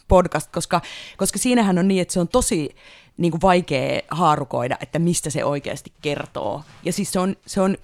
podcast, 0.09 0.53
koska, 0.53 0.81
koska 1.17 1.39
siinähän 1.39 1.79
on 1.79 1.89
niin, 1.89 2.03
että 2.03 2.15
se 2.15 2.21
on 2.21 2.29
tosi 2.29 2.77
niin 3.17 3.31
kuin 3.31 3.43
vaikea 3.43 4.01
haarukoida, 4.11 4.77
että 4.81 4.99
mistä 4.99 5.31
se 5.31 5.45
oikeasti 5.45 5.93
kertoo. 6.03 6.63
Ja 6.85 6.93
siis 6.93 7.13
se 7.13 7.21
on, 7.21 7.37
se 7.47 7.61
on, 7.61 7.77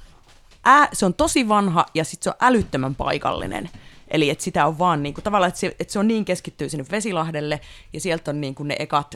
ää, 0.64 0.88
se 0.92 1.06
on 1.06 1.14
tosi 1.14 1.48
vanha 1.48 1.86
ja 1.94 2.04
sitten 2.04 2.24
se 2.24 2.30
on 2.30 2.48
älyttömän 2.48 2.94
paikallinen. 2.94 3.70
Eli 4.08 4.30
että 4.30 4.44
sitä 4.44 4.66
on 4.66 4.78
vaan 4.78 5.02
niin 5.02 5.14
kuin, 5.14 5.24
tavallaan, 5.24 5.48
että 5.48 5.60
se, 5.60 5.76
että 5.80 5.92
se 5.92 5.98
on 5.98 6.08
niin 6.08 6.24
keskittyy 6.24 6.68
sinne 6.68 6.84
Vesilahdelle 6.90 7.60
ja 7.92 8.00
sieltä 8.00 8.30
on 8.30 8.40
niin 8.40 8.54
kuin 8.54 8.68
ne 8.68 8.76
ekat, 8.78 9.14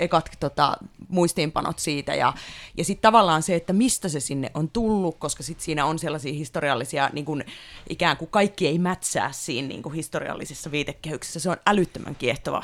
ekat 0.00 0.30
tota, 0.40 0.76
muistiinpanot 1.08 1.78
siitä. 1.78 2.14
Ja, 2.14 2.32
ja 2.76 2.84
sitten 2.84 3.02
tavallaan 3.02 3.42
se, 3.42 3.54
että 3.54 3.72
mistä 3.72 4.08
se 4.08 4.20
sinne 4.20 4.50
on 4.54 4.70
tullut, 4.70 5.18
koska 5.18 5.42
sitten 5.42 5.64
siinä 5.64 5.86
on 5.86 5.98
sellaisia 5.98 6.32
historiallisia, 6.32 7.10
niin 7.12 7.24
kuin, 7.24 7.44
ikään 7.88 8.16
kuin 8.16 8.30
kaikki 8.30 8.66
ei 8.66 8.78
mätsää 8.78 9.32
siinä 9.32 9.68
niin 9.68 9.82
kuin 9.82 9.94
historiallisessa 9.94 10.70
viitekehyksessä. 10.70 11.40
Se 11.40 11.50
on 11.50 11.56
älyttömän 11.66 12.14
kiehtova 12.14 12.62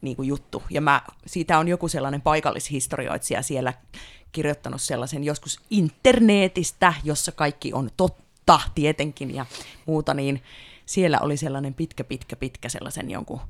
niin 0.00 0.16
kuin 0.16 0.28
juttu. 0.28 0.62
Ja 0.70 0.80
mä, 0.80 1.02
siitä 1.26 1.58
on 1.58 1.68
joku 1.68 1.88
sellainen 1.88 2.20
paikallishistorioitsija 2.20 3.42
siellä 3.42 3.72
kirjoittanut 4.32 4.82
sellaisen 4.82 5.24
joskus 5.24 5.60
internetistä, 5.70 6.94
jossa 7.04 7.32
kaikki 7.32 7.72
on 7.72 7.90
totta 7.96 8.60
tietenkin 8.74 9.34
ja 9.34 9.46
muuta, 9.86 10.14
niin 10.14 10.42
siellä 10.86 11.18
oli 11.20 11.36
sellainen 11.36 11.74
pitkä, 11.74 12.04
pitkä, 12.04 12.36
pitkä 12.36 12.68
sellaisen 12.68 13.10
jonkun, 13.10 13.40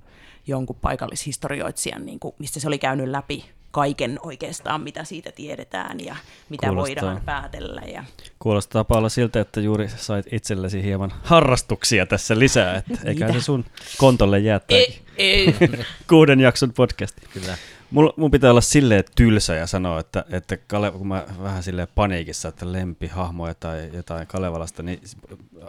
jonkun 0.47 0.77
paikallishistorioitsijan, 0.77 2.07
niin 2.07 2.21
kuin, 2.21 2.35
mistä 2.39 2.61
se 2.61 2.69
oli 2.69 2.79
käynyt 2.79 3.09
läpi 3.09 3.45
kaiken 3.77 4.19
oikeastaan, 4.23 4.81
mitä 4.81 5.05
siitä 5.05 5.33
tiedetään 5.33 6.01
ja 6.01 6.17
mitä 6.49 6.67
Kuulostaa. 6.67 7.03
voidaan 7.03 7.23
päätellä. 7.25 7.81
Ja... 7.81 8.05
Kuulostaa 8.39 8.85
Paula 8.85 9.09
siltä, 9.09 9.41
että 9.41 9.61
juuri 9.61 9.89
sait 9.89 10.27
itsellesi 10.33 10.83
hieman 10.83 11.13
harrastuksia 11.23 12.07
tässä 12.07 12.39
lisää, 12.39 12.77
että 12.77 12.99
eiköhän 13.09 13.35
se 13.35 13.41
sun 13.41 13.65
kontolle 13.99 14.39
jää 14.39 14.61
Ei, 14.69 15.01
ei. 15.17 15.55
kuuden 16.11 16.41
jakson 16.41 16.73
podcast. 16.73 17.17
Kyllä. 17.33 17.57
Mulla, 17.91 18.15
mun 18.17 18.31
pitää 18.31 18.51
olla 18.51 18.61
silleen 18.61 19.05
tylsä 19.17 19.55
ja 19.55 19.67
sanoa, 19.67 20.01
että, 20.01 20.25
että 20.31 20.57
Kale, 20.57 20.91
kun 20.91 21.09
mä 21.09 21.25
vähän 21.43 21.63
silleen 21.63 21.89
paniikissa, 21.95 22.49
että 22.49 22.73
lempihahmoja 22.73 23.55
tai 23.55 23.91
jotain 23.93 24.27
Kalevalasta, 24.27 24.83
niin 24.83 25.01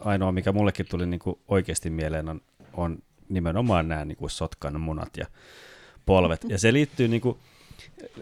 ainoa 0.01 0.31
mikä 0.31 0.51
mullekin 0.51 0.85
tuli 0.89 1.05
niin 1.05 1.19
kuin 1.19 1.39
oikeasti 1.47 1.89
mieleen 1.89 2.29
on, 2.29 2.41
on 2.73 2.97
nimenomaan 3.29 3.87
nämä 3.87 4.05
niin 4.05 4.17
kuin 4.17 4.29
sotkan 4.29 4.81
munat 4.81 5.17
ja 5.17 5.25
polvet. 6.05 6.45
Ja 6.47 6.57
se 6.57 6.73
liittyy, 6.73 7.07
niin 7.07 7.21
kuin, 7.21 7.37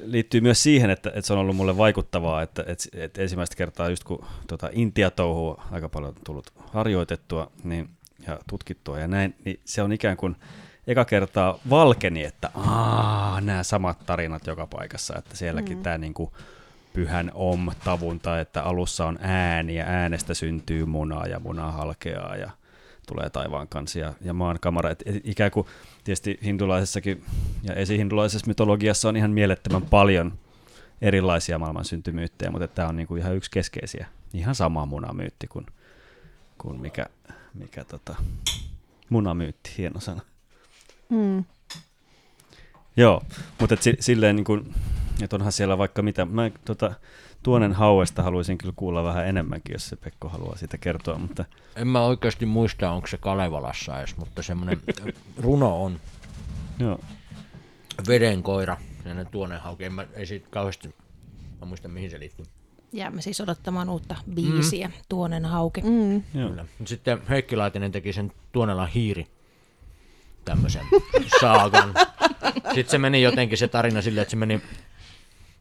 liittyy 0.01 0.41
myös 0.41 0.64
siihen, 0.64 0.89
että, 0.89 1.10
että 1.10 1.22
se 1.22 1.34
on 1.34 1.39
ollut 1.39 1.56
mulle 1.56 1.78
vaikuttavaa, 1.78 2.41
että, 2.41 2.64
että, 2.68 2.89
että 2.93 3.22
ensimmäistä 3.22 3.56
kertaa 3.56 3.89
just 3.89 4.03
kun 4.03 4.26
tota 4.47 4.70
Intia-touhua 4.72 5.64
aika 5.72 5.89
paljon 5.89 6.14
tullut 6.24 6.53
harjoitettua 6.74 7.51
niin, 7.64 7.89
ja 8.28 8.39
tutkittua 8.49 8.99
ja 8.99 9.08
näin, 9.08 9.36
niin 9.45 9.60
se 9.66 9.82
on 9.82 9.91
ikään 9.91 10.18
kuin 10.18 10.36
eka 10.88 11.06
kertaa 11.06 11.60
valkeni, 11.70 12.24
että 12.24 12.49
aah, 12.53 13.41
nämä 13.41 13.64
samat 13.64 14.06
tarinat 14.06 14.47
joka 14.47 14.68
paikassa, 14.68 15.16
että 15.18 15.38
sielläkin 15.38 15.78
mm. 15.78 15.84
tämä 15.84 15.97
niinku 15.97 16.34
pyhän 16.93 17.32
om-tavunta, 17.34 18.39
että 18.39 18.64
alussa 18.64 19.06
on 19.06 19.20
ääni 19.22 19.76
ja 19.76 19.86
äänestä 19.86 20.34
syntyy 20.34 20.86
munaa 20.86 21.28
ja 21.28 21.39
muna 21.39 21.72
halkeaa 21.72 22.36
ja 22.36 22.49
tulee 23.08 23.30
taivaan 23.30 23.68
kanssa 23.68 23.99
ja, 23.99 24.14
ja 24.22 24.34
maan 24.34 24.58
kamara. 24.62 24.89
Et, 24.89 25.03
ikään 25.24 25.51
kuin 25.51 25.68
tietysti 26.03 26.39
hindulaisessakin 26.43 27.24
ja 27.64 27.74
esihindulaisessa 27.74 28.47
mytologiassa 28.47 29.10
on 29.10 29.18
ihan 29.18 29.32
mielettömän 29.32 29.82
paljon 29.82 30.34
erilaisia 31.01 31.60
maailman 31.60 31.86
syntymyyttejä, 31.86 32.51
mutta 32.51 32.68
tämä 32.68 32.88
on 32.88 32.95
niinku 32.95 33.16
ihan 33.16 33.36
yksi 33.36 33.51
keskeisiä, 33.51 34.08
ihan 34.34 34.56
sama 34.56 34.86
munamyytti 34.86 35.47
kuin, 35.47 35.66
kuin 36.58 36.82
mikä, 36.82 37.06
mikä 37.53 37.84
tota, 37.84 38.16
munamyytti, 39.10 39.72
hieno 39.78 39.99
sana. 39.99 40.22
Mm. 41.10 41.44
Joo, 42.98 43.23
mutta 43.60 43.73
et 43.73 43.82
si- 43.82 43.98
silleen 43.99 44.36
niin 44.36 44.45
kuin, 44.45 44.73
että 45.22 45.36
onhan 45.36 45.52
siellä 45.52 45.77
vaikka 45.77 46.02
mitä. 46.02 46.26
Mä 46.26 46.52
tota, 46.65 46.94
tuonen 47.45 47.73
hauesta 47.73 48.23
haluaisin 48.23 48.57
kyllä 48.57 48.73
kuulla 48.76 49.03
vähän 49.03 49.27
enemmänkin, 49.27 49.73
jos 49.73 49.89
se 49.89 49.95
Pekko 49.95 50.30
haluaa 50.30 50.55
siitä 50.57 50.77
kertoa, 50.77 51.17
mutta 51.17 51.45
En 51.76 51.88
mä 51.88 52.01
oikeasti 52.01 52.45
muista, 52.45 52.91
onko 52.91 53.07
se 53.07 53.17
Kalevalassa 53.17 53.99
edes, 53.99 54.17
mutta 54.17 54.43
semmoinen 54.43 54.81
runo 55.38 55.84
on 55.84 55.99
joo. 56.80 56.99
vedenkoira 58.07 58.77
ne 59.13 59.26
tuonne 59.26 59.57
hauki. 59.57 59.84
En 59.84 59.93
mä, 59.93 60.05
ei 60.13 60.26
siitä 60.26 60.47
kauheasti, 60.49 60.95
mä 61.61 61.65
muista 61.65 61.88
mihin 61.88 62.09
se 62.11 62.19
liittyy. 62.19 62.45
Jäämme 62.91 63.22
siis 63.22 63.41
odottamaan 63.41 63.89
uutta 63.89 64.15
biisiä, 64.34 64.91
Tuonen 65.09 65.45
hauki. 65.45 65.81
Mm. 65.81 66.23
joo. 66.34 66.49
Kyllä. 66.49 66.65
Sitten 66.85 67.22
Heikki 67.30 67.55
Laitinen 67.55 67.91
teki 67.91 68.13
sen 68.13 68.31
Tuonelan 68.51 68.88
hiiri 68.88 69.27
tämmöisen 70.45 70.85
saagan. 71.41 71.93
Sitten 72.73 72.91
se 72.91 72.97
meni 72.97 73.22
jotenkin 73.22 73.57
se 73.57 73.67
tarina 73.67 74.01
silleen, 74.01 74.22
että 74.22 74.31
se 74.31 74.38
meni, 74.38 74.61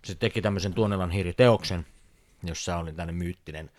se 0.04 0.14
teki 0.14 0.42
tämmöisen 0.42 0.74
Tuonelan 0.74 1.10
hiiriteoksen, 1.10 1.86
jossa 2.42 2.76
oli 2.76 2.92
tämmöinen 2.92 3.14
myyttinen 3.14 3.70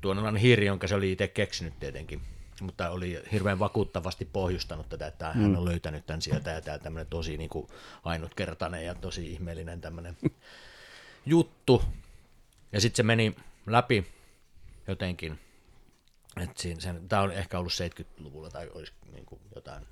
Tuonelan 0.00 0.36
hiiri, 0.36 0.66
jonka 0.66 0.86
se 0.86 0.94
oli 0.94 1.12
itse 1.12 1.28
keksinyt 1.28 1.80
tietenkin. 1.80 2.22
Mutta 2.60 2.90
oli 2.90 3.22
hirveän 3.32 3.58
vakuuttavasti 3.58 4.24
pohjustanut 4.24 4.88
tätä, 4.88 5.06
että 5.06 5.32
hän 5.32 5.56
on 5.56 5.64
löytänyt 5.64 6.06
tämän 6.06 6.22
sieltä 6.22 6.50
ja 6.50 6.60
tämä 6.60 6.78
tämmöinen 6.78 7.06
tosi 7.06 7.36
niin 7.36 7.50
kuin 7.50 7.68
ainutkertainen 8.04 8.84
ja 8.84 8.94
tosi 8.94 9.32
ihmeellinen 9.32 9.80
tämmöinen 9.80 10.16
juttu. 11.26 11.82
Ja 12.72 12.80
sitten 12.80 12.96
se 12.96 13.02
meni 13.02 13.36
läpi 13.66 14.06
jotenkin. 14.88 15.38
Et 16.36 16.58
siinä, 16.58 16.80
sen, 16.80 17.08
tämä 17.08 17.22
on 17.22 17.32
ehkä 17.32 17.58
ollut 17.58 17.72
70-luvulla 17.72 18.50
tai 18.50 18.70
olisi 18.74 18.92
niin 19.12 19.26
kuin 19.26 19.40
jotain 19.54 19.86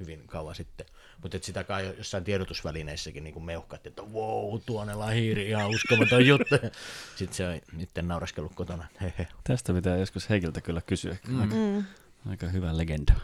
hyvin 0.00 0.26
kauan 0.26 0.54
sitten. 0.54 0.86
Mutta 1.22 1.38
sitä 1.42 1.64
kai 1.64 1.94
jossain 1.98 2.24
tiedotusvälineissäkin 2.24 3.24
niin 3.24 3.42
meuhkat, 3.42 3.86
että 3.86 4.02
wow, 4.02 4.60
tuonella 4.66 5.06
hiiri, 5.06 5.48
ihan 5.48 5.70
uskomaton 5.74 6.26
juttu. 6.26 6.54
Sitten 7.16 7.36
se 7.36 7.48
on 7.48 7.60
nyt 7.72 7.90
naureskellut 8.02 8.54
kotona. 8.54 8.86
Hehe. 9.00 9.28
Tästä 9.44 9.72
pitää 9.72 9.96
joskus 9.96 10.30
Heikiltä 10.30 10.60
kyllä 10.60 10.80
kysyä. 10.80 11.16
Mm. 11.28 11.40
Aika, 11.40 11.54
aika 12.30 12.46
hyvä 12.46 12.76
legenda. 12.76 13.14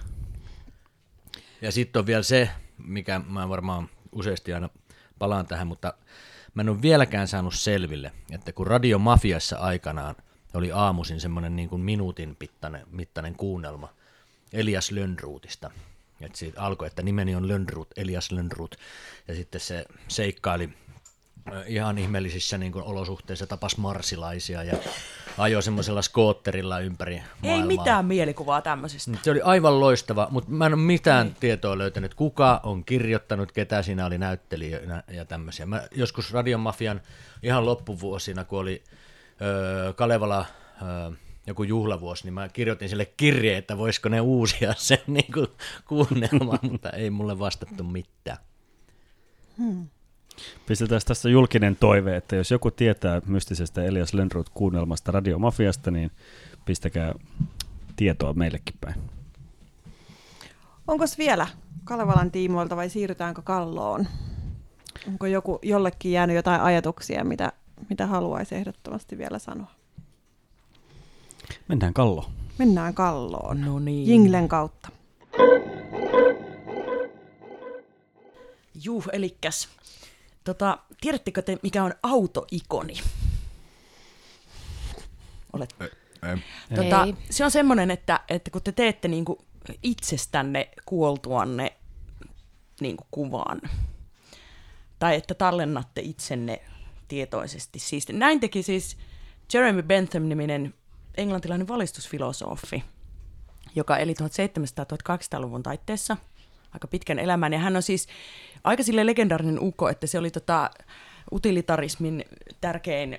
Ja 1.62 1.72
sitten 1.72 2.00
on 2.00 2.06
vielä 2.06 2.22
se, 2.22 2.50
mikä 2.78 3.20
mä 3.28 3.48
varmaan 3.48 3.88
useasti 4.12 4.52
aina 4.52 4.68
palaan 5.18 5.46
tähän, 5.46 5.66
mutta 5.66 5.94
mä 6.54 6.62
en 6.62 6.68
ole 6.68 6.82
vieläkään 6.82 7.28
saanut 7.28 7.54
selville, 7.54 8.12
että 8.30 8.52
kun 8.52 8.66
Radio 8.66 8.98
Mafiassa 8.98 9.58
aikanaan 9.58 10.14
oli 10.54 10.72
aamuisin 10.72 11.20
semmoinen 11.20 11.56
niin 11.56 11.68
kuin 11.68 11.82
minuutin 11.82 12.36
mittainen, 12.40 12.86
mittainen 12.90 13.36
kuunnelma 13.36 13.88
Elias 14.52 14.90
Lönnruutista, 14.90 15.70
että 16.24 16.38
siitä 16.38 16.62
alkoi, 16.62 16.86
että 16.86 17.02
nimeni 17.02 17.34
on 17.34 17.48
Lönnruut, 17.48 17.88
Elias 17.96 18.32
Lönnruut, 18.32 18.76
ja 19.28 19.34
sitten 19.34 19.60
se 19.60 19.84
seikkaili 20.08 20.70
ihan 21.66 21.98
ihmeellisissä 21.98 22.58
niin 22.58 22.72
kuin 22.72 22.84
olosuhteissa, 22.84 23.46
tapas 23.46 23.76
marsilaisia 23.76 24.62
ja 24.62 24.76
ajoi 25.38 25.62
semmoisella 25.62 26.02
skootterilla 26.02 26.80
ympäri 26.80 27.22
maailmaa. 27.42 27.70
Ei 27.70 27.78
mitään 27.78 28.04
mielikuvaa 28.04 28.62
tämmöisestä. 28.62 29.10
Se 29.22 29.30
oli 29.30 29.40
aivan 29.40 29.80
loistava, 29.80 30.28
mutta 30.30 30.50
mä 30.50 30.66
en 30.66 30.74
ole 30.74 30.82
mitään 30.82 31.26
Ei. 31.26 31.32
tietoa 31.40 31.78
löytänyt, 31.78 32.14
kuka 32.14 32.60
on 32.62 32.84
kirjoittanut, 32.84 33.52
ketä 33.52 33.82
siinä 33.82 34.06
oli 34.06 34.18
näyttelijänä 34.18 35.02
ja 35.08 35.24
tämmöisiä. 35.24 35.66
Mä 35.66 35.82
joskus 35.94 36.32
Radiomafian 36.32 37.00
ihan 37.42 37.66
loppuvuosina, 37.66 38.44
kun 38.44 38.58
oli 38.58 38.84
öö, 39.42 39.92
Kalevala 39.92 40.46
öö, 40.82 41.10
joku 41.46 41.62
juhlavuosi, 41.62 42.24
niin 42.24 42.34
mä 42.34 42.48
kirjoitin 42.48 42.88
sille 42.88 43.06
kirjeen, 43.16 43.58
että 43.58 43.78
voisiko 43.78 44.08
ne 44.08 44.20
uusia 44.20 44.74
sen 44.78 44.98
niin 45.06 45.32
kuin, 45.32 45.46
kuunnelman, 45.88 46.58
mutta 46.70 46.90
ei 46.90 47.10
mulle 47.10 47.38
vastattu 47.38 47.84
mitään. 47.84 48.38
Hmm. 49.58 49.88
Pistetään 50.66 51.00
tässä 51.06 51.28
julkinen 51.28 51.76
toive, 51.76 52.16
että 52.16 52.36
jos 52.36 52.50
joku 52.50 52.70
tietää 52.70 53.22
mystisestä 53.26 53.84
Elias 53.84 54.14
Lönnroth 54.14 54.50
kuunnelmasta 54.54 55.12
Radiomafiasta, 55.12 55.90
niin 55.90 56.10
pistäkää 56.64 57.14
tietoa 57.96 58.32
meillekin 58.32 58.74
päin. 58.80 58.94
Onko 60.86 61.04
vielä 61.18 61.46
Kalevalan 61.84 62.30
tiimoilta 62.30 62.76
vai 62.76 62.88
siirrytäänkö 62.88 63.42
Kalloon? 63.42 64.06
Onko 65.08 65.26
joku, 65.26 65.58
jollekin 65.62 66.12
jäänyt 66.12 66.36
jotain 66.36 66.60
ajatuksia, 66.60 67.24
mitä, 67.24 67.52
mitä 67.88 68.06
haluaisi 68.06 68.54
ehdottomasti 68.54 69.18
vielä 69.18 69.38
sanoa? 69.38 69.70
Mennään 71.68 71.94
Kalloon. 71.94 72.32
Mennään 72.58 72.94
Kalloon. 72.94 73.60
No 73.60 73.78
niin. 73.78 74.08
Jinglen 74.08 74.48
kautta. 74.48 74.88
Juh, 78.74 79.04
elikkäs 79.12 79.68
Tota, 80.44 80.78
tiedättekö 81.00 81.42
te, 81.42 81.58
mikä 81.62 81.84
on 81.84 81.94
autoikoni? 82.02 82.94
Olet. 85.52 85.76
Ei. 85.80 86.38
Tota, 86.76 87.04
ei. 87.04 87.14
Se 87.30 87.44
on 87.44 87.50
semmoinen, 87.50 87.90
että, 87.90 88.20
että 88.28 88.50
kun 88.50 88.62
te 88.62 88.72
teette 88.72 89.08
niinku 89.08 89.44
itsestänne 89.82 90.70
kuoltuanne 90.84 91.72
niinku 92.80 93.06
kuvan, 93.10 93.60
tai 94.98 95.16
että 95.16 95.34
tallennatte 95.34 96.00
itsenne 96.00 96.62
tietoisesti. 97.08 97.78
Siis, 97.78 98.08
näin 98.08 98.40
teki 98.40 98.62
siis 98.62 98.96
Jeremy 99.54 99.82
Bentham-niminen 99.82 100.74
englantilainen 101.16 101.68
valistusfilosofi, 101.68 102.84
joka 103.74 103.96
eli 103.96 104.12
1700-1800-luvun 104.12 105.62
taitteessa– 105.62 106.16
aika 106.74 106.88
pitkän 106.88 107.18
elämän. 107.18 107.52
Ja 107.52 107.58
hän 107.58 107.76
on 107.76 107.82
siis 107.82 108.08
aika 108.64 108.82
sille 108.82 109.06
legendaarinen 109.06 109.60
uko, 109.60 109.88
että 109.88 110.06
se 110.06 110.18
oli 110.18 110.30
tota 110.30 110.70
utilitarismin 111.32 112.24
tärkein 112.60 113.18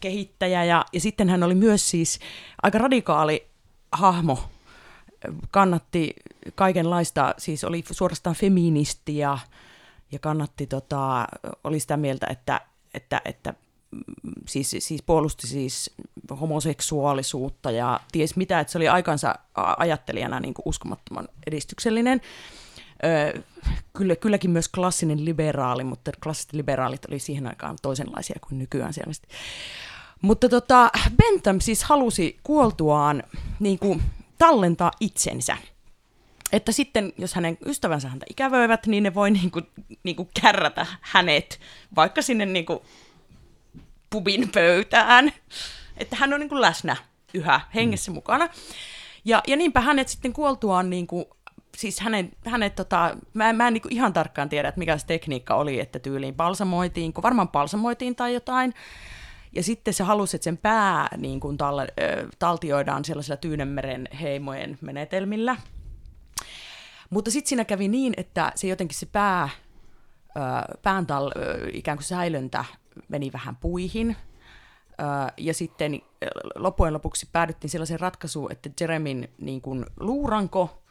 kehittäjä. 0.00 0.64
Ja, 0.64 0.84
ja 0.92 1.00
sitten 1.00 1.28
hän 1.28 1.42
oli 1.42 1.54
myös 1.54 1.90
siis 1.90 2.18
aika 2.62 2.78
radikaali 2.78 3.46
hahmo, 3.92 4.50
kannatti 5.50 6.14
kaikenlaista, 6.54 7.34
siis 7.38 7.64
oli 7.64 7.84
suorastaan 7.90 8.36
feministi 8.36 9.18
ja, 9.18 9.38
ja 10.12 10.18
kannatti, 10.18 10.66
tota, 10.66 11.26
oli 11.64 11.80
sitä 11.80 11.96
mieltä, 11.96 12.26
että, 12.30 12.60
että, 12.94 13.20
että 13.24 13.54
siis, 14.48 14.76
siis 14.78 15.02
puolusti 15.02 15.46
siis 15.46 15.90
homoseksuaalisuutta 16.40 17.70
ja 17.70 18.00
ties 18.12 18.36
mitä, 18.36 18.60
että 18.60 18.72
se 18.72 18.78
oli 18.78 18.88
aikansa 18.88 19.34
ajattelijana 19.78 20.40
niin 20.40 20.54
kuin 20.54 20.68
uskomattoman 20.68 21.28
edistyksellinen 21.46 22.20
kyllä, 23.92 24.16
kylläkin 24.16 24.50
myös 24.50 24.68
klassinen 24.68 25.24
liberaali, 25.24 25.84
mutta 25.84 26.10
klassiset 26.22 26.52
liberaalit 26.52 27.04
oli 27.04 27.18
siihen 27.18 27.46
aikaan 27.46 27.76
toisenlaisia 27.82 28.38
kuin 28.48 28.58
nykyään 28.58 28.94
selvästi. 28.94 29.28
Mutta 30.22 30.48
tota, 30.48 30.90
Bentham 31.16 31.60
siis 31.60 31.84
halusi 31.84 32.38
kuoltuaan 32.42 33.22
niin 33.60 33.78
kuin, 33.78 34.02
tallentaa 34.38 34.90
itsensä. 35.00 35.56
Että 36.52 36.72
sitten, 36.72 37.12
jos 37.18 37.34
hänen 37.34 37.58
ystävänsä 37.66 38.08
häntä 38.08 38.26
ikävöivät, 38.30 38.86
niin 38.86 39.02
ne 39.02 39.14
voi 39.14 39.30
niin 39.30 39.50
kuin, 39.50 39.66
niin 40.02 40.16
kuin 40.16 40.28
kärrätä 40.42 40.86
hänet 41.00 41.60
vaikka 41.96 42.22
sinne 42.22 42.46
niin 42.46 42.66
kuin, 42.66 42.78
pubin 44.10 44.48
pöytään. 44.54 45.32
Että 45.96 46.16
hän 46.16 46.34
on 46.34 46.40
niin 46.40 46.48
kuin 46.48 46.60
läsnä 46.60 46.96
yhä 47.34 47.60
hengessä 47.74 48.10
mm. 48.10 48.14
mukana. 48.14 48.48
Ja, 49.24 49.42
ja 49.46 49.56
niinpä 49.56 49.80
hänet 49.80 50.08
sitten 50.08 50.32
kuoltuaan 50.32 50.90
niin 50.90 51.06
kuin, 51.06 51.24
siis 51.76 52.00
hänen, 52.00 52.30
hänet 52.46 52.74
tota, 52.74 53.16
mä, 53.34 53.52
mä 53.52 53.68
en 53.68 53.74
niin 53.74 53.82
ihan 53.90 54.12
tarkkaan 54.12 54.48
tiedä, 54.48 54.68
että 54.68 54.78
mikä 54.78 54.98
se 54.98 55.06
tekniikka 55.06 55.54
oli, 55.54 55.80
että 55.80 55.98
tyyliin 55.98 56.34
palsamoitiin, 56.34 57.12
kun 57.12 57.22
varmaan 57.22 57.48
palsamoitiin 57.48 58.16
tai 58.16 58.34
jotain, 58.34 58.74
ja 59.52 59.62
sitten 59.62 59.94
se 59.94 60.04
halusi, 60.04 60.36
että 60.36 60.44
sen 60.44 60.58
pää 60.58 61.08
niin 61.16 61.40
kuin 61.40 61.56
tal, 61.56 61.80
taltioidaan 62.38 63.04
sellaisilla 63.04 63.36
Tyynemeren 63.36 64.08
heimojen 64.20 64.78
menetelmillä. 64.80 65.56
Mutta 67.10 67.30
sitten 67.30 67.48
siinä 67.48 67.64
kävi 67.64 67.88
niin, 67.88 68.14
että 68.16 68.52
se 68.54 68.66
jotenkin 68.66 68.98
se 68.98 69.06
pää, 69.06 69.48
pään 70.82 71.06
tal, 71.06 71.30
ikään 71.72 71.98
kuin 71.98 72.04
säilöntä 72.04 72.64
meni 73.08 73.32
vähän 73.32 73.56
puihin. 73.56 74.16
Ja 75.36 75.54
sitten 75.54 76.00
loppujen 76.54 76.94
lopuksi 76.94 77.28
päädyttiin 77.32 77.70
sellaiseen 77.70 78.00
ratkaisuun, 78.00 78.52
että 78.52 78.70
Jeremin 78.80 79.28
niin 79.38 79.60
kuin 79.60 79.86
luuranko 80.00 80.82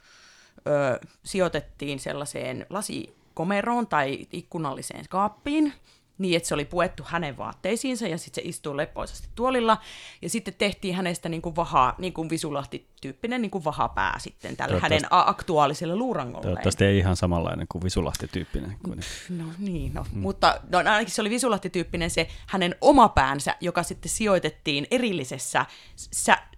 ö, 0.67 0.99
sijoitettiin 1.23 1.99
sellaiseen 1.99 2.65
lasikomeroon 2.69 3.87
tai 3.87 4.27
ikkunalliseen 4.31 5.05
kaappiin, 5.09 5.73
niin 6.17 6.37
että 6.37 6.49
se 6.49 6.53
oli 6.53 6.65
puettu 6.65 7.03
hänen 7.05 7.37
vaatteisiinsa 7.37 8.07
ja 8.07 8.17
sitten 8.17 8.43
se 8.43 8.49
istuu 8.49 8.77
lepoisesti 8.77 9.27
tuolilla. 9.35 9.77
Ja 10.21 10.29
sitten 10.29 10.53
tehtiin 10.57 10.95
hänestä 10.95 11.29
niin 11.29 11.41
kuin 11.41 11.55
vaha, 11.55 11.95
niin 11.97 12.13
kuin 12.13 12.29
Visulahti-tyyppinen 12.29 13.41
niin 13.41 13.51
kuin 13.51 13.63
vahapää 13.63 14.19
sitten 14.19 14.57
tälle 14.57 14.79
hänen 14.79 15.01
aktuaaliselle 15.09 15.95
luurangolle. 15.95 16.41
Toivottavasti 16.41 16.85
ei 16.85 16.97
ihan 16.97 17.15
samanlainen 17.15 17.67
kuin 17.69 17.83
Visulahti-tyyppinen. 17.83 18.77
Kuin... 18.83 18.99
No 19.29 19.45
niin, 19.57 19.93
no. 19.93 20.05
Mm. 20.11 20.19
mutta 20.19 20.61
no, 20.71 20.77
ainakin 20.77 21.11
se 21.11 21.21
oli 21.21 21.29
Visulahti-tyyppinen 21.29 22.09
se 22.09 22.27
hänen 22.47 22.75
oma 22.81 23.09
päänsä, 23.09 23.55
joka 23.61 23.83
sitten 23.83 24.11
sijoitettiin 24.11 24.87
erillisessä 24.91 25.65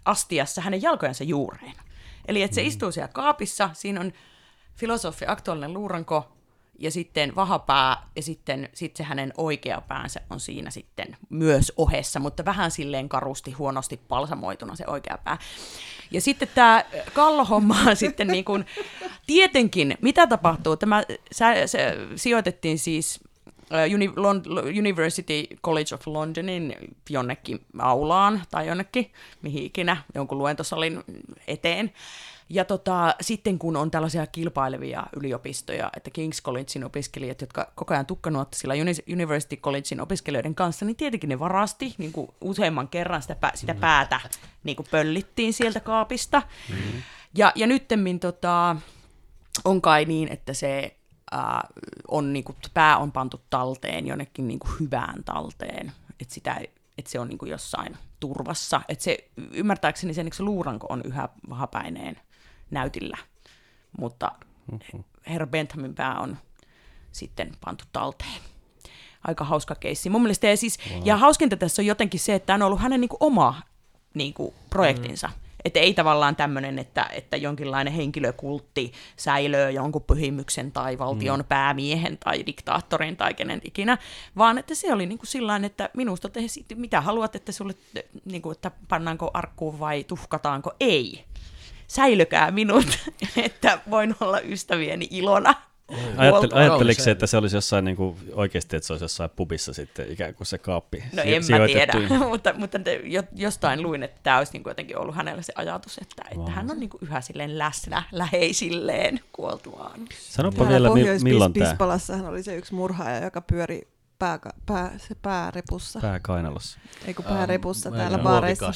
astiassa 0.05 0.61
hänen 0.61 0.81
jalkojensa 0.81 1.23
juureen. 1.23 1.73
Eli 2.27 2.43
että 2.43 2.55
se 2.55 2.61
mm. 2.61 2.67
istuu 2.67 2.91
siellä 2.91 3.07
kaapissa, 3.07 3.69
siinä 3.73 4.01
on 4.01 4.13
filosofi, 4.75 5.25
aktuaalinen 5.27 5.73
luuranko, 5.73 6.31
ja 6.79 6.91
sitten 6.91 7.35
vahapää, 7.35 8.03
ja 8.15 8.21
sitten 8.21 8.69
sit 8.73 8.95
se 8.95 9.03
hänen 9.03 9.33
oikea 9.37 9.81
päänsä 9.81 10.21
on 10.29 10.39
siinä 10.39 10.71
sitten 10.71 11.17
myös 11.29 11.73
ohessa, 11.77 12.19
mutta 12.19 12.45
vähän 12.45 12.71
silleen 12.71 13.09
karusti, 13.09 13.51
huonosti 13.51 13.99
palsamoituna 14.07 14.75
se 14.75 14.83
oikea 14.87 15.17
pää. 15.23 15.37
Ja 16.11 16.21
sitten 16.21 16.47
tämä 16.55 16.83
kallohomma 17.13 17.77
on 17.87 17.95
sitten 18.05 18.27
niin 18.27 18.45
kuin, 18.45 18.65
tietenkin, 19.27 19.97
mitä 20.01 20.27
tapahtuu? 20.27 20.77
Tämä 20.77 21.03
se, 21.31 21.67
se, 21.67 21.97
sijoitettiin 22.15 22.79
siis 22.79 23.19
University 24.79 25.47
College 25.63 25.95
of 25.95 26.07
Londonin 26.07 26.75
jonnekin 27.09 27.59
aulaan 27.79 28.41
tai 28.51 28.67
jonnekin, 28.67 29.11
mihin 29.41 29.63
ikinä, 29.63 29.97
jonkun 30.15 30.37
luentosalin 30.37 31.03
eteen. 31.47 31.91
Ja 32.49 32.65
tota, 32.65 33.15
sitten 33.21 33.59
kun 33.59 33.77
on 33.77 33.91
tällaisia 33.91 34.27
kilpailevia 34.27 35.03
yliopistoja, 35.15 35.89
että 35.97 36.11
King's 36.17 36.43
Collegein 36.43 36.83
opiskelijat, 36.83 37.41
jotka 37.41 37.71
koko 37.75 37.93
ajan 37.93 38.05
tukkanuotta 38.05 38.57
sillä 38.57 38.73
University 39.13 39.55
Collegein 39.55 40.01
opiskelijoiden 40.01 40.55
kanssa, 40.55 40.85
niin 40.85 40.95
tietenkin 40.95 41.29
ne 41.29 41.39
varasti 41.39 41.95
niin 41.97 42.11
kuin 42.11 42.31
useamman 42.41 42.87
kerran 42.87 43.21
sitä, 43.21 43.35
sitä 43.55 43.75
päätä 43.75 44.21
niin 44.63 44.75
kuin 44.75 44.87
pöllittiin 44.91 45.53
sieltä 45.53 45.79
kaapista. 45.79 46.41
Mm-hmm. 46.69 47.01
Ja, 47.37 47.51
ja 47.55 47.67
nyttemmin 47.67 48.19
tota, 48.19 48.75
on 49.65 49.81
kai 49.81 50.05
niin, 50.05 50.31
että 50.31 50.53
se 50.53 50.97
äh, 51.33 51.41
on, 52.07 52.33
niin 52.33 52.43
kuin, 52.43 52.55
pää 52.73 52.97
on 52.97 53.11
pantu 53.11 53.41
talteen 53.49 54.07
jonnekin 54.07 54.47
niin 54.47 54.59
kuin 54.59 54.71
hyvään 54.79 55.23
talteen, 55.23 55.91
että, 56.19 56.33
sitä, 56.33 56.61
että 56.97 57.11
se 57.11 57.19
on 57.19 57.27
niin 57.27 57.37
kuin 57.37 57.51
jossain 57.51 57.97
turvassa. 58.19 58.81
Että 58.87 59.03
se, 59.03 59.17
ymmärtääkseni 59.53 60.13
sen, 60.13 60.29
se 60.33 60.43
luuranko 60.43 60.87
on 60.89 61.01
yhä 61.05 61.29
vahapäineen 61.49 62.19
näytillä, 62.71 63.17
mutta 63.99 64.31
herra 65.27 65.47
Benthamin 65.47 65.95
pää 65.95 66.19
on 66.19 66.37
sitten 67.11 67.51
pantu 67.65 67.85
talteen. 67.91 68.41
Aika 69.27 69.43
hauska 69.43 69.75
keissi. 69.75 70.09
Mun 70.09 70.21
mielestä, 70.21 70.47
ja, 70.47 70.57
siis, 70.57 70.79
wow. 70.91 71.01
ja 71.05 71.17
hauskinta 71.17 71.57
tässä 71.57 71.81
on 71.81 71.85
jotenkin 71.85 72.19
se, 72.19 72.35
että 72.35 72.45
tämä 72.45 72.55
on 72.55 72.61
ollut 72.61 72.79
hänen 72.79 73.01
niin 73.01 73.09
kuin, 73.09 73.17
oma 73.19 73.61
niin 74.13 74.33
kuin, 74.33 74.53
projektinsa. 74.69 75.27
Mm. 75.27 75.33
Että 75.65 75.79
ei 75.79 75.93
tavallaan 75.93 76.35
tämmöinen, 76.35 76.79
että, 76.79 77.09
että 77.13 77.37
jonkinlainen 77.37 77.93
henkilökultti 77.93 78.93
säilöö 79.17 79.69
jonkun 79.69 80.01
pyhimyksen 80.01 80.71
tai 80.71 80.97
valtion 80.97 81.39
mm. 81.39 81.45
päämiehen 81.45 82.17
tai 82.17 82.45
diktaattorin 82.45 83.17
tai 83.17 83.33
kenen 83.33 83.61
ikinä, 83.63 83.97
vaan 84.37 84.57
että 84.57 84.75
se 84.75 84.93
oli 84.93 85.05
niin 85.05 85.17
kuin 85.17 85.27
sillain, 85.27 85.65
että 85.65 85.89
minusta 85.93 86.29
te, 86.29 86.41
mitä 86.75 87.01
haluat, 87.01 87.35
että 87.35 87.51
sulle, 87.51 87.73
niin 88.25 88.41
kuin, 88.41 88.51
että 88.51 88.71
pannaanko 88.87 89.31
arkkuun 89.33 89.79
vai 89.79 90.03
tuhkataanko, 90.03 90.71
ei. 90.79 91.25
Säilykää 91.89 92.51
minut, 92.51 92.85
että 93.45 93.79
voin 93.89 94.15
olla 94.19 94.39
ystävieni 94.39 95.07
ilona. 95.11 95.53
Ajattel, 96.17 96.49
ajatteliko 96.53 97.01
se, 97.03 97.11
että 97.11 97.27
se 97.27 97.37
olisi 97.37 97.57
jossain 97.57 97.85
niin 97.85 97.97
kuin, 97.97 98.17
oikeasti, 98.33 98.75
että 98.75 98.87
se 98.87 98.93
olisi 98.93 99.03
jossain 99.03 99.29
pubissa 99.35 99.73
sitten 99.73 100.11
ikään 100.11 100.35
kuin 100.35 100.47
se 100.47 100.57
kaappi 100.57 101.03
No 101.13 101.21
en 101.25 101.43
mä 101.49 101.67
tiedä, 101.67 101.93
mutta, 102.29 102.53
mutta 102.53 102.77
jostain 103.35 103.81
luin, 103.81 104.03
että 104.03 104.19
tämä 104.23 104.37
olisi 104.37 104.53
niin 104.53 104.63
kuin 104.63 104.71
jotenkin 104.71 104.97
ollut 104.97 105.15
hänellä 105.15 105.41
se 105.41 105.53
ajatus, 105.55 105.97
että, 105.97 106.23
wow. 106.31 106.39
että 106.39 106.51
hän 106.51 106.71
on 106.71 106.79
niin 106.79 106.89
kuin 106.89 107.01
yhä 107.03 107.21
silleen 107.21 107.57
läsnä 107.57 108.03
läheisilleen 108.11 109.19
kuoltuaan. 109.33 109.99
Sanopa 110.19 110.67
vielä, 110.67 110.89
milloin 111.23 111.53
tämä? 111.53 111.75
hän 112.17 112.25
oli 112.25 112.43
se 112.43 112.55
yksi 112.55 112.75
murhaaja, 112.75 113.23
joka 113.23 113.41
pyöri 113.41 113.87
pää, 114.19 114.39
pää, 114.65 114.97
se 114.97 115.15
päärepussa. 115.15 115.99
Pääkainalossa. 115.99 116.79
Ei 117.05 117.13
kun 117.13 117.25
päärepussa 117.25 117.89
um, 117.89 117.95
täällä 117.95 118.17
baareissa. 118.17 118.71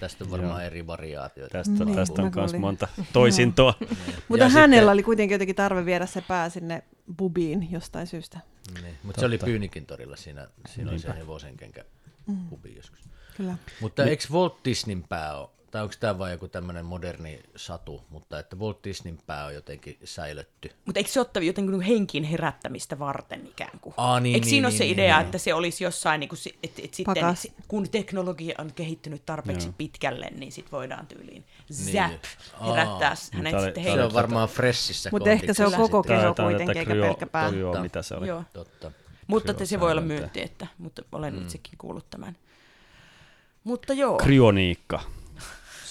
Tästä 0.00 0.24
on 0.24 0.30
varmaan 0.30 0.64
eri 0.64 0.86
variaatioita. 0.86 1.52
Tästä, 1.52 1.84
niin, 1.84 1.96
tästä 1.96 2.22
on 2.22 2.32
myös 2.34 2.54
monta 2.54 2.88
toisintoa. 3.12 3.74
Mutta 4.28 4.48
hänellä 4.48 4.80
sitten... 4.80 4.88
oli 4.88 5.02
kuitenkin 5.02 5.34
jotenkin 5.34 5.56
tarve 5.56 5.84
viedä 5.84 6.06
se 6.06 6.20
pää 6.20 6.48
sinne 6.48 6.82
bubiin 7.18 7.72
jostain 7.72 8.06
syystä. 8.06 8.40
Niin, 8.82 8.94
mutta 9.02 9.20
se 9.20 9.26
oli 9.26 9.38
Pyynikin 9.38 9.86
torilla 9.86 10.16
siinä, 10.16 10.48
siinä 10.68 10.90
oli 10.90 10.98
se 10.98 11.14
hevosenkenkä 11.16 11.84
mm. 12.26 12.48
bubi 12.48 12.74
joskus. 12.76 13.00
Kyllä. 13.36 13.54
Mutta 13.80 14.04
eikö 14.04 14.24
Walt 14.32 14.64
Disneyn 14.64 15.04
pää 15.08 15.38
ole 15.38 15.48
tai 15.70 15.82
onko 15.82 15.94
tämä 16.00 16.18
vain 16.18 16.32
joku 16.32 16.48
tämmöinen 16.48 16.84
moderni 16.84 17.40
satu, 17.56 18.04
mutta 18.10 18.38
että 18.38 18.56
Walt 18.56 18.84
Disneyn 18.84 19.18
pää 19.26 19.44
on 19.44 19.54
jotenkin 19.54 19.98
säilytty. 20.04 20.70
Mutta 20.86 21.00
eikö 21.00 21.10
se 21.10 21.20
ole 21.20 21.44
jotenkin 21.44 21.80
henkin 21.80 22.24
herättämistä 22.24 22.98
varten 22.98 23.46
ikään 23.46 23.80
kuin? 23.80 23.94
Aa, 23.96 24.20
niin, 24.20 24.34
eikö 24.34 24.44
niin, 24.44 24.50
siinä 24.50 24.68
niin, 24.68 24.74
ole 24.74 24.78
se 24.78 24.84
niin, 24.84 24.92
idea, 24.92 25.16
niin, 25.16 25.24
että 25.24 25.38
se 25.38 25.54
olisi 25.54 25.84
jossain, 25.84 26.20
niin 26.20 26.28
kuin, 26.28 26.38
että, 26.62 26.82
että 26.84 26.96
sitten 27.34 27.64
kun 27.68 27.88
teknologia 27.90 28.54
on 28.58 28.72
kehittynyt 28.72 29.26
tarpeeksi 29.26 29.66
Joo. 29.66 29.74
pitkälle, 29.78 30.30
niin 30.36 30.52
sitten 30.52 30.72
voidaan 30.72 31.06
tyyliin 31.06 31.44
niin. 31.68 31.92
zap 31.92 32.24
herättää 32.66 33.10
Aa, 33.10 33.16
hänet 33.32 33.54
oli, 33.54 33.64
sitten 33.64 33.84
Se 33.84 34.04
on 34.04 34.14
varmaan 34.14 34.48
fressissä 34.48 35.10
Mutta 35.12 35.30
ehkä 35.30 35.54
se 35.54 35.66
on 35.66 35.72
koko 35.72 36.02
keho 36.02 36.34
kuitenkin, 36.34 36.78
eikä 36.78 36.94
pelkkä 36.94 37.26
pää. 37.26 37.50
mitä 37.82 38.02
se 38.02 38.14
oli. 38.14 38.28
Joo. 38.28 38.44
Totta. 38.52 38.92
Mutta 39.26 39.66
se 39.66 39.80
voi 39.80 39.90
olla 39.90 40.00
myynti, 40.00 40.42
että, 40.42 40.66
mutta 40.78 41.02
olen 41.12 41.34
mm. 41.34 41.42
itsekin 41.42 41.78
kuullut 41.78 42.10
tämän. 42.10 42.36
Mutta 43.64 43.92
joo. 43.92 44.16
Kryoniikka 44.16 45.00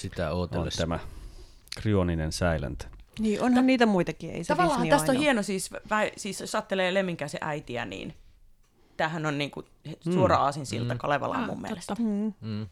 sitä 0.01 0.31
ootellessa. 0.31 0.83
On 0.83 0.89
tämä 0.89 0.99
kryoninen 1.81 2.31
säilöntä. 2.31 2.87
Niin, 3.19 3.41
onhan 3.41 3.63
Ta- 3.63 3.67
niitä 3.67 3.85
muitakin, 3.85 4.31
ei 4.31 4.43
se 4.43 4.47
Tavallaan 4.47 4.81
Disney 4.81 4.97
tästä 4.97 5.11
on 5.11 5.17
hieno, 5.17 5.43
siis, 5.43 5.73
vä, 5.73 5.99
siis 6.17 6.41
jos 6.41 6.55
ajattelee 6.55 6.93
Lemminkäisen 6.93 7.39
äitiä, 7.43 7.85
niin 7.85 8.13
tämähän 8.97 9.25
on 9.25 9.37
niinku 9.37 9.63
suora 10.13 10.35
mm. 10.35 10.41
aasinsilta 10.41 10.93
mm. 10.93 10.97
Kalevalaan 10.97 11.45
mun 11.45 11.55
ah, 11.55 11.61
mielestä. 11.61 11.95
Mm. 11.99 12.33
Mm. 12.41 12.67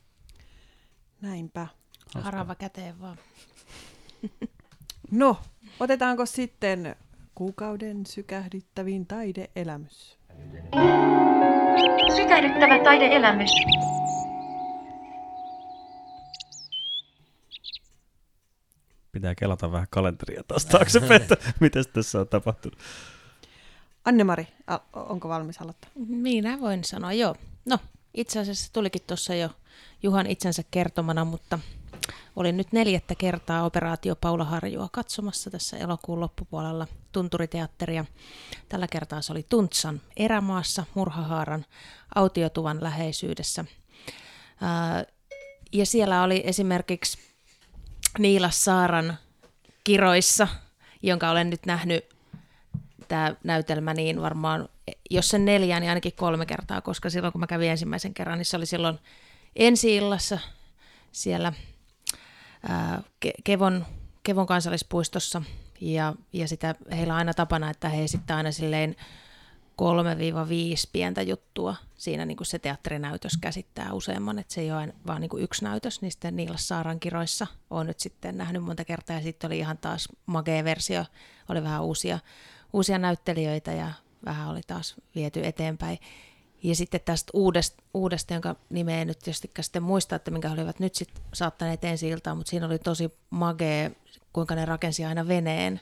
Näinpä. 1.22 1.68
Harava 2.16 2.56
käteen 2.56 3.02
vaan. 3.02 3.18
no, 5.12 5.38
otetaanko 5.80 6.26
sitten 6.26 6.96
kuukauden 7.36 8.06
sykähdyttävin 8.06 9.06
taideelämys? 9.06 10.18
Sykähdyttävä 12.16 12.84
taideelämys. 12.84 13.52
Pitää 19.18 19.36
kelata 19.36 19.72
vähän 19.72 19.88
kalenteria 19.90 20.44
taas 20.44 20.66
taaksepäin, 20.66 21.22
että 21.22 21.38
miten 21.60 21.84
tässä 21.94 22.20
on 22.20 22.28
tapahtunut. 22.28 22.80
Anne-Mari, 24.06 24.48
onko 24.94 25.30
valmis 25.30 25.62
aloittaa? 25.62 25.90
Minä 26.08 26.60
voin 26.60 26.84
sanoa, 26.84 27.14
joo. 27.14 27.36
No, 27.66 27.80
itse 28.14 28.40
asiassa 28.40 28.74
tulikin 28.74 29.02
tuossa 29.08 29.36
jo 29.36 29.50
Juhan 30.04 30.28
itsensä 30.28 30.64
kertomana, 30.72 31.26
mutta 31.26 31.60
olin 32.36 32.58
nyt 32.58 32.72
neljättä 32.72 33.16
kertaa 33.16 33.64
operaatio 33.64 34.16
Paula 34.16 34.44
Harjua 34.44 34.90
katsomassa 34.92 35.50
tässä 35.50 35.78
elokuun 35.78 36.20
loppupuolella 36.20 36.88
Tunturiteatteria. 37.12 38.06
Tällä 38.70 38.88
kertaa 38.88 39.22
se 39.22 39.32
oli 39.32 39.46
Tuntsan 39.50 40.02
erämaassa 40.18 40.86
Murhahaaran 40.94 41.66
autiotuvan 42.16 42.84
läheisyydessä. 42.84 43.66
Ja 45.72 45.86
siellä 45.86 46.24
oli 46.24 46.42
esimerkiksi 46.46 47.28
Niilas 48.20 48.66
Saaran 48.66 49.18
kiroissa, 49.84 50.48
jonka 51.02 51.30
olen 51.30 51.50
nyt 51.50 51.66
nähnyt 51.66 52.06
tämä 53.08 53.36
näytelmä 53.44 53.94
niin 53.94 54.22
varmaan, 54.22 54.70
jos 55.10 55.30
sen 55.30 55.46
neljä, 55.46 55.80
niin 55.80 55.90
ainakin 55.90 56.14
kolme 56.16 56.46
kertaa, 56.46 56.82
koska 56.82 57.10
silloin 57.10 57.32
kun 57.32 57.42
mä 57.42 57.48
kävin 57.48 57.70
ensimmäisen 57.70 58.14
kerran, 58.14 58.38
niin 58.38 58.46
se 58.46 58.58
oli 58.58 58.66
silloin 58.66 59.00
ensi-illassa 59.56 60.40
siellä 61.12 61.54
ää, 62.70 63.02
Kevon, 63.44 63.86
Kevon 64.24 64.48
kansallispuistossa. 64.48 65.42
Ja, 65.82 66.14
ja 66.34 66.48
sitä 66.48 66.76
heillä 66.92 67.14
on 67.14 67.18
aina 67.18 67.34
tapana, 67.34 67.70
että 67.70 67.90
he 67.90 68.04
esittävät 68.04 68.38
aina 68.38 68.52
silleen 68.52 68.96
3-5 69.82 70.90
pientä 70.92 71.22
juttua. 71.22 71.76
Siinä 71.96 72.26
niin 72.26 72.38
kuin 72.38 72.48
se 72.48 72.60
teatterinäytös 72.60 73.38
käsittää 73.42 73.94
useamman, 73.94 74.40
että 74.40 74.54
se 74.54 74.62
ei 74.62 74.72
ole 74.72 74.94
vaan 75.08 75.22
niin 75.22 75.30
kuin 75.30 75.44
yksi 75.44 75.64
näytös. 75.64 76.02
Niin 76.02 76.12
sitten 76.12 76.36
Niilas 76.36 76.68
Saaran 76.68 77.00
kiroissa 77.00 77.48
olen 77.70 77.88
nyt 77.88 78.00
sitten 78.00 78.38
nähnyt 78.38 78.64
monta 78.64 78.86
kertaa 78.86 79.16
ja 79.16 79.22
sitten 79.22 79.48
oli 79.48 79.58
ihan 79.58 79.78
taas 79.78 80.10
magee 80.26 80.64
versio, 80.64 81.06
oli 81.50 81.64
vähän 81.64 81.84
uusia, 81.84 82.20
uusia 82.74 82.98
näyttelijöitä 82.98 83.72
ja 83.72 83.92
vähän 84.26 84.50
oli 84.50 84.62
taas 84.68 84.96
viety 85.16 85.46
eteenpäin. 85.46 85.98
Ja 86.64 86.76
sitten 86.76 87.02
tästä 87.06 87.32
uudesta, 87.34 87.84
uudesta 87.94 88.34
jonka 88.34 88.56
nimeä 88.70 89.06
nyt 89.06 89.20
tietysti 89.20 89.52
sitten 89.62 89.84
muista, 89.84 90.16
että 90.16 90.32
minkä 90.32 90.52
olivat 90.52 90.80
nyt 90.80 90.96
sitten 90.96 91.24
saattaneet 91.34 91.84
ensi 91.84 92.10
iltaan, 92.10 92.38
mutta 92.38 92.50
siinä 92.50 92.66
oli 92.66 92.80
tosi 92.80 93.12
magee, 93.30 93.92
kuinka 94.34 94.56
ne 94.56 94.66
rakensi 94.66 95.06
aina 95.06 95.28
veneen. 95.28 95.82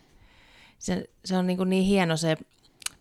Se, 0.79 1.09
se 1.25 1.37
on 1.37 1.47
niin, 1.47 1.57
kuin 1.57 1.69
niin 1.69 1.83
hieno 1.83 2.17
se 2.17 2.37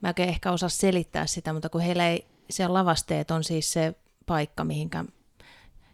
Mä 0.01 0.15
en 0.17 0.29
ehkä 0.29 0.53
osaa 0.53 0.69
selittää 0.69 1.27
sitä, 1.27 1.53
mutta 1.53 1.69
kun 1.69 1.81
heillä 1.81 2.09
ei, 2.09 2.27
se 2.51 2.69
lavasteet 2.69 3.31
on 3.31 3.45
siis 3.45 3.73
se 3.73 3.95
paikka, 4.27 4.65
mihinkä 4.65 5.05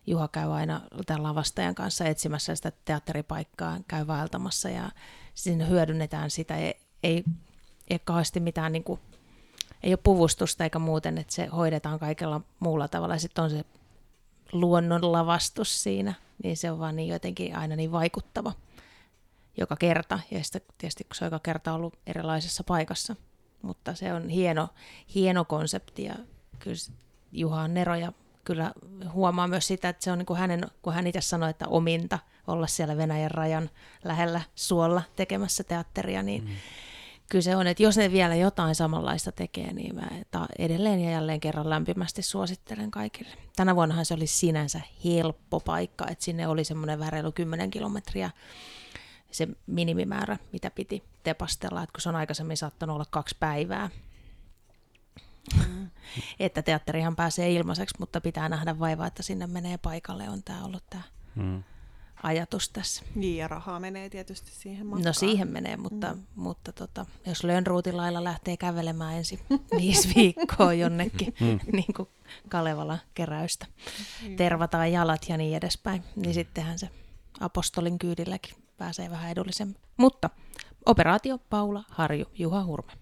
Juha 0.06 0.28
käy 0.28 0.52
aina 0.52 0.80
tämän 1.06 1.22
lavastajan 1.22 1.74
kanssa 1.74 2.04
etsimässä 2.04 2.54
sitä 2.54 2.72
teatteripaikkaa, 2.84 3.78
käy 3.88 4.06
vaeltamassa 4.06 4.68
ja 4.68 4.90
siinä 5.34 5.64
hyödynnetään 5.64 6.30
sitä. 6.30 6.56
Ei, 6.56 6.80
ei, 7.02 7.24
ei 7.90 7.98
kauheasti 8.04 8.40
mitään, 8.40 8.72
niin 8.72 8.84
kuin, 8.84 9.00
ei 9.82 9.92
ole 9.92 9.98
puvustusta 10.02 10.64
eikä 10.64 10.78
muuten, 10.78 11.18
että 11.18 11.34
se 11.34 11.46
hoidetaan 11.46 11.98
kaikella 11.98 12.40
muulla 12.60 12.88
tavalla. 12.88 13.18
Sitten 13.18 13.44
on 13.44 13.50
se 13.50 13.64
luonnon 14.52 15.12
lavastus 15.12 15.82
siinä, 15.82 16.14
niin 16.42 16.56
se 16.56 16.70
on 16.70 16.78
vaan 16.78 16.96
niin 16.96 17.08
jotenkin 17.08 17.56
aina 17.56 17.76
niin 17.76 17.92
vaikuttava 17.92 18.52
joka 19.56 19.76
kerta. 19.76 20.20
Ja 20.30 20.44
sitten 20.44 20.62
tietysti 20.78 21.04
kun 21.04 21.14
se 21.14 21.24
on 21.24 21.26
joka 21.26 21.40
kerta 21.42 21.72
ollut 21.72 21.98
erilaisessa 22.06 22.64
paikassa, 22.64 23.16
mutta 23.62 23.94
se 23.94 24.14
on 24.14 24.28
hieno, 24.28 24.68
hieno 25.14 25.44
konsepti 25.44 26.04
ja 26.04 26.14
kyllä 26.58 26.76
Juha 27.32 27.62
on 27.62 27.74
Nero 27.74 27.94
ja 27.94 28.12
kyllä 28.44 28.72
huomaa 29.12 29.48
myös 29.48 29.66
sitä, 29.66 29.88
että 29.88 30.04
se 30.04 30.12
on 30.12 30.18
niin 30.18 30.26
kuin 30.26 30.38
hänen, 30.38 30.60
kun 30.82 30.92
hän 30.92 31.06
itse 31.06 31.20
sanoi, 31.20 31.50
että 31.50 31.68
ominta 31.68 32.18
olla 32.46 32.66
siellä 32.66 32.96
Venäjän 32.96 33.30
rajan 33.30 33.70
lähellä 34.04 34.40
suolla 34.54 35.02
tekemässä 35.16 35.64
teatteria, 35.64 36.22
niin 36.22 36.44
mm. 36.44 36.50
kyllä 37.30 37.42
se 37.42 37.56
on, 37.56 37.66
että 37.66 37.82
jos 37.82 37.96
ne 37.96 38.12
vielä 38.12 38.34
jotain 38.34 38.74
samanlaista 38.74 39.32
tekee, 39.32 39.72
niin 39.72 39.94
mä 39.94 40.08
edelleen 40.58 41.00
ja 41.00 41.10
jälleen 41.10 41.40
kerran 41.40 41.70
lämpimästi 41.70 42.22
suosittelen 42.22 42.90
kaikille. 42.90 43.30
Tänä 43.56 43.76
vuonnahan 43.76 44.04
se 44.04 44.14
oli 44.14 44.26
sinänsä 44.26 44.80
helppo 45.04 45.60
paikka, 45.60 46.06
että 46.08 46.24
sinne 46.24 46.48
oli 46.48 46.64
semmoinen 46.64 46.98
väreilu 46.98 47.32
10 47.32 47.70
kilometriä 47.70 48.30
se 49.30 49.48
minimimäärä, 49.66 50.36
mitä 50.52 50.70
piti 50.70 51.02
tepastella, 51.22 51.82
että 51.82 51.92
kun 51.92 52.00
se 52.00 52.08
on 52.08 52.16
aikaisemmin 52.16 52.56
saattanut 52.56 52.94
olla 52.94 53.06
kaksi 53.10 53.36
päivää. 53.40 53.90
Mm. 55.56 55.90
että 56.40 56.62
teatterihan 56.62 57.16
pääsee 57.16 57.52
ilmaiseksi, 57.52 57.96
mutta 57.98 58.20
pitää 58.20 58.48
nähdä 58.48 58.78
vaivaa, 58.78 59.06
että 59.06 59.22
sinne 59.22 59.46
menee 59.46 59.78
paikalle, 59.78 60.28
on 60.28 60.42
tämä 60.42 60.64
ollut 60.64 60.84
tämä 60.90 61.02
mm. 61.34 61.62
ajatus 62.22 62.68
tässä. 62.68 63.02
Niin, 63.14 63.36
ja 63.36 63.48
rahaa 63.48 63.80
menee 63.80 64.10
tietysti 64.10 64.50
siihen 64.50 64.86
matkaan. 64.86 65.04
No 65.04 65.12
siihen 65.12 65.48
menee, 65.48 65.76
mutta, 65.76 66.14
mm. 66.14 66.22
mutta 66.34 66.72
tota, 66.72 67.06
jos 67.26 67.44
Lönnruutilailla 67.44 68.24
lähtee 68.24 68.56
kävelemään 68.56 69.14
ensin 69.14 69.40
viisi 69.78 70.14
viikkoa 70.14 70.72
jonnekin, 70.72 71.34
mm. 71.40 71.60
niin 71.76 71.94
kuin 71.96 72.08
Kalevala 72.48 72.98
keräystä, 73.14 73.66
mm. 74.22 74.36
tervataan 74.36 74.92
jalat 74.92 75.28
ja 75.28 75.36
niin 75.36 75.56
edespäin, 75.56 76.04
niin 76.16 76.34
sittenhän 76.34 76.78
se 76.78 76.88
apostolin 77.40 77.98
kyydilläkin 77.98 78.54
pääsee 78.80 79.10
vähän 79.10 79.30
edullisemmin. 79.30 79.76
Mutta 79.96 80.30
Operaatio 80.86 81.38
Paula 81.50 81.84
Harju, 81.90 82.26
Juha 82.34 82.64
Hurme. 82.64 82.92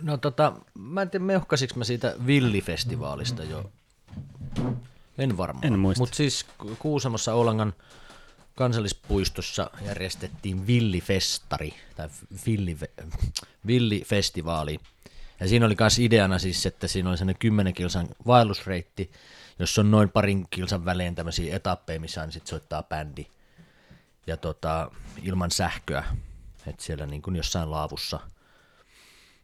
No 0.00 0.16
tota, 0.16 0.52
mä 0.78 1.02
en 1.02 1.10
tiedä 1.10 1.24
meuhkasiko 1.24 1.74
mä 1.76 1.84
siitä 1.84 2.14
Villifestivaalista 2.26 3.44
jo. 3.44 3.70
En 5.18 5.36
varmaan. 5.36 5.66
En 5.66 5.78
muista. 5.78 6.02
Mutta 6.02 6.16
siis 6.16 6.46
Ku- 6.58 6.76
Kuusamossa 6.78 7.34
Oulangan 7.34 7.72
kansallispuistossa 8.54 9.70
järjestettiin 9.84 10.66
Villifestari, 10.66 11.74
tai 11.96 12.08
villi, 12.46 12.76
Villifestivaali. 13.66 14.80
Ja 15.40 15.48
siinä 15.48 15.66
oli 15.66 15.76
myös 15.80 15.98
ideana 15.98 16.38
siis, 16.38 16.66
että 16.66 16.88
siinä 16.88 17.08
oli 17.10 17.18
sellainen 17.18 17.38
10 17.38 17.74
kilsan 17.74 18.08
vaellusreitti, 18.26 19.10
jossa 19.58 19.80
on 19.80 19.90
noin 19.90 20.10
parin 20.10 20.46
kilsan 20.50 20.84
välein 20.84 21.14
tämmöisiä 21.14 21.56
etappeja, 21.56 22.00
missä 22.00 22.20
aina 22.20 22.32
sit 22.32 22.46
soittaa 22.46 22.82
bändi. 22.82 23.26
Ja 24.26 24.36
tota, 24.36 24.90
ilman 25.22 25.50
sähköä, 25.50 26.04
että 26.66 26.84
siellä 26.84 27.06
niin 27.06 27.22
kuin 27.22 27.36
jossain 27.36 27.70
laavussa– 27.70 28.20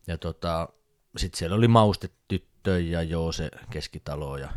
ja 0.07 0.19
tota, 0.19 0.69
sitten 1.17 1.39
siellä 1.39 1.57
oli 1.57 1.69
maustetyttö 1.69 2.81
ja 2.81 3.03
Joose 3.03 3.51
Keskitalo 3.71 4.37
ja 4.37 4.49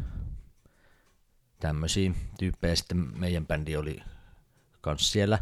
tämmöisiä 1.60 2.12
tyyppejä. 2.40 2.76
Sitten 2.76 3.20
meidän 3.20 3.48
bändi 3.48 3.76
oli 3.76 4.00
kans 4.82 5.12
siellä. 5.12 5.40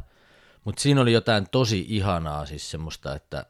Mutta 0.64 0.82
siinä 0.82 1.02
oli 1.02 1.14
jotain 1.14 1.48
tosi 1.52 1.86
ihanaa, 1.90 2.46
siis 2.46 2.72
semmoista, 2.72 3.16
että 3.16 3.46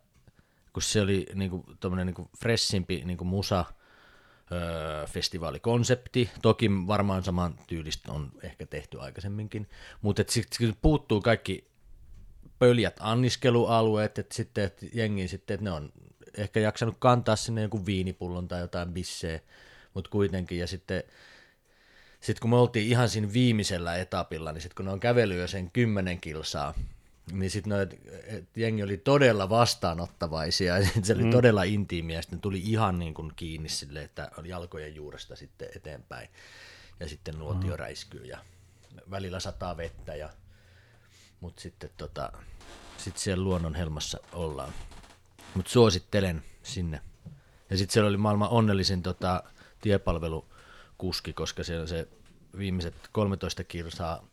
kun 0.73 0.83
se 0.83 1.01
oli 1.01 1.25
niinku, 1.33 1.65
tommonen 1.79 2.05
niinku 2.05 2.29
fressimpi 2.39 3.01
niinku 3.05 3.23
musa, 3.23 3.65
festivaalikonsepti. 5.06 6.30
Toki 6.41 6.69
varmaan 6.88 7.23
saman 7.23 7.60
tyylistä 7.68 8.11
on 8.11 8.32
ehkä 8.44 8.65
tehty 8.65 8.99
aikaisemminkin, 8.99 9.69
mutta 10.02 10.23
sitten 10.28 10.76
puuttuu 10.82 11.22
kaikki 11.22 11.72
pöljät 12.60 12.95
anniskelualueet, 12.99 14.19
että 14.19 14.36
sitten 14.36 14.64
että 14.64 14.86
jengi 14.94 15.28
sitten, 15.28 15.53
että 15.53 15.64
ne 15.64 15.72
on 15.72 15.94
ehkä 16.38 16.60
jaksanut 16.60 16.95
kantaa 16.99 17.36
sinne 17.36 17.61
joku 17.61 17.86
viinipullon 17.86 18.48
tai 18.48 18.61
jotain 18.61 18.94
bisseä, 18.94 19.40
mutta 19.94 20.10
kuitenkin, 20.10 20.60
ja 20.60 20.68
sitten 20.68 21.03
sitten 22.19 22.41
kun 22.41 22.49
me 22.49 22.56
oltiin 22.56 22.88
ihan 22.88 23.10
siinä 23.10 23.34
viimeisellä 23.34 23.95
etapilla, 23.95 24.52
niin 24.52 24.61
sitten 24.61 24.76
kun 24.76 24.86
ne 24.86 24.91
on 24.91 24.99
kävellyt 24.99 25.38
jo 25.38 25.48
sen 25.48 25.72
kymmenen 25.72 26.22
kilsaa, 26.22 26.73
niin 27.31 27.51
sitten 27.51 27.73
jengi 28.55 28.83
oli 28.83 28.97
todella 28.97 29.49
vastaanottavaisia, 29.49 30.75
se 31.03 31.13
oli 31.13 31.23
mm. 31.23 31.31
todella 31.31 31.63
intiimiä, 31.63 32.17
ja 32.17 32.21
sitten 32.21 32.41
tuli 32.41 32.59
ihan 32.59 32.99
niin 32.99 33.13
kuin 33.13 33.31
kiinni 33.35 33.69
sille, 33.69 34.03
että 34.03 34.31
oli 34.37 34.49
jalkojen 34.49 34.95
juuresta 34.95 35.35
sitten 35.35 35.69
eteenpäin, 35.75 36.29
ja 36.99 37.09
sitten 37.09 37.39
nuotio 37.39 37.71
mm. 37.71 37.79
räiskyy, 37.79 38.25
ja 38.25 38.37
välillä 39.11 39.39
sataa 39.39 39.77
vettä, 39.77 40.15
ja 40.15 40.29
mutta 41.39 41.61
sitten 41.61 41.89
tota, 41.97 42.31
sit 42.97 43.17
siellä 43.17 43.43
luonnon 43.43 43.75
helmassa 43.75 44.19
ollaan. 44.33 44.73
Mutta 45.53 45.71
suosittelen 45.71 46.43
sinne. 46.63 47.01
Ja 47.69 47.77
sitten 47.77 47.93
siellä 47.93 48.07
oli 48.07 48.17
maailman 48.17 48.49
onnellisin 48.49 49.03
tota, 49.03 49.43
tiepalvelukuski, 49.81 51.33
koska 51.33 51.63
siellä 51.63 51.87
se 51.87 52.07
viimeiset 52.57 52.95
13 53.11 53.63
kilsaa 53.63 54.27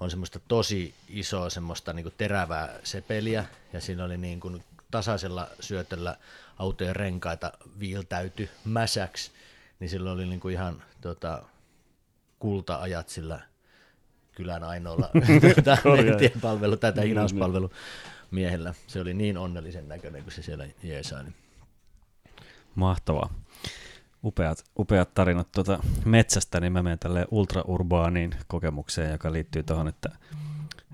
on 0.00 0.10
semmoista 0.10 0.40
tosi 0.48 0.94
isoa 1.08 1.50
semmoista 1.50 1.92
niinku 1.92 2.10
terävää 2.10 2.78
sepeliä 2.84 3.44
ja 3.72 3.80
siinä 3.80 4.04
oli 4.04 4.16
niinku 4.16 4.62
tasaisella 4.90 5.48
syötöllä 5.60 6.16
autojen 6.58 6.96
renkaita 6.96 7.52
viiltäyty 7.78 8.48
mäsäksi, 8.64 9.30
niin 9.80 9.90
silloin 9.90 10.14
oli 10.14 10.26
niinku 10.26 10.48
ihan 10.48 10.82
tota, 11.00 11.42
kulta-ajat 12.38 13.08
sillä 13.08 13.40
kylän 14.32 14.64
ainoalla 14.64 15.10
tuota, 15.40 15.78
tiepalvelu 16.18 16.76
tai 16.76 17.08
hinauspalvelu 17.08 17.70
miehellä. 18.30 18.74
Se 18.86 19.00
oli 19.00 19.14
niin 19.14 19.38
onnellisen 19.38 19.88
näköinen, 19.88 20.22
kun 20.22 20.32
se 20.32 20.42
siellä 20.42 20.66
jeesaili. 20.82 21.28
Mahtavaa. 22.74 23.34
Upeat, 24.26 24.64
upeat 24.78 25.14
tarinat 25.14 25.52
tuota 25.52 25.78
metsästä, 26.04 26.60
niin 26.60 26.72
mä 26.72 26.82
menen 26.82 26.98
tälle 26.98 27.26
ultraurbaaniin 27.30 28.34
kokemukseen, 28.46 29.12
joka 29.12 29.32
liittyy 29.32 29.62
tuohon, 29.62 29.88
että, 29.88 30.08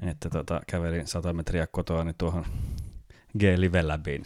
että 0.02 0.30
tota, 0.30 0.60
kävelin 0.66 1.06
100 1.06 1.32
metriä 1.32 1.66
kotoa 1.66 2.04
niin 2.04 2.14
tuohon 2.18 2.44
G-Live 3.38 3.82
Labiin 3.82 4.24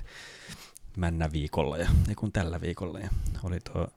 männä 0.96 1.32
viikolla 1.32 1.76
ja, 1.78 1.88
kun 2.16 2.32
tällä 2.32 2.60
viikolla 2.60 2.98
ja 2.98 3.08
oli 3.42 3.58
tuo 3.72 3.88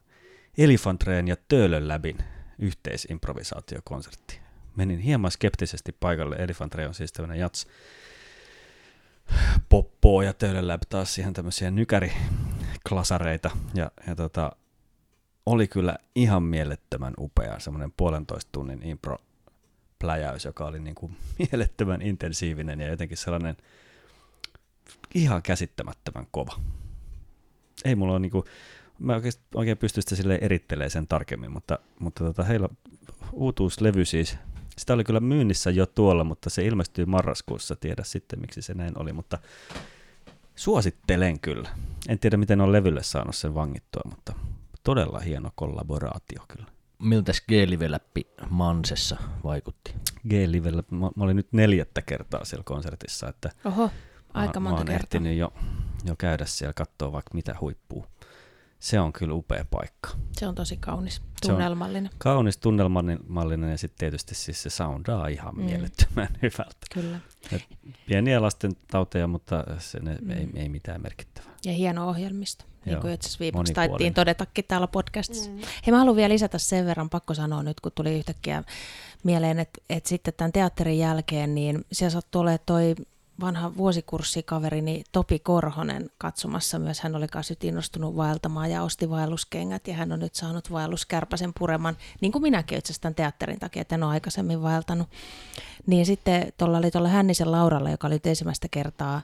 Elefantreen 0.58 1.28
ja 1.28 1.36
Töölön 1.48 1.88
Labin 1.88 2.18
yhteisimprovisaatiokonsertti. 2.58 4.40
Menin 4.76 4.98
hieman 4.98 5.30
skeptisesti 5.30 5.92
paikalle. 6.00 6.36
Elefantre 6.36 6.88
on 6.88 6.94
siis 6.94 7.12
tämmöinen 7.12 7.38
jats, 7.38 7.66
poppoa 9.68 10.24
ja 10.24 10.32
Töölön 10.32 10.78
taas 10.88 11.18
ihan 11.18 11.32
tämmöisiä 11.32 11.70
nykäriklasareita. 11.70 13.50
Ja, 13.74 13.90
ja 14.06 14.14
tota, 14.14 14.52
oli 15.46 15.68
kyllä 15.68 15.96
ihan 16.14 16.42
mielettömän 16.42 17.14
upea 17.18 17.58
semmoinen 17.58 17.92
puolentoista 17.96 18.48
tunnin 18.52 18.82
impro 18.82 19.18
pläjäys, 19.98 20.44
joka 20.44 20.66
oli 20.66 20.80
niin 20.80 20.94
kuin 20.94 21.16
mielettömän 21.38 22.02
intensiivinen 22.02 22.80
ja 22.80 22.88
jotenkin 22.88 23.16
sellainen 23.16 23.56
ihan 25.14 25.42
käsittämättömän 25.42 26.26
kova. 26.30 26.60
Ei 27.84 27.94
mulla 27.94 28.12
ole 28.12 28.20
niin 28.20 28.32
kuin, 28.32 28.44
mä 28.98 29.14
oikein, 29.14 29.32
oikein 29.54 29.78
sitä 29.86 30.16
sille 30.16 30.38
erittelemään 30.40 30.90
sen 30.90 31.06
tarkemmin, 31.06 31.52
mutta, 31.52 31.78
mutta 31.98 32.24
tota, 32.24 32.44
heillä 32.44 32.68
uutuuslevy 33.32 34.04
siis 34.04 34.36
sitä 34.80 34.94
oli 34.94 35.04
kyllä 35.04 35.20
myynnissä 35.20 35.70
jo 35.70 35.86
tuolla, 35.86 36.24
mutta 36.24 36.50
se 36.50 36.64
ilmestyy 36.64 37.06
marraskuussa. 37.06 37.76
Tiedä 37.76 38.04
sitten, 38.04 38.40
miksi 38.40 38.62
se 38.62 38.74
näin 38.74 38.98
oli, 38.98 39.12
mutta 39.12 39.38
suosittelen 40.56 41.40
kyllä. 41.40 41.70
En 42.08 42.18
tiedä, 42.18 42.36
miten 42.36 42.60
on 42.60 42.72
levylle 42.72 43.02
saanut 43.02 43.36
sen 43.36 43.54
vangittua, 43.54 44.02
mutta 44.10 44.32
todella 44.84 45.18
hieno 45.20 45.50
kollaboraatio 45.54 46.44
kyllä. 46.48 46.66
Miltä 46.98 47.32
G-Live-läppi 47.48 48.26
Mansessa 48.50 49.16
vaikutti? 49.44 49.94
G-Live, 50.28 50.70
mä, 50.70 50.82
mä 50.90 51.24
olin 51.24 51.36
nyt 51.36 51.48
neljättä 51.52 52.02
kertaa 52.02 52.44
siellä 52.44 52.64
konsertissa, 52.64 53.28
että 53.28 53.50
Oho, 53.64 53.90
aika 54.34 54.60
mä, 54.60 54.68
monta 54.70 54.84
mä 54.84 54.90
kertaa. 54.98 55.20
jo, 55.20 55.52
jo 56.04 56.16
käydä 56.18 56.46
siellä 56.46 56.72
katsoa 56.72 57.12
vaikka 57.12 57.34
mitä 57.34 57.54
huippuu. 57.60 58.06
Se 58.78 59.00
on 59.00 59.12
kyllä 59.12 59.34
upea 59.34 59.64
paikka. 59.70 60.10
Se 60.32 60.46
on 60.48 60.54
tosi 60.54 60.76
kaunis, 60.76 61.22
tunnelmallinen. 61.46 62.10
Kaunis 62.18 62.56
tunnelmallinen 62.58 63.70
ja 63.70 63.78
sitten 63.78 63.98
tietysti 63.98 64.34
siis 64.34 64.62
se 64.62 64.70
soundaa 64.70 65.26
ihan 65.28 65.54
mm. 65.56 65.62
mielettömän 65.64 66.28
hyvältä. 66.42 66.86
Kyllä. 66.94 67.20
Et 67.52 67.62
pieniä 68.06 68.42
lasten 68.42 68.72
tauteja, 68.90 69.26
mutta 69.26 69.64
se 69.78 70.00
ne, 70.00 70.18
Mm. 70.20 70.30
ei, 70.30 70.48
ei 70.54 70.68
mitään 70.68 71.02
merkittävää. 71.02 71.49
Ja 71.64 71.72
hieno 71.72 72.08
ohjelmisto, 72.08 72.64
niin 72.84 73.00
kuin 73.00 73.12
itse 73.12 73.26
asiassa 73.26 73.40
viimeksi 73.40 73.72
taittiin 73.72 74.14
todetakin 74.14 74.64
täällä 74.68 74.86
podcastissa. 74.86 75.50
Mm. 75.50 75.56
Hei, 75.56 75.92
mä 75.92 75.98
haluan 75.98 76.16
vielä 76.16 76.32
lisätä 76.34 76.58
sen 76.58 76.86
verran, 76.86 77.10
pakko 77.10 77.34
sanoa 77.34 77.62
nyt, 77.62 77.80
kun 77.80 77.92
tuli 77.94 78.18
yhtäkkiä 78.18 78.64
mieleen, 79.22 79.58
että, 79.58 79.82
että 79.90 80.08
sitten 80.08 80.34
tämän 80.36 80.52
teatterin 80.52 80.98
jälkeen, 80.98 81.54
niin 81.54 81.84
siellä 81.92 82.10
sattuu 82.10 82.40
olemaan 82.40 82.60
toi 82.66 82.94
vanha 83.40 83.76
vuosikurssikaveri 83.76 85.02
Topi 85.12 85.38
Korhonen 85.38 86.10
katsomassa 86.18 86.78
myös. 86.78 87.00
Hän 87.00 87.16
oli 87.16 87.28
kanssa 87.28 87.52
nyt 87.52 87.64
innostunut 87.64 88.16
vaeltamaan 88.16 88.70
ja 88.70 88.82
osti 88.82 89.10
vaelluskengät 89.10 89.88
ja 89.88 89.94
hän 89.94 90.12
on 90.12 90.18
nyt 90.18 90.34
saanut 90.34 90.72
vaelluskärpäsen 90.72 91.52
pureman, 91.58 91.96
niin 92.20 92.32
kuin 92.32 92.42
minäkin 92.42 92.78
itse 92.78 92.92
asiassa 92.92 93.02
tämän 93.02 93.14
teatterin 93.14 93.60
takia, 93.60 93.82
että 93.82 93.94
en 93.94 94.02
ole 94.02 94.12
aikaisemmin 94.12 94.62
vaeltanut. 94.62 95.08
Niin 95.86 96.06
sitten 96.06 96.52
tuolla 96.58 96.78
oli 96.78 96.90
tuolla 96.90 97.08
Hännisen 97.08 97.52
Lauralla, 97.52 97.90
joka 97.90 98.06
oli 98.06 98.14
nyt 98.14 98.26
ensimmäistä 98.26 98.68
kertaa 98.70 99.22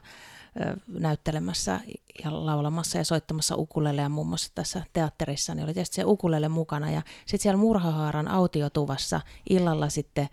näyttelemässä 0.87 1.79
ja 2.23 2.45
laulamassa 2.45 2.97
ja 2.97 3.03
soittamassa 3.03 3.55
ukuleleja 3.55 4.09
muun 4.09 4.27
muassa 4.27 4.51
tässä 4.55 4.83
teatterissa, 4.93 5.55
niin 5.55 5.63
oli 5.63 5.73
tietysti 5.73 5.95
se 5.95 6.03
ukulele 6.05 6.49
mukana. 6.49 6.91
Ja 6.91 7.01
sitten 7.19 7.39
siellä 7.39 7.57
Murhahaaran 7.57 8.27
autiotuvassa 8.27 9.21
illalla 9.49 9.89
sitten 9.89 10.29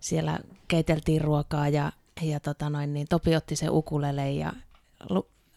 siellä 0.00 0.38
keiteltiin 0.68 1.20
ruokaa 1.20 1.68
ja, 1.68 1.92
ja 2.22 2.40
tota 2.40 2.70
noin, 2.70 2.94
niin 2.94 3.06
Topi 3.08 3.36
otti 3.36 3.56
se 3.56 3.70
ukulele 3.70 4.30
ja 4.30 4.52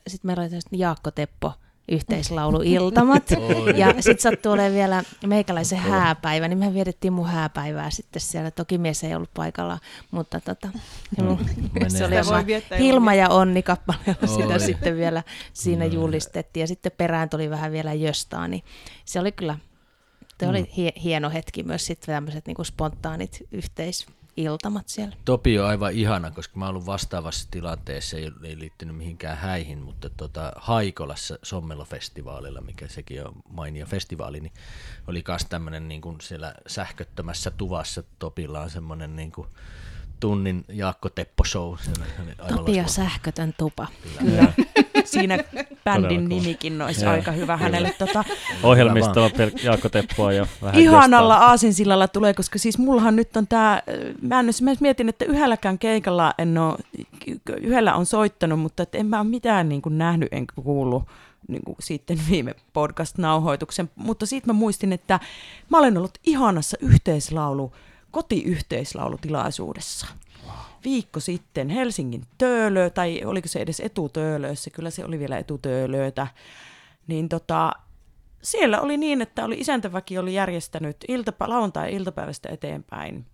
sitten 0.07 0.27
meillä 0.29 0.43
oli 0.43 0.77
Jaakko 0.79 1.11
Teppo 1.11 1.53
yhteislaulu 1.91 2.61
Iltamat. 2.65 3.23
ja 3.75 3.93
sitten 3.99 4.19
sattui 4.19 4.53
olemaan 4.53 4.73
vielä 4.73 5.03
meikäläisen 5.25 5.79
hääpäivä, 5.79 6.47
niin 6.47 6.57
me 6.57 6.73
vietettiin 6.73 7.13
mun 7.13 7.27
hääpäivää 7.27 7.89
sitten 7.89 8.21
siellä. 8.21 8.51
Toki 8.51 8.77
mies 8.77 9.03
ei 9.03 9.15
ollut 9.15 9.33
paikalla, 9.33 9.79
mutta 10.11 10.39
tota, 10.39 10.67
Menee. 11.17 11.89
se 11.89 12.05
oli 12.05 12.19
oma 12.19 12.43
Hilma 12.79 13.13
ja 13.13 13.29
Onni 13.29 13.63
kappaleella 13.63 14.27
sitä 14.27 14.53
Oi. 14.53 14.59
sitten 14.59 14.95
vielä 14.97 15.23
siinä 15.53 15.85
No. 15.85 15.91
julistettiin. 15.93 16.61
Ja 16.61 16.67
sitten 16.67 16.91
perään 16.97 17.29
tuli 17.29 17.49
vähän 17.49 17.71
vielä 17.71 17.93
Jöstaa, 17.93 18.47
niin 18.47 18.63
se 19.05 19.19
oli 19.19 19.31
kyllä, 19.31 19.57
se 20.39 20.45
Mm. 20.45 20.49
oli 20.49 20.69
hie- 20.77 21.01
hieno 21.03 21.29
hetki 21.29 21.63
myös 21.63 21.85
sitten 21.85 22.15
tämmöiset 22.15 22.47
niinku 22.47 22.63
spontaanit 22.63 23.39
yhteisiltamat 24.39 24.87
siellä. 24.89 25.15
Topi 25.25 25.59
on 25.59 25.67
aivan 25.67 25.93
ihana, 25.93 26.31
koska 26.31 26.59
mä 26.59 26.65
oon 26.65 26.75
ollut 26.75 26.85
vastaavassa 26.85 27.47
tilanteessa, 27.51 28.17
ei, 28.17 28.31
ei 28.43 28.59
liittynyt 28.59 28.95
mihinkään 28.95 29.37
häihin, 29.37 29.79
mutta 29.79 30.09
tota, 30.09 30.51
Haikolassa 30.55 31.39
Sommelo-festivaalilla, 31.43 32.61
mikä 32.61 32.87
sekin 32.87 33.27
on 33.27 33.33
mainio 33.49 33.85
festivaali, 33.85 34.39
niin 34.39 34.53
oli 35.07 35.23
myös 35.27 35.45
tämmöinen 35.49 35.87
niin 35.87 36.01
kuin 36.01 36.21
siellä 36.21 36.55
sähköttömässä 36.67 37.51
tuvassa 37.51 38.03
Topilla 38.19 38.61
on 38.61 38.69
semmoinen 38.69 39.15
niin 39.15 39.31
kuin 39.31 39.47
tunnin 40.19 40.65
Jaakko 40.67 41.09
Teppo 41.09 41.43
show. 41.43 41.75
Loistava. 42.49 42.87
sähkötön 42.87 43.53
tupa. 43.57 43.87
Kyllä. 44.19 44.53
Siinä 45.05 45.39
bändin 45.83 46.29
nimikin 46.29 46.81
olisi 46.81 47.05
Joo. 47.05 47.11
aika 47.13 47.31
hyvä 47.31 47.57
hänelle. 47.57 47.93
Tota, 47.97 48.23
Ohjelmistoa 48.63 49.27
pel- 49.27 49.65
Jaakko 49.65 49.89
Teppoa 49.89 50.33
ja 50.33 50.47
vähän 50.61 50.81
ihanalla 50.81 51.33
jostain. 51.33 51.49
aasinsillalla 51.49 52.07
tulee, 52.07 52.33
koska 52.33 52.59
siis 52.59 52.77
mullahan 52.77 53.15
nyt 53.15 53.37
on 53.37 53.47
tämä, 53.47 53.81
mä, 54.21 54.39
en, 54.39 54.45
mä 54.61 54.71
mietin, 54.81 55.09
että 55.09 55.25
yhdelläkään 55.25 55.79
keikalla 55.79 56.33
en 56.37 56.57
ole, 56.57 56.77
yhdellä 57.61 57.95
on 57.95 58.05
soittanut, 58.05 58.59
mutta 58.59 58.83
et 58.83 58.95
en 58.95 59.05
mä 59.05 59.19
ole 59.19 59.27
mitään 59.27 59.69
niin 59.69 59.81
kuin 59.81 59.97
nähnyt 59.97 60.29
enkä 60.31 60.53
kuullut 60.63 61.03
niin 61.47 61.63
kuin 61.65 61.75
sitten 61.79 62.19
viime 62.29 62.55
podcast-nauhoituksen, 62.73 63.89
mutta 63.95 64.25
siitä 64.25 64.47
mä 64.47 64.53
muistin, 64.53 64.93
että 64.93 65.19
mä 65.69 65.77
olen 65.77 65.97
ollut 65.97 66.17
ihanassa 66.23 66.77
yhteislaulu, 66.81 67.73
kotiyhteislaulutilaisuudessa. 68.11 70.07
Viikko 70.83 71.19
sitten 71.19 71.69
Helsingin 71.69 72.23
Töölö, 72.37 72.89
tai 72.89 73.25
oliko 73.25 73.47
se 73.47 73.59
edes 73.59 73.79
etutöölössä, 73.79 74.69
kyllä 74.69 74.89
se 74.89 75.05
oli 75.05 75.19
vielä 75.19 75.37
etutöölöitä, 75.37 76.27
niin 77.07 77.29
tota, 77.29 77.71
siellä 78.41 78.81
oli 78.81 78.97
niin, 78.97 79.21
että 79.21 79.45
oli 79.45 79.55
isäntäväki 79.59 80.17
oli 80.17 80.33
järjestänyt 80.33 80.97
iltapä, 81.07 81.49
lauantai-iltapäivästä 81.49 82.49
eteenpäin 82.49 83.25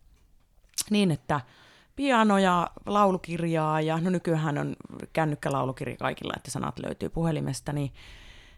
niin, 0.89 1.11
että 1.11 1.41
piano 1.95 2.37
ja 2.37 2.69
laulukirjaa, 2.85 3.81
ja 3.81 3.99
no 4.01 4.09
nykyään 4.09 4.57
on 4.57 4.75
kännykkälaulukirja 5.13 5.97
kaikilla, 5.97 6.33
että 6.37 6.51
sanat 6.51 6.79
löytyy 6.79 7.09
puhelimesta, 7.09 7.73
niin 7.73 7.91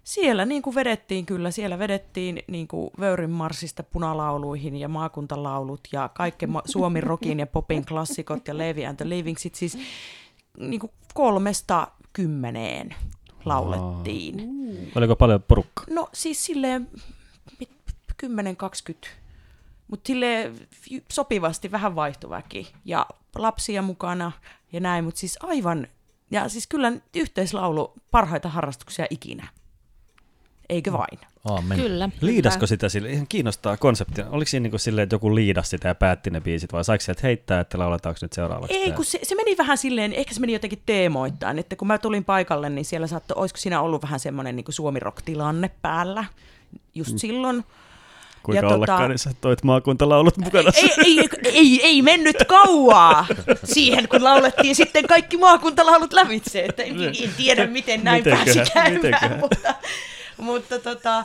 siellä 0.07 0.45
niin 0.45 0.61
kuin 0.61 0.75
vedettiin 0.75 1.25
kyllä, 1.25 1.51
siellä 1.51 1.79
vedettiin 1.79 2.43
niin 2.47 2.67
kuin 2.67 2.89
Vöyrin 2.99 3.29
marssista 3.29 3.83
punalauluihin 3.83 4.75
ja 4.75 4.87
maakuntalaulut 4.87 5.79
ja 5.91 6.09
kaikki 6.09 6.45
Suomi 6.65 7.01
Rockin 7.01 7.39
ja 7.39 7.47
popin 7.47 7.85
klassikot 7.85 8.47
ja 8.47 8.57
Levi 8.57 8.85
and 8.85 8.97
the 8.97 9.09
Livingsit, 9.09 9.55
siis 9.55 9.77
niin 10.57 10.79
kuin 10.79 10.91
kolmesta 11.13 11.87
kymmeneen 12.13 12.95
laulettiin. 13.45 14.41
Oliko 14.95 15.15
paljon 15.15 15.43
porukkaa? 15.47 15.85
No 15.89 16.09
siis 16.13 16.45
silleen 16.45 16.89
mit- 17.59 17.69
10-20, 19.05 19.07
mutta 19.87 20.07
silleen 20.07 20.55
y- 20.91 21.01
sopivasti 21.11 21.71
vähän 21.71 21.95
vaihtuväki 21.95 22.73
ja 22.85 23.05
lapsia 23.35 23.81
mukana 23.81 24.31
ja 24.71 24.79
näin, 24.79 25.03
mutta 25.03 25.19
siis 25.19 25.37
aivan, 25.43 25.87
ja 26.31 26.49
siis 26.49 26.67
kyllä 26.67 26.91
yhteislaulu 27.15 27.93
parhaita 28.11 28.49
harrastuksia 28.49 29.05
ikinä. 29.09 29.47
Eikö 30.69 30.93
vain? 30.93 31.19
Aamen. 31.45 31.77
Kyllä. 31.79 32.09
Liidasko 32.21 32.67
sitä 32.67 32.89
sille? 32.89 33.09
Ihan 33.09 33.27
kiinnostaa 33.29 33.77
konseptia. 33.77 34.25
Oliko 34.29 34.49
siinä 34.49 34.69
niin 34.69 34.79
silleen, 34.79 35.03
että 35.03 35.15
joku 35.15 35.35
liidas 35.35 35.69
sitä 35.69 35.87
ja 35.87 35.95
päätti 35.95 36.29
ne 36.29 36.41
biisit, 36.41 36.73
vai 36.73 36.83
saiko 36.83 37.01
sieltä 37.01 37.21
heittää, 37.23 37.59
että 37.59 37.79
lauletaanko 37.79 38.19
nyt 38.21 38.33
seuraavaksi? 38.33 38.75
Ei, 38.77 38.91
kun 38.91 39.05
se, 39.05 39.19
se 39.23 39.35
meni 39.35 39.57
vähän 39.57 39.77
silleen, 39.77 40.13
ehkä 40.13 40.33
se 40.33 40.39
meni 40.39 40.53
jotenkin 40.53 40.81
teemoittain, 40.85 41.59
että 41.59 41.75
kun 41.75 41.87
mä 41.87 41.97
tulin 41.97 42.23
paikalle, 42.25 42.69
niin 42.69 42.85
siellä 42.85 43.07
saattoi, 43.07 43.35
olisiko 43.39 43.57
siinä 43.57 43.81
ollut 43.81 44.01
vähän 44.01 44.19
semmoinen 44.19 44.55
niin 44.55 44.65
suomi-rock-tilanne 44.69 45.69
päällä 45.81 46.25
just 46.95 47.11
Mm. 47.11 47.17
silloin. 47.17 47.63
Kuinka 48.43 48.65
ja 48.65 48.69
tota- 48.71 48.73
ollakaan, 48.75 49.09
niin 49.09 49.19
sä 49.19 49.31
toit 49.41 49.63
maakuntalaulut 49.63 50.37
mukana. 50.37 50.71
ei, 50.75 50.89
ei, 51.05 51.29
ei, 51.53 51.81
ei 51.83 52.01
mennyt 52.01 52.35
kauaa 52.47 53.27
siihen, 53.63 54.07
kun 54.09 54.23
laulettiin 54.23 54.75
sitten 54.75 55.07
kaikki 55.07 55.37
maakuntalaulut 55.37 56.13
lävitse. 56.13 56.65
Että 56.65 56.83
en, 56.83 57.03
en 57.03 57.13
tiedä, 57.37 57.67
miten 57.67 58.03
näin 58.03 58.19
Mitenköhän, 58.19 58.45
pääsi 58.55 58.71
käymään, 58.71 58.93
mitenköhän. 58.93 59.39
mutta, 59.39 59.75
mutta, 60.37 60.79
tota, 60.79 61.23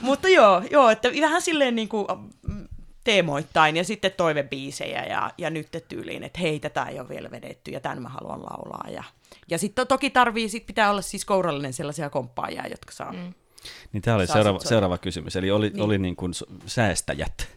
mutta 0.00 0.28
joo, 0.28 0.62
joo, 0.70 0.90
että 0.90 1.08
vähän 1.20 1.42
silleen 1.42 1.74
niin 1.74 1.88
kuin 1.88 2.06
mm, 2.48 2.68
teemoittain 3.04 3.76
ja 3.76 3.84
sitten 3.84 4.12
toivebiisejä 4.16 5.04
ja, 5.04 5.30
ja 5.38 5.50
nyt 5.50 5.68
tyyliin, 5.88 6.24
että 6.24 6.38
hei, 6.40 6.60
tätä 6.60 6.84
ei 6.84 7.00
ole 7.00 7.08
vielä 7.08 7.30
vedetty 7.30 7.70
ja 7.70 7.80
tämän 7.80 8.02
mä 8.02 8.08
haluan 8.08 8.42
laulaa. 8.42 8.86
Ja, 8.90 9.04
ja 9.48 9.58
sitten 9.58 9.86
toki 9.86 10.10
tarvii, 10.10 10.48
sit 10.48 10.66
pitää 10.66 10.90
olla 10.90 11.02
siis 11.02 11.24
kourallinen 11.24 11.72
sellaisia 11.72 12.10
komppaajia, 12.10 12.66
jotka 12.70 12.92
saa. 12.92 13.12
Mm. 13.12 13.34
Niin 13.92 14.02
tämä 14.02 14.16
oli 14.16 14.26
seuraava, 14.26 14.60
seuraava 14.60 14.98
kysymys. 14.98 15.36
Eli 15.36 15.50
oli, 15.50 15.70
Niin. 15.70 15.82
oli 15.82 15.98
niin 15.98 16.16
kuin 16.16 16.32
säästäjät. 16.66 17.48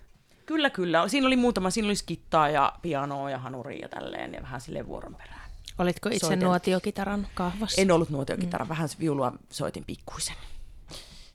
Kyllä, 0.46 0.70
kyllä. 0.70 1.08
Siinä 1.08 1.28
oli 1.28 1.36
muutama, 1.36 1.70
siinä 1.70 1.86
oli 1.88 1.96
skittaa 1.96 2.50
ja 2.50 2.74
pianoa 2.82 3.30
ja 3.30 3.38
hanuria 3.38 3.80
ja 3.82 3.90
tälleen 3.90 4.34
ja 4.34 4.42
vähän 4.42 4.62
silleen 4.62 4.88
vuoron 4.88 5.16
perään. 5.16 5.42
Olitko 5.78 6.10
itse 6.10 6.20
Soitin. 6.28 6.40
nuotiokitaran 6.46 7.28
kahvassa? 7.34 7.82
En 7.82 7.92
ollut 7.92 8.10
nuotiokitara, 8.10 8.66
mm. 8.66 8.70
vähän 8.70 8.90
viulua 9.00 9.34
soitin 9.50 9.84
pikkuisen 9.86 10.36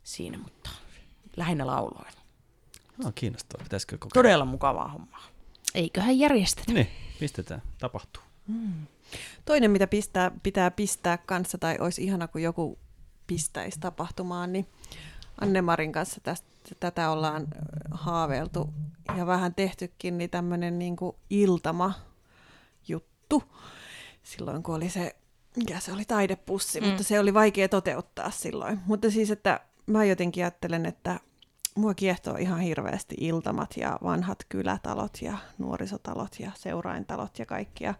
siinä, 0.03 0.39
mutta 0.39 0.71
lähinnä 1.37 1.67
lauloin. 1.67 2.13
No, 3.05 3.13
kiinnostavaa. 3.15 3.65
Pitäisikö 3.65 3.99
kokeilla? 3.99 4.23
Todella 4.23 4.45
mukavaa 4.45 4.89
hommaa. 4.89 5.25
Eiköhän 5.75 6.19
järjestetä. 6.19 6.73
Niin, 6.73 6.89
pistetään. 7.21 7.63
Tapahtuu. 7.79 8.23
Toinen, 9.45 9.71
mitä 9.71 9.87
pistää, 9.87 10.31
pitää 10.43 10.71
pistää 10.71 11.19
kanssa, 11.19 11.59
tai 11.59 11.77
olisi 11.81 12.05
ihana, 12.05 12.29
kun 12.29 12.43
joku 12.43 12.79
pistäisi 13.27 13.81
tapahtumaan, 13.81 14.53
niin 14.53 14.67
Annemarin 15.41 15.93
kanssa 15.93 16.21
tästä, 16.21 16.49
tätä 16.81 17.11
ollaan 17.11 17.47
haaveiltu 17.91 18.75
ja 19.17 19.27
vähän 19.27 19.55
tehtykin, 19.55 20.19
niin 20.19 20.31
tämmöinen 20.31 20.79
niin 20.79 20.97
iltama-juttu. 21.31 23.43
Silloin, 24.23 24.63
kun 24.63 24.75
oli 24.75 24.91
se, 24.91 25.17
mikä 25.57 25.81
se 25.81 25.93
oli, 25.93 26.05
taidepussi, 26.05 26.81
mm. 26.81 26.87
mutta 26.87 27.03
se 27.03 27.21
oli 27.21 27.35
vaikea 27.35 27.69
toteuttaa 27.69 28.31
silloin. 28.31 28.81
Mutta 28.87 29.11
siis, 29.11 29.31
että 29.31 29.61
mä 29.87 30.05
jotenkin 30.05 30.45
ajattelen, 30.45 30.87
että 30.87 31.21
mua 31.77 31.95
kiehtoo 31.95 32.37
ihan 32.37 32.61
hirveästi 32.61 33.15
iltamat 33.19 33.77
ja 33.77 33.99
vanhat 34.05 34.39
kylätalot 34.49 35.23
ja 35.23 35.39
nuorisotalot 35.59 36.41
ja 36.41 36.51
seuraintalot 36.55 37.39
ja 37.39 37.47
kaikki. 37.47 37.85
Ja 37.85 37.95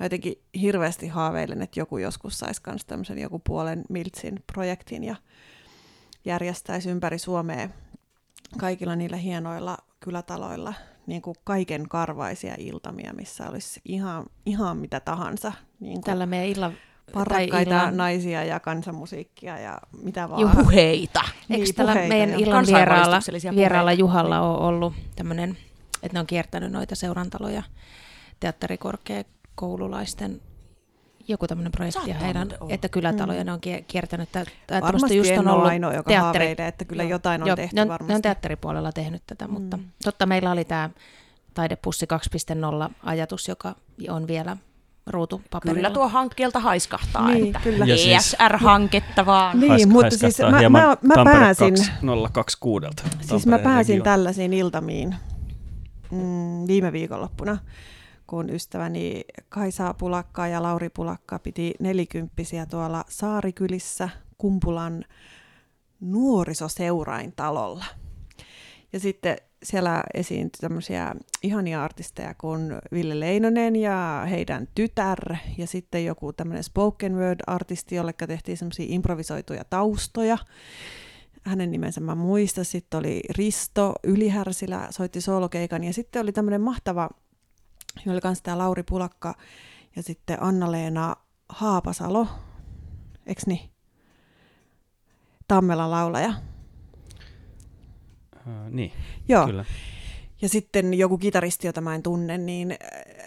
mä 0.00 0.06
jotenkin 0.06 0.42
hirveästi 0.60 1.08
haaveilen, 1.08 1.62
että 1.62 1.80
joku 1.80 1.98
joskus 1.98 2.38
saisi 2.38 2.60
myös 2.66 2.84
tämmöisen 2.84 3.18
joku 3.18 3.38
puolen 3.46 3.84
miltsin 3.88 4.44
projektin 4.52 5.04
ja 5.04 5.16
järjestäisi 6.24 6.90
ympäri 6.90 7.18
Suomea 7.18 7.68
kaikilla 8.58 8.96
niillä 8.96 9.16
hienoilla 9.16 9.78
kylätaloilla 10.00 10.74
niin 11.06 11.22
kuin 11.22 11.36
kaiken 11.44 11.88
karvaisia 11.88 12.54
iltamia, 12.58 13.12
missä 13.12 13.48
olisi 13.48 13.80
ihan, 13.84 14.26
ihan 14.46 14.76
mitä 14.76 15.00
tahansa. 15.00 15.52
Niin 15.80 15.94
kuin 15.94 16.04
Tällä 16.04 16.26
meidän 16.26 16.48
illan... 16.48 16.72
parrakkaita 17.12 17.60
illan- 17.84 17.96
naisia 17.96 18.44
ja 18.44 18.60
kansanmusiikkia 18.60 19.58
ja 19.58 19.78
mitä 20.02 20.28
vaan. 20.30 20.40
Juheita. 20.40 21.20
Eikö 21.50 21.64
Niin, 21.64 21.74
tällä 21.74 21.94
meidän 21.94 22.40
illan 22.40 22.66
vieraalla, 22.66 23.20
vieraalla. 23.56 23.92
Juhalla 23.92 24.40
on 24.40 24.58
ollut 24.58 24.94
tämmöinen, 25.16 25.50
että 26.02 26.16
ne 26.16 26.20
on 26.20 26.26
kiertänyt 26.26 26.72
noita 26.72 26.94
seurantaloja 26.94 27.62
teatterikorkeakoululaisten 28.40 30.40
joku 31.28 31.46
tämmöinen 31.46 31.72
projekti 31.72 31.98
ja 32.00 32.04
Saattaa 32.06 32.24
heidän, 32.24 32.48
olla. 32.60 32.74
että 32.74 32.88
kylätaloja 32.88 33.40
mm. 33.40 33.46
ne 33.46 33.52
on 33.52 33.60
kie- 33.60 33.84
kiertänyt. 33.86 34.28
Tä, 34.32 34.44
Varmasti 34.80 35.16
just 35.16 35.30
on 35.38 35.48
ollut 35.48 35.66
ainoa, 35.66 35.94
joka 35.94 36.08
teatteri, 36.08 36.44
haaveilee, 36.44 36.68
että 36.68 36.84
kyllä 36.84 37.02
Joo. 37.02 37.10
jotain 37.10 37.42
on 37.42 37.48
Joo, 37.48 37.56
tehty 37.56 37.76
ne 37.76 37.82
on, 37.82 37.88
varmasti. 37.88 38.12
Ne 38.12 38.16
on 38.16 38.22
teatteripuolella 38.22 38.92
tehnyt 38.92 39.22
tätä, 39.26 39.48
mutta 39.48 39.76
Mm. 39.76 39.84
totta 40.04 40.26
meillä 40.26 40.50
oli 40.50 40.64
tämä 40.64 40.90
taidepussi 41.54 42.06
2.0 42.06 42.90
ajatus, 43.02 43.48
joka 43.48 43.74
on 44.08 44.26
vielä 44.26 44.56
ruutupaperilla. 45.10 45.76
Kyllä 45.76 45.90
tuo 45.90 46.08
hankkeelta 46.08 46.60
haiskahtaa, 46.60 47.28
Niin, 47.28 47.46
että 47.46 47.58
kyllä. 47.60 47.84
Ja 47.84 47.96
siis- 47.96 48.34
ESR-hanketta 48.34 49.26
vaan. 49.26 49.60
Niin, 49.60 49.72
Hais- 49.72 49.86
mutta 49.86 50.16
siis 50.18 50.38
mä, 50.38 50.68
mä, 50.70 50.96
mä 51.02 51.14
Tampere 51.14 51.38
pääsin, 51.38 51.74
2026. 51.74 52.86
siis 53.20 53.46
mä 53.46 53.58
pääsin 53.58 54.02
tällaisiin 54.02 54.52
iltamiin 54.52 55.14
mm, 56.10 56.66
viime 56.66 56.92
viikonloppuna, 56.92 57.58
kun 58.26 58.50
ystäväni 58.50 59.24
Kaisa 59.48 59.94
Pulakka 59.94 60.46
ja 60.46 60.62
Lauri 60.62 60.88
Pulakka 60.88 61.38
piti 61.38 61.74
nelikymppisiä 61.80 62.66
tuolla 62.66 63.04
Saarikylissä 63.08 64.08
Kumpulan 64.38 65.04
nuorisoseurain 66.00 67.32
talolla. 67.36 67.84
Ja 68.92 69.00
sitten 69.00 69.36
siellä 69.62 70.02
esiintyi 70.14 70.60
tämmöisiä 70.60 71.14
ihania 71.42 71.84
artisteja 71.84 72.34
kuin 72.34 72.72
Ville 72.92 73.20
Leinonen 73.20 73.76
ja 73.76 74.26
heidän 74.30 74.68
tytär 74.74 75.36
ja 75.58 75.66
sitten 75.66 76.04
joku 76.04 76.32
tämmöinen 76.32 76.64
spoken 76.64 77.16
word-artisti, 77.16 77.94
jolle 77.94 78.12
tehtiin 78.12 78.56
semmoisia 78.56 78.86
improvisoituja 78.88 79.64
taustoja. 79.64 80.38
Hänen 81.42 81.70
nimensä 81.70 82.00
mä 82.00 82.14
muistan. 82.14 82.64
Sitten 82.64 82.98
oli 82.98 83.20
Risto 83.38 83.92
Ylihärsilä, 84.04 84.88
soitti 84.90 85.20
soolokeikan 85.20 85.84
ja 85.84 85.92
sitten 85.92 86.22
oli 86.22 86.32
tämmöinen 86.32 86.60
mahtava, 86.60 87.08
jolla 88.06 88.20
kanssa 88.20 88.44
tämä 88.44 88.58
Lauri 88.58 88.82
Pulakka 88.82 89.34
ja 89.96 90.02
sitten 90.02 90.42
Anna-Leena 90.42 91.16
Haapasalo, 91.48 92.26
eks 93.26 93.46
niin? 93.46 93.70
Tammelan 95.48 95.90
laulaja. 95.90 96.34
Uh, 98.46 98.70
niin, 98.70 98.92
Joo. 99.28 99.46
kyllä. 99.46 99.64
Ja 100.42 100.48
sitten 100.48 100.94
joku 100.94 101.18
kitaristi, 101.18 101.66
jota 101.66 101.80
mä 101.80 101.94
en 101.94 102.02
tunne, 102.02 102.38
niin 102.38 102.70
äh, 102.70 102.78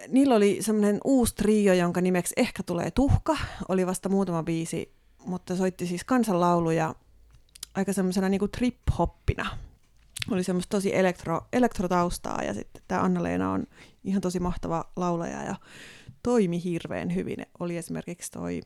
niillä 0.07 0.35
oli 0.35 0.57
semmoinen 0.61 0.99
uusi 1.03 1.35
trio, 1.35 1.73
jonka 1.73 2.01
nimeksi 2.01 2.33
Ehkä 2.37 2.63
tulee 2.63 2.91
tuhka. 2.91 3.37
Oli 3.69 3.87
vasta 3.87 4.09
muutama 4.09 4.43
biisi, 4.43 4.93
mutta 5.25 5.55
soitti 5.55 5.87
siis 5.87 6.03
kansanlauluja 6.03 6.95
aika 7.75 7.93
semmoisena 7.93 8.29
niin 8.29 8.41
trip-hoppina. 8.41 9.47
oli 10.31 10.43
semmoista 10.43 10.77
tosi 10.77 10.95
elektro, 10.95 11.41
elektrotaustaa 11.53 12.43
ja 12.43 12.53
sitten 12.53 12.83
tämä 12.87 13.01
Anna-Leena 13.01 13.51
on 13.51 13.63
ihan 14.03 14.21
tosi 14.21 14.39
mahtava 14.39 14.83
laulaja 14.95 15.43
ja 15.43 15.55
toimi 16.23 16.63
hirveän 16.63 17.15
hyvin. 17.15 17.45
Oli 17.59 17.77
esimerkiksi 17.77 18.31
toi 18.31 18.61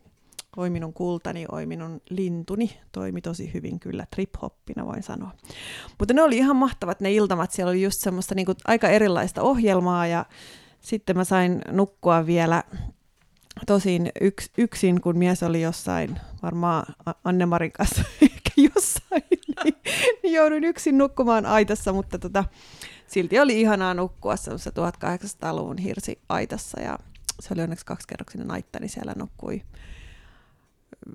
Oi 0.58 0.70
minun 0.70 0.94
kultani, 0.94 1.46
oi 1.52 1.66
minun 1.66 2.02
lintuni, 2.10 2.80
toimi 2.92 3.22
tosi 3.22 3.54
hyvin 3.54 3.80
kyllä 3.80 4.08
trip-hoppina 4.16 4.86
voin 4.86 5.04
sanoa. 5.04 5.32
Mutta 6.00 6.14
ne 6.14 6.22
oli 6.22 6.38
ihan 6.38 6.56
mahtavat 6.56 7.00
ne 7.00 7.12
iltamat, 7.14 7.52
siellä 7.52 7.70
oli 7.70 7.82
just 7.82 8.02
semmoista 8.02 8.36
niin 8.36 8.46
kuin 8.46 8.58
aika 8.68 8.88
erilaista 8.88 9.42
ohjelmaa 9.42 10.08
ja 10.08 10.26
sitten 10.82 11.18
mä 11.18 11.24
sain 11.24 11.62
nukkua 11.72 12.26
vielä 12.26 12.64
tosin 13.68 14.12
yks, 14.22 14.50
yksin, 14.58 15.02
kun 15.02 15.18
mies 15.18 15.44
oli 15.44 15.62
jossain, 15.62 16.20
varmaan 16.44 16.86
Annemarin 17.24 17.72
kanssa 17.72 18.02
ehkä 18.22 18.52
jossain, 18.58 19.24
niin, 19.64 19.76
niin 20.24 20.34
joudun 20.34 20.64
yksin 20.64 20.98
nukkumaan 20.98 21.46
aitassa, 21.46 21.94
mutta 21.94 22.20
tota, 22.20 22.44
silti 23.08 23.40
oli 23.40 23.62
ihanaa 23.62 23.94
nukkua 23.94 24.36
semmoisessa 24.36 24.72
1800-luvun 24.72 25.78
hirsi-aitassa 25.78 26.82
ja 26.82 27.00
se 27.40 27.54
oli 27.54 27.62
onneksi 27.62 27.86
kaksikerroksinen 27.86 28.52
aitta, 28.52 28.80
niin 28.80 28.90
siellä 28.90 29.14
nukkui 29.18 29.62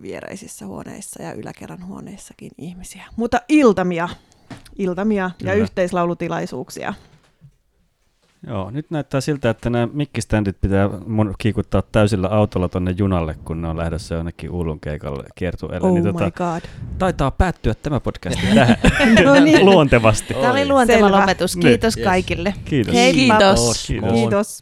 viereisissä 0.02 0.66
huoneissa 0.66 1.23
ja 1.23 1.32
yläkerran 1.32 1.86
huoneissakin 1.86 2.51
ihmisiä. 2.59 3.05
Mutta 3.16 3.40
iltamia, 3.48 4.09
iltamia 4.78 5.31
Kyllä. 5.39 5.52
ja 5.52 5.59
yhteislaulutilaisuuksia. 5.59 6.94
Joo, 8.47 8.70
nyt 8.70 8.90
näyttää 8.90 9.20
siltä, 9.20 9.51
että 9.51 9.70
nämä 9.70 9.89
mikkiständit 9.93 10.60
pitää 10.60 10.90
mun 11.06 11.35
kiikuttaa 11.39 11.82
täysillä 11.82 12.28
autolla 12.28 12.69
tonne 12.69 12.94
junalle, 12.98 13.35
kun 13.44 13.62
ne 13.62 13.69
on 13.69 13.77
lähdössä 13.77 14.14
jonnekin 14.14 14.51
Uulun 14.51 14.81
keikalle 14.81 15.24
kiertueelle. 15.35 15.89
Oh 15.89 15.94
niin 15.94 16.05
my 16.05 16.12
tota, 16.12 16.31
god. 16.31 16.60
Taitaa 16.98 17.31
päättyä 17.31 17.74
tämä 17.74 18.01
podcast 18.01 18.39
tähän 18.55 18.77
no 19.24 19.40
niin. 19.40 19.64
luontevasti. 19.70 20.35
Tämä 20.35 20.52
oli 20.52 20.69
luonteva 20.69 21.06
Selvä. 21.06 21.20
lopetus. 21.20 21.56
Kiitos 21.56 21.97
niin. 21.97 22.05
kaikille. 22.05 22.55
Kiitos. 22.64 22.94
Hei, 22.94 23.14
Kiitos. 23.14 23.86
Kiitos. 23.86 24.12
Kiitos. 24.12 24.59